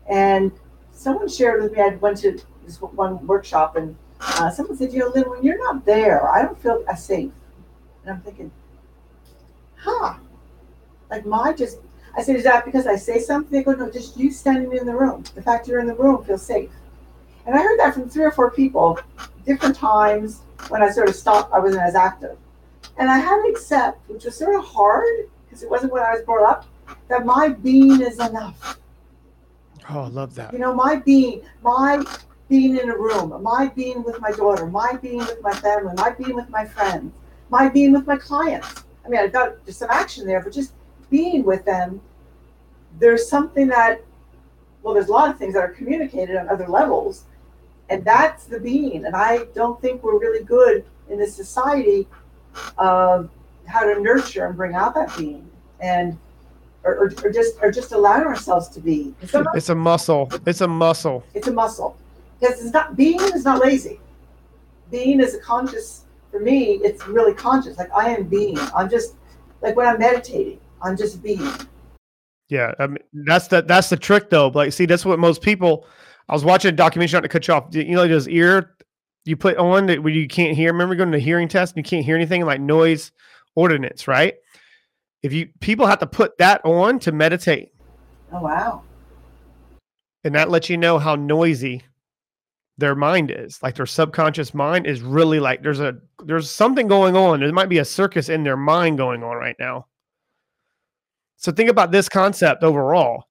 And 0.08 0.52
someone 0.92 1.28
shared 1.28 1.62
with 1.62 1.72
me, 1.72 1.80
I 1.80 1.88
went 1.96 2.18
to 2.18 2.38
this 2.64 2.80
one 2.80 3.26
workshop, 3.26 3.76
and 3.76 3.96
uh, 4.20 4.50
someone 4.50 4.76
said, 4.76 4.92
you 4.92 5.00
know, 5.00 5.08
Lynn, 5.08 5.28
when 5.30 5.42
you're 5.42 5.58
not 5.58 5.84
there, 5.84 6.28
I 6.28 6.42
don't 6.42 6.60
feel 6.60 6.84
as 6.88 7.04
safe. 7.04 7.32
And 8.04 8.14
I'm 8.14 8.20
thinking, 8.20 8.50
huh? 9.76 10.14
Like 11.12 11.26
my 11.26 11.52
just 11.52 11.76
I 12.16 12.22
said, 12.22 12.36
is 12.36 12.44
that 12.44 12.64
because 12.64 12.86
I 12.86 12.96
say 12.96 13.18
something? 13.18 13.52
They 13.52 13.62
go, 13.62 13.72
no, 13.72 13.90
just 13.90 14.16
you 14.16 14.30
standing 14.30 14.74
in 14.76 14.86
the 14.86 14.94
room. 14.94 15.24
The 15.34 15.42
fact 15.42 15.68
you're 15.68 15.80
in 15.80 15.86
the 15.86 15.94
room 15.94 16.24
feels 16.24 16.44
safe. 16.44 16.70
And 17.46 17.54
I 17.54 17.62
heard 17.62 17.78
that 17.80 17.94
from 17.94 18.08
three 18.08 18.24
or 18.24 18.30
four 18.30 18.50
people, 18.50 18.98
different 19.46 19.76
times 19.76 20.40
when 20.68 20.82
I 20.82 20.90
sort 20.90 21.08
of 21.08 21.14
stopped, 21.14 21.52
I 21.52 21.58
wasn't 21.58 21.82
as 21.82 21.94
active. 21.94 22.36
And 22.96 23.10
I 23.10 23.18
had 23.18 23.42
to 23.42 23.48
accept, 23.48 24.08
which 24.08 24.24
was 24.24 24.36
sort 24.36 24.56
of 24.56 24.64
hard 24.64 25.06
because 25.44 25.62
it 25.62 25.70
wasn't 25.70 25.92
when 25.92 26.02
I 26.02 26.12
was 26.12 26.22
brought 26.22 26.48
up, 26.48 26.66
that 27.08 27.26
my 27.26 27.48
being 27.48 28.00
is 28.00 28.18
enough. 28.18 28.78
Oh, 29.90 30.00
I 30.00 30.08
love 30.08 30.34
that. 30.36 30.52
You 30.52 30.58
know, 30.60 30.74
my 30.74 30.96
being, 30.96 31.42
my 31.62 32.02
being 32.48 32.78
in 32.78 32.88
a 32.88 32.96
room, 32.96 33.42
my 33.42 33.68
being 33.68 34.02
with 34.02 34.20
my 34.20 34.30
daughter, 34.30 34.66
my 34.66 34.96
being 35.00 35.18
with 35.18 35.42
my 35.42 35.52
family, 35.52 35.92
my 35.96 36.10
being 36.10 36.34
with 36.34 36.48
my 36.48 36.64
friends, 36.64 37.12
my 37.50 37.68
being 37.68 37.92
with 37.92 38.06
my 38.06 38.16
clients. 38.16 38.84
I 39.04 39.08
mean, 39.08 39.20
I've 39.20 39.32
got 39.32 39.64
just 39.66 39.78
some 39.78 39.90
action 39.90 40.26
there, 40.26 40.40
but 40.40 40.52
just 40.52 40.72
being 41.12 41.44
with 41.44 41.64
them, 41.64 42.00
there's 42.98 43.28
something 43.28 43.68
that, 43.68 44.02
well, 44.82 44.94
there's 44.94 45.08
a 45.08 45.12
lot 45.12 45.30
of 45.30 45.38
things 45.38 45.54
that 45.54 45.60
are 45.60 45.68
communicated 45.68 46.34
on 46.36 46.48
other 46.48 46.66
levels, 46.66 47.24
and 47.88 48.04
that's 48.04 48.46
the 48.46 48.58
being. 48.58 49.04
And 49.04 49.14
I 49.14 49.44
don't 49.54 49.80
think 49.80 50.02
we're 50.02 50.18
really 50.18 50.44
good 50.44 50.84
in 51.08 51.18
this 51.18 51.36
society 51.36 52.08
of 52.78 53.30
how 53.66 53.84
to 53.84 54.00
nurture 54.00 54.46
and 54.46 54.56
bring 54.56 54.74
out 54.74 54.94
that 54.94 55.16
being, 55.16 55.48
and 55.80 56.18
or, 56.84 56.94
or, 56.94 57.12
or 57.24 57.30
just 57.30 57.56
or 57.62 57.70
just 57.70 57.92
allowing 57.92 58.24
ourselves 58.24 58.68
to 58.70 58.80
be. 58.80 59.14
It's 59.22 59.34
a, 59.34 59.44
it's 59.54 59.68
a 59.68 59.74
muscle. 59.74 60.28
It's 60.46 60.62
a 60.62 60.68
muscle. 60.68 61.24
It's 61.34 61.46
a 61.46 61.52
muscle 61.52 61.96
because 62.40 62.60
it's 62.60 62.72
not 62.72 62.96
being 62.96 63.20
is 63.20 63.44
not 63.44 63.60
lazy. 63.60 64.00
Being 64.90 65.20
is 65.20 65.34
a 65.34 65.38
conscious. 65.38 66.04
For 66.30 66.40
me, 66.40 66.80
it's 66.82 67.06
really 67.06 67.34
conscious. 67.34 67.76
Like 67.78 67.92
I 67.94 68.08
am 68.08 68.24
being. 68.24 68.58
I'm 68.74 68.88
just 68.88 69.14
like 69.60 69.76
when 69.76 69.86
I'm 69.86 69.98
meditating. 69.98 70.58
I'm 70.82 70.96
just 70.96 71.22
being. 71.22 71.48
Yeah, 72.48 72.72
I 72.78 72.86
mean, 72.86 72.98
that's 73.26 73.48
the 73.48 73.62
that's 73.62 73.88
the 73.88 73.96
trick 73.96 74.30
though. 74.30 74.48
Like, 74.48 74.72
see, 74.72 74.86
that's 74.86 75.04
what 75.04 75.18
most 75.18 75.42
people. 75.42 75.86
I 76.28 76.34
was 76.34 76.44
watching 76.44 76.68
a 76.68 76.72
documentary 76.72 77.16
not 77.16 77.22
to 77.22 77.28
cut 77.28 77.48
you 77.48 77.54
off. 77.54 77.66
You 77.70 77.84
know, 77.84 78.06
those 78.06 78.28
ear 78.28 78.74
you 79.24 79.36
put 79.36 79.56
on 79.56 79.86
that 79.86 80.02
where 80.02 80.12
you 80.12 80.28
can't 80.28 80.56
hear. 80.56 80.72
Remember 80.72 80.94
going 80.94 81.10
to 81.12 81.18
the 81.18 81.22
hearing 81.22 81.48
test 81.48 81.76
and 81.76 81.84
you 81.84 81.88
can't 81.88 82.04
hear 82.04 82.16
anything 82.16 82.44
like 82.44 82.60
noise 82.60 83.12
ordinance, 83.54 84.08
right? 84.08 84.34
If 85.22 85.32
you 85.32 85.48
people 85.60 85.86
have 85.86 86.00
to 86.00 86.06
put 86.06 86.36
that 86.38 86.64
on 86.64 86.98
to 87.00 87.12
meditate. 87.12 87.70
Oh 88.32 88.42
wow. 88.42 88.82
And 90.24 90.34
that 90.34 90.50
lets 90.50 90.70
you 90.70 90.76
know 90.76 90.98
how 90.98 91.14
noisy 91.14 91.82
their 92.78 92.94
mind 92.94 93.30
is. 93.30 93.62
Like 93.62 93.76
their 93.76 93.86
subconscious 93.86 94.54
mind 94.54 94.86
is 94.86 95.02
really 95.02 95.38
like 95.38 95.62
there's 95.62 95.80
a 95.80 95.96
there's 96.24 96.50
something 96.50 96.88
going 96.88 97.16
on. 97.16 97.40
There 97.40 97.52
might 97.52 97.68
be 97.68 97.78
a 97.78 97.84
circus 97.84 98.28
in 98.28 98.42
their 98.42 98.56
mind 98.56 98.98
going 98.98 99.22
on 99.22 99.36
right 99.36 99.56
now. 99.58 99.86
So 101.42 101.50
think 101.50 101.68
about 101.68 101.90
this 101.90 102.08
concept 102.08 102.62
overall. 102.62 103.24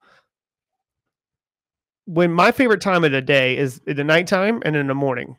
When 2.05 2.33
my 2.33 2.51
favorite 2.51 2.81
time 2.81 3.05
of 3.05 3.13
the 3.13 3.21
day 3.21 3.57
is 3.57 3.79
in 3.87 3.95
the 3.95 4.03
nighttime 4.03 4.61
and 4.65 4.75
in 4.75 4.87
the 4.87 4.93
morning, 4.93 5.37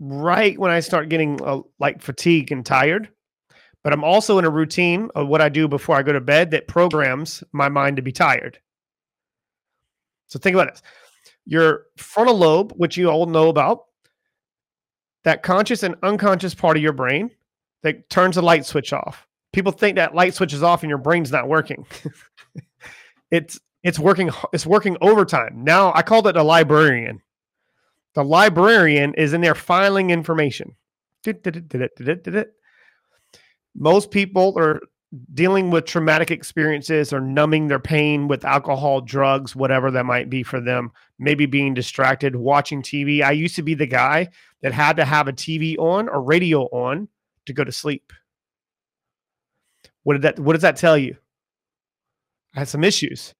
right 0.00 0.58
when 0.58 0.72
I 0.72 0.80
start 0.80 1.08
getting 1.08 1.40
uh, 1.42 1.60
like 1.78 2.02
fatigue 2.02 2.50
and 2.50 2.66
tired, 2.66 3.10
but 3.84 3.92
I'm 3.92 4.02
also 4.02 4.38
in 4.38 4.44
a 4.44 4.50
routine 4.50 5.08
of 5.14 5.28
what 5.28 5.40
I 5.40 5.48
do 5.48 5.68
before 5.68 5.94
I 5.94 6.02
go 6.02 6.12
to 6.12 6.20
bed 6.20 6.50
that 6.50 6.66
programs 6.66 7.44
my 7.52 7.68
mind 7.68 7.96
to 7.96 8.02
be 8.02 8.12
tired. 8.12 8.58
So 10.26 10.40
think 10.40 10.54
about 10.54 10.72
this. 10.72 10.82
Your 11.46 11.84
frontal 11.96 12.36
lobe, 12.36 12.72
which 12.72 12.96
you 12.96 13.08
all 13.08 13.26
know 13.26 13.48
about, 13.48 13.84
that 15.22 15.44
conscious 15.44 15.84
and 15.84 15.94
unconscious 16.02 16.56
part 16.56 16.76
of 16.76 16.82
your 16.82 16.92
brain 16.92 17.30
that 17.84 18.10
turns 18.10 18.34
the 18.34 18.42
light 18.42 18.66
switch 18.66 18.92
off 18.92 19.27
people 19.58 19.72
think 19.72 19.96
that 19.96 20.14
light 20.14 20.34
switches 20.34 20.62
off 20.62 20.84
and 20.84 20.88
your 20.88 20.98
brain's 20.98 21.32
not 21.32 21.48
working. 21.48 21.84
it's 23.32 23.58
it's 23.82 23.98
working 23.98 24.30
it's 24.52 24.64
working 24.64 24.96
overtime. 25.00 25.64
Now 25.64 25.92
I 25.96 26.02
called 26.02 26.28
it 26.28 26.36
a 26.36 26.44
librarian. 26.44 27.20
The 28.14 28.22
librarian 28.22 29.14
is 29.14 29.32
in 29.32 29.40
there 29.40 29.56
filing 29.56 30.10
information. 30.10 30.76
Most 33.74 34.12
people 34.12 34.56
are 34.56 34.80
dealing 35.34 35.70
with 35.72 35.86
traumatic 35.86 36.30
experiences 36.30 37.12
or 37.12 37.20
numbing 37.20 37.66
their 37.66 37.80
pain 37.80 38.28
with 38.28 38.44
alcohol, 38.44 39.00
drugs, 39.00 39.56
whatever 39.56 39.90
that 39.90 40.06
might 40.06 40.30
be 40.30 40.44
for 40.44 40.60
them, 40.60 40.92
maybe 41.18 41.46
being 41.46 41.74
distracted, 41.74 42.36
watching 42.36 42.80
TV. 42.80 43.24
I 43.24 43.32
used 43.32 43.56
to 43.56 43.62
be 43.62 43.74
the 43.74 43.86
guy 43.86 44.28
that 44.62 44.72
had 44.72 44.96
to 44.98 45.04
have 45.04 45.26
a 45.26 45.32
TV 45.32 45.76
on 45.78 46.08
or 46.08 46.22
radio 46.22 46.66
on 46.66 47.08
to 47.46 47.52
go 47.52 47.64
to 47.64 47.72
sleep. 47.72 48.12
What 50.08 50.14
did 50.14 50.22
that 50.22 50.38
what 50.38 50.54
does 50.54 50.62
that 50.62 50.76
tell 50.76 50.96
you? 50.96 51.18
I 52.54 52.60
had 52.60 52.68
some 52.70 52.82
issues. 52.82 53.34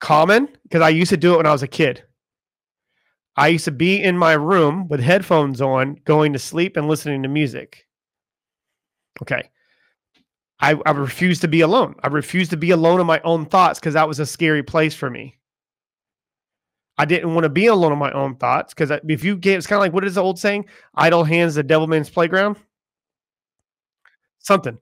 Common 0.00 0.48
because 0.62 0.80
I 0.80 0.88
used 0.88 1.10
to 1.10 1.18
do 1.18 1.34
it 1.34 1.36
when 1.36 1.46
I 1.46 1.52
was 1.52 1.62
a 1.62 1.68
kid. 1.68 2.04
I 3.36 3.48
used 3.48 3.66
to 3.66 3.70
be 3.70 4.02
in 4.02 4.16
my 4.16 4.32
room 4.32 4.88
with 4.88 5.00
headphones 5.00 5.60
on, 5.60 5.98
going 6.06 6.32
to 6.32 6.38
sleep 6.38 6.78
and 6.78 6.88
listening 6.88 7.22
to 7.22 7.28
music. 7.28 7.86
Okay. 9.20 9.50
I, 10.60 10.80
I 10.86 10.92
refused 10.92 11.42
to 11.42 11.48
be 11.48 11.60
alone. 11.60 11.96
I 12.02 12.06
refused 12.06 12.52
to 12.52 12.56
be 12.56 12.70
alone 12.70 12.98
in 12.98 13.06
my 13.06 13.20
own 13.24 13.44
thoughts 13.44 13.78
because 13.78 13.92
that 13.92 14.08
was 14.08 14.20
a 14.20 14.24
scary 14.24 14.62
place 14.62 14.94
for 14.94 15.10
me. 15.10 15.38
I 16.96 17.04
didn't 17.04 17.34
want 17.34 17.44
to 17.44 17.50
be 17.50 17.66
alone 17.66 17.92
in 17.92 17.98
my 17.98 18.12
own 18.12 18.36
thoughts 18.36 18.72
because 18.72 18.90
if 19.06 19.22
you 19.22 19.36
get, 19.36 19.58
it's 19.58 19.66
kind 19.66 19.76
of 19.76 19.82
like 19.82 19.92
what 19.92 20.06
is 20.06 20.14
the 20.14 20.22
old 20.22 20.38
saying? 20.38 20.64
Idle 20.94 21.24
hands, 21.24 21.56
the 21.56 21.62
devil 21.62 21.88
man's 21.88 22.08
playground 22.08 22.56
something. 24.44 24.78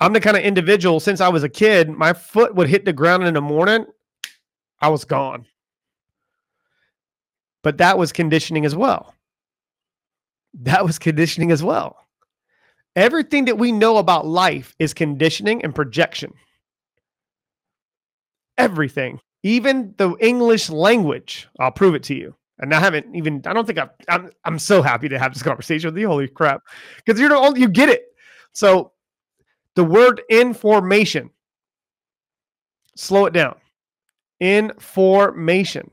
I'm 0.00 0.12
the 0.12 0.20
kind 0.20 0.36
of 0.36 0.42
individual 0.42 1.00
since 1.00 1.20
I 1.20 1.28
was 1.28 1.44
a 1.44 1.48
kid, 1.48 1.88
my 1.88 2.12
foot 2.12 2.54
would 2.54 2.68
hit 2.68 2.84
the 2.84 2.92
ground 2.92 3.24
in 3.24 3.34
the 3.34 3.40
morning, 3.40 3.86
I 4.80 4.88
was 4.88 5.04
gone. 5.04 5.46
But 7.62 7.78
that 7.78 7.96
was 7.96 8.12
conditioning 8.12 8.66
as 8.66 8.76
well. 8.76 9.14
That 10.60 10.84
was 10.84 10.98
conditioning 10.98 11.50
as 11.50 11.62
well. 11.62 11.96
Everything 12.96 13.46
that 13.46 13.58
we 13.58 13.72
know 13.72 13.96
about 13.96 14.26
life 14.26 14.74
is 14.78 14.92
conditioning 14.92 15.64
and 15.64 15.74
projection. 15.74 16.32
Everything, 18.58 19.20
even 19.42 19.94
the 19.96 20.14
English 20.20 20.70
language. 20.70 21.48
I'll 21.58 21.72
prove 21.72 21.94
it 21.94 22.02
to 22.04 22.14
you. 22.14 22.34
And 22.58 22.72
I 22.72 22.78
haven't 22.78 23.16
even, 23.16 23.42
I 23.46 23.52
don't 23.52 23.66
think 23.66 23.78
I've, 23.78 23.90
I'm, 24.08 24.30
I'm 24.44 24.58
so 24.60 24.80
happy 24.80 25.08
to 25.08 25.18
have 25.18 25.32
this 25.34 25.42
conversation 25.42 25.92
with 25.92 25.98
you. 25.98 26.06
Holy 26.06 26.28
crap. 26.28 26.62
Because 27.04 27.18
you're 27.18 27.30
the 27.30 27.36
only, 27.36 27.60
you 27.60 27.68
get 27.68 27.88
it. 27.88 28.04
So 28.52 28.92
the 29.74 29.84
word 29.84 30.22
information. 30.30 31.30
Slow 32.96 33.26
it 33.26 33.32
down. 33.32 33.56
Information. 34.40 35.90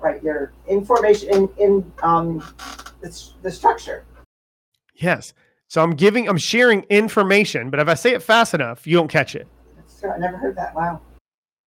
right, 0.00 0.22
your 0.22 0.52
information 0.68 1.28
in, 1.30 1.48
in 1.58 1.92
um, 2.02 2.38
the, 3.00 3.28
the 3.42 3.50
structure. 3.50 4.04
Yes. 4.94 5.34
So 5.68 5.82
I'm 5.82 5.92
giving, 5.92 6.28
I'm 6.28 6.38
sharing 6.38 6.82
information, 6.84 7.70
but 7.70 7.80
if 7.80 7.88
I 7.88 7.94
say 7.94 8.12
it 8.12 8.22
fast 8.22 8.54
enough, 8.54 8.86
you 8.86 8.96
don't 8.96 9.08
catch 9.08 9.34
it. 9.34 9.46
That's 9.76 10.00
true. 10.00 10.10
I 10.10 10.18
never 10.18 10.36
heard 10.36 10.56
that. 10.56 10.74
Wow. 10.74 11.00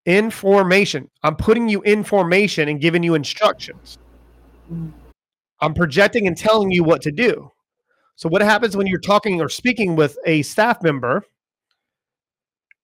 Information. 0.06 1.10
I'm 1.24 1.36
putting 1.36 1.70
you 1.70 1.82
information 1.84 2.68
and 2.68 2.82
giving 2.82 3.02
you 3.02 3.16
instructions. 3.16 3.98
Mm. 4.72 4.92
I'm 5.62 5.74
projecting 5.74 6.28
and 6.28 6.38
telling 6.38 6.72
you 6.72 6.84
what 6.84 7.02
to 7.04 7.12
do. 7.12 7.50
So 8.16 8.30
what 8.30 8.42
happens 8.42 8.78
when 8.78 8.88
you're 8.88 9.00
talking 9.00 9.42
or 9.42 9.50
speaking 9.50 9.96
with 9.96 10.18
a 10.26 10.42
staff 10.44 10.82
member 10.82 11.26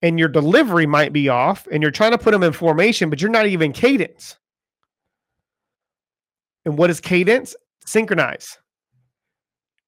and 0.02 0.18
your 0.18 0.30
delivery 0.30 0.86
might 0.86 1.14
be 1.14 1.30
off 1.30 1.68
and 1.72 1.82
you're 1.82 1.92
trying 1.92 2.12
to 2.12 2.18
put 2.18 2.32
them 2.32 2.44
in 2.44 2.54
formation, 2.54 3.10
but 3.10 3.22
you're 3.22 3.30
not 3.30 3.46
even 3.46 3.72
cadence. 3.72 4.38
And 6.66 6.78
what 6.78 6.90
is 6.90 7.00
cadence? 7.00 7.56
Synchronize. 7.86 8.58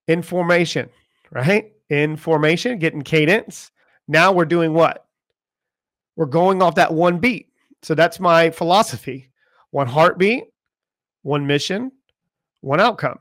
Information, 0.08 0.90
right? 1.32 1.72
Information, 1.90 2.80
getting 2.80 3.02
cadence. 3.02 3.72
Now 4.08 4.32
we're 4.32 4.46
doing 4.46 4.74
what? 4.74 5.06
We're 6.16 6.26
going 6.26 6.62
off 6.62 6.76
that 6.76 6.94
one 6.94 7.20
beat. 7.20 7.48
So 7.82 7.96
that's 7.96 8.20
my 8.20 8.50
philosophy. 8.52 9.30
One 9.72 9.88
heartbeat, 9.88 10.46
one 11.24 11.48
mission, 11.48 11.92
one 12.62 12.80
outcome. 12.80 13.20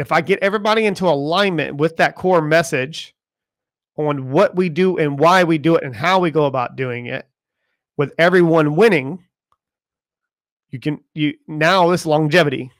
If 0.00 0.12
I 0.12 0.20
get 0.20 0.38
everybody 0.40 0.86
into 0.86 1.06
alignment 1.06 1.76
with 1.76 1.96
that 1.98 2.16
core 2.16 2.42
message 2.42 3.14
on 3.96 4.30
what 4.30 4.56
we 4.56 4.68
do 4.68 4.96
and 4.96 5.18
why 5.18 5.44
we 5.44 5.58
do 5.58 5.76
it 5.76 5.84
and 5.84 5.94
how 5.94 6.18
we 6.18 6.30
go 6.30 6.46
about 6.46 6.76
doing 6.76 7.06
it, 7.06 7.26
with 7.96 8.14
everyone 8.16 8.76
winning, 8.76 9.22
you 10.70 10.80
can 10.80 11.00
you 11.12 11.34
now 11.46 11.90
this 11.90 12.06
longevity. 12.06 12.70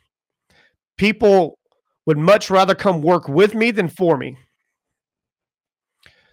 People 0.96 1.58
would 2.06 2.16
much 2.16 2.48
rather 2.48 2.74
come 2.74 3.02
work 3.02 3.28
with 3.28 3.54
me 3.54 3.70
than 3.70 3.88
for 3.88 4.16
me. 4.16 4.38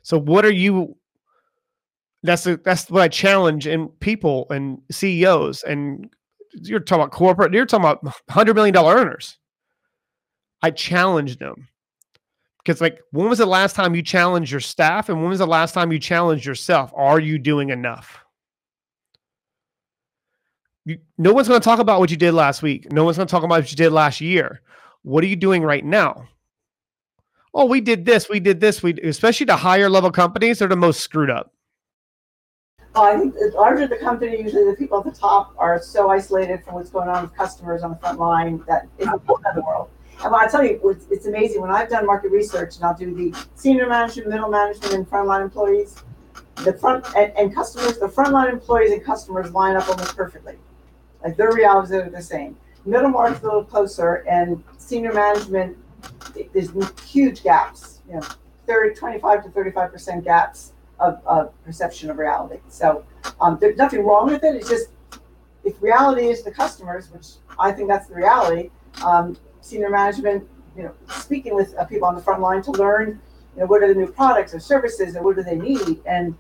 So 0.04 0.18
what 0.18 0.46
are 0.46 0.52
you 0.54 0.96
that's 2.24 2.46
the, 2.46 2.62
that's 2.64 2.90
what 2.90 3.02
I 3.02 3.10
challenge 3.10 3.68
in 3.68 3.90
people 4.00 4.48
and 4.50 4.82
CEOs 4.90 5.64
and 5.64 6.10
you're 6.54 6.80
talking 6.80 7.04
about 7.04 7.12
corporate, 7.12 7.54
you're 7.54 7.66
talking 7.66 7.90
about 7.90 8.16
hundred 8.30 8.56
million 8.56 8.74
dollar 8.74 8.96
earners. 8.96 9.38
I 10.62 10.72
challenge 10.72 11.38
them 11.38 11.68
because, 12.60 12.82
like, 12.82 13.00
when 13.12 13.30
was 13.30 13.38
the 13.38 13.46
last 13.46 13.76
time 13.76 13.96
you 13.96 14.02
challenged 14.02 14.52
your 14.52 14.60
staff, 14.60 15.10
and 15.10 15.20
when 15.20 15.30
was 15.30 15.40
the 15.40 15.48
last 15.48 15.74
time 15.74 15.92
you 15.92 16.00
challenged 16.00 16.46
yourself? 16.46 16.92
Are 16.96 17.20
you 17.20 17.38
doing 17.38 17.70
enough? 17.70 18.20
You, 20.86 20.98
no 21.18 21.34
one's 21.34 21.48
going 21.48 21.60
to 21.60 21.64
talk 21.64 21.80
about 21.80 22.00
what 22.00 22.12
you 22.12 22.18
did 22.18 22.34
last 22.34 22.62
week. 22.62 22.92
No 22.92 23.04
one's 23.04 23.18
going 23.18 23.28
to 23.28 23.32
talk 23.32 23.44
about 23.44 23.60
what 23.60 23.72
you 23.72 23.78
did 23.78 23.92
last 23.92 24.22
year. 24.22 24.62
What 25.04 25.24
are 25.24 25.28
you 25.28 25.36
doing 25.36 25.64
right 25.64 25.86
now? 25.86 26.28
Oh, 27.54 27.66
we 27.66 27.82
did 27.82 28.06
this. 28.06 28.30
We 28.30 28.40
did 28.40 28.60
this. 28.60 28.84
We 28.84 28.94
especially 29.04 29.46
the 29.46 29.56
higher 29.56 29.90
level 29.90 30.12
companies 30.12 30.62
are 30.62 30.68
the 30.68 30.76
most 30.76 31.00
screwed 31.00 31.30
up. 31.30 31.54
Well, 32.94 33.04
I 33.04 33.18
think 33.18 33.34
the 33.34 33.52
larger 33.56 33.88
the 33.88 33.98
company, 33.98 34.42
usually 34.42 34.66
the 34.66 34.76
people 34.76 35.00
at 35.00 35.06
the 35.06 35.12
top 35.12 35.54
are 35.58 35.82
so 35.82 36.10
isolated 36.10 36.64
from 36.64 36.76
what's 36.76 36.90
going 36.90 37.10
on 37.10 37.24
with 37.24 37.34
customers 37.34 37.84
on 37.84 37.92
the 37.92 37.98
front 37.98 38.20
line 38.20 38.64
that 38.68 38.88
it's 38.98 39.08
a 39.08 39.18
whole 39.26 39.40
other 39.50 39.62
world. 39.62 39.90
And 40.24 40.36
I 40.36 40.48
tell 40.48 40.64
you, 40.64 40.80
it's, 40.86 41.06
it's 41.10 41.26
amazing 41.28 41.62
when 41.62 41.70
I've 41.70 41.90
done 41.90 42.06
market 42.06 42.32
research 42.32 42.76
and 42.76 42.86
I'll 42.86 42.96
do 42.96 43.14
the 43.14 43.48
senior 43.56 43.88
management, 43.88 44.30
middle 44.30 44.50
management, 44.50 44.94
and 44.94 45.10
frontline 45.10 45.44
employees. 45.44 46.04
The 46.56 46.74
front 46.74 47.06
and, 47.16 47.32
and 47.38 47.54
customers, 47.54 48.00
the 48.00 48.08
frontline 48.08 48.52
employees 48.52 48.92
and 48.92 49.04
customers 49.04 49.52
line 49.52 49.76
up 49.76 49.88
almost 49.88 50.16
perfectly. 50.16 50.56
Like 51.24 51.38
their 51.38 51.52
realities 51.52 51.92
are 51.92 52.10
the 52.10 52.22
same. 52.22 52.58
Middle 52.86 53.10
market's 53.10 53.42
a 53.44 53.46
little 53.46 53.64
closer, 53.64 54.26
and 54.30 54.64
senior 54.78 55.14
management, 55.14 55.78
there's 56.54 56.72
huge 57.04 57.44
gaps. 57.44 58.00
You 58.08 58.16
know, 58.16 58.22
30, 58.66 58.96
25 58.96 59.44
to 59.44 59.50
35 59.50 59.92
percent 59.92 60.24
gaps 60.24 60.74
of, 61.00 61.22
of 61.26 61.64
perception 61.64 62.10
of 62.10 62.18
reality. 62.18 62.60
So 62.70 63.06
um, 63.42 63.58
there's 63.60 63.78
nothing 63.78 64.04
wrong 64.04 64.28
with 64.28 64.44
it. 64.44 64.56
It's 64.56 64.70
just 64.70 64.90
if 65.64 65.82
reality 65.82 66.28
is 66.28 66.44
the 66.44 66.52
customers, 66.52 67.12
which 67.12 67.28
I 67.60 67.72
think 67.72 67.88
that's 67.88 68.08
the 68.08 68.16
reality. 68.16 68.72
Um, 69.04 69.38
senior 69.68 69.90
management, 69.90 70.48
you 70.76 70.84
know, 70.84 70.94
speaking 71.10 71.56
with 71.56 71.76
uh, 71.78 71.86
people 71.86 72.08
on 72.08 72.16
the 72.16 72.22
front 72.22 72.42
line 72.42 72.62
to 72.64 72.72
learn, 72.72 73.20
you 73.56 73.62
know, 73.62 73.66
what 73.68 73.84
are 73.84 73.88
the 73.88 74.00
new 74.00 74.12
products 74.12 74.54
or 74.54 74.60
services 74.60 75.16
and 75.16 75.26
what 75.26 75.36
do 75.36 75.44
they 75.44 75.56
need, 75.56 76.00
and 76.06 76.36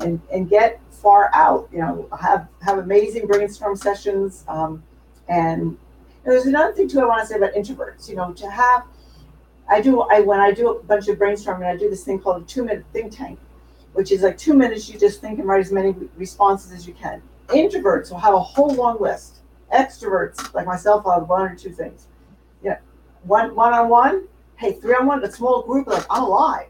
and 0.00 0.20
and 0.32 0.48
get 0.48 0.80
far 0.90 1.30
out. 1.34 1.68
You 1.72 1.78
know, 1.78 2.08
have 2.18 2.48
have 2.62 2.78
amazing 2.78 3.26
brainstorm 3.26 3.76
sessions. 3.76 4.44
Um, 4.48 4.82
and 5.28 5.76
know, 6.28 6.34
there's 6.34 6.46
another 6.46 6.72
thing 6.72 6.88
too 6.88 7.00
I 7.00 7.06
want 7.06 7.22
to 7.22 7.26
say 7.26 7.36
about 7.36 7.54
introverts. 7.54 8.08
You 8.08 8.16
know, 8.16 8.32
to 8.32 8.50
have 8.50 8.84
I 9.68 9.80
do 9.80 10.00
I 10.02 10.20
when 10.20 10.40
I 10.40 10.52
do 10.52 10.70
a 10.70 10.82
bunch 10.82 11.08
of 11.08 11.18
brainstorming, 11.18 11.66
I 11.66 11.76
do 11.76 11.90
this 11.90 12.04
thing 12.04 12.20
called 12.20 12.42
a 12.42 12.46
two 12.46 12.64
minute 12.64 12.84
think 12.92 13.16
tank, 13.16 13.38
which 13.94 14.12
is 14.12 14.22
like 14.22 14.38
two 14.38 14.54
minutes. 14.54 14.88
You 14.88 14.98
just 14.98 15.20
think 15.20 15.38
and 15.38 15.48
write 15.48 15.60
as 15.60 15.72
many 15.72 15.94
responses 16.16 16.72
as 16.72 16.86
you 16.86 16.94
can. 16.94 17.22
Introverts 17.48 18.10
will 18.10 18.18
have 18.18 18.34
a 18.34 18.40
whole 18.40 18.74
long 18.74 19.00
list. 19.00 19.36
Extroverts, 19.72 20.54
like 20.54 20.66
myself, 20.66 21.04
will 21.04 21.12
have 21.12 21.28
one 21.28 21.42
or 21.42 21.54
two 21.54 21.70
things. 21.70 22.07
One 23.24 23.54
one 23.54 23.72
on 23.72 23.88
one. 23.88 24.28
Hey, 24.56 24.72
three 24.72 24.94
on 24.94 25.06
one. 25.06 25.24
A 25.24 25.30
small 25.30 25.62
group, 25.62 25.86
like 25.86 26.04
I'm 26.10 26.24
alive. 26.24 26.68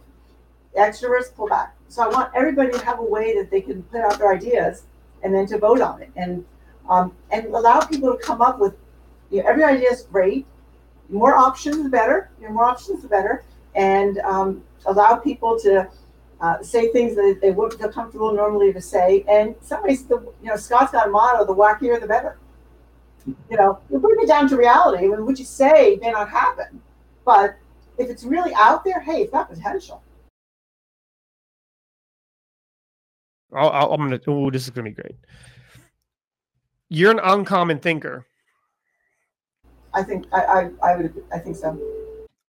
Extroverts 0.76 1.34
pull 1.34 1.48
back. 1.48 1.74
So 1.88 2.02
I 2.02 2.08
want 2.08 2.32
everybody 2.34 2.70
to 2.70 2.84
have 2.84 2.98
a 2.98 3.04
way 3.04 3.34
that 3.36 3.50
they 3.50 3.60
can 3.60 3.82
put 3.84 4.00
out 4.00 4.18
their 4.18 4.32
ideas 4.32 4.84
and 5.22 5.34
then 5.34 5.46
to 5.46 5.58
vote 5.58 5.80
on 5.80 6.02
it 6.02 6.10
and 6.16 6.44
um, 6.88 7.12
and 7.30 7.46
allow 7.46 7.80
people 7.80 8.16
to 8.16 8.18
come 8.18 8.40
up 8.40 8.58
with. 8.58 8.74
You 9.30 9.42
know, 9.42 9.48
every 9.48 9.64
idea 9.64 9.90
is 9.90 10.02
great. 10.02 10.46
More 11.10 11.34
options, 11.34 11.82
the 11.82 11.88
better. 11.88 12.30
You 12.40 12.48
know, 12.48 12.54
more 12.54 12.64
options, 12.64 13.02
the 13.02 13.08
better. 13.08 13.44
And 13.74 14.18
um, 14.18 14.62
allow 14.86 15.16
people 15.16 15.58
to 15.60 15.88
uh, 16.40 16.62
say 16.62 16.90
things 16.92 17.14
that 17.16 17.38
they 17.40 17.50
wouldn't 17.50 17.80
feel 17.80 17.92
comfortable 17.92 18.32
normally 18.32 18.72
to 18.72 18.80
say. 18.80 19.24
And 19.28 19.54
some 19.60 19.82
ways, 19.82 20.04
the 20.06 20.20
you 20.42 20.48
know, 20.48 20.56
Scott's 20.56 20.92
got 20.92 21.08
a 21.08 21.10
motto: 21.10 21.44
the 21.44 21.54
wackier, 21.54 22.00
the 22.00 22.06
better. 22.06 22.38
You 23.50 23.56
know, 23.56 23.78
you 23.90 23.98
bring 23.98 24.16
it 24.20 24.28
down 24.28 24.48
to 24.48 24.56
reality. 24.56 25.04
I 25.04 25.08
mean, 25.08 25.26
what 25.26 25.38
you 25.38 25.44
say 25.44 25.98
may 26.00 26.10
not 26.10 26.28
happen, 26.28 26.80
but 27.24 27.56
if 27.98 28.08
it's 28.08 28.24
really 28.24 28.52
out 28.54 28.84
there, 28.84 29.00
hey, 29.00 29.22
it's 29.22 29.32
got 29.32 29.50
potential. 29.50 30.02
I'll, 33.52 33.70
I'll, 33.70 33.92
I'm 33.92 34.00
gonna. 34.00 34.20
Oh, 34.26 34.50
this 34.50 34.64
is 34.64 34.70
gonna 34.70 34.90
be 34.90 34.94
great. 34.94 35.16
You're 36.88 37.10
an 37.10 37.20
uncommon 37.22 37.78
thinker. 37.78 38.26
I 39.94 40.02
think 40.02 40.26
I, 40.32 40.40
I, 40.42 40.70
I 40.82 40.96
would 40.96 41.24
I 41.32 41.38
think 41.38 41.56
so. 41.56 41.78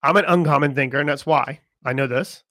I'm 0.03 0.17
an 0.17 0.25
uncommon 0.27 0.75
thinker, 0.75 0.99
and 0.99 1.09
that's 1.09 1.25
why 1.25 1.59
I 1.85 1.93
know 1.93 2.07
this. 2.07 2.43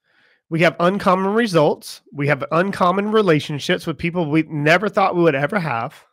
We 0.50 0.60
have 0.62 0.76
uncommon 0.80 1.34
results. 1.34 2.00
We 2.12 2.26
have 2.28 2.42
uncommon 2.52 3.12
relationships 3.12 3.86
with 3.86 3.98
people 3.98 4.30
we 4.30 4.42
never 4.44 4.88
thought 4.88 5.14
we 5.14 5.22
would 5.22 5.34
ever 5.34 5.58
have. 5.58 6.07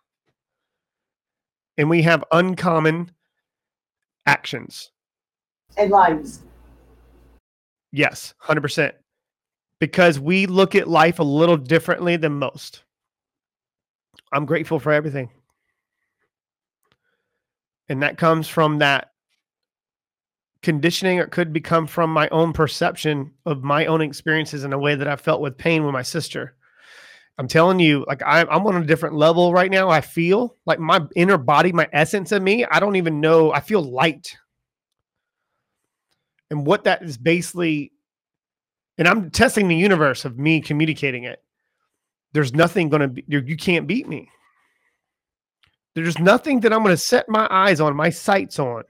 And 1.78 1.90
we 1.90 2.02
have 2.04 2.24
uncommon 2.32 3.12
actions. 4.26 4.92
And 5.78 5.92
lives. 5.92 6.42
Yes, 7.92 8.34
100%. 8.44 8.94
Because 9.80 10.20
we 10.20 10.46
look 10.46 10.76
at 10.76 10.88
life 10.88 11.20
a 11.20 11.24
little 11.24 11.58
differently 11.58 12.16
than 12.18 12.40
most. 12.40 12.84
I'm 14.32 14.46
grateful 14.46 14.80
for 14.80 14.92
everything. 14.92 15.30
And 17.90 18.02
that 18.02 18.18
comes 18.18 18.48
from 18.48 18.80
that 18.80 19.12
conditioning 20.64 21.20
or 21.20 21.24
it 21.24 21.32
could 21.32 21.54
become 21.54 21.86
from 21.86 22.10
my 22.10 22.28
own 22.30 22.52
perception 22.52 23.32
of 23.46 23.64
my 23.64 23.86
own 23.86 24.02
experiences 24.02 24.64
in 24.64 24.74
a 24.74 24.80
way 24.80 24.96
that 24.96 25.08
I 25.08 25.16
felt 25.16 25.40
with 25.40 25.58
pain 25.58 25.84
with 25.86 25.94
my 25.94 26.02
sister. 26.02 26.55
I'm 27.38 27.48
telling 27.48 27.80
you, 27.80 28.06
like 28.08 28.22
I'm, 28.26 28.48
I'm 28.50 28.66
on 28.66 28.82
a 28.82 28.86
different 28.86 29.16
level 29.16 29.52
right 29.52 29.70
now. 29.70 29.90
I 29.90 30.02
feel 30.02 30.56
like 30.66 30.80
my 30.80 31.02
inner 31.16 31.38
body, 31.38 31.74
my 31.74 31.88
essence 31.92 32.32
of 32.32 32.42
me, 32.42 32.66
I 32.66 32.80
don't 32.80 32.96
even 32.96 33.20
know. 33.20 33.52
I 33.52 33.60
feel 33.60 33.82
light. 33.82 34.38
And 36.50 36.66
what 36.66 36.86
that 36.86 37.04
is 37.04 37.18
basically, 37.18 37.92
and 38.98 39.08
I'm 39.08 39.32
testing 39.32 39.68
the 39.68 39.76
universe 39.76 40.24
of 40.24 40.40
me 40.40 40.62
communicating 40.62 41.26
it. 41.26 41.42
There's 42.32 42.54
nothing 42.54 42.90
going 42.90 43.02
to 43.02 43.08
be, 43.10 43.26
you 43.28 43.42
you 43.46 43.58
can't 43.58 43.88
beat 43.88 44.08
me. 44.08 44.30
There's 45.96 46.20
nothing 46.20 46.60
that 46.62 46.74
I'm 46.74 46.84
going 46.84 46.94
to 46.94 46.98
set 46.98 47.30
my 47.30 47.48
eyes 47.50 47.80
on, 47.80 47.96
my 47.96 48.10
sights 48.10 48.60
on, 48.60 48.84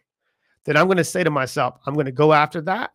that 0.65 0.75
I'm 0.75 0.87
going 0.87 0.97
to 0.97 1.03
say 1.03 1.23
to 1.23 1.29
myself, 1.29 1.77
I'm 1.85 1.93
going 1.93 2.07
to 2.07 2.11
go 2.11 2.33
after 2.33 2.61
that. 2.61 2.91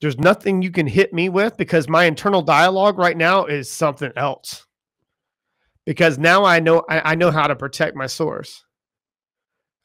There's 0.00 0.18
nothing 0.18 0.62
you 0.62 0.70
can 0.70 0.86
hit 0.86 1.12
me 1.12 1.28
with 1.28 1.56
because 1.56 1.88
my 1.88 2.04
internal 2.04 2.42
dialogue 2.42 2.98
right 2.98 3.16
now 3.16 3.46
is 3.46 3.70
something 3.70 4.12
else. 4.16 4.66
Because 5.84 6.18
now 6.18 6.44
I 6.44 6.60
know 6.60 6.84
I, 6.88 7.12
I 7.12 7.14
know 7.14 7.30
how 7.30 7.46
to 7.46 7.56
protect 7.56 7.96
my 7.96 8.06
source. 8.06 8.64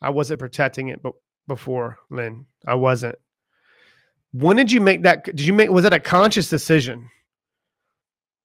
I 0.01 0.09
wasn't 0.09 0.39
protecting 0.39 0.89
it 0.89 1.01
but 1.01 1.13
before, 1.47 1.99
Lynn. 2.09 2.45
I 2.67 2.75
wasn't. 2.75 3.15
When 4.33 4.57
did 4.57 4.71
you 4.71 4.81
make 4.81 5.03
that? 5.03 5.23
Did 5.25 5.41
you 5.41 5.53
make 5.53 5.69
was 5.69 5.85
it 5.85 5.93
a 5.93 5.99
conscious 5.99 6.49
decision 6.49 7.09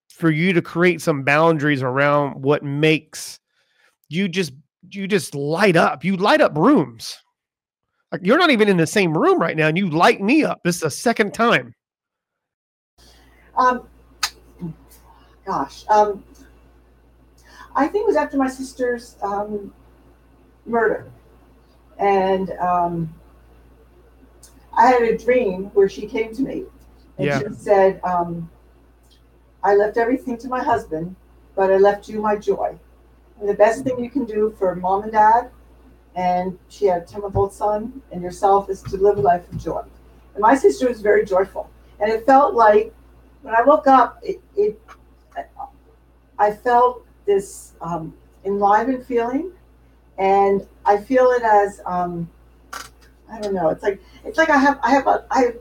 for 0.09 0.31
you 0.31 0.53
to 0.53 0.63
create 0.63 1.01
some 1.01 1.25
boundaries 1.25 1.83
around 1.83 2.43
what 2.43 2.63
makes 2.63 3.39
you 4.09 4.29
just 4.29 4.53
you 4.91 5.07
just 5.09 5.35
light 5.35 5.77
up. 5.77 6.05
You 6.05 6.17
light 6.17 6.41
up 6.41 6.57
rooms. 6.57 7.17
Like 8.13 8.21
you're 8.25 8.39
not 8.39 8.51
even 8.51 8.69
in 8.69 8.77
the 8.77 8.87
same 8.87 9.17
room 9.17 9.41
right 9.41 9.57
now, 9.57 9.69
and 9.69 9.77
you 9.77 9.91
light 9.91 10.21
me 10.21 10.45
up. 10.45 10.61
This 10.65 10.77
is 10.77 10.83
the 10.83 10.91
second 10.91 11.35
time. 11.35 11.75
Um, 13.57 13.89
gosh, 15.45 15.85
um, 15.89 16.23
I 17.75 17.89
think 17.89 18.05
it 18.05 18.07
was 18.07 18.17
after 18.17 18.37
my 18.37 18.49
sister's 18.49 19.17
um, 19.23 19.73
murder, 20.67 21.11
and 21.99 22.51
um, 22.53 23.13
I 24.77 24.87
had 24.89 25.03
a 25.03 25.17
dream 25.17 25.65
where 25.75 25.89
she 25.89 26.07
came 26.07 26.35
to 26.35 26.43
me 26.43 26.65
and 27.19 27.27
Yeah. 27.27 27.41
she 27.41 27.55
said, 27.55 28.01
um, 28.05 28.51
"I 29.65 29.75
left 29.75 29.97
everything 29.97 30.37
to 30.39 30.49
my 30.49 30.63
husband, 30.63 31.17
but 31.55 31.73
I 31.73 31.79
left 31.79 32.09
you 32.09 32.21
my 32.21 32.37
joy. 32.37 32.79
And 33.41 33.49
the 33.49 33.55
best 33.55 33.85
thing 33.85 34.03
you 34.03 34.11
can 34.11 34.25
do 34.25 34.55
for 34.59 34.75
mom 34.75 35.03
and 35.03 35.13
dad, 35.13 35.51
and 36.17 36.59
she 36.69 36.87
had 36.87 37.03
a 37.03 37.05
ten-month-old 37.05 37.53
son, 37.53 38.03
and 38.11 38.23
yourself 38.23 38.69
is 38.69 38.83
to 38.83 38.97
live 38.97 39.19
a 39.19 39.21
life 39.21 39.51
of 39.53 39.59
joy." 39.59 39.83
And 40.35 40.43
my 40.43 40.57
sister 40.57 40.89
was 40.89 41.01
very 41.01 41.25
joyful, 41.25 41.71
and 42.01 42.11
it 42.11 42.27
felt 42.27 42.55
like 42.55 42.93
when 43.43 43.55
I 43.55 43.63
woke 43.63 43.87
up, 43.87 44.19
it, 44.23 44.41
it 44.57 44.81
I 46.39 46.53
felt 46.53 47.07
this 47.27 47.73
um, 47.81 48.13
enlivened 48.45 49.07
feeling, 49.07 49.53
and 50.19 50.67
I 50.85 50.97
feel 50.99 51.31
it 51.31 51.43
as 51.43 51.81
um, 51.87 52.29
I 53.31 53.41
don't 53.41 53.55
know. 53.55 53.69
It's 53.69 53.83
like 53.83 54.01
it's 54.25 54.39
like 54.39 54.51
I 54.51 54.57
have 54.57 54.79
I 54.83 54.91
have 54.91 55.07
a 55.07 55.25
I 55.31 55.41
have, 55.41 55.55
you 55.55 55.61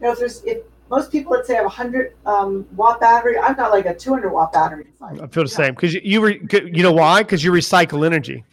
know 0.00 0.12
if 0.12 0.18
there's 0.18 0.42
if 0.44 0.58
most 0.90 1.12
people 1.12 1.32
let's 1.32 1.46
say 1.46 1.54
have 1.54 1.66
a 1.66 1.68
hundred 1.68 2.14
um, 2.26 2.66
watt 2.76 3.00
battery, 3.00 3.38
I've 3.38 3.56
got 3.56 3.70
like 3.70 3.86
a 3.86 3.94
two 3.94 4.10
hundred 4.10 4.30
watt 4.30 4.52
battery. 4.52 4.86
inside. 4.88 5.20
I 5.20 5.26
feel 5.28 5.44
the 5.44 5.48
same 5.48 5.74
because 5.74 5.94
you, 5.94 6.00
you 6.04 6.20
were 6.20 6.30
you 6.30 6.82
know 6.82 6.92
why? 6.92 7.22
Because 7.22 7.42
you 7.42 7.52
recycle 7.52 8.04
energy. 8.04 8.44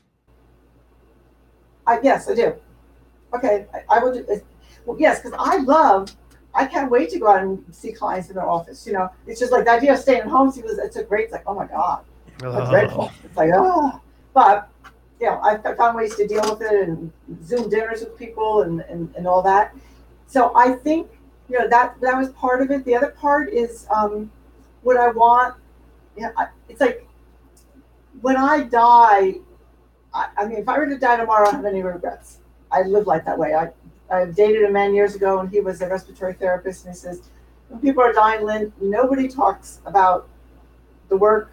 I, 1.88 2.00
yes, 2.04 2.30
I 2.30 2.36
do. 2.36 2.54
Okay, 3.34 3.66
I, 3.74 3.98
I 3.98 4.00
will 4.04 4.14
do. 4.14 4.26
Well, 4.86 4.98
yes, 5.00 5.22
because 5.22 5.38
I 5.40 5.58
love. 5.58 6.10
I 6.54 6.66
can't 6.66 6.90
wait 6.90 7.10
to 7.12 7.20
go 7.20 7.28
out 7.30 7.42
and 7.44 7.64
see 7.72 7.92
clients 7.92 8.30
in 8.30 8.36
their 8.36 8.48
office. 8.50 8.86
You 8.88 8.94
know, 8.94 9.10
it's 9.28 9.40
just 9.40 9.52
like 9.52 9.66
the 9.66 9.72
idea 9.72 9.94
of 9.94 10.00
staying 10.00 10.22
at 10.22 10.28
home. 10.28 10.52
Because 10.56 10.78
it's 10.80 10.96
a 10.96 11.04
great. 11.04 11.26
It's 11.26 11.34
like, 11.34 11.44
oh 11.48 11.56
my 11.56 11.68
god, 11.68 12.04
That's 12.40 12.68
Oh. 12.68 12.70
dreadful. 12.72 13.12
It's 13.24 13.38
like, 13.38 13.52
oh, 13.54 14.00
but 14.34 14.70
you 15.20 15.28
know, 15.28 15.40
I've 15.42 15.64
found 15.78 15.96
ways 15.98 16.16
to 16.16 16.28
deal 16.28 16.44
with 16.50 16.62
it 16.62 16.88
and 16.88 17.12
Zoom 17.44 17.70
dinners 17.70 18.02
with 18.02 18.18
people 18.18 18.62
and, 18.62 18.82
and, 18.82 19.14
and 19.16 19.26
all 19.28 19.42
that. 19.42 19.76
So 20.28 20.52
I 20.56 20.74
think, 20.74 21.10
you 21.50 21.58
know, 21.58 21.68
that 21.70 22.00
that 22.02 22.18
was 22.18 22.30
part 22.30 22.62
of 22.62 22.70
it. 22.72 22.86
The 22.86 22.96
other 22.96 23.10
part 23.10 23.50
is 23.50 23.88
um, 23.96 24.32
what 24.84 24.98
I 24.98 25.10
want. 25.10 25.56
You 26.16 26.24
know, 26.24 26.32
I, 26.38 26.48
it's 26.70 26.82
like 26.82 27.08
when 28.22 28.38
I 28.38 28.64
die. 28.64 29.36
I, 30.18 30.30
I 30.38 30.45
mean, 30.47 30.57
if 30.57 30.68
I 30.68 30.78
were 30.78 30.88
to 30.88 30.97
die 30.97 31.18
tomorrow, 31.18 31.47
I 31.47 31.51
don't 31.51 31.63
have 31.63 31.65
any 31.65 31.84
regrets. 31.84 32.39
I 32.72 32.82
live 32.82 33.07
like 33.07 33.24
that 33.26 33.38
way. 33.38 33.53
I 33.53 33.72
I 34.09 34.26
dated 34.26 34.63
a 34.63 34.72
man 34.72 34.95
years 34.95 35.15
ago, 35.15 35.39
and 35.39 35.49
he 35.49 35.59
was 35.59 35.82
a 35.82 35.88
respiratory 35.88 36.34
therapist, 36.34 36.86
and 36.86 36.93
he 36.93 36.97
says, 36.97 37.30
when 37.68 37.82
people 37.82 38.01
are 38.01 38.13
dying, 38.13 38.45
Lynn, 38.45 38.72
nobody 38.80 39.28
talks 39.28 39.82
about 39.86 40.30
the 41.09 41.18
work 41.18 41.51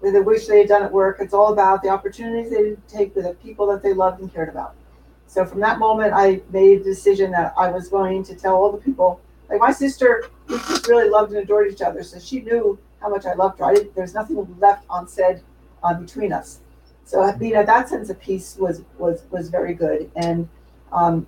they 0.00 0.20
wish 0.20 0.46
they 0.46 0.60
had 0.60 0.68
done 0.68 0.82
at 0.82 0.92
work. 0.92 1.16
It's 1.20 1.34
all 1.34 1.52
about 1.52 1.82
the 1.82 1.88
opportunities 1.88 2.50
they 2.50 2.58
didn't 2.58 2.88
take 2.88 3.16
with 3.16 3.24
the 3.24 3.34
people 3.34 3.66
that 3.68 3.82
they 3.82 3.92
loved 3.92 4.20
and 4.20 4.32
cared 4.32 4.48
about. 4.48 4.74
So 5.26 5.44
from 5.44 5.60
that 5.60 5.78
moment, 5.78 6.12
I 6.14 6.40
made 6.50 6.80
a 6.80 6.84
decision 6.84 7.32
that 7.32 7.52
I 7.58 7.70
was 7.70 7.88
going 7.88 8.22
to 8.24 8.34
tell 8.34 8.54
all 8.54 8.70
the 8.70 8.78
people. 8.78 9.20
Like 9.50 9.60
my 9.60 9.72
sister, 9.72 10.24
we 10.46 10.56
just 10.56 10.86
really 10.86 11.08
loved 11.08 11.32
and 11.32 11.42
adored 11.42 11.72
each 11.72 11.82
other, 11.82 12.02
so 12.02 12.18
she 12.18 12.40
knew 12.40 12.78
how 13.00 13.08
much 13.08 13.26
I 13.26 13.34
loved 13.34 13.58
her. 13.58 13.64
I 13.64 13.74
didn't, 13.74 13.94
there's 13.94 14.14
nothing 14.14 14.56
left 14.60 14.84
unsaid 14.90 15.40
uh, 15.82 15.94
between 15.94 16.32
us. 16.32 16.60
So 17.08 17.24
you 17.40 17.54
know 17.54 17.64
that 17.64 17.88
sense 17.88 18.10
of 18.10 18.20
peace 18.20 18.58
was 18.60 18.82
was 18.98 19.22
was 19.30 19.48
very 19.48 19.72
good, 19.72 20.10
and 20.14 20.46
um, 20.92 21.26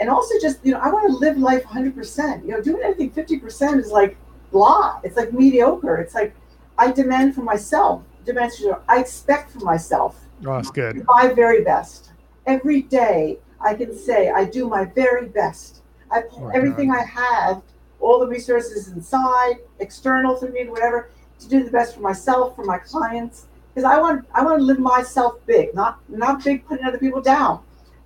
and 0.00 0.10
also 0.10 0.34
just 0.40 0.58
you 0.64 0.72
know 0.72 0.80
I 0.80 0.90
want 0.90 1.08
to 1.08 1.16
live 1.18 1.38
life 1.38 1.64
100. 1.64 1.94
percent 1.94 2.44
You 2.44 2.50
know, 2.50 2.60
doing 2.60 2.82
anything 2.82 3.12
50 3.12 3.38
percent 3.38 3.78
is 3.78 3.92
like 3.92 4.16
blah. 4.50 4.98
It's 5.04 5.16
like 5.16 5.32
mediocre. 5.32 5.98
It's 5.98 6.16
like 6.16 6.34
I 6.78 6.90
demand 6.90 7.36
for 7.36 7.42
myself. 7.42 8.02
Demand, 8.24 8.50
I 8.88 8.98
expect 8.98 9.52
for 9.52 9.60
myself 9.60 10.16
Oh, 10.44 10.54
that's 10.56 10.72
good. 10.72 11.04
my 11.06 11.32
very 11.32 11.62
best. 11.62 12.10
Every 12.46 12.82
day 12.82 13.38
I 13.60 13.74
can 13.74 13.96
say 13.96 14.30
I 14.30 14.46
do 14.46 14.68
my 14.68 14.84
very 14.86 15.28
best. 15.28 15.82
I 16.10 16.24
Oh 16.32 16.48
everything 16.48 16.90
I 16.90 17.04
have, 17.04 17.62
all 18.00 18.18
the 18.18 18.26
resources 18.26 18.88
inside, 18.88 19.58
external 19.78 20.34
through 20.34 20.54
me, 20.54 20.68
whatever, 20.68 21.10
to 21.38 21.48
do 21.48 21.62
the 21.62 21.70
best 21.70 21.94
for 21.94 22.00
myself, 22.00 22.56
for 22.56 22.64
my 22.64 22.78
clients. 22.78 23.46
Because 23.74 23.90
I 23.90 23.98
want 23.98 24.26
I 24.34 24.44
want 24.44 24.58
to 24.58 24.64
live 24.64 24.78
myself 24.78 25.34
big, 25.46 25.74
not 25.74 25.98
not 26.08 26.44
big 26.44 26.66
putting 26.66 26.84
other 26.84 26.98
people 26.98 27.22
down. 27.22 27.60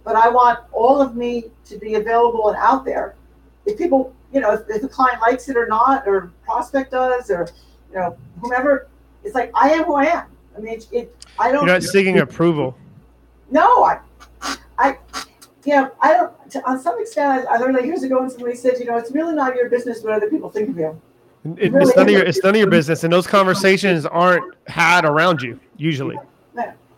But 0.04 0.14
I 0.14 0.28
want 0.28 0.60
all 0.72 1.02
of 1.02 1.16
me 1.16 1.46
to 1.64 1.78
be 1.78 1.94
available 1.94 2.48
and 2.48 2.56
out 2.58 2.84
there. 2.84 3.16
If 3.64 3.76
people, 3.76 4.14
you 4.32 4.40
know, 4.40 4.52
if, 4.52 4.60
if 4.68 4.82
the 4.82 4.88
client 4.88 5.20
likes 5.20 5.48
it 5.48 5.56
or 5.56 5.66
not, 5.66 6.06
or 6.06 6.30
prospect 6.44 6.92
does, 6.92 7.28
or 7.30 7.48
you 7.90 7.96
know, 7.96 8.16
whomever, 8.40 8.86
it's 9.24 9.34
like 9.34 9.50
I 9.54 9.70
am 9.70 9.84
who 9.84 9.94
I 9.94 10.04
am. 10.04 10.26
I 10.56 10.60
mean, 10.60 10.74
it, 10.74 10.86
it 10.92 11.26
I 11.38 11.50
don't. 11.50 11.66
You're 11.66 11.74
not 11.74 11.82
seeking 11.82 12.20
approval. 12.20 12.76
No, 13.50 13.84
I, 13.84 14.00
I, 14.78 14.98
you 15.64 15.74
know, 15.74 15.90
I 16.00 16.12
don't. 16.12 16.50
To, 16.52 16.68
on 16.68 16.80
some 16.80 17.00
extent, 17.00 17.46
I, 17.48 17.54
I 17.54 17.56
learned 17.58 17.76
that 17.76 17.84
years 17.84 18.04
ago 18.04 18.20
when 18.20 18.30
somebody 18.30 18.54
said, 18.54 18.78
you 18.78 18.84
know, 18.84 18.96
it's 18.96 19.10
really 19.10 19.34
not 19.34 19.56
your 19.56 19.68
business 19.68 20.02
what 20.02 20.12
other 20.12 20.30
people 20.30 20.50
think 20.50 20.68
of 20.68 20.78
you. 20.78 21.00
It- 21.58 21.74
it's 21.74 21.96
none 21.96 22.06
of 22.06 22.12
your 22.12 22.22
it's 22.22 22.42
none 22.42 22.54
of 22.54 22.58
your 22.58 22.70
business, 22.70 23.04
and 23.04 23.12
those 23.12 23.26
conversations 23.26 24.06
aren't 24.06 24.54
had 24.66 25.04
around 25.04 25.42
you 25.42 25.58
usually. 25.76 26.18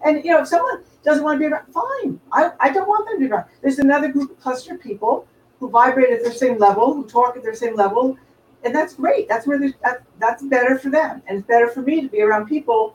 And 0.05 0.25
you 0.25 0.31
know, 0.31 0.43
if 0.43 0.49
someone 0.49 0.83
doesn't 1.05 1.25
want 1.25 1.37
to 1.37 1.39
be 1.41 1.53
around, 1.53 1.67
fine. 1.73 2.21
I, 2.33 2.53
I 2.61 2.71
don't 2.73 2.89
want 2.89 3.07
them 3.07 3.17
to 3.17 3.27
be 3.27 3.33
around. 3.33 3.47
There's 3.63 3.79
another 3.79 4.09
group 4.09 4.41
cluster 4.41 4.75
of 4.75 4.81
people 4.81 5.27
who 5.59 5.69
vibrate 5.69 6.11
at 6.11 6.23
their 6.23 6.33
same 6.33 6.57
level, 6.59 6.95
who 6.95 7.05
talk 7.07 7.37
at 7.37 7.43
their 7.43 7.55
same 7.55 7.75
level, 7.75 8.17
and 8.63 8.75
that's 8.75 8.95
great. 8.95 9.29
That's 9.29 9.47
where 9.47 9.59
that, 9.59 10.03
that's 10.19 10.43
better 10.45 10.79
for 10.79 10.91
them, 10.91 11.21
and 11.27 11.39
it's 11.39 11.47
better 11.47 11.69
for 11.69 11.83
me 11.83 12.01
to 12.01 12.09
be 12.09 12.23
around 12.23 12.47
people 12.47 12.95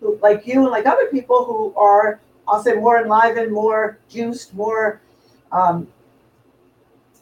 who, 0.00 0.16
like 0.22 0.46
you 0.46 0.62
and 0.62 0.70
like 0.70 0.86
other 0.86 1.06
people 1.06 1.44
who 1.44 1.74
are, 1.76 2.20
I'll 2.46 2.62
say, 2.62 2.74
more 2.74 3.02
enlivened, 3.02 3.52
more 3.52 3.98
juiced, 4.08 4.54
more 4.54 5.00
um, 5.50 5.88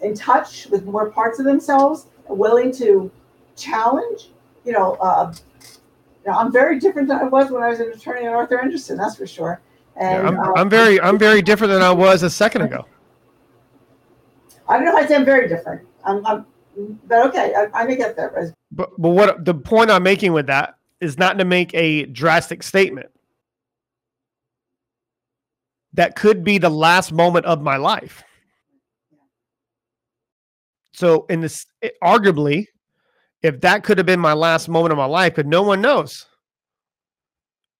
in 0.02 0.14
touch 0.14 0.66
with 0.66 0.84
more 0.84 1.10
parts 1.10 1.38
of 1.38 1.46
themselves, 1.46 2.06
willing 2.28 2.70
to 2.72 3.10
challenge. 3.56 4.30
You 4.64 4.72
know, 4.72 4.94
uh, 4.94 5.32
you 6.24 6.30
know, 6.30 6.38
I'm 6.38 6.52
very 6.52 6.78
different 6.78 7.08
than 7.08 7.18
I 7.18 7.24
was 7.24 7.50
when 7.50 7.62
I 7.62 7.68
was 7.68 7.80
an 7.80 7.90
attorney 7.90 8.26
at 8.26 8.32
Arthur 8.32 8.60
Andersen. 8.60 8.96
That's 8.96 9.16
for 9.16 9.26
sure. 9.26 9.60
And 9.96 10.12
Yeah, 10.12 10.28
I'm, 10.28 10.40
uh, 10.40 10.52
I'm 10.54 10.70
very 10.70 11.00
I'm 11.00 11.18
very 11.18 11.42
different 11.42 11.72
than 11.72 11.82
I 11.82 11.92
was 11.92 12.22
a 12.22 12.30
second 12.30 12.62
ago. 12.62 12.86
I 14.68 14.76
don't 14.76 14.86
know 14.86 14.96
if 14.96 15.04
I'd 15.04 15.08
say 15.08 15.16
I'm 15.16 15.24
very 15.24 15.48
different. 15.48 15.86
I'm, 16.04 16.24
I'm 16.24 16.46
but 17.06 17.26
okay, 17.28 17.54
I, 17.54 17.82
I 17.82 17.84
may 17.84 17.96
get 17.96 18.16
there. 18.16 18.30
But 18.34 18.54
But 18.70 19.00
but 19.00 19.10
what 19.10 19.44
the 19.44 19.54
point 19.54 19.90
I'm 19.90 20.02
making 20.02 20.32
with 20.32 20.46
that 20.46 20.76
is 21.00 21.18
not 21.18 21.38
to 21.38 21.44
make 21.44 21.74
a 21.74 22.06
drastic 22.06 22.62
statement. 22.62 23.10
That 25.94 26.16
could 26.16 26.42
be 26.42 26.56
the 26.56 26.70
last 26.70 27.12
moment 27.12 27.44
of 27.44 27.60
my 27.60 27.76
life. 27.76 28.22
So 30.94 31.26
in 31.28 31.40
this 31.40 31.66
it- 31.82 31.96
arguably, 32.02 32.68
if 33.42 33.60
that 33.60 33.82
could 33.82 33.98
have 33.98 34.06
been 34.06 34.20
my 34.20 34.32
last 34.32 34.68
moment 34.68 34.92
of 34.92 34.98
my 34.98 35.04
life, 35.04 35.34
but 35.34 35.46
no 35.46 35.62
one 35.62 35.80
knows. 35.80 36.26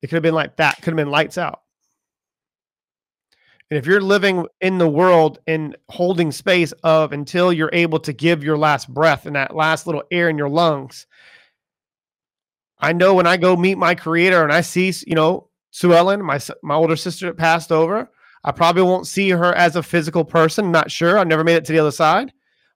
It 0.02 0.08
could 0.08 0.16
have 0.16 0.22
been 0.22 0.34
like 0.34 0.56
that, 0.56 0.76
could 0.76 0.92
have 0.92 0.96
been 0.96 1.10
lights 1.10 1.38
out. 1.38 1.60
And 3.70 3.78
if 3.78 3.86
you're 3.86 4.02
living 4.02 4.46
in 4.60 4.76
the 4.76 4.88
world 4.88 5.38
and 5.46 5.76
holding 5.88 6.30
space 6.30 6.72
of 6.82 7.12
until 7.12 7.52
you're 7.52 7.70
able 7.72 8.00
to 8.00 8.12
give 8.12 8.44
your 8.44 8.58
last 8.58 8.92
breath 8.92 9.24
and 9.24 9.36
that 9.36 9.56
last 9.56 9.86
little 9.86 10.02
air 10.10 10.28
in 10.28 10.36
your 10.36 10.50
lungs, 10.50 11.06
I 12.78 12.92
know 12.92 13.14
when 13.14 13.26
I 13.26 13.36
go 13.38 13.56
meet 13.56 13.78
my 13.78 13.94
creator 13.94 14.42
and 14.42 14.52
I 14.52 14.60
see, 14.60 14.92
you 15.06 15.14
know, 15.14 15.48
Sue 15.70 15.94
Ellen, 15.94 16.22
my 16.22 16.38
my 16.62 16.74
older 16.74 16.96
sister 16.96 17.26
that 17.26 17.38
passed 17.38 17.72
over, 17.72 18.10
I 18.44 18.50
probably 18.50 18.82
won't 18.82 19.06
see 19.06 19.30
her 19.30 19.54
as 19.54 19.76
a 19.76 19.82
physical 19.82 20.24
person. 20.24 20.70
Not 20.70 20.90
sure. 20.90 21.18
I 21.18 21.24
never 21.24 21.44
made 21.44 21.54
it 21.54 21.64
to 21.66 21.72
the 21.72 21.78
other 21.78 21.92
side, 21.92 22.30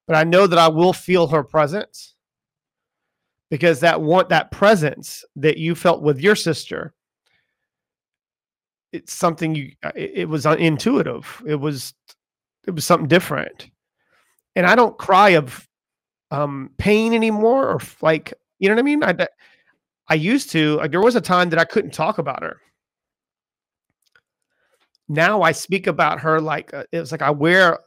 but 0.06 0.16
I 0.16 0.24
know 0.24 0.46
that 0.46 0.58
I 0.58 0.68
will 0.68 0.94
feel 0.94 1.26
her 1.26 1.42
presence 1.42 2.15
because 3.50 3.80
that 3.80 4.00
want 4.00 4.28
that 4.28 4.50
presence 4.50 5.24
that 5.36 5.58
you 5.58 5.74
felt 5.74 6.02
with 6.02 6.20
your 6.20 6.34
sister 6.34 6.92
it's 8.92 9.12
something 9.12 9.54
you 9.54 9.72
uh, 9.82 9.92
it, 9.94 10.12
it 10.14 10.28
was 10.28 10.46
intuitive 10.46 11.42
it 11.46 11.56
was 11.56 11.94
it 12.66 12.74
was 12.74 12.84
something 12.84 13.08
different. 13.08 13.70
And 14.56 14.66
i 14.66 14.74
don't 14.74 14.98
cry 14.98 15.30
of 15.30 15.68
um 16.30 16.70
pain 16.78 17.12
anymore 17.12 17.68
or 17.68 17.80
like 18.00 18.32
you 18.58 18.68
know 18.68 18.74
what 18.74 18.80
i 18.80 18.82
mean? 18.82 19.04
I 19.04 19.28
i 20.08 20.14
used 20.14 20.50
to 20.50 20.76
like 20.76 20.90
there 20.90 21.00
was 21.00 21.16
a 21.16 21.20
time 21.20 21.50
that 21.50 21.58
i 21.58 21.64
couldn't 21.64 21.92
talk 21.92 22.18
about 22.18 22.42
her. 22.42 22.60
Now 25.08 25.42
i 25.42 25.52
speak 25.52 25.86
about 25.86 26.20
her 26.20 26.40
like 26.40 26.72
uh, 26.74 26.84
it's 26.92 27.12
like 27.12 27.22
i 27.22 27.30
wear 27.30 27.78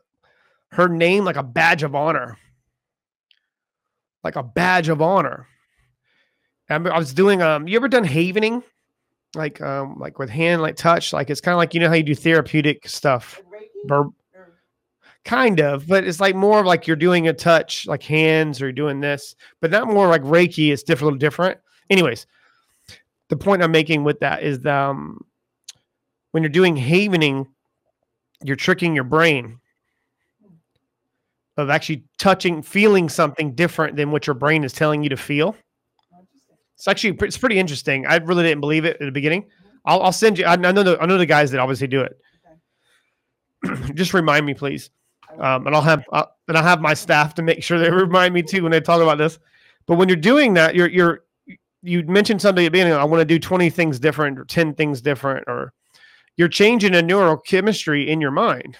her 0.71 0.87
name 0.87 1.25
like 1.25 1.37
a 1.37 1.43
badge 1.43 1.83
of 1.83 1.95
honor 1.95 2.37
like 4.23 4.35
a 4.35 4.43
badge 4.43 4.89
of 4.89 5.01
honor. 5.01 5.47
I, 6.69 6.75
I 6.75 6.97
was 6.99 7.13
doing 7.13 7.41
um 7.41 7.67
you 7.67 7.75
ever 7.77 7.87
done 7.87 8.03
havening? 8.03 8.63
Like 9.35 9.61
um 9.61 9.97
like 9.99 10.19
with 10.19 10.29
hand 10.29 10.61
like 10.61 10.75
touch 10.75 11.13
like 11.13 11.29
it's 11.29 11.41
kind 11.41 11.53
of 11.53 11.57
like 11.57 11.73
you 11.73 11.79
know 11.79 11.87
how 11.87 11.95
you 11.95 12.03
do 12.03 12.15
therapeutic 12.15 12.87
stuff? 12.87 13.41
Bur- 13.85 14.09
kind 15.25 15.59
of 15.59 15.85
but 15.85 16.05
it's 16.05 16.19
like 16.19 16.33
more 16.35 16.61
of 16.61 16.65
like 16.65 16.87
you're 16.87 16.95
doing 16.95 17.27
a 17.27 17.33
touch 17.33 17.85
like 17.85 18.01
hands 18.01 18.61
or 18.61 18.65
you're 18.65 18.71
doing 18.71 19.01
this 19.01 19.35
but 19.59 19.69
not 19.69 19.87
more 19.87 20.07
like 20.07 20.21
reiki 20.23 20.71
it's 20.71 20.81
different 20.81 21.07
little 21.07 21.19
different. 21.19 21.57
Anyways 21.89 22.25
the 23.29 23.35
point 23.37 23.61
i'm 23.61 23.71
making 23.71 24.03
with 24.03 24.19
that 24.21 24.43
is 24.43 24.59
that, 24.61 24.89
um 24.89 25.19
when 26.31 26.41
you're 26.43 26.49
doing 26.49 26.75
havening 26.75 27.47
you're 28.43 28.55
tricking 28.55 28.95
your 28.95 29.03
brain 29.03 29.59
of 31.59 31.69
actually 31.69 32.03
touching 32.17 32.61
feeling 32.61 33.09
something 33.09 33.53
different 33.53 33.95
than 33.95 34.11
what 34.11 34.25
your 34.27 34.33
brain 34.33 34.63
is 34.63 34.73
telling 34.73 35.03
you 35.03 35.09
to 35.09 35.17
feel 35.17 35.55
it's 36.79 36.87
actually 36.87 37.17
it's 37.21 37.37
pretty 37.37 37.59
interesting. 37.59 38.07
I 38.07 38.15
really 38.17 38.43
didn't 38.43 38.61
believe 38.61 38.85
it 38.85 38.95
at 39.01 39.05
the 39.05 39.11
beginning. 39.11 39.47
I'll, 39.83 40.01
I'll 40.01 40.13
send 40.13 40.39
you. 40.39 40.45
I, 40.45 40.55
know 40.55 40.71
the 40.71 40.97
I 41.01 41.05
know 41.05 41.17
the 41.17 41.25
guys 41.25 41.51
that 41.51 41.59
obviously 41.59 41.87
do 41.87 42.01
it. 42.01 42.17
Just 43.95 44.13
remind 44.13 44.45
me, 44.45 44.53
please, 44.53 44.89
um, 45.39 45.67
and 45.67 45.75
I'll 45.75 45.81
have 45.81 46.05
uh, 46.13 46.23
and 46.47 46.57
I'll 46.57 46.63
have 46.63 46.79
my 46.79 46.93
staff 46.93 47.35
to 47.35 47.41
make 47.41 47.61
sure 47.63 47.79
they 47.79 47.91
remind 47.91 48.33
me 48.33 48.43
too 48.43 48.63
when 48.63 48.71
they 48.71 48.79
talk 48.79 49.01
about 49.01 49.17
this. 49.17 49.39
But 49.87 49.95
when 49.95 50.07
you're 50.07 50.15
doing 50.15 50.53
that, 50.53 50.73
you're 50.73 50.87
you're 50.87 51.25
you 51.81 52.03
mentioned 52.03 52.41
something 52.41 52.65
at 52.65 52.67
the 52.67 52.71
beginning. 52.71 52.93
I 52.93 53.03
want 53.03 53.19
to 53.19 53.25
do 53.25 53.39
twenty 53.39 53.69
things 53.69 53.99
different 53.99 54.39
or 54.39 54.45
ten 54.45 54.73
things 54.73 55.01
different, 55.01 55.49
or 55.49 55.73
you're 56.37 56.47
changing 56.47 56.95
a 56.95 56.99
neurochemistry 56.99 58.07
in 58.07 58.21
your 58.21 58.31
mind, 58.31 58.77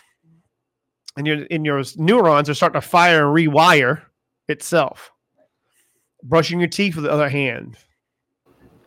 and 1.20 1.28
your 1.28 1.44
in 1.48 1.66
your 1.66 1.84
neurons 1.98 2.50
are 2.50 2.54
starting 2.54 2.80
to 2.82 2.88
fire 2.88 3.28
and 3.28 3.36
rewire 3.36 4.02
itself. 4.48 5.12
Brushing 6.24 6.60
your 6.60 6.70
teeth 6.70 6.96
with 6.96 7.04
the 7.04 7.12
other 7.12 7.30
hand. 7.30 7.76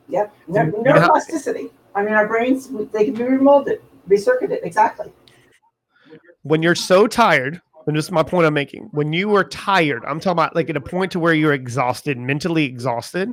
Yep. 0.09 0.35
Neu- 0.49 0.65
You 0.65 0.83
know 0.83 0.93
how- 1.01 1.09
Neuroplasticity. 1.11 1.71
I 1.95 2.03
mean, 2.03 2.15
our 2.15 2.27
brains, 2.27 2.69
they 2.93 3.05
can 3.05 3.15
be 3.15 3.23
remolded, 3.23 3.81
recircuited. 4.09 4.61
Exactly. 4.65 5.13
when 6.45 6.63
you're 6.63 6.75
so 6.75 7.07
tired, 7.07 7.61
and 7.87 7.97
this 7.97 8.07
is 8.07 8.11
my 8.11 8.23
point 8.23 8.47
I'm 8.47 8.55
making, 8.55 8.89
when 8.93 9.13
you 9.13 9.35
are 9.37 9.45
tired, 9.45 10.03
I'm 10.07 10.19
talking 10.19 10.33
about 10.33 10.57
like 10.57 10.69
at 10.71 10.77
a 10.77 10.81
point 10.81 11.13
to 11.13 11.21
where 11.21 11.35
you're 11.35 11.53
exhausted, 11.53 12.19
mentally 12.19 12.65
exhausted, 12.65 13.33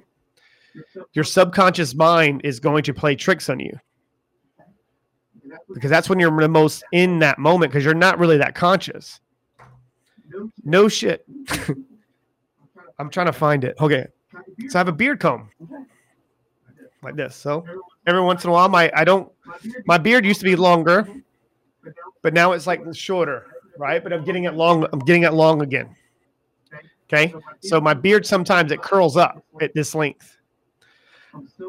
your 1.13 1.23
subconscious 1.23 1.95
mind 1.95 2.41
is 2.43 2.59
going 2.59 2.83
to 2.83 2.93
play 2.93 3.15
tricks 3.15 3.49
on 3.49 3.59
you. 3.61 3.79
Because 5.73 5.89
that's 5.89 6.09
when 6.09 6.19
you're 6.19 6.35
the 6.39 6.47
most 6.47 6.83
in 6.91 7.19
that 7.19 7.39
moment 7.39 7.71
because 7.71 7.85
you're 7.85 7.93
not 7.93 8.19
really 8.19 8.37
that 8.37 8.55
conscious. 8.55 9.19
No 10.63 10.87
shit. 10.87 11.25
I'm 12.99 13.09
trying 13.09 13.27
to 13.27 13.33
find 13.33 13.63
it. 13.63 13.75
Okay. 13.79 14.07
So 14.67 14.77
I 14.77 14.79
have 14.79 14.87
a 14.87 14.93
beard 14.93 15.19
comb 15.19 15.49
like 17.01 17.15
this. 17.15 17.35
So 17.35 17.65
every 18.05 18.21
once 18.21 18.43
in 18.43 18.49
a 18.49 18.53
while, 18.53 18.69
my 18.69 18.91
I 18.95 19.03
don't 19.03 19.31
my 19.85 19.97
beard 19.97 20.25
used 20.25 20.39
to 20.41 20.45
be 20.45 20.55
longer, 20.55 21.07
but 22.21 22.33
now 22.33 22.51
it's 22.51 22.67
like 22.67 22.81
shorter, 22.93 23.45
right? 23.77 24.03
But 24.03 24.13
I'm 24.13 24.23
getting 24.23 24.43
it 24.45 24.53
long. 24.53 24.85
I'm 24.91 24.99
getting 24.99 25.23
it 25.23 25.33
long 25.33 25.61
again. 25.61 25.95
Okay, 27.11 27.33
so 27.61 27.81
my 27.81 27.95
beard 27.95 28.25
sometimes 28.25 28.71
it 28.71 28.81
curls 28.81 29.17
up 29.17 29.43
at 29.61 29.73
this 29.73 29.95
length. 29.95 30.37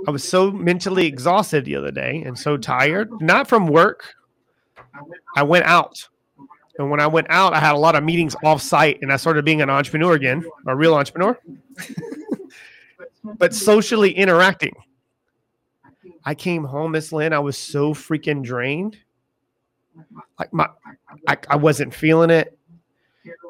I 0.07 0.11
was 0.11 0.27
so 0.27 0.51
mentally 0.51 1.07
exhausted 1.07 1.65
the 1.65 1.77
other 1.77 1.91
day 1.91 2.23
and 2.25 2.39
so 2.39 2.57
tired, 2.57 3.11
not 3.21 3.49
from 3.49 3.67
work. 3.67 4.15
I 5.37 5.43
went 5.43 5.65
out, 5.67 6.09
and 6.79 6.91
when 6.91 7.01
I 7.01 7.07
went 7.07 7.29
out, 7.31 7.53
I 7.53 7.61
had 7.61 7.75
a 7.75 7.79
lot 7.79 7.95
of 7.95 8.03
meetings 8.03 8.35
off 8.43 8.63
site, 8.63 8.99
and 9.03 9.13
I 9.13 9.17
started 9.17 9.45
being 9.45 9.63
an 9.63 9.71
entrepreneur 9.71 10.15
again, 10.15 10.45
a 10.67 10.75
real 10.75 10.95
entrepreneur, 10.95 11.39
but 13.37 13.55
socially 13.55 14.13
interacting. 14.13 14.75
I 16.25 16.35
came 16.35 16.65
home, 16.65 16.93
Miss 16.93 17.13
Lynn. 17.13 17.33
I 17.33 17.39
was 17.39 17.57
so 17.57 17.95
freaking 17.95 18.43
drained. 18.43 18.97
Like 20.39 20.53
my, 20.53 20.69
I, 21.29 21.37
I 21.49 21.57
wasn't 21.57 21.95
feeling 21.95 22.31
it. 22.31 22.57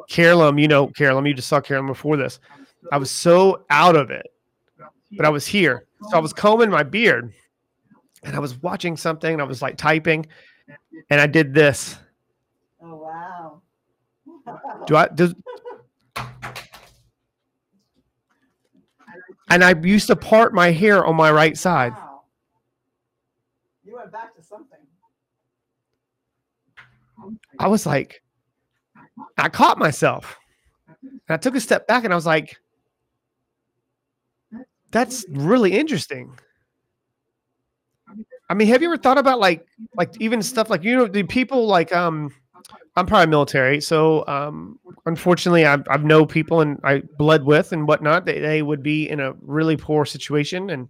Carolyn, 0.09 0.59
you 0.59 0.69
know, 0.69 0.89
Carolyn, 0.89 1.27
you 1.27 1.35
just 1.35 1.49
saw 1.49 1.61
Carolyn 1.61 1.87
before 1.87 2.17
this. 2.17 2.41
I 2.91 2.99
was 2.99 3.11
so 3.11 3.65
out 3.71 3.95
of 3.95 4.11
it, 4.11 4.27
but 5.13 5.25
I 5.25 5.29
was 5.29 5.47
here. 5.47 5.85
So 6.09 6.17
I 6.17 6.21
was 6.21 6.33
combing 6.33 6.71
my 6.71 6.83
beard 6.83 7.33
and 8.23 8.35
I 8.35 8.39
was 8.39 8.57
watching 8.63 8.97
something 8.97 9.33
and 9.33 9.43
I 9.43 9.45
was 9.45 9.61
like 9.61 9.77
typing 9.77 10.27
and 11.11 11.21
I 11.21 11.27
did 11.27 11.53
this. 11.53 11.97
Oh, 12.83 12.97
wow. 12.97 13.63
Do 14.87 14.97
I, 14.97 15.09
does, 15.09 15.35
and 19.51 19.63
I 19.63 19.75
used 19.83 20.07
to 20.07 20.17
part 20.17 20.55
my 20.55 20.71
hair 20.71 21.05
on 21.05 21.17
my 21.17 21.31
right 21.31 21.57
side. 21.57 21.93
Wow. 21.93 22.23
You 23.85 23.97
went 23.97 24.13
back 24.13 24.35
to 24.37 24.43
something. 24.43 24.79
I 27.59 27.69
was 27.69 27.85
like, 27.85 28.23
I 29.37 29.51
caught 29.51 29.79
myself. 29.79 30.39
And 31.03 31.21
I 31.29 31.37
took 31.37 31.55
a 31.55 31.61
step 31.61 31.87
back 31.87 32.05
and 32.05 32.13
I 32.13 32.17
was 32.17 32.27
like, 32.27 32.59
that's 34.91 35.25
really 35.31 35.73
interesting. 35.79 36.37
I 38.49 38.55
mean, 38.55 38.69
have 38.69 38.83
you 38.83 38.89
ever 38.89 38.97
thought 38.97 39.19
about 39.19 39.39
like 39.39 39.67
like 39.97 40.13
even 40.21 40.43
stuff 40.43 40.71
like 40.71 40.83
you 40.83 40.97
know 40.97 41.07
the 41.07 41.23
people 41.23 41.67
like 41.67 41.95
um 41.95 42.35
I'm 42.97 43.07
probably 43.07 43.31
military, 43.31 43.81
so 43.81 44.27
um 44.27 44.79
unfortunately 45.07 45.65
I've 45.65 45.85
I've 45.89 46.05
know 46.05 46.27
people 46.27 46.61
and 46.61 46.79
I 46.83 47.03
bled 47.19 47.45
with 47.45 47.73
and 47.73 47.87
whatnot. 47.87 48.27
They 48.27 48.41
they 48.41 48.63
would 48.63 48.83
be 48.83 49.09
in 49.09 49.21
a 49.21 49.35
really 49.41 49.77
poor 49.77 50.05
situation 50.05 50.71
and 50.71 50.89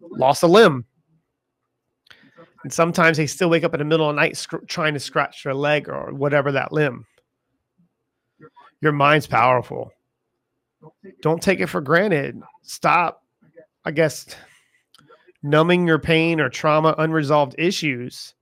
lost 0.00 0.42
a 0.42 0.46
limb. 0.46 0.84
And 2.64 2.72
sometimes 2.72 3.16
they 3.16 3.26
still 3.26 3.50
wake 3.50 3.64
up 3.64 3.74
in 3.74 3.78
the 3.78 3.84
middle 3.84 4.08
of 4.08 4.16
the 4.16 4.20
night 4.20 4.36
scr- 4.36 4.64
trying 4.68 4.94
to 4.94 5.00
scratch 5.00 5.44
their 5.44 5.54
leg 5.54 5.88
or 5.88 6.12
whatever 6.12 6.52
that 6.52 6.72
limb. 6.72 7.06
Your 8.80 8.92
mind's 8.92 9.26
powerful. 9.26 9.93
Don't 11.22 11.42
take 11.42 11.60
it 11.60 11.66
for 11.66 11.80
granted. 11.80 12.40
Stop, 12.62 13.22
I 13.84 13.90
guess, 13.90 14.26
numbing 15.42 15.86
your 15.86 15.98
pain 15.98 16.40
or 16.40 16.48
trauma, 16.48 16.94
unresolved 16.98 17.54
issues, 17.58 18.34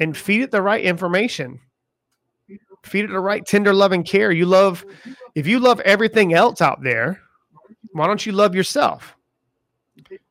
and 0.00 0.16
feed 0.16 0.42
it 0.42 0.50
the 0.50 0.62
right 0.62 0.84
information. 0.84 1.60
Feed 2.84 3.06
it 3.06 3.10
the 3.10 3.20
right 3.20 3.44
tender 3.44 3.72
loving 3.74 4.04
care. 4.04 4.30
You 4.30 4.46
love, 4.46 4.84
if 5.34 5.46
you 5.46 5.58
love 5.58 5.80
everything 5.80 6.34
else 6.34 6.60
out 6.60 6.82
there, 6.82 7.20
why 7.92 8.06
don't 8.06 8.24
you 8.24 8.32
love 8.32 8.54
yourself? 8.54 9.16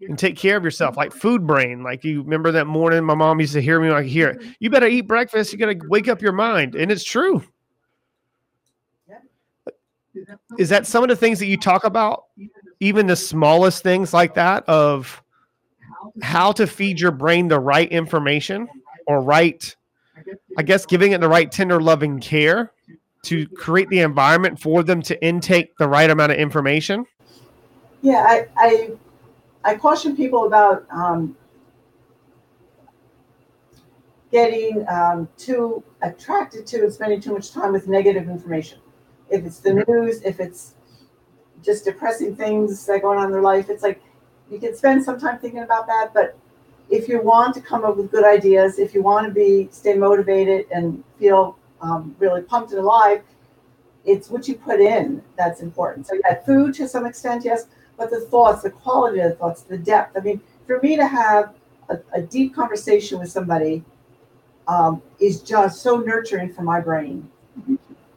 and 0.01 0.17
take 0.17 0.37
care 0.37 0.57
of 0.57 0.63
yourself 0.63 0.95
like 0.95 1.11
food 1.11 1.45
brain 1.45 1.83
like 1.83 2.03
you 2.03 2.21
remember 2.21 2.51
that 2.51 2.67
morning 2.67 3.03
my 3.03 3.15
mom 3.15 3.39
used 3.39 3.53
to 3.53 3.61
hear 3.61 3.79
me 3.79 3.89
like 3.89 4.05
hear 4.05 4.29
it 4.29 4.55
you 4.59 4.69
better 4.69 4.87
eat 4.87 5.07
breakfast 5.07 5.51
you 5.51 5.59
gotta 5.59 5.77
wake 5.87 6.07
up 6.07 6.21
your 6.21 6.31
mind 6.31 6.75
and 6.75 6.91
it's 6.91 7.03
true 7.03 7.43
is 10.57 10.69
that 10.69 10.85
some 10.87 11.03
of 11.03 11.09
the 11.09 11.15
things 11.15 11.39
that 11.39 11.47
you 11.47 11.57
talk 11.57 11.83
about 11.83 12.25
even 12.79 13.07
the 13.07 13.15
smallest 13.15 13.83
things 13.83 14.13
like 14.13 14.33
that 14.35 14.67
of 14.67 15.21
how 16.21 16.51
to 16.51 16.67
feed 16.67 16.99
your 16.99 17.11
brain 17.11 17.47
the 17.47 17.59
right 17.59 17.91
information 17.91 18.67
or 19.07 19.21
right 19.21 19.75
i 20.57 20.63
guess 20.63 20.85
giving 20.85 21.11
it 21.11 21.21
the 21.21 21.27
right 21.27 21.51
tender 21.51 21.81
loving 21.81 22.19
care 22.19 22.71
to 23.23 23.47
create 23.49 23.89
the 23.89 23.99
environment 23.99 24.59
for 24.59 24.83
them 24.83 25.01
to 25.01 25.21
intake 25.25 25.75
the 25.77 25.87
right 25.87 26.09
amount 26.09 26.31
of 26.31 26.37
information 26.37 27.05
Yeah, 28.05 28.23
I, 28.27 28.47
I, 28.55 28.91
I 29.63 29.75
caution 29.77 30.15
people 30.15 30.45
about 30.45 30.85
um, 30.91 31.35
getting 34.31 34.85
um, 34.87 35.27
too 35.37 35.83
attracted 36.03 36.67
to 36.67 36.83
and 36.83 36.93
spending 36.93 37.19
too 37.19 37.33
much 37.33 37.51
time 37.51 37.71
with 37.71 37.87
negative 37.87 38.29
information. 38.29 38.77
If 39.29 39.45
it's 39.45 39.59
the 39.59 39.85
news, 39.87 40.21
if 40.21 40.39
it's 40.39 40.75
just 41.63 41.85
depressing 41.85 42.35
things 42.35 42.85
that 42.85 43.01
going 43.01 43.19
on 43.19 43.25
in 43.25 43.31
their 43.31 43.41
life, 43.41 43.69
it's 43.69 43.83
like 43.83 44.01
you 44.51 44.59
can 44.59 44.75
spend 44.75 45.03
some 45.03 45.19
time 45.19 45.39
thinking 45.39 45.63
about 45.63 45.87
that. 45.87 46.13
But 46.13 46.37
if 46.89 47.07
you 47.07 47.21
want 47.21 47.55
to 47.55 47.61
come 47.61 47.83
up 47.83 47.97
with 47.97 48.11
good 48.11 48.25
ideas, 48.25 48.77
if 48.77 48.93
you 48.93 49.01
want 49.01 49.27
to 49.27 49.33
be 49.33 49.67
stay 49.71 49.95
motivated 49.95 50.67
and 50.71 51.03
feel 51.17 51.57
um, 51.81 52.15
really 52.19 52.41
pumped 52.41 52.71
and 52.71 52.79
alive, 52.79 53.21
it's 54.05 54.29
what 54.29 54.47
you 54.47 54.55
put 54.55 54.79
in 54.79 55.21
that's 55.35 55.61
important. 55.61 56.07
So 56.07 56.15
yeah, 56.23 56.41
food 56.43 56.75
to 56.75 56.87
some 56.87 57.05
extent, 57.05 57.43
yes, 57.43 57.67
but 57.97 58.11
the 58.11 58.21
thoughts, 58.21 58.61
the 58.61 58.69
quality 58.69 59.19
of 59.19 59.31
the 59.31 59.35
thoughts, 59.35 59.63
the 59.63 59.77
depth. 59.77 60.15
I 60.15 60.19
mean, 60.21 60.41
for 60.67 60.79
me 60.81 60.95
to 60.95 61.07
have 61.07 61.55
a, 61.89 61.97
a 62.13 62.21
deep 62.21 62.53
conversation 62.53 63.19
with 63.19 63.31
somebody 63.31 63.83
um, 64.67 65.01
is 65.19 65.41
just 65.41 65.81
so 65.81 65.97
nurturing 65.97 66.53
for 66.53 66.61
my 66.61 66.79
brain. 66.79 67.29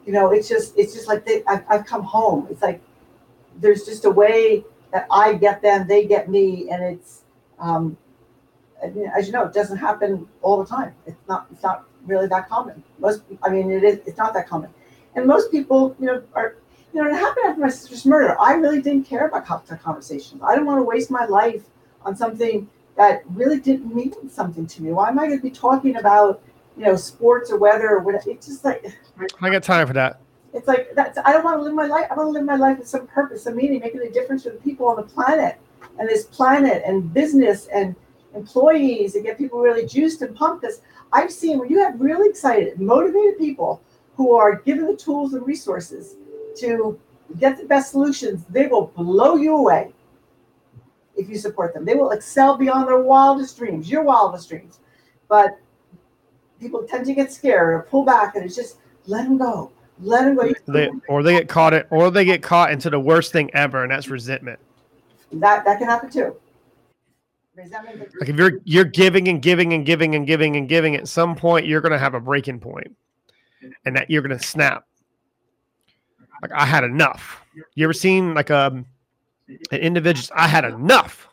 You 0.09 0.15
know, 0.15 0.31
it's 0.33 0.49
just 0.49 0.73
it's 0.79 0.95
just 0.95 1.07
like 1.07 1.27
they, 1.27 1.43
I've, 1.47 1.65
I've 1.69 1.85
come 1.85 2.03
home. 2.03 2.49
It's 2.51 2.63
like 2.63 2.81
there's 3.61 3.85
just 3.85 4.07
a 4.07 4.11
way 4.11 4.65
that 4.91 5.07
I 5.11 5.35
get 5.35 5.61
them, 5.61 5.87
they 5.87 6.07
get 6.07 6.31
me, 6.31 6.71
and 6.71 6.83
it's 6.83 7.25
um, 7.59 7.99
as 8.83 9.27
you 9.27 9.33
know, 9.33 9.45
it 9.45 9.53
doesn't 9.53 9.77
happen 9.77 10.27
all 10.41 10.57
the 10.63 10.65
time. 10.65 10.95
It's 11.07 11.29
not 11.29 11.47
it's 11.53 11.63
not 11.63 11.85
really 12.07 12.27
that 12.29 12.49
common. 12.49 12.83
Most, 12.99 13.21
I 13.43 13.51
mean, 13.51 13.71
it 13.71 13.85
is 13.85 14.01
it's 14.07 14.17
not 14.17 14.33
that 14.33 14.49
common, 14.49 14.71
and 15.15 15.27
most 15.27 15.51
people, 15.51 15.95
you 16.01 16.07
know, 16.07 16.23
are 16.35 16.57
you 16.95 17.03
know, 17.03 17.11
it 17.11 17.13
happened 17.13 17.45
after 17.51 17.61
my 17.61 17.69
sister's 17.69 18.07
murder. 18.07 18.35
I 18.41 18.55
really 18.55 18.81
didn't 18.81 19.05
care 19.05 19.27
about 19.27 19.45
co- 19.45 19.77
conversations. 19.77 20.41
I 20.43 20.55
didn't 20.55 20.65
want 20.65 20.79
to 20.79 20.85
waste 20.85 21.11
my 21.11 21.27
life 21.27 21.65
on 22.07 22.17
something 22.17 22.67
that 22.97 23.25
really 23.35 23.61
didn't 23.61 23.95
mean 23.95 24.15
something 24.31 24.67
to 24.69 24.83
me. 24.83 24.93
Why 24.93 25.11
am 25.11 25.19
I 25.19 25.27
going 25.27 25.39
to 25.39 25.43
be 25.43 25.51
talking 25.51 25.97
about, 25.97 26.41
you 26.79 26.85
know, 26.85 26.97
sports 26.97 27.51
or 27.51 27.59
weather 27.59 27.89
or 27.89 27.99
whatever? 28.01 28.31
It's 28.31 28.47
just 28.47 28.65
like 28.65 28.87
I 29.41 29.51
got 29.51 29.63
time 29.63 29.87
for 29.87 29.93
that. 29.95 30.21
it's 30.55 30.69
like 30.69 30.95
that's 30.95 31.19
I 31.19 31.33
don't 31.33 31.45
want 31.45 31.59
to 31.59 31.63
live 31.63 31.75
my 31.75 31.87
life. 31.87 32.07
I 32.11 32.15
want 32.15 32.29
to 32.29 32.33
live 32.33 32.45
my 32.45 32.57
life 32.57 32.79
with 32.79 32.89
some 32.89 33.07
purpose, 33.07 33.45
some 33.45 33.57
meaning, 33.57 33.81
making 33.81 34.03
a 34.03 34.11
difference 34.11 34.45
for 34.45 34.51
the 34.51 34.59
people 34.59 34.87
on 34.87 34.97
the 34.97 35.03
planet 35.03 35.59
and 35.99 36.09
this 36.09 36.25
planet 36.25 36.83
and 36.87 37.13
business 37.13 37.69
and 37.75 37.95
employees 38.35 39.15
and 39.15 39.25
get 39.25 39.37
people 39.37 39.61
really 39.61 39.87
juiced 39.87 40.23
and 40.23 40.35
pumped. 40.35 40.63
Because 40.63 40.81
I've 41.13 41.33
seen 41.33 41.59
when 41.59 41.69
you 41.69 41.83
have 41.83 42.01
really 42.01 42.29
excited, 42.29 42.81
motivated 42.81 43.39
people 43.39 43.83
who 44.15 44.35
are 44.35 44.57
given 44.57 44.87
the 44.87 44.97
tools 44.97 45.35
and 45.35 45.47
resources 45.47 46.17
to 46.61 46.99
get 47.39 47.59
the 47.59 47.65
best 47.65 47.91
solutions, 47.93 48.45
they 48.49 48.67
will 48.67 48.87
blow 48.97 49.37
you 49.37 49.57
away 49.57 49.93
if 51.17 51.29
you 51.29 51.37
support 51.37 51.75
them. 51.75 51.85
They 51.85 51.95
will 51.95 52.11
excel 52.11 52.57
beyond 52.57 52.89
their 52.89 53.01
wildest 53.01 53.59
dreams, 53.59 53.91
your 53.91 54.03
wildest 54.03 54.49
dreams. 54.49 54.81
But 55.29 55.59
people 56.61 56.85
tend 56.85 57.07
to 57.07 57.15
get 57.15 57.33
scared 57.33 57.75
or 57.75 57.87
pull 57.91 58.05
back, 58.05 58.35
and 58.35 58.45
it's 58.45 58.57
just 58.57 58.79
let 59.07 59.25
them 59.25 59.39
go. 59.39 59.73
Let 60.01 60.25
them 60.25 60.37
go. 60.37 60.53
They, 60.67 60.91
or 61.09 61.23
they 61.23 61.33
get 61.33 61.49
caught 61.49 61.75
it, 61.75 61.87
or 61.91 62.11
they 62.11 62.25
get 62.25 62.43
caught 62.43 62.71
into 62.71 62.91
the 62.91 63.01
worst 63.01 63.33
thing 63.33 63.51
ever, 63.55 63.83
and 63.83 63.91
that's 63.91 64.09
resentment. 64.09 64.59
That 65.33 65.65
that 65.65 65.79
can 65.79 65.89
happen 65.89 66.11
too. 66.11 66.37
Resentment. 67.57 68.15
Like 68.21 68.29
if 68.29 68.37
you're 68.37 68.61
you're 68.65 68.85
giving 68.85 69.29
and 69.29 69.43
giving 69.43 69.73
and 69.73 69.85
giving 69.85 70.15
and 70.15 70.27
giving 70.27 70.57
and 70.57 70.69
giving, 70.69 70.95
at 70.95 71.09
some 71.09 71.35
point 71.35 71.67
you're 71.67 71.81
gonna 71.81 71.99
have 71.99 72.15
a 72.15 72.21
breaking 72.21 72.61
point, 72.61 72.95
and 73.85 73.97
that 73.97 74.11
you're 74.11 74.23
gonna 74.23 74.39
snap. 74.39 74.85
Like 76.43 76.53
I 76.53 76.65
had 76.65 76.85
enough. 76.85 77.45
You 77.75 77.85
ever 77.85 77.93
seen 77.93 78.35
like 78.35 78.51
um, 78.51 78.87
an 79.49 79.79
individual? 79.81 80.29
I 80.37 80.47
had 80.47 80.65
enough. 80.65 81.28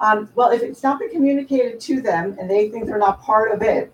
Um, 0.00 0.30
well, 0.34 0.50
if 0.50 0.62
it's 0.62 0.82
not 0.82 0.98
been 0.98 1.10
communicated 1.10 1.78
to 1.80 2.00
them 2.00 2.36
and 2.40 2.50
they 2.50 2.68
think 2.68 2.86
they're 2.86 2.98
not 2.98 3.20
part 3.22 3.52
of 3.52 3.62
it, 3.62 3.92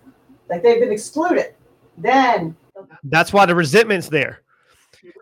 like 0.49 0.63
they've 0.63 0.79
been 0.79 0.91
excluded, 0.91 1.53
then 1.97 2.55
That's 3.03 3.33
why 3.33 3.45
the 3.45 3.55
resentment's 3.55 4.07
there. 4.07 4.41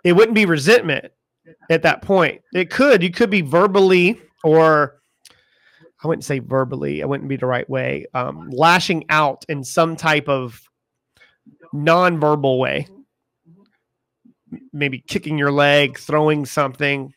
It 0.03 0.13
wouldn't 0.13 0.35
be 0.35 0.45
resentment 0.45 1.11
at 1.69 1.81
that 1.83 2.01
point. 2.01 2.41
It 2.53 2.69
could. 2.69 3.01
You 3.01 3.11
could 3.11 3.29
be 3.29 3.41
verbally 3.41 4.21
or 4.43 5.01
I 6.03 6.07
wouldn't 6.07 6.25
say 6.25 6.39
verbally. 6.39 7.01
I 7.01 7.05
wouldn't 7.05 7.29
be 7.29 7.35
the 7.35 7.47
right 7.47 7.67
way. 7.67 8.05
Um, 8.13 8.49
lashing 8.51 9.05
out 9.09 9.43
in 9.49 9.63
some 9.63 9.95
type 9.95 10.29
of 10.29 10.61
non-verbal 11.73 12.59
way. 12.59 12.87
Maybe 14.71 15.03
kicking 15.07 15.37
your 15.37 15.51
leg, 15.51 15.97
throwing 15.97 16.45
something, 16.45 17.13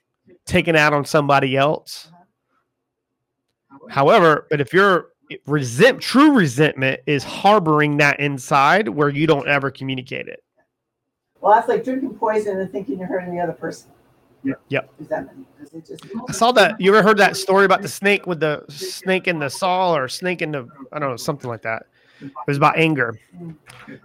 taking 0.47 0.77
out 0.77 0.95
on 0.95 1.05
somebody 1.05 1.57
else. 1.57 2.11
However, 3.89 4.47
but 4.51 4.61
if 4.61 4.73
you're 4.73 5.09
resent 5.47 6.01
true 6.01 6.33
resentment 6.33 7.01
is 7.07 7.23
harboring 7.23 7.99
that 7.99 8.19
inside 8.19 8.89
where 8.89 9.11
you 9.11 9.27
don't 9.27 9.47
ever 9.47 9.71
communicate 9.71 10.27
it. 10.27 10.43
well, 11.41 11.55
that's 11.55 11.69
like 11.69 11.85
drinking 11.85 12.15
poison 12.15 12.59
and 12.59 12.71
thinking 12.73 12.99
you're 12.99 13.07
hurting 13.07 13.35
the 13.35 13.41
other 13.41 13.53
person. 13.53 13.91
Yep. 14.45 14.61
Yep. 14.69 14.91
Resentment. 14.99 15.47
'Cause 15.59 15.75
it 15.75 15.87
just- 15.87 16.05
I 16.29 16.33
saw 16.33 16.51
that. 16.53 16.81
You 16.81 16.95
ever 16.95 17.03
heard 17.07 17.19
that 17.19 17.37
story 17.37 17.65
about 17.65 17.83
the 17.83 17.89
snake 17.89 18.27
with 18.27 18.41
the 18.41 18.65
snake 18.69 19.29
in 19.29 19.39
the 19.39 19.51
saw 19.51 19.95
or 19.95 20.09
snake 20.09 20.41
in 20.43 20.53
the 20.53 20.67
I 20.93 20.99
don't 20.99 21.11
know 21.11 21.17
something 21.17 21.51
like 21.51 21.63
that. 21.63 21.85
It 22.21 22.31
was 22.47 22.57
about 22.57 22.77
anger, 22.79 23.19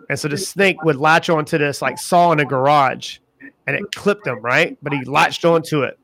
and 0.10 0.20
so 0.20 0.28
the 0.28 0.38
snake 0.38 0.84
would 0.84 0.98
latch 0.98 1.30
onto 1.30 1.58
this 1.58 1.82
like 1.82 1.98
saw 1.98 2.32
in 2.32 2.40
a 2.40 2.46
garage, 2.46 3.18
and 3.66 3.76
it 3.76 3.84
clipped 3.96 4.28
him 4.28 4.40
right. 4.42 4.78
But 4.84 4.94
he 4.94 5.04
latched 5.06 5.46
onto 5.46 5.82
it 5.84 5.98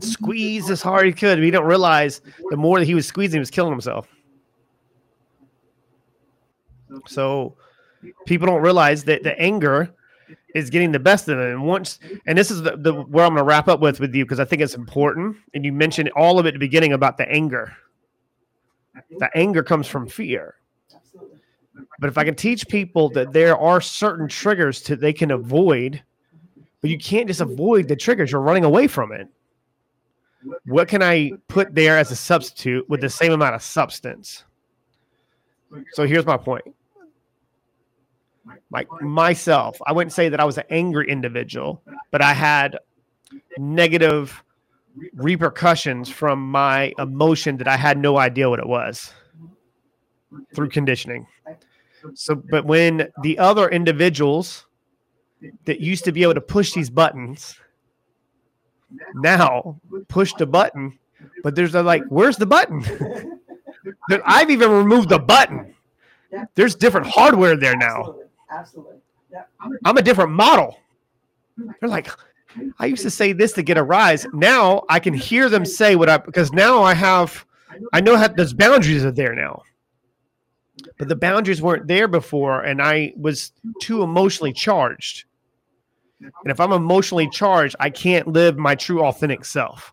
squeezed 0.00 0.70
as 0.70 0.82
hard 0.82 1.06
as 1.06 1.14
he 1.14 1.18
could. 1.18 1.38
He 1.38 1.50
didn't 1.50 1.66
realize 1.66 2.20
the 2.50 2.56
more 2.56 2.78
that 2.78 2.86
he 2.86 2.94
was 2.94 3.06
squeezing, 3.06 3.38
he 3.38 3.40
was 3.40 3.50
killing 3.50 3.72
himself. 3.72 4.08
So 7.06 7.56
people 8.26 8.46
don't 8.46 8.62
realize 8.62 9.04
that 9.04 9.22
the 9.22 9.38
anger 9.40 9.94
is 10.54 10.70
getting 10.70 10.92
the 10.92 10.98
best 10.98 11.28
of 11.28 11.38
it. 11.38 11.50
And 11.50 11.64
once, 11.66 11.98
and 12.26 12.36
this 12.36 12.50
is 12.50 12.62
the, 12.62 12.76
the 12.76 12.94
where 12.94 13.24
I'm 13.24 13.34
going 13.34 13.44
to 13.44 13.44
wrap 13.44 13.68
up 13.68 13.80
with 13.80 14.00
with 14.00 14.14
you 14.14 14.24
because 14.24 14.40
I 14.40 14.44
think 14.44 14.62
it's 14.62 14.74
important. 14.74 15.36
And 15.54 15.64
you 15.64 15.72
mentioned 15.72 16.10
all 16.16 16.38
of 16.38 16.46
it 16.46 16.50
at 16.50 16.54
the 16.54 16.60
beginning 16.60 16.92
about 16.92 17.16
the 17.16 17.28
anger. 17.30 17.76
The 19.18 19.28
anger 19.36 19.62
comes 19.62 19.86
from 19.86 20.08
fear. 20.08 20.54
But 21.98 22.08
if 22.08 22.18
I 22.18 22.24
can 22.24 22.34
teach 22.34 22.66
people 22.68 23.10
that 23.10 23.32
there 23.32 23.56
are 23.56 23.80
certain 23.80 24.28
triggers 24.28 24.82
that 24.82 25.00
they 25.00 25.12
can 25.12 25.30
avoid, 25.30 26.02
but 26.80 26.90
you 26.90 26.98
can't 26.98 27.26
just 27.26 27.40
avoid 27.40 27.88
the 27.88 27.96
triggers. 27.96 28.32
You're 28.32 28.40
running 28.40 28.64
away 28.64 28.86
from 28.86 29.12
it. 29.12 29.28
What 30.66 30.88
can 30.88 31.02
I 31.02 31.32
put 31.48 31.74
there 31.74 31.98
as 31.98 32.10
a 32.10 32.16
substitute 32.16 32.88
with 32.88 33.00
the 33.00 33.10
same 33.10 33.32
amount 33.32 33.54
of 33.54 33.62
substance? 33.62 34.44
So 35.92 36.06
here's 36.06 36.26
my 36.26 36.36
point. 36.36 36.64
Like 38.70 38.88
myself, 39.00 39.78
I 39.86 39.92
wouldn't 39.92 40.12
say 40.12 40.28
that 40.28 40.40
I 40.40 40.44
was 40.44 40.58
an 40.58 40.64
angry 40.70 41.10
individual, 41.10 41.82
but 42.10 42.22
I 42.22 42.32
had 42.32 42.78
negative 43.58 44.42
repercussions 45.14 46.08
from 46.08 46.50
my 46.50 46.92
emotion 46.98 47.56
that 47.58 47.68
I 47.68 47.76
had 47.76 47.98
no 47.98 48.18
idea 48.18 48.48
what 48.48 48.58
it 48.58 48.66
was 48.66 49.12
through 50.54 50.68
conditioning. 50.68 51.26
So, 52.14 52.34
but 52.36 52.64
when 52.64 53.08
the 53.22 53.38
other 53.38 53.68
individuals 53.68 54.66
that 55.64 55.80
used 55.80 56.04
to 56.04 56.12
be 56.12 56.22
able 56.22 56.34
to 56.34 56.40
push 56.40 56.72
these 56.72 56.88
buttons 56.88 57.58
now 59.14 59.80
push 60.08 60.32
the 60.34 60.46
button, 60.46 60.98
but 61.42 61.54
there's 61.54 61.74
a 61.74 61.82
like, 61.82 62.02
where's 62.08 62.36
the 62.36 62.46
button? 62.46 63.40
I've 64.24 64.50
even 64.50 64.70
removed 64.70 65.08
the 65.08 65.18
button. 65.18 65.74
There's 66.54 66.74
different 66.74 67.06
hardware 67.06 67.56
there 67.56 67.76
now. 67.76 68.16
Absolutely. 68.50 68.96
I'm 69.84 69.96
a 69.96 70.02
different 70.02 70.32
model. 70.32 70.78
They're 71.56 71.88
like, 71.88 72.08
I 72.78 72.86
used 72.86 73.02
to 73.02 73.10
say 73.10 73.32
this 73.32 73.52
to 73.54 73.62
get 73.62 73.78
a 73.78 73.82
rise. 73.82 74.26
Now 74.32 74.84
I 74.88 75.00
can 75.00 75.14
hear 75.14 75.48
them 75.48 75.64
say 75.64 75.96
what 75.96 76.08
I 76.08 76.18
because 76.18 76.52
now 76.52 76.82
I 76.82 76.94
have 76.94 77.44
I 77.92 78.00
know 78.00 78.16
how 78.16 78.28
those 78.28 78.52
boundaries 78.52 79.04
are 79.04 79.12
there 79.12 79.34
now. 79.34 79.62
But 80.98 81.08
the 81.08 81.16
boundaries 81.16 81.62
weren't 81.62 81.86
there 81.86 82.08
before, 82.08 82.62
and 82.62 82.82
I 82.82 83.12
was 83.16 83.52
too 83.80 84.02
emotionally 84.02 84.52
charged. 84.52 85.24
And 86.20 86.50
if 86.50 86.60
I'm 86.60 86.72
emotionally 86.72 87.28
charged, 87.28 87.76
I 87.80 87.90
can't 87.90 88.28
live 88.28 88.56
my 88.56 88.74
true 88.74 89.04
authentic 89.04 89.44
self. 89.44 89.92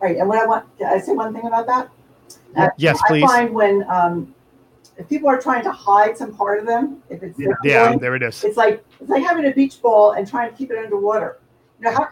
Right. 0.00 0.16
And 0.16 0.28
what 0.28 0.38
I 0.38 0.46
want, 0.46 0.66
can 0.78 0.86
I 0.92 0.98
say 0.98 1.12
one 1.12 1.32
thing 1.34 1.46
about 1.46 1.66
that? 1.66 1.90
Uh, 2.56 2.68
Yes, 2.76 3.00
I 3.04 3.08
please. 3.08 3.22
find 3.22 3.54
when 3.54 3.84
um, 3.88 4.34
if 4.98 5.08
people 5.08 5.28
are 5.28 5.40
trying 5.40 5.62
to 5.64 5.72
hide 5.72 6.16
some 6.16 6.34
part 6.34 6.58
of 6.58 6.66
them, 6.66 7.02
if 7.08 7.22
it's 7.22 7.38
Yeah, 7.38 7.52
feeling, 7.62 7.98
there 7.98 8.16
it 8.16 8.22
is. 8.22 8.44
it's 8.44 8.56
like 8.56 8.84
it's 9.00 9.10
like 9.10 9.22
having 9.22 9.46
a 9.46 9.52
beach 9.52 9.80
ball 9.80 10.12
and 10.12 10.26
trying 10.28 10.50
to 10.50 10.56
keep 10.56 10.70
it 10.70 10.78
underwater. 10.78 11.38
You 11.78 11.86
know, 11.86 11.92
how, 11.92 12.08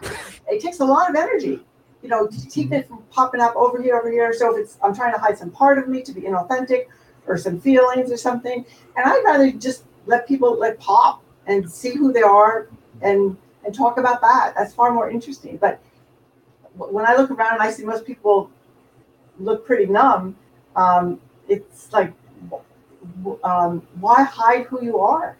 it 0.47 0.61
takes 0.61 0.79
a 0.79 0.85
lot 0.85 1.09
of 1.09 1.15
energy. 1.15 1.65
You 2.01 2.09
know, 2.09 2.27
to 2.27 2.47
keep 2.47 2.71
it 2.71 2.87
from 2.87 3.01
popping 3.09 3.41
up 3.41 3.55
over 3.55 3.81
here, 3.81 3.97
over 3.97 4.11
here. 4.11 4.31
So 4.33 4.53
if 4.53 4.61
it's 4.61 4.77
I'm 4.83 4.93
trying 4.93 5.13
to 5.13 5.19
hide 5.19 5.37
some 5.37 5.49
part 5.49 5.77
of 5.79 5.87
me 5.87 6.03
to 6.03 6.11
be 6.11 6.21
inauthentic, 6.21 6.85
or 7.27 7.37
some 7.37 7.59
feelings 7.59 8.11
or 8.11 8.17
something, 8.17 8.65
and 8.95 9.05
I'd 9.05 9.23
rather 9.23 9.51
just 9.51 9.85
let 10.05 10.27
people 10.27 10.57
let 10.57 10.79
pop 10.79 11.23
and 11.47 11.69
see 11.69 11.95
who 11.95 12.13
they 12.13 12.21
are 12.21 12.67
and 13.01 13.37
and 13.65 13.73
talk 13.73 13.97
about 13.97 14.21
that. 14.21 14.53
That's 14.55 14.73
far 14.73 14.91
more 14.93 15.09
interesting. 15.09 15.57
But 15.57 15.81
when 16.75 17.05
I 17.05 17.15
look 17.15 17.31
around 17.31 17.53
and 17.53 17.61
I 17.61 17.71
see 17.71 17.83
most 17.83 18.05
people 18.05 18.49
look 19.39 19.65
pretty 19.65 19.85
numb, 19.85 20.35
um, 20.75 21.19
it's 21.47 21.91
like, 21.91 22.13
um, 23.43 23.81
why 23.99 24.23
hide 24.23 24.65
who 24.65 24.83
you 24.83 24.99
are? 24.99 25.37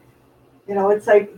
You 0.67 0.75
know, 0.75 0.89
it's 0.89 1.07
like 1.07 1.35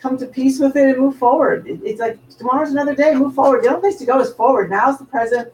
come 0.00 0.16
to 0.18 0.26
peace 0.26 0.60
with 0.60 0.76
it 0.76 0.90
and 0.90 0.98
move 0.98 1.16
forward. 1.16 1.66
It's 1.66 2.00
like 2.00 2.18
tomorrow's 2.36 2.70
another 2.70 2.94
day. 2.94 3.14
Move 3.14 3.34
forward. 3.34 3.64
The 3.64 3.68
only 3.68 3.80
place 3.80 3.96
to 3.96 4.06
go 4.06 4.20
is 4.20 4.32
forward. 4.32 4.70
Now's 4.70 4.98
the 4.98 5.04
present. 5.04 5.52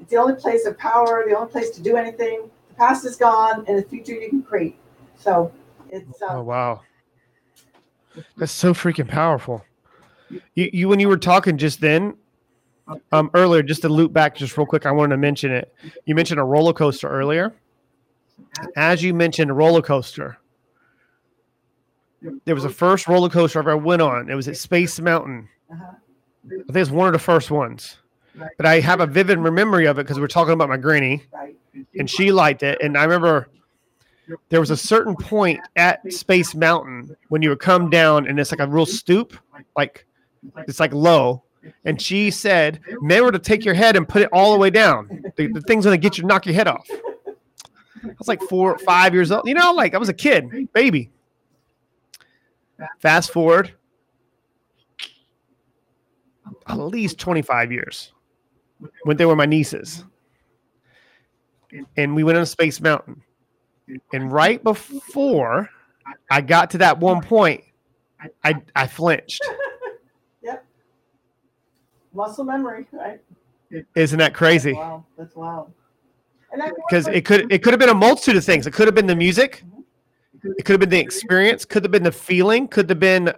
It's 0.00 0.10
the 0.10 0.16
only 0.16 0.34
place 0.34 0.66
of 0.66 0.76
power. 0.76 1.24
The 1.26 1.36
only 1.36 1.50
place 1.50 1.70
to 1.70 1.82
do 1.82 1.96
anything. 1.96 2.50
The 2.68 2.74
past 2.74 3.04
is 3.04 3.16
gone, 3.16 3.64
and 3.68 3.78
the 3.78 3.82
future 3.82 4.14
you 4.14 4.28
can 4.28 4.42
create. 4.42 4.76
So 5.16 5.52
it's 5.90 6.20
uh, 6.20 6.26
Oh 6.30 6.42
wow, 6.42 6.80
that's 8.36 8.52
so 8.52 8.74
freaking 8.74 9.08
powerful. 9.08 9.64
You, 10.54 10.70
you 10.72 10.88
when 10.88 11.00
you 11.00 11.08
were 11.08 11.18
talking 11.18 11.58
just 11.58 11.80
then, 11.80 12.14
um, 13.12 13.30
earlier, 13.34 13.62
just 13.62 13.82
to 13.82 13.88
loop 13.88 14.12
back 14.12 14.36
just 14.36 14.56
real 14.56 14.66
quick, 14.66 14.86
I 14.86 14.92
wanted 14.92 15.14
to 15.14 15.18
mention 15.18 15.52
it. 15.52 15.72
You 16.04 16.14
mentioned 16.14 16.40
a 16.40 16.44
roller 16.44 16.72
coaster 16.72 17.08
earlier. 17.08 17.52
As 18.76 19.02
you 19.02 19.14
mentioned 19.14 19.50
a 19.50 19.54
roller 19.54 19.82
coaster, 19.82 20.38
there 22.44 22.54
was 22.54 22.64
the 22.64 22.70
first 22.70 23.06
roller 23.08 23.28
coaster 23.28 23.58
I 23.58 23.62
ever 23.62 23.76
went 23.76 24.02
on. 24.02 24.30
It 24.30 24.34
was 24.34 24.48
at 24.48 24.56
Space 24.56 24.98
Mountain. 25.00 25.48
uh-huh. 25.70 25.92
I 26.46 26.72
think 26.72 26.76
it's 26.76 26.90
one 26.90 27.06
of 27.06 27.12
the 27.14 27.18
first 27.18 27.50
ones. 27.50 27.96
But 28.56 28.66
I 28.66 28.80
have 28.80 29.00
a 29.00 29.06
vivid 29.06 29.38
memory 29.38 29.86
of 29.86 29.98
it 29.98 30.02
because 30.02 30.18
we're 30.18 30.26
talking 30.26 30.52
about 30.52 30.68
my 30.68 30.76
granny 30.76 31.24
and 31.98 32.10
she 32.10 32.32
liked 32.32 32.62
it. 32.62 32.78
And 32.82 32.98
I 32.98 33.04
remember 33.04 33.48
there 34.48 34.60
was 34.60 34.70
a 34.70 34.76
certain 34.76 35.14
point 35.16 35.60
at 35.76 36.12
Space 36.12 36.54
Mountain 36.54 37.16
when 37.28 37.42
you 37.42 37.50
would 37.50 37.60
come 37.60 37.90
down 37.90 38.26
and 38.26 38.38
it's 38.38 38.50
like 38.50 38.60
a 38.60 38.66
real 38.66 38.86
stoop, 38.86 39.36
like 39.76 40.06
it's 40.68 40.80
like 40.80 40.92
low. 40.92 41.42
And 41.84 42.00
she 42.00 42.30
said, 42.30 42.80
remember 43.00 43.32
to 43.32 43.38
take 43.38 43.64
your 43.64 43.74
head 43.74 43.96
and 43.96 44.06
put 44.06 44.22
it 44.22 44.28
all 44.32 44.52
the 44.52 44.58
way 44.58 44.70
down. 44.70 45.24
the, 45.36 45.48
the 45.48 45.60
thing's 45.62 45.84
gonna 45.84 45.96
get 45.96 46.18
you, 46.18 46.24
knock 46.24 46.46
your 46.46 46.54
head 46.54 46.68
off. 46.68 46.88
I 48.04 48.12
was 48.18 48.28
like 48.28 48.42
four, 48.42 48.78
five 48.78 49.14
years 49.14 49.32
old. 49.32 49.46
You 49.46 49.54
know, 49.54 49.72
like 49.72 49.94
I 49.94 49.98
was 49.98 50.08
a 50.08 50.14
kid, 50.14 50.72
baby. 50.72 51.10
Fast 52.98 53.32
forward, 53.32 53.72
at 56.66 56.78
least 56.78 57.18
25 57.18 57.72
years 57.72 58.12
when 59.04 59.16
they 59.16 59.24
were 59.24 59.36
my 59.36 59.46
nieces. 59.46 60.04
And 61.96 62.14
we 62.14 62.24
went 62.24 62.38
on 62.38 62.46
Space 62.46 62.80
Mountain. 62.80 63.22
And 64.12 64.32
right 64.32 64.62
before 64.62 65.68
I 66.30 66.40
got 66.40 66.70
to 66.70 66.78
that 66.78 66.98
one 66.98 67.22
point, 67.22 67.62
I, 68.42 68.54
I 68.74 68.86
flinched. 68.86 69.42
Yep. 70.42 70.62
Muscle 72.12 72.44
memory, 72.44 72.86
right? 72.92 73.18
Isn't 73.94 74.18
that 74.18 74.34
crazy? 74.34 74.74
Wow, 74.74 75.06
that's 75.16 75.34
wild. 75.34 75.72
Because 76.86 77.08
it 77.08 77.24
could 77.24 77.50
it 77.50 77.62
could 77.62 77.72
have 77.72 77.80
been 77.80 77.88
a 77.88 77.94
multitude 77.94 78.36
of 78.36 78.44
things. 78.44 78.66
It 78.66 78.72
could 78.72 78.86
have 78.86 78.94
been 78.94 79.06
the 79.06 79.16
music, 79.16 79.64
mm-hmm. 79.66 80.52
it 80.58 80.66
could 80.66 80.74
have 80.74 80.80
been 80.80 80.90
the 80.90 81.00
experience, 81.00 81.64
could 81.64 81.82
have 81.82 81.90
been 81.90 82.02
the 82.02 82.12
feeling, 82.12 82.68
could 82.68 82.90
have 82.90 83.00
been 83.00 83.32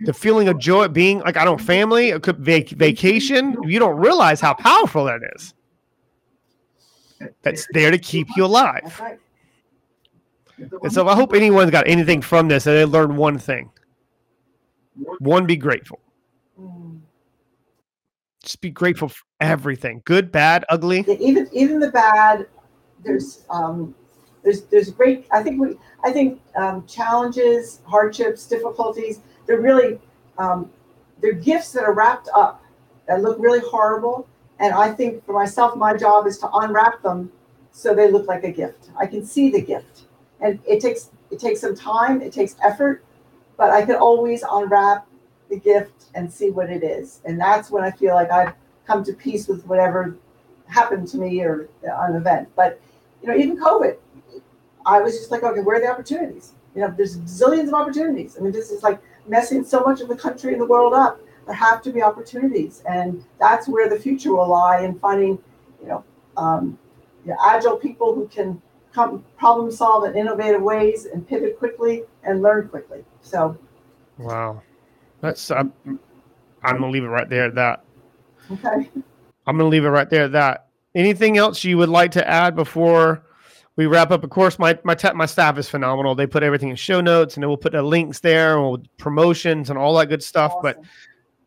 the 0.00 0.12
feeling 0.12 0.48
of 0.48 0.58
joy, 0.58 0.88
being 0.88 1.20
like 1.20 1.36
I 1.36 1.44
don't 1.44 1.60
family, 1.60 2.08
it 2.08 2.22
could 2.22 2.38
vac- 2.38 2.70
vacation. 2.70 3.56
You 3.62 3.78
don't 3.78 3.96
realize 3.96 4.40
how 4.40 4.54
powerful 4.54 5.04
that 5.04 5.20
is. 5.36 5.54
That's 7.42 7.66
there 7.72 7.90
to 7.90 7.98
keep 7.98 8.28
you 8.36 8.44
alive. 8.44 9.00
And 10.58 10.92
so 10.92 11.08
I 11.08 11.14
hope 11.14 11.34
anyone's 11.34 11.70
got 11.70 11.86
anything 11.86 12.22
from 12.22 12.48
this 12.48 12.66
and 12.66 12.76
they 12.76 12.84
learned 12.84 13.16
one 13.16 13.38
thing. 13.38 13.70
One, 15.18 15.46
be 15.46 15.56
grateful. 15.56 16.00
Just 18.42 18.60
be 18.60 18.70
grateful 18.70 19.08
for 19.08 19.24
everything. 19.40 20.02
Good, 20.04 20.30
bad, 20.30 20.64
ugly. 20.68 21.04
Even 21.20 21.48
even 21.52 21.80
the 21.80 21.90
bad, 21.90 22.46
there's 23.04 23.44
um, 23.50 23.94
there's 24.44 24.62
there's 24.66 24.90
great. 24.90 25.26
I 25.32 25.42
think 25.42 25.60
we 25.60 25.76
I 26.04 26.12
think 26.12 26.40
um, 26.54 26.86
challenges, 26.86 27.80
hardships, 27.84 28.46
difficulties. 28.46 29.20
They're 29.46 29.60
really 29.60 29.98
um, 30.38 30.70
they're 31.20 31.32
gifts 31.32 31.72
that 31.72 31.82
are 31.82 31.92
wrapped 31.92 32.28
up 32.34 32.62
that 33.08 33.20
look 33.20 33.38
really 33.40 33.60
horrible. 33.60 34.28
And 34.60 34.72
I 34.72 34.92
think 34.92 35.26
for 35.26 35.32
myself, 35.32 35.76
my 35.76 35.96
job 35.96 36.26
is 36.26 36.38
to 36.38 36.48
unwrap 36.50 37.02
them 37.02 37.30
so 37.72 37.94
they 37.94 38.10
look 38.10 38.26
like 38.26 38.44
a 38.44 38.50
gift. 38.50 38.90
I 38.98 39.06
can 39.06 39.24
see 39.24 39.50
the 39.50 39.60
gift, 39.60 40.05
and 40.40 40.58
it 40.66 40.80
takes 40.80 41.10
it 41.30 41.38
takes 41.38 41.60
some 41.60 41.74
time. 41.74 42.20
It 42.20 42.32
takes 42.32 42.56
effort, 42.62 43.04
but 43.56 43.70
I 43.70 43.84
can 43.84 43.96
always 43.96 44.44
unwrap 44.50 45.06
the 45.48 45.58
gift 45.58 46.06
and 46.14 46.32
see 46.32 46.50
what 46.50 46.70
it 46.70 46.82
is. 46.82 47.20
And 47.24 47.40
that's 47.40 47.70
when 47.70 47.84
I 47.84 47.90
feel 47.90 48.14
like 48.14 48.30
I've 48.30 48.54
come 48.86 49.04
to 49.04 49.12
peace 49.12 49.48
with 49.48 49.64
whatever 49.66 50.16
happened 50.68 51.08
to 51.08 51.18
me 51.18 51.42
or 51.42 51.68
an 51.82 52.16
event. 52.16 52.48
But 52.56 52.80
you 53.22 53.28
know, 53.28 53.36
even 53.36 53.56
COVID, 53.56 53.96
I 54.84 55.00
was 55.00 55.16
just 55.16 55.30
like, 55.30 55.42
okay, 55.42 55.60
where 55.60 55.76
are 55.76 55.80
the 55.80 55.90
opportunities? 55.90 56.52
You 56.74 56.82
know, 56.82 56.94
there's 56.96 57.18
zillions 57.20 57.68
of 57.68 57.74
opportunities. 57.74 58.36
I 58.38 58.42
mean, 58.42 58.52
this 58.52 58.70
is 58.70 58.82
like 58.82 59.00
messing 59.26 59.64
so 59.64 59.80
much 59.80 60.00
of 60.00 60.08
the 60.08 60.16
country 60.16 60.52
and 60.52 60.60
the 60.60 60.66
world 60.66 60.92
up. 60.92 61.20
There 61.46 61.54
have 61.54 61.80
to 61.82 61.92
be 61.92 62.02
opportunities, 62.02 62.82
and 62.88 63.24
that's 63.38 63.68
where 63.68 63.88
the 63.88 63.98
future 63.98 64.32
will 64.32 64.48
lie 64.48 64.80
in 64.80 64.98
finding, 64.98 65.38
you 65.80 65.88
know, 65.88 66.04
um, 66.36 66.76
you 67.24 67.30
know, 67.30 67.38
agile 67.44 67.76
people 67.76 68.14
who 68.14 68.26
can 68.26 68.60
come 68.96 69.22
problem 69.36 69.70
solve 69.70 70.04
in 70.04 70.16
innovative 70.16 70.62
ways 70.62 71.04
and 71.04 71.28
pivot 71.28 71.58
quickly 71.58 72.04
and 72.24 72.40
learn 72.40 72.66
quickly. 72.68 73.04
So, 73.20 73.56
Wow. 74.18 74.62
That's 75.20 75.50
I'm, 75.50 75.72
I'm 76.62 76.78
gonna 76.78 76.88
leave 76.88 77.04
it 77.04 77.08
right 77.08 77.28
there 77.28 77.44
at 77.44 77.54
that. 77.56 77.84
okay. 78.50 78.88
I'm 79.46 79.58
gonna 79.58 79.68
leave 79.68 79.84
it 79.84 79.90
right 79.90 80.08
there 80.08 80.24
at 80.24 80.32
that. 80.32 80.68
Anything 80.94 81.36
else 81.36 81.62
you 81.62 81.76
would 81.76 81.90
like 81.90 82.10
to 82.12 82.26
add 82.26 82.56
before 82.56 83.22
we 83.76 83.84
wrap 83.84 84.10
up? 84.10 84.24
Of 84.24 84.30
course, 84.30 84.58
my 84.58 84.78
my 84.82 84.94
ta- 84.94 85.12
my 85.12 85.26
staff 85.26 85.58
is 85.58 85.68
phenomenal. 85.68 86.14
They 86.14 86.26
put 86.26 86.42
everything 86.42 86.70
in 86.70 86.76
show 86.76 87.02
notes, 87.02 87.34
and 87.36 87.42
then 87.42 87.50
we'll 87.50 87.58
put 87.58 87.72
the 87.72 87.82
links 87.82 88.20
there, 88.20 88.54
and 88.54 88.62
we'll, 88.62 88.82
promotions 88.96 89.68
and 89.68 89.78
all 89.78 89.94
that 89.98 90.06
good 90.08 90.22
stuff. 90.22 90.54
But 90.62 90.80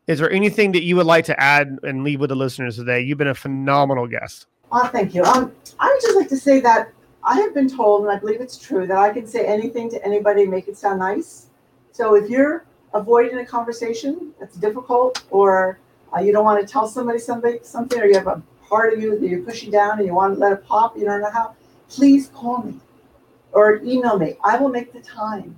is 0.06 0.20
there 0.20 0.30
anything 0.32 0.72
that 0.74 0.84
you 0.84 0.96
would 0.98 1.08
like 1.08 1.26
to 1.26 1.40
add 1.42 1.80
and 1.82 2.04
leave 2.04 2.20
with 2.20 2.30
the 2.30 2.36
listeners 2.36 2.76
today? 2.76 3.02
You've 3.02 3.18
been 3.18 3.28
a 3.28 3.34
phenomenal 3.36 4.06
guest. 4.06 4.46
Oh, 4.72 4.86
thank 4.88 5.16
you. 5.16 5.24
Um, 5.24 5.52
I 5.80 5.92
would 5.92 6.02
just 6.02 6.16
like 6.16 6.30
to 6.30 6.38
say 6.38 6.60
that 6.60 6.92
I 7.30 7.36
have 7.42 7.54
been 7.54 7.70
told, 7.70 8.02
and 8.02 8.12
I 8.12 8.18
believe 8.18 8.42
it's 8.42 8.58
true, 8.58 8.88
that 8.88 8.98
I 8.98 9.12
can 9.12 9.28
say 9.28 9.46
anything 9.46 9.88
to 9.92 10.04
anybody 10.04 10.42
and 10.42 10.52
make 10.52 10.68
it 10.68 10.76
sound 10.76 10.98
nice. 10.98 11.46
So 11.92 12.16
if 12.16 12.28
you're 12.28 12.66
avoiding 12.96 13.38
a 13.38 13.46
conversation 13.46 14.34
that's 14.40 14.58
difficult, 14.58 15.24
or 15.30 15.78
uh, 16.12 16.22
you 16.22 16.32
don't 16.32 16.44
want 16.44 16.60
to 16.60 16.74
tell 16.74 16.88
somebody 16.88 17.20
somebody 17.20 17.60
something, 17.62 18.00
or 18.02 18.06
you 18.06 18.16
have 18.16 18.26
a 18.26 18.42
part 18.68 18.94
of 18.94 19.00
you 19.00 19.20
that 19.20 19.28
you're 19.28 19.44
pushing 19.44 19.70
down 19.70 20.00
and 20.00 20.08
you 20.08 20.16
want 20.16 20.34
to 20.34 20.40
let 20.40 20.54
it 20.54 20.66
pop, 20.66 20.98
you 20.98 21.06
don't 21.06 21.22
know 21.22 21.30
how, 21.30 21.56
please 21.88 22.32
call 22.34 22.64
me 22.64 22.80
or 23.52 23.76
email 23.84 24.18
me. 24.18 24.34
I 24.44 24.58
will 24.58 24.70
make 24.70 24.92
the 24.92 25.02
time. 25.02 25.56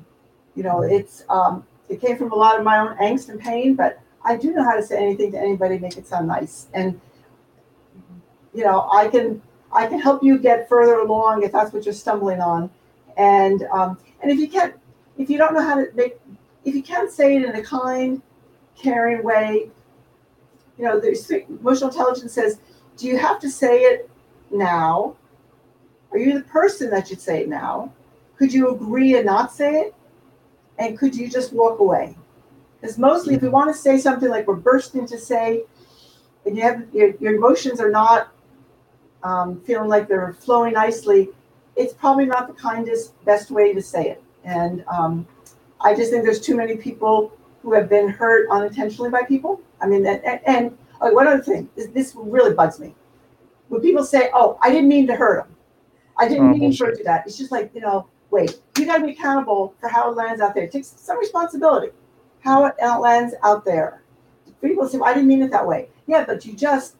You 0.55 0.63
know, 0.63 0.81
it's 0.81 1.23
um, 1.29 1.65
it 1.87 2.01
came 2.01 2.17
from 2.17 2.33
a 2.33 2.35
lot 2.35 2.57
of 2.57 2.65
my 2.65 2.79
own 2.79 2.97
angst 2.97 3.29
and 3.29 3.39
pain, 3.39 3.75
but 3.75 3.97
I 4.25 4.35
do 4.35 4.51
know 4.51 4.65
how 4.65 4.75
to 4.75 4.83
say 4.83 4.97
anything 5.01 5.31
to 5.31 5.39
anybody, 5.39 5.79
make 5.79 5.95
it 5.95 6.05
sound 6.05 6.27
nice, 6.27 6.67
and 6.73 6.99
you 8.53 8.65
know, 8.65 8.89
I 8.91 9.07
can 9.07 9.41
I 9.73 9.87
can 9.87 9.99
help 9.99 10.23
you 10.23 10.37
get 10.37 10.67
further 10.67 10.99
along 10.99 11.43
if 11.43 11.51
that's 11.51 11.71
what 11.73 11.85
you're 11.85 11.93
stumbling 11.93 12.41
on, 12.41 12.69
and 13.17 13.63
um, 13.73 13.97
and 14.21 14.31
if 14.31 14.39
you 14.39 14.47
can't, 14.47 14.75
if 15.17 15.29
you 15.29 15.37
don't 15.37 15.53
know 15.53 15.63
how 15.63 15.75
to 15.75 15.87
make, 15.93 16.19
if 16.65 16.75
you 16.75 16.83
can't 16.83 17.09
say 17.11 17.37
it 17.37 17.43
in 17.43 17.55
a 17.55 17.63
kind, 17.63 18.21
caring 18.75 19.23
way, 19.23 19.69
you 20.77 20.85
know, 20.85 20.99
there's 20.99 21.29
emotional 21.29 21.89
intelligence 21.89 22.33
says, 22.33 22.59
do 22.97 23.07
you 23.07 23.17
have 23.17 23.39
to 23.39 23.49
say 23.49 23.81
it 23.81 24.09
now? 24.51 25.15
Are 26.11 26.17
you 26.17 26.33
the 26.33 26.45
person 26.45 26.89
that 26.89 27.07
should 27.07 27.21
say 27.21 27.43
it 27.43 27.49
now? 27.49 27.93
Could 28.37 28.51
you 28.51 28.73
agree 28.73 29.15
and 29.15 29.25
not 29.25 29.53
say 29.53 29.81
it? 29.81 29.95
And 30.79 30.97
could 30.97 31.15
you 31.15 31.29
just 31.29 31.53
walk 31.53 31.79
away? 31.79 32.17
Because 32.79 32.97
mostly, 32.97 33.35
if 33.35 33.41
we 33.41 33.49
want 33.49 33.73
to 33.73 33.79
say 33.79 33.99
something 33.99 34.29
like 34.29 34.47
we're 34.47 34.55
bursting 34.55 35.05
to 35.07 35.17
say, 35.17 35.63
and 36.45 36.57
you 36.57 36.63
have 36.63 36.87
your, 36.91 37.13
your 37.17 37.35
emotions 37.35 37.79
are 37.79 37.91
not 37.91 38.31
um, 39.23 39.61
feeling 39.61 39.89
like 39.89 40.07
they're 40.07 40.33
flowing 40.33 40.73
nicely, 40.73 41.29
it's 41.75 41.93
probably 41.93 42.25
not 42.25 42.47
the 42.47 42.53
kindest, 42.53 43.23
best 43.25 43.51
way 43.51 43.73
to 43.73 43.81
say 43.81 44.09
it. 44.09 44.23
And 44.43 44.83
um, 44.87 45.27
I 45.81 45.95
just 45.95 46.11
think 46.11 46.23
there's 46.23 46.41
too 46.41 46.55
many 46.55 46.75
people 46.77 47.31
who 47.61 47.73
have 47.73 47.87
been 47.89 48.09
hurt 48.09 48.47
unintentionally 48.49 49.09
by 49.09 49.23
people. 49.23 49.61
I 49.81 49.87
mean, 49.87 50.05
and, 50.05 50.23
and, 50.25 50.39
and 50.45 50.77
oh, 50.99 51.11
one 51.13 51.27
other 51.27 51.41
thing, 51.43 51.69
this, 51.75 51.87
this 51.87 52.13
really 52.15 52.53
bugs 52.53 52.79
me. 52.79 52.95
When 53.69 53.81
people 53.81 54.03
say, 54.03 54.29
"Oh, 54.33 54.57
I 54.61 54.69
didn't 54.69 54.89
mean 54.89 55.07
to 55.07 55.15
hurt 55.15 55.45
him," 55.45 55.55
I 56.17 56.27
didn't 56.27 56.49
Oh, 56.49 56.49
mean 56.49 56.73
for 56.73 56.85
bullshit. 56.87 56.95
it 56.95 56.97
to 56.97 57.03
that. 57.05 57.25
It's 57.25 57.37
just 57.37 57.51
like 57.51 57.71
you 57.73 57.79
know, 57.79 58.07
wait, 58.29 58.59
you 58.77 58.85
got 58.85 58.97
to 58.97 59.05
be 59.05 59.11
accountable 59.13 59.73
for 59.79 59.87
how 59.87 60.11
it 60.11 60.17
lands 60.17 60.41
out 60.41 60.53
there. 60.53 60.65
It 60.65 60.71
takes 60.73 60.87
some 60.97 61.17
responsibility. 61.17 61.93
How 62.41 62.65
it 62.65 62.75
lands 62.99 63.33
out 63.43 63.63
there. 63.63 64.01
People 64.61 64.89
say, 64.89 64.97
well, 64.97 65.09
"I 65.09 65.13
didn't 65.13 65.29
mean 65.29 65.41
it 65.41 65.51
that 65.51 65.65
way." 65.65 65.87
Yeah, 66.05 66.25
but 66.25 66.45
you 66.45 66.53
just 66.53 66.95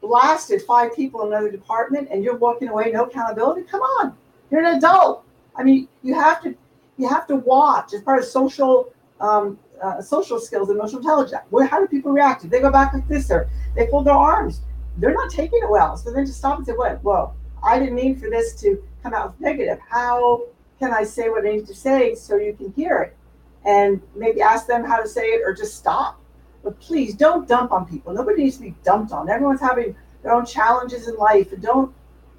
blasted 0.00 0.62
five 0.62 0.94
people 0.94 1.22
in 1.22 1.28
another 1.28 1.50
department, 1.50 2.08
and 2.10 2.22
you're 2.22 2.36
walking 2.36 2.68
away, 2.68 2.90
no 2.92 3.04
accountability. 3.04 3.62
Come 3.62 3.80
on, 3.80 4.16
you're 4.50 4.64
an 4.64 4.76
adult. 4.76 5.24
I 5.56 5.62
mean, 5.62 5.88
you 6.02 6.14
have 6.14 6.42
to 6.42 6.54
you 6.96 7.08
have 7.08 7.26
to 7.26 7.36
watch 7.36 7.92
as 7.92 8.02
part 8.02 8.18
of 8.18 8.24
social 8.24 8.92
um, 9.20 9.58
uh, 9.82 10.00
social 10.00 10.38
skills, 10.38 10.70
emotional 10.70 11.00
intelligence. 11.00 11.42
Where 11.50 11.66
how 11.66 11.80
do 11.80 11.86
people 11.86 12.12
react? 12.12 12.44
If 12.44 12.50
they 12.50 12.60
go 12.60 12.70
back 12.70 12.94
like 12.94 13.06
this, 13.08 13.30
or 13.30 13.48
they 13.74 13.86
fold 13.88 14.06
their 14.06 14.14
arms, 14.14 14.62
they're 14.96 15.14
not 15.14 15.30
taking 15.30 15.60
it 15.62 15.70
well. 15.70 15.96
So 15.96 16.12
then 16.12 16.26
to 16.26 16.32
stop 16.32 16.58
and 16.58 16.66
say, 16.66 16.72
"What? 16.72 17.02
Whoa, 17.02 17.32
I 17.62 17.78
didn't 17.78 17.94
mean 17.94 18.16
for 18.16 18.30
this 18.30 18.58
to 18.60 18.82
come 19.02 19.14
out 19.14 19.38
negative. 19.40 19.78
How 19.88 20.42
can 20.78 20.92
I 20.92 21.04
say 21.04 21.28
what 21.28 21.46
I 21.46 21.52
need 21.52 21.66
to 21.66 21.74
say 21.74 22.14
so 22.14 22.36
you 22.36 22.54
can 22.54 22.72
hear 22.72 22.98
it?" 22.98 23.16
And 23.64 24.00
maybe 24.14 24.40
ask 24.40 24.66
them 24.66 24.84
how 24.84 25.00
to 25.00 25.08
say 25.08 25.26
it, 25.26 25.42
or 25.44 25.52
just 25.52 25.76
stop. 25.76 26.20
But 26.66 26.80
please 26.80 27.14
don't 27.14 27.46
dump 27.46 27.70
on 27.70 27.86
people. 27.86 28.12
Nobody 28.12 28.42
needs 28.42 28.56
to 28.56 28.62
be 28.62 28.74
dumped 28.82 29.12
on. 29.12 29.30
Everyone's 29.30 29.60
having 29.60 29.94
their 30.24 30.32
own 30.32 30.44
challenges 30.44 31.06
in 31.06 31.14
life, 31.14 31.52
and 31.52 31.62
don't 31.62 31.94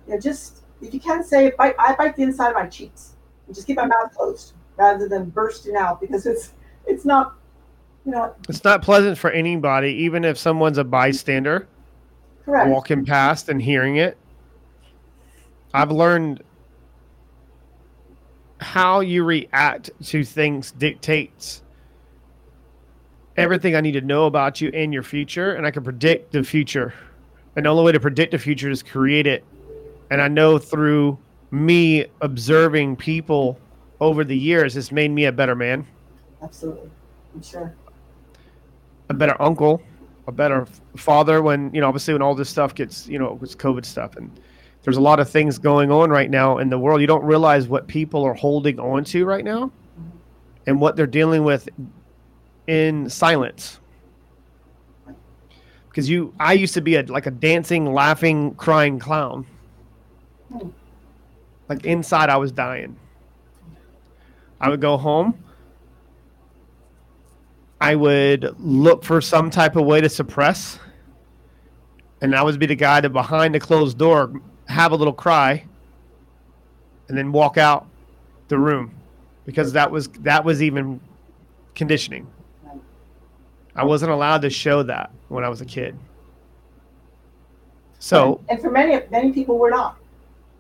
you 0.06 0.14
know 0.14 0.20
just 0.20 0.64
if 0.82 0.94
you 0.94 1.00
can't 1.00 1.26
say 1.26 1.46
it, 1.46 1.56
bite, 1.56 1.76
I 1.80 1.96
bite 1.96 2.18
the 2.18 2.24
inside 2.24 2.50
of 2.50 2.56
my 2.56 2.68
cheeks 2.68 3.16
and 3.46 3.56
just 3.56 3.66
keep 3.66 3.78
my 3.78 3.86
mouth 3.86 4.14
closed 4.14 4.52
rather 4.76 5.08
than 5.08 5.30
bursting 5.30 5.78
out 5.78 6.02
because 6.02 6.26
it's 6.26 6.52
it's 6.86 7.06
not 7.06 7.36
you 8.06 8.12
know 8.12 8.36
It's 8.50 8.66
not 8.66 8.82
pleasant 8.82 9.18
for 9.18 9.32
anybody, 9.32 9.94
even 9.94 10.26
if 10.26 10.38
someone's 10.38 10.78
a 10.78 10.84
bystander 10.84 11.66
correct. 12.44 12.70
walking 12.70 13.06
past 13.06 13.48
and 13.48 13.62
hearing 13.62 13.96
it. 13.96 14.18
I've 15.74 15.92
learned 15.92 16.44
how 18.60 19.00
you 19.00 19.24
react 19.24 19.90
to 20.08 20.26
things 20.26 20.74
dictates 20.74 21.64
everything 23.38 23.76
I 23.76 23.82
need 23.82 23.94
to 23.94 24.02
know 24.02 24.26
about 24.26 24.60
you 24.60 24.70
and 24.74 24.94
your 24.94 25.04
future, 25.04 25.54
and 25.54 25.66
I 25.66 25.72
can 25.72 25.84
predict 25.84 26.32
the 26.32 26.44
future. 26.44 26.94
And 27.56 27.66
the 27.66 27.70
only 27.70 27.84
way 27.84 27.92
to 27.92 28.00
predict 28.00 28.32
the 28.32 28.40
future 28.40 28.70
is 28.70 28.84
create 28.84 29.28
it. 29.28 29.46
And 30.10 30.22
I 30.22 30.28
know 30.28 30.58
through 30.58 31.18
me 31.52 32.06
observing 32.22 32.98
people 32.98 33.58
over 34.00 34.24
the 34.24 34.38
years, 34.38 34.76
it's 34.76 34.92
made 34.92 35.12
me 35.12 35.26
a 35.26 35.32
better 35.32 35.56
man, 35.56 35.86
Absolutely, 36.42 36.90
I'm 37.34 37.42
sure. 37.42 37.76
a 39.10 39.14
better 39.14 39.40
uncle, 39.42 39.82
a 40.28 40.32
better 40.32 40.68
father 40.96 41.42
when 41.42 41.74
you 41.74 41.82
know 41.82 41.88
obviously 41.88 42.14
when 42.14 42.22
all 42.22 42.36
this 42.36 42.50
stuff 42.50 42.76
gets 42.76 43.08
you 43.08 43.18
know 43.18 43.34
with 43.34 43.58
COVID 43.58 43.86
stuff 43.86 44.16
and 44.16 44.40
there's 44.84 44.98
a 44.98 45.02
lot 45.02 45.20
of 45.20 45.30
things 45.30 45.58
going 45.58 45.92
on 45.92 46.10
right 46.10 46.30
now 46.30 46.60
in 46.60 46.70
the 46.70 46.78
world. 46.78 47.02
You 47.02 47.08
don't 47.08 47.24
realize 47.24 47.68
what 47.68 47.88
people 47.88 48.24
are 48.24 48.34
holding 48.34 48.80
on 48.80 49.04
to 49.06 49.26
right 49.26 49.44
now 49.44 49.66
mm-hmm. 49.66 50.10
and 50.68 50.80
what 50.80 50.96
they're 50.96 51.08
dealing 51.08 51.44
with 51.44 51.68
in 52.68 53.10
silence. 53.10 53.80
Because 55.90 56.10
you, 56.10 56.34
I 56.40 56.54
used 56.54 56.76
to 56.76 56.82
be 56.82 56.96
a 56.96 57.04
like 57.04 57.26
a 57.26 57.32
dancing, 57.32 57.92
laughing, 57.92 58.54
crying 58.56 59.00
clown. 59.00 59.48
Like 61.68 61.86
inside, 61.86 62.30
I 62.30 62.38
was 62.38 62.52
dying. 62.52 62.96
I 64.62 64.70
would 64.70 64.82
go 64.82 64.98
home. 64.98 65.44
I 67.80 67.96
would 67.96 68.56
look 68.60 69.04
for 69.04 69.22
some 69.22 69.50
type 69.50 69.76
of 69.76 69.86
way 69.86 70.02
to 70.02 70.10
suppress. 70.10 70.80
And 72.22 72.36
I 72.36 72.42
would 72.42 72.60
be 72.60 72.66
the 72.66 72.76
guy 72.76 73.02
that 73.02 73.10
behind 73.10 73.54
the 73.54 73.60
closed 73.60 73.98
door 73.98 74.42
have 74.68 74.92
a 74.92 74.96
little 74.96 75.14
cry 75.14 75.66
and 77.08 77.18
then 77.18 77.32
walk 77.32 77.58
out 77.58 77.88
the 78.48 78.58
room 78.58 78.94
because 79.46 79.74
that 79.74 79.92
was 79.92 80.08
that 80.20 80.44
was 80.44 80.62
even 80.62 81.00
conditioning. 81.76 82.28
I 83.78 83.84
wasn't 83.84 84.12
allowed 84.12 84.42
to 84.42 84.50
show 84.50 84.84
that 84.84 85.12
when 85.30 85.44
I 85.44 85.50
was 85.50 85.62
a 85.62 85.66
kid. 85.66 85.98
So 88.00 88.40
and, 88.50 88.52
and 88.52 88.62
for 88.62 88.72
many 88.72 89.00
many 89.12 89.32
people, 89.32 89.58
we're 89.58 89.70
not. 89.70 89.98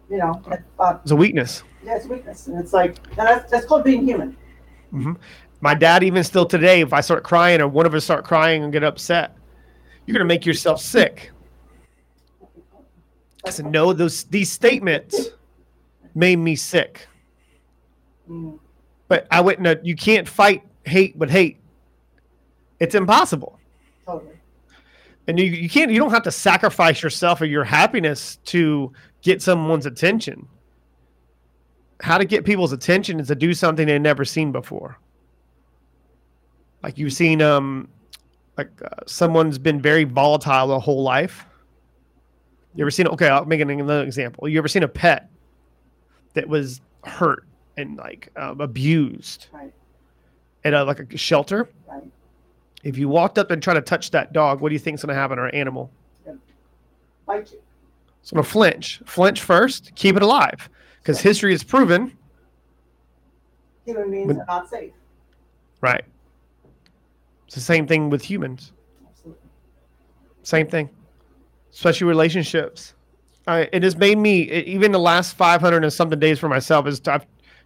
You 0.09 0.17
know, 0.17 0.41
uh, 0.79 0.97
it's 1.01 1.11
a 1.11 1.15
weakness. 1.15 1.63
Yeah, 1.83 1.95
it's 1.97 2.05
a 2.05 2.09
weakness, 2.09 2.47
and 2.47 2.57
it's 2.57 2.73
like 2.73 2.95
that's 3.15 3.49
that's 3.51 3.65
called 3.65 3.83
being 3.83 4.05
human. 4.05 4.37
Mm-hmm. 4.93 5.13
My 5.59 5.73
dad, 5.73 6.03
even 6.03 6.23
still 6.23 6.45
today, 6.45 6.81
if 6.81 6.93
I 6.93 7.01
start 7.01 7.23
crying 7.23 7.59
or 7.59 7.67
one 7.67 7.85
of 7.85 7.93
us 7.93 8.05
start 8.05 8.23
crying 8.23 8.63
and 8.63 8.71
get 8.71 8.83
upset, 8.83 9.35
you're 10.05 10.13
gonna 10.13 10.25
make 10.25 10.45
yourself 10.45 10.79
sick. 10.79 11.31
I 13.45 13.49
said, 13.49 13.65
no, 13.65 13.93
those 13.93 14.25
these 14.25 14.51
statements 14.51 15.29
made 16.15 16.37
me 16.37 16.55
sick. 16.55 17.07
Mm. 18.29 18.59
But 19.07 19.27
I 19.31 19.41
wouldn't. 19.41 19.85
You 19.85 19.95
can't 19.95 20.27
fight 20.27 20.63
hate 20.85 21.15
with 21.15 21.29
hate. 21.29 21.59
It's 22.79 22.95
impossible. 22.95 23.59
Totally. 24.05 24.33
And 25.27 25.39
you, 25.39 25.45
you 25.45 25.69
can't. 25.69 25.91
You 25.91 25.99
don't 25.99 26.11
have 26.11 26.23
to 26.23 26.31
sacrifice 26.31 27.03
yourself 27.03 27.41
or 27.41 27.45
your 27.45 27.63
happiness 27.63 28.37
to 28.45 28.93
get 29.21 29.41
someone's 29.41 29.85
attention. 29.85 30.47
How 32.01 32.17
to 32.17 32.25
get 32.25 32.45
people's 32.45 32.71
attention 32.71 33.19
is 33.19 33.27
to 33.27 33.35
do 33.35 33.53
something 33.53 33.87
they've 33.87 33.99
never 33.99 34.23
seen 34.23 34.51
before. 34.51 34.97
Like 36.83 36.97
you've 36.97 37.13
seen, 37.13 37.41
um, 37.41 37.89
like 38.57 38.69
uh, 38.81 39.03
someone's 39.07 39.57
been 39.57 39.81
very 39.81 40.03
volatile 40.03 40.67
their 40.67 40.79
whole 40.79 41.01
life 41.01 41.45
you 42.77 42.83
ever 42.83 42.91
seen? 42.91 43.07
Okay, 43.07 43.27
I'll 43.27 43.43
make 43.45 43.59
another 43.59 44.03
example. 44.03 44.47
You 44.47 44.59
ever 44.59 44.67
seen 44.67 44.83
a 44.83 44.87
pet 44.87 45.31
that 46.35 46.47
was 46.47 46.79
hurt 47.03 47.43
and 47.75 47.97
like 47.97 48.29
um, 48.35 48.61
abused 48.61 49.47
right. 49.51 49.73
at 50.63 50.75
a 50.75 50.83
like 50.83 50.99
a 50.99 51.17
shelter? 51.17 51.67
Right. 51.87 52.03
If 52.87 52.97
you 52.97 53.09
walked 53.09 53.37
up 53.37 53.51
and 53.51 53.61
tried 53.61 53.75
to 53.75 53.81
touch 53.81 54.11
that 54.11 54.33
dog, 54.33 54.61
what 54.61 54.69
do 54.69 54.73
you 54.73 54.79
think 54.79 54.95
is 54.95 55.03
going 55.03 55.13
to 55.13 55.19
happen 55.19 55.37
or 55.39 55.47
an 55.47 55.55
animal? 55.55 55.91
Bite 57.25 57.51
you. 57.51 57.59
It's 58.21 58.31
going 58.31 58.43
to 58.43 58.49
flinch. 58.49 59.01
Flinch 59.05 59.41
first. 59.41 59.93
Keep 59.95 60.15
it 60.15 60.23
alive, 60.23 60.69
because 60.99 61.19
history 61.19 61.51
has 61.51 61.63
proven 61.63 62.17
human 63.85 64.11
beings 64.11 64.27
when, 64.27 64.39
are 64.39 64.45
not 64.45 64.69
safe. 64.69 64.93
Right. 65.81 66.03
It's 67.45 67.55
the 67.55 67.61
same 67.61 67.87
thing 67.87 68.09
with 68.09 68.23
humans. 68.23 68.71
Absolutely. 69.09 69.49
Same 70.43 70.67
thing 70.67 70.89
especially 71.77 72.07
relationships. 72.07 72.95
Uh, 73.45 73.65
it 73.71 73.83
has 73.83 73.95
made 73.95 74.17
me 74.17 74.51
even 74.63 74.91
the 74.91 74.99
last 74.99 75.35
500 75.35 75.83
and 75.83 75.93
something 75.93 76.19
days 76.19 76.39
for 76.39 76.49
myself 76.49 76.87
is 76.87 76.99
I've 77.07 77.25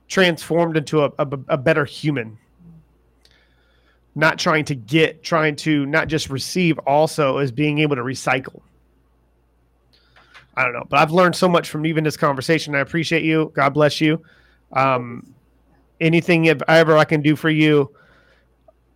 transformed 0.09 0.75
into 0.75 1.05
a, 1.05 1.11
a, 1.17 1.27
a 1.47 1.57
better 1.57 1.85
human. 1.85 2.37
Not 4.13 4.37
trying 4.37 4.65
to 4.65 4.75
get, 4.75 5.23
trying 5.23 5.55
to 5.57 5.85
not 5.85 6.07
just 6.07 6.29
receive, 6.29 6.77
also 6.79 7.37
as 7.37 7.51
being 7.51 7.79
able 7.79 7.95
to 7.95 8.01
recycle. 8.01 8.61
I 10.55 10.63
don't 10.63 10.73
know, 10.73 10.85
but 10.89 10.99
I've 10.99 11.11
learned 11.11 11.35
so 11.35 11.47
much 11.47 11.69
from 11.69 11.85
even 11.85 12.03
this 12.03 12.17
conversation. 12.17 12.75
I 12.75 12.79
appreciate 12.79 13.23
you. 13.23 13.51
God 13.55 13.69
bless 13.69 14.01
you. 14.01 14.21
Um, 14.73 15.33
anything 16.01 16.49
ever 16.49 16.97
I 16.97 17.05
can 17.05 17.21
do 17.21 17.37
for 17.37 17.49
you, 17.49 17.95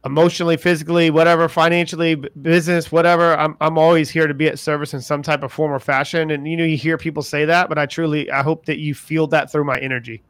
emotionally, 0.05 0.57
physically, 0.57 1.09
whatever, 1.09 1.49
financially, 1.49 2.15
business, 2.15 2.91
whatever. 2.91 3.37
I'm 3.37 3.57
I'm 3.61 3.77
always 3.77 4.09
here 4.09 4.27
to 4.27 4.33
be 4.33 4.47
at 4.47 4.59
service 4.59 4.93
in 4.93 5.01
some 5.01 5.21
type 5.21 5.43
of 5.43 5.51
form 5.51 5.71
or 5.71 5.79
fashion. 5.79 6.31
And 6.31 6.47
you 6.47 6.57
know, 6.57 6.63
you 6.63 6.77
hear 6.77 6.97
people 6.97 7.23
say 7.23 7.45
that, 7.45 7.69
but 7.69 7.77
I 7.77 7.85
truly 7.85 8.29
I 8.29 8.43
hope 8.43 8.65
that 8.65 8.79
you 8.79 8.93
feel 8.93 9.27
that 9.27 9.51
through 9.51 9.63
my 9.63 9.77
energy. 9.79 10.23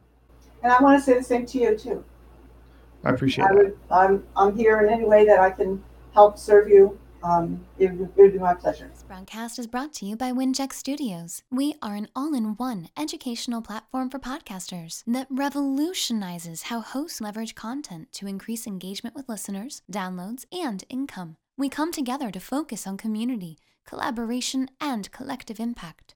And 0.62 0.72
I 0.72 0.80
want 0.82 0.98
to 0.98 1.04
say 1.04 1.18
the 1.18 1.24
same 1.24 1.46
to 1.46 1.58
you 1.58 1.76
too. 1.76 2.04
I 3.06 3.10
appreciate 3.10 3.46
I 3.48 3.52
would, 3.52 3.78
I'm 3.90 4.24
I'm 4.36 4.56
here 4.56 4.80
in 4.80 4.92
any 4.92 5.04
way 5.04 5.24
that 5.26 5.38
I 5.38 5.50
can 5.50 5.82
help 6.12 6.38
serve 6.38 6.68
you 6.68 6.98
um, 7.26 7.66
it, 7.78 7.86
it 7.86 8.16
would 8.16 8.32
be 8.32 8.38
my 8.38 8.54
pleasure. 8.54 8.88
This 8.92 9.02
broadcast 9.02 9.58
is 9.58 9.66
brought 9.66 9.92
to 9.94 10.06
you 10.06 10.16
by 10.16 10.32
Winject 10.32 10.72
Studios. 10.72 11.42
We 11.50 11.74
are 11.82 11.94
an 11.94 12.08
all 12.14 12.34
in 12.34 12.54
one 12.56 12.88
educational 12.96 13.62
platform 13.62 14.10
for 14.10 14.18
podcasters 14.18 15.02
that 15.06 15.26
revolutionizes 15.30 16.62
how 16.62 16.80
hosts 16.80 17.20
leverage 17.20 17.54
content 17.54 18.12
to 18.12 18.26
increase 18.26 18.66
engagement 18.66 19.16
with 19.16 19.28
listeners, 19.28 19.82
downloads, 19.90 20.44
and 20.52 20.84
income. 20.88 21.36
We 21.56 21.68
come 21.68 21.90
together 21.90 22.30
to 22.30 22.40
focus 22.40 22.86
on 22.86 22.96
community, 22.96 23.58
collaboration, 23.86 24.68
and 24.80 25.10
collective 25.10 25.58
impact. 25.58 26.15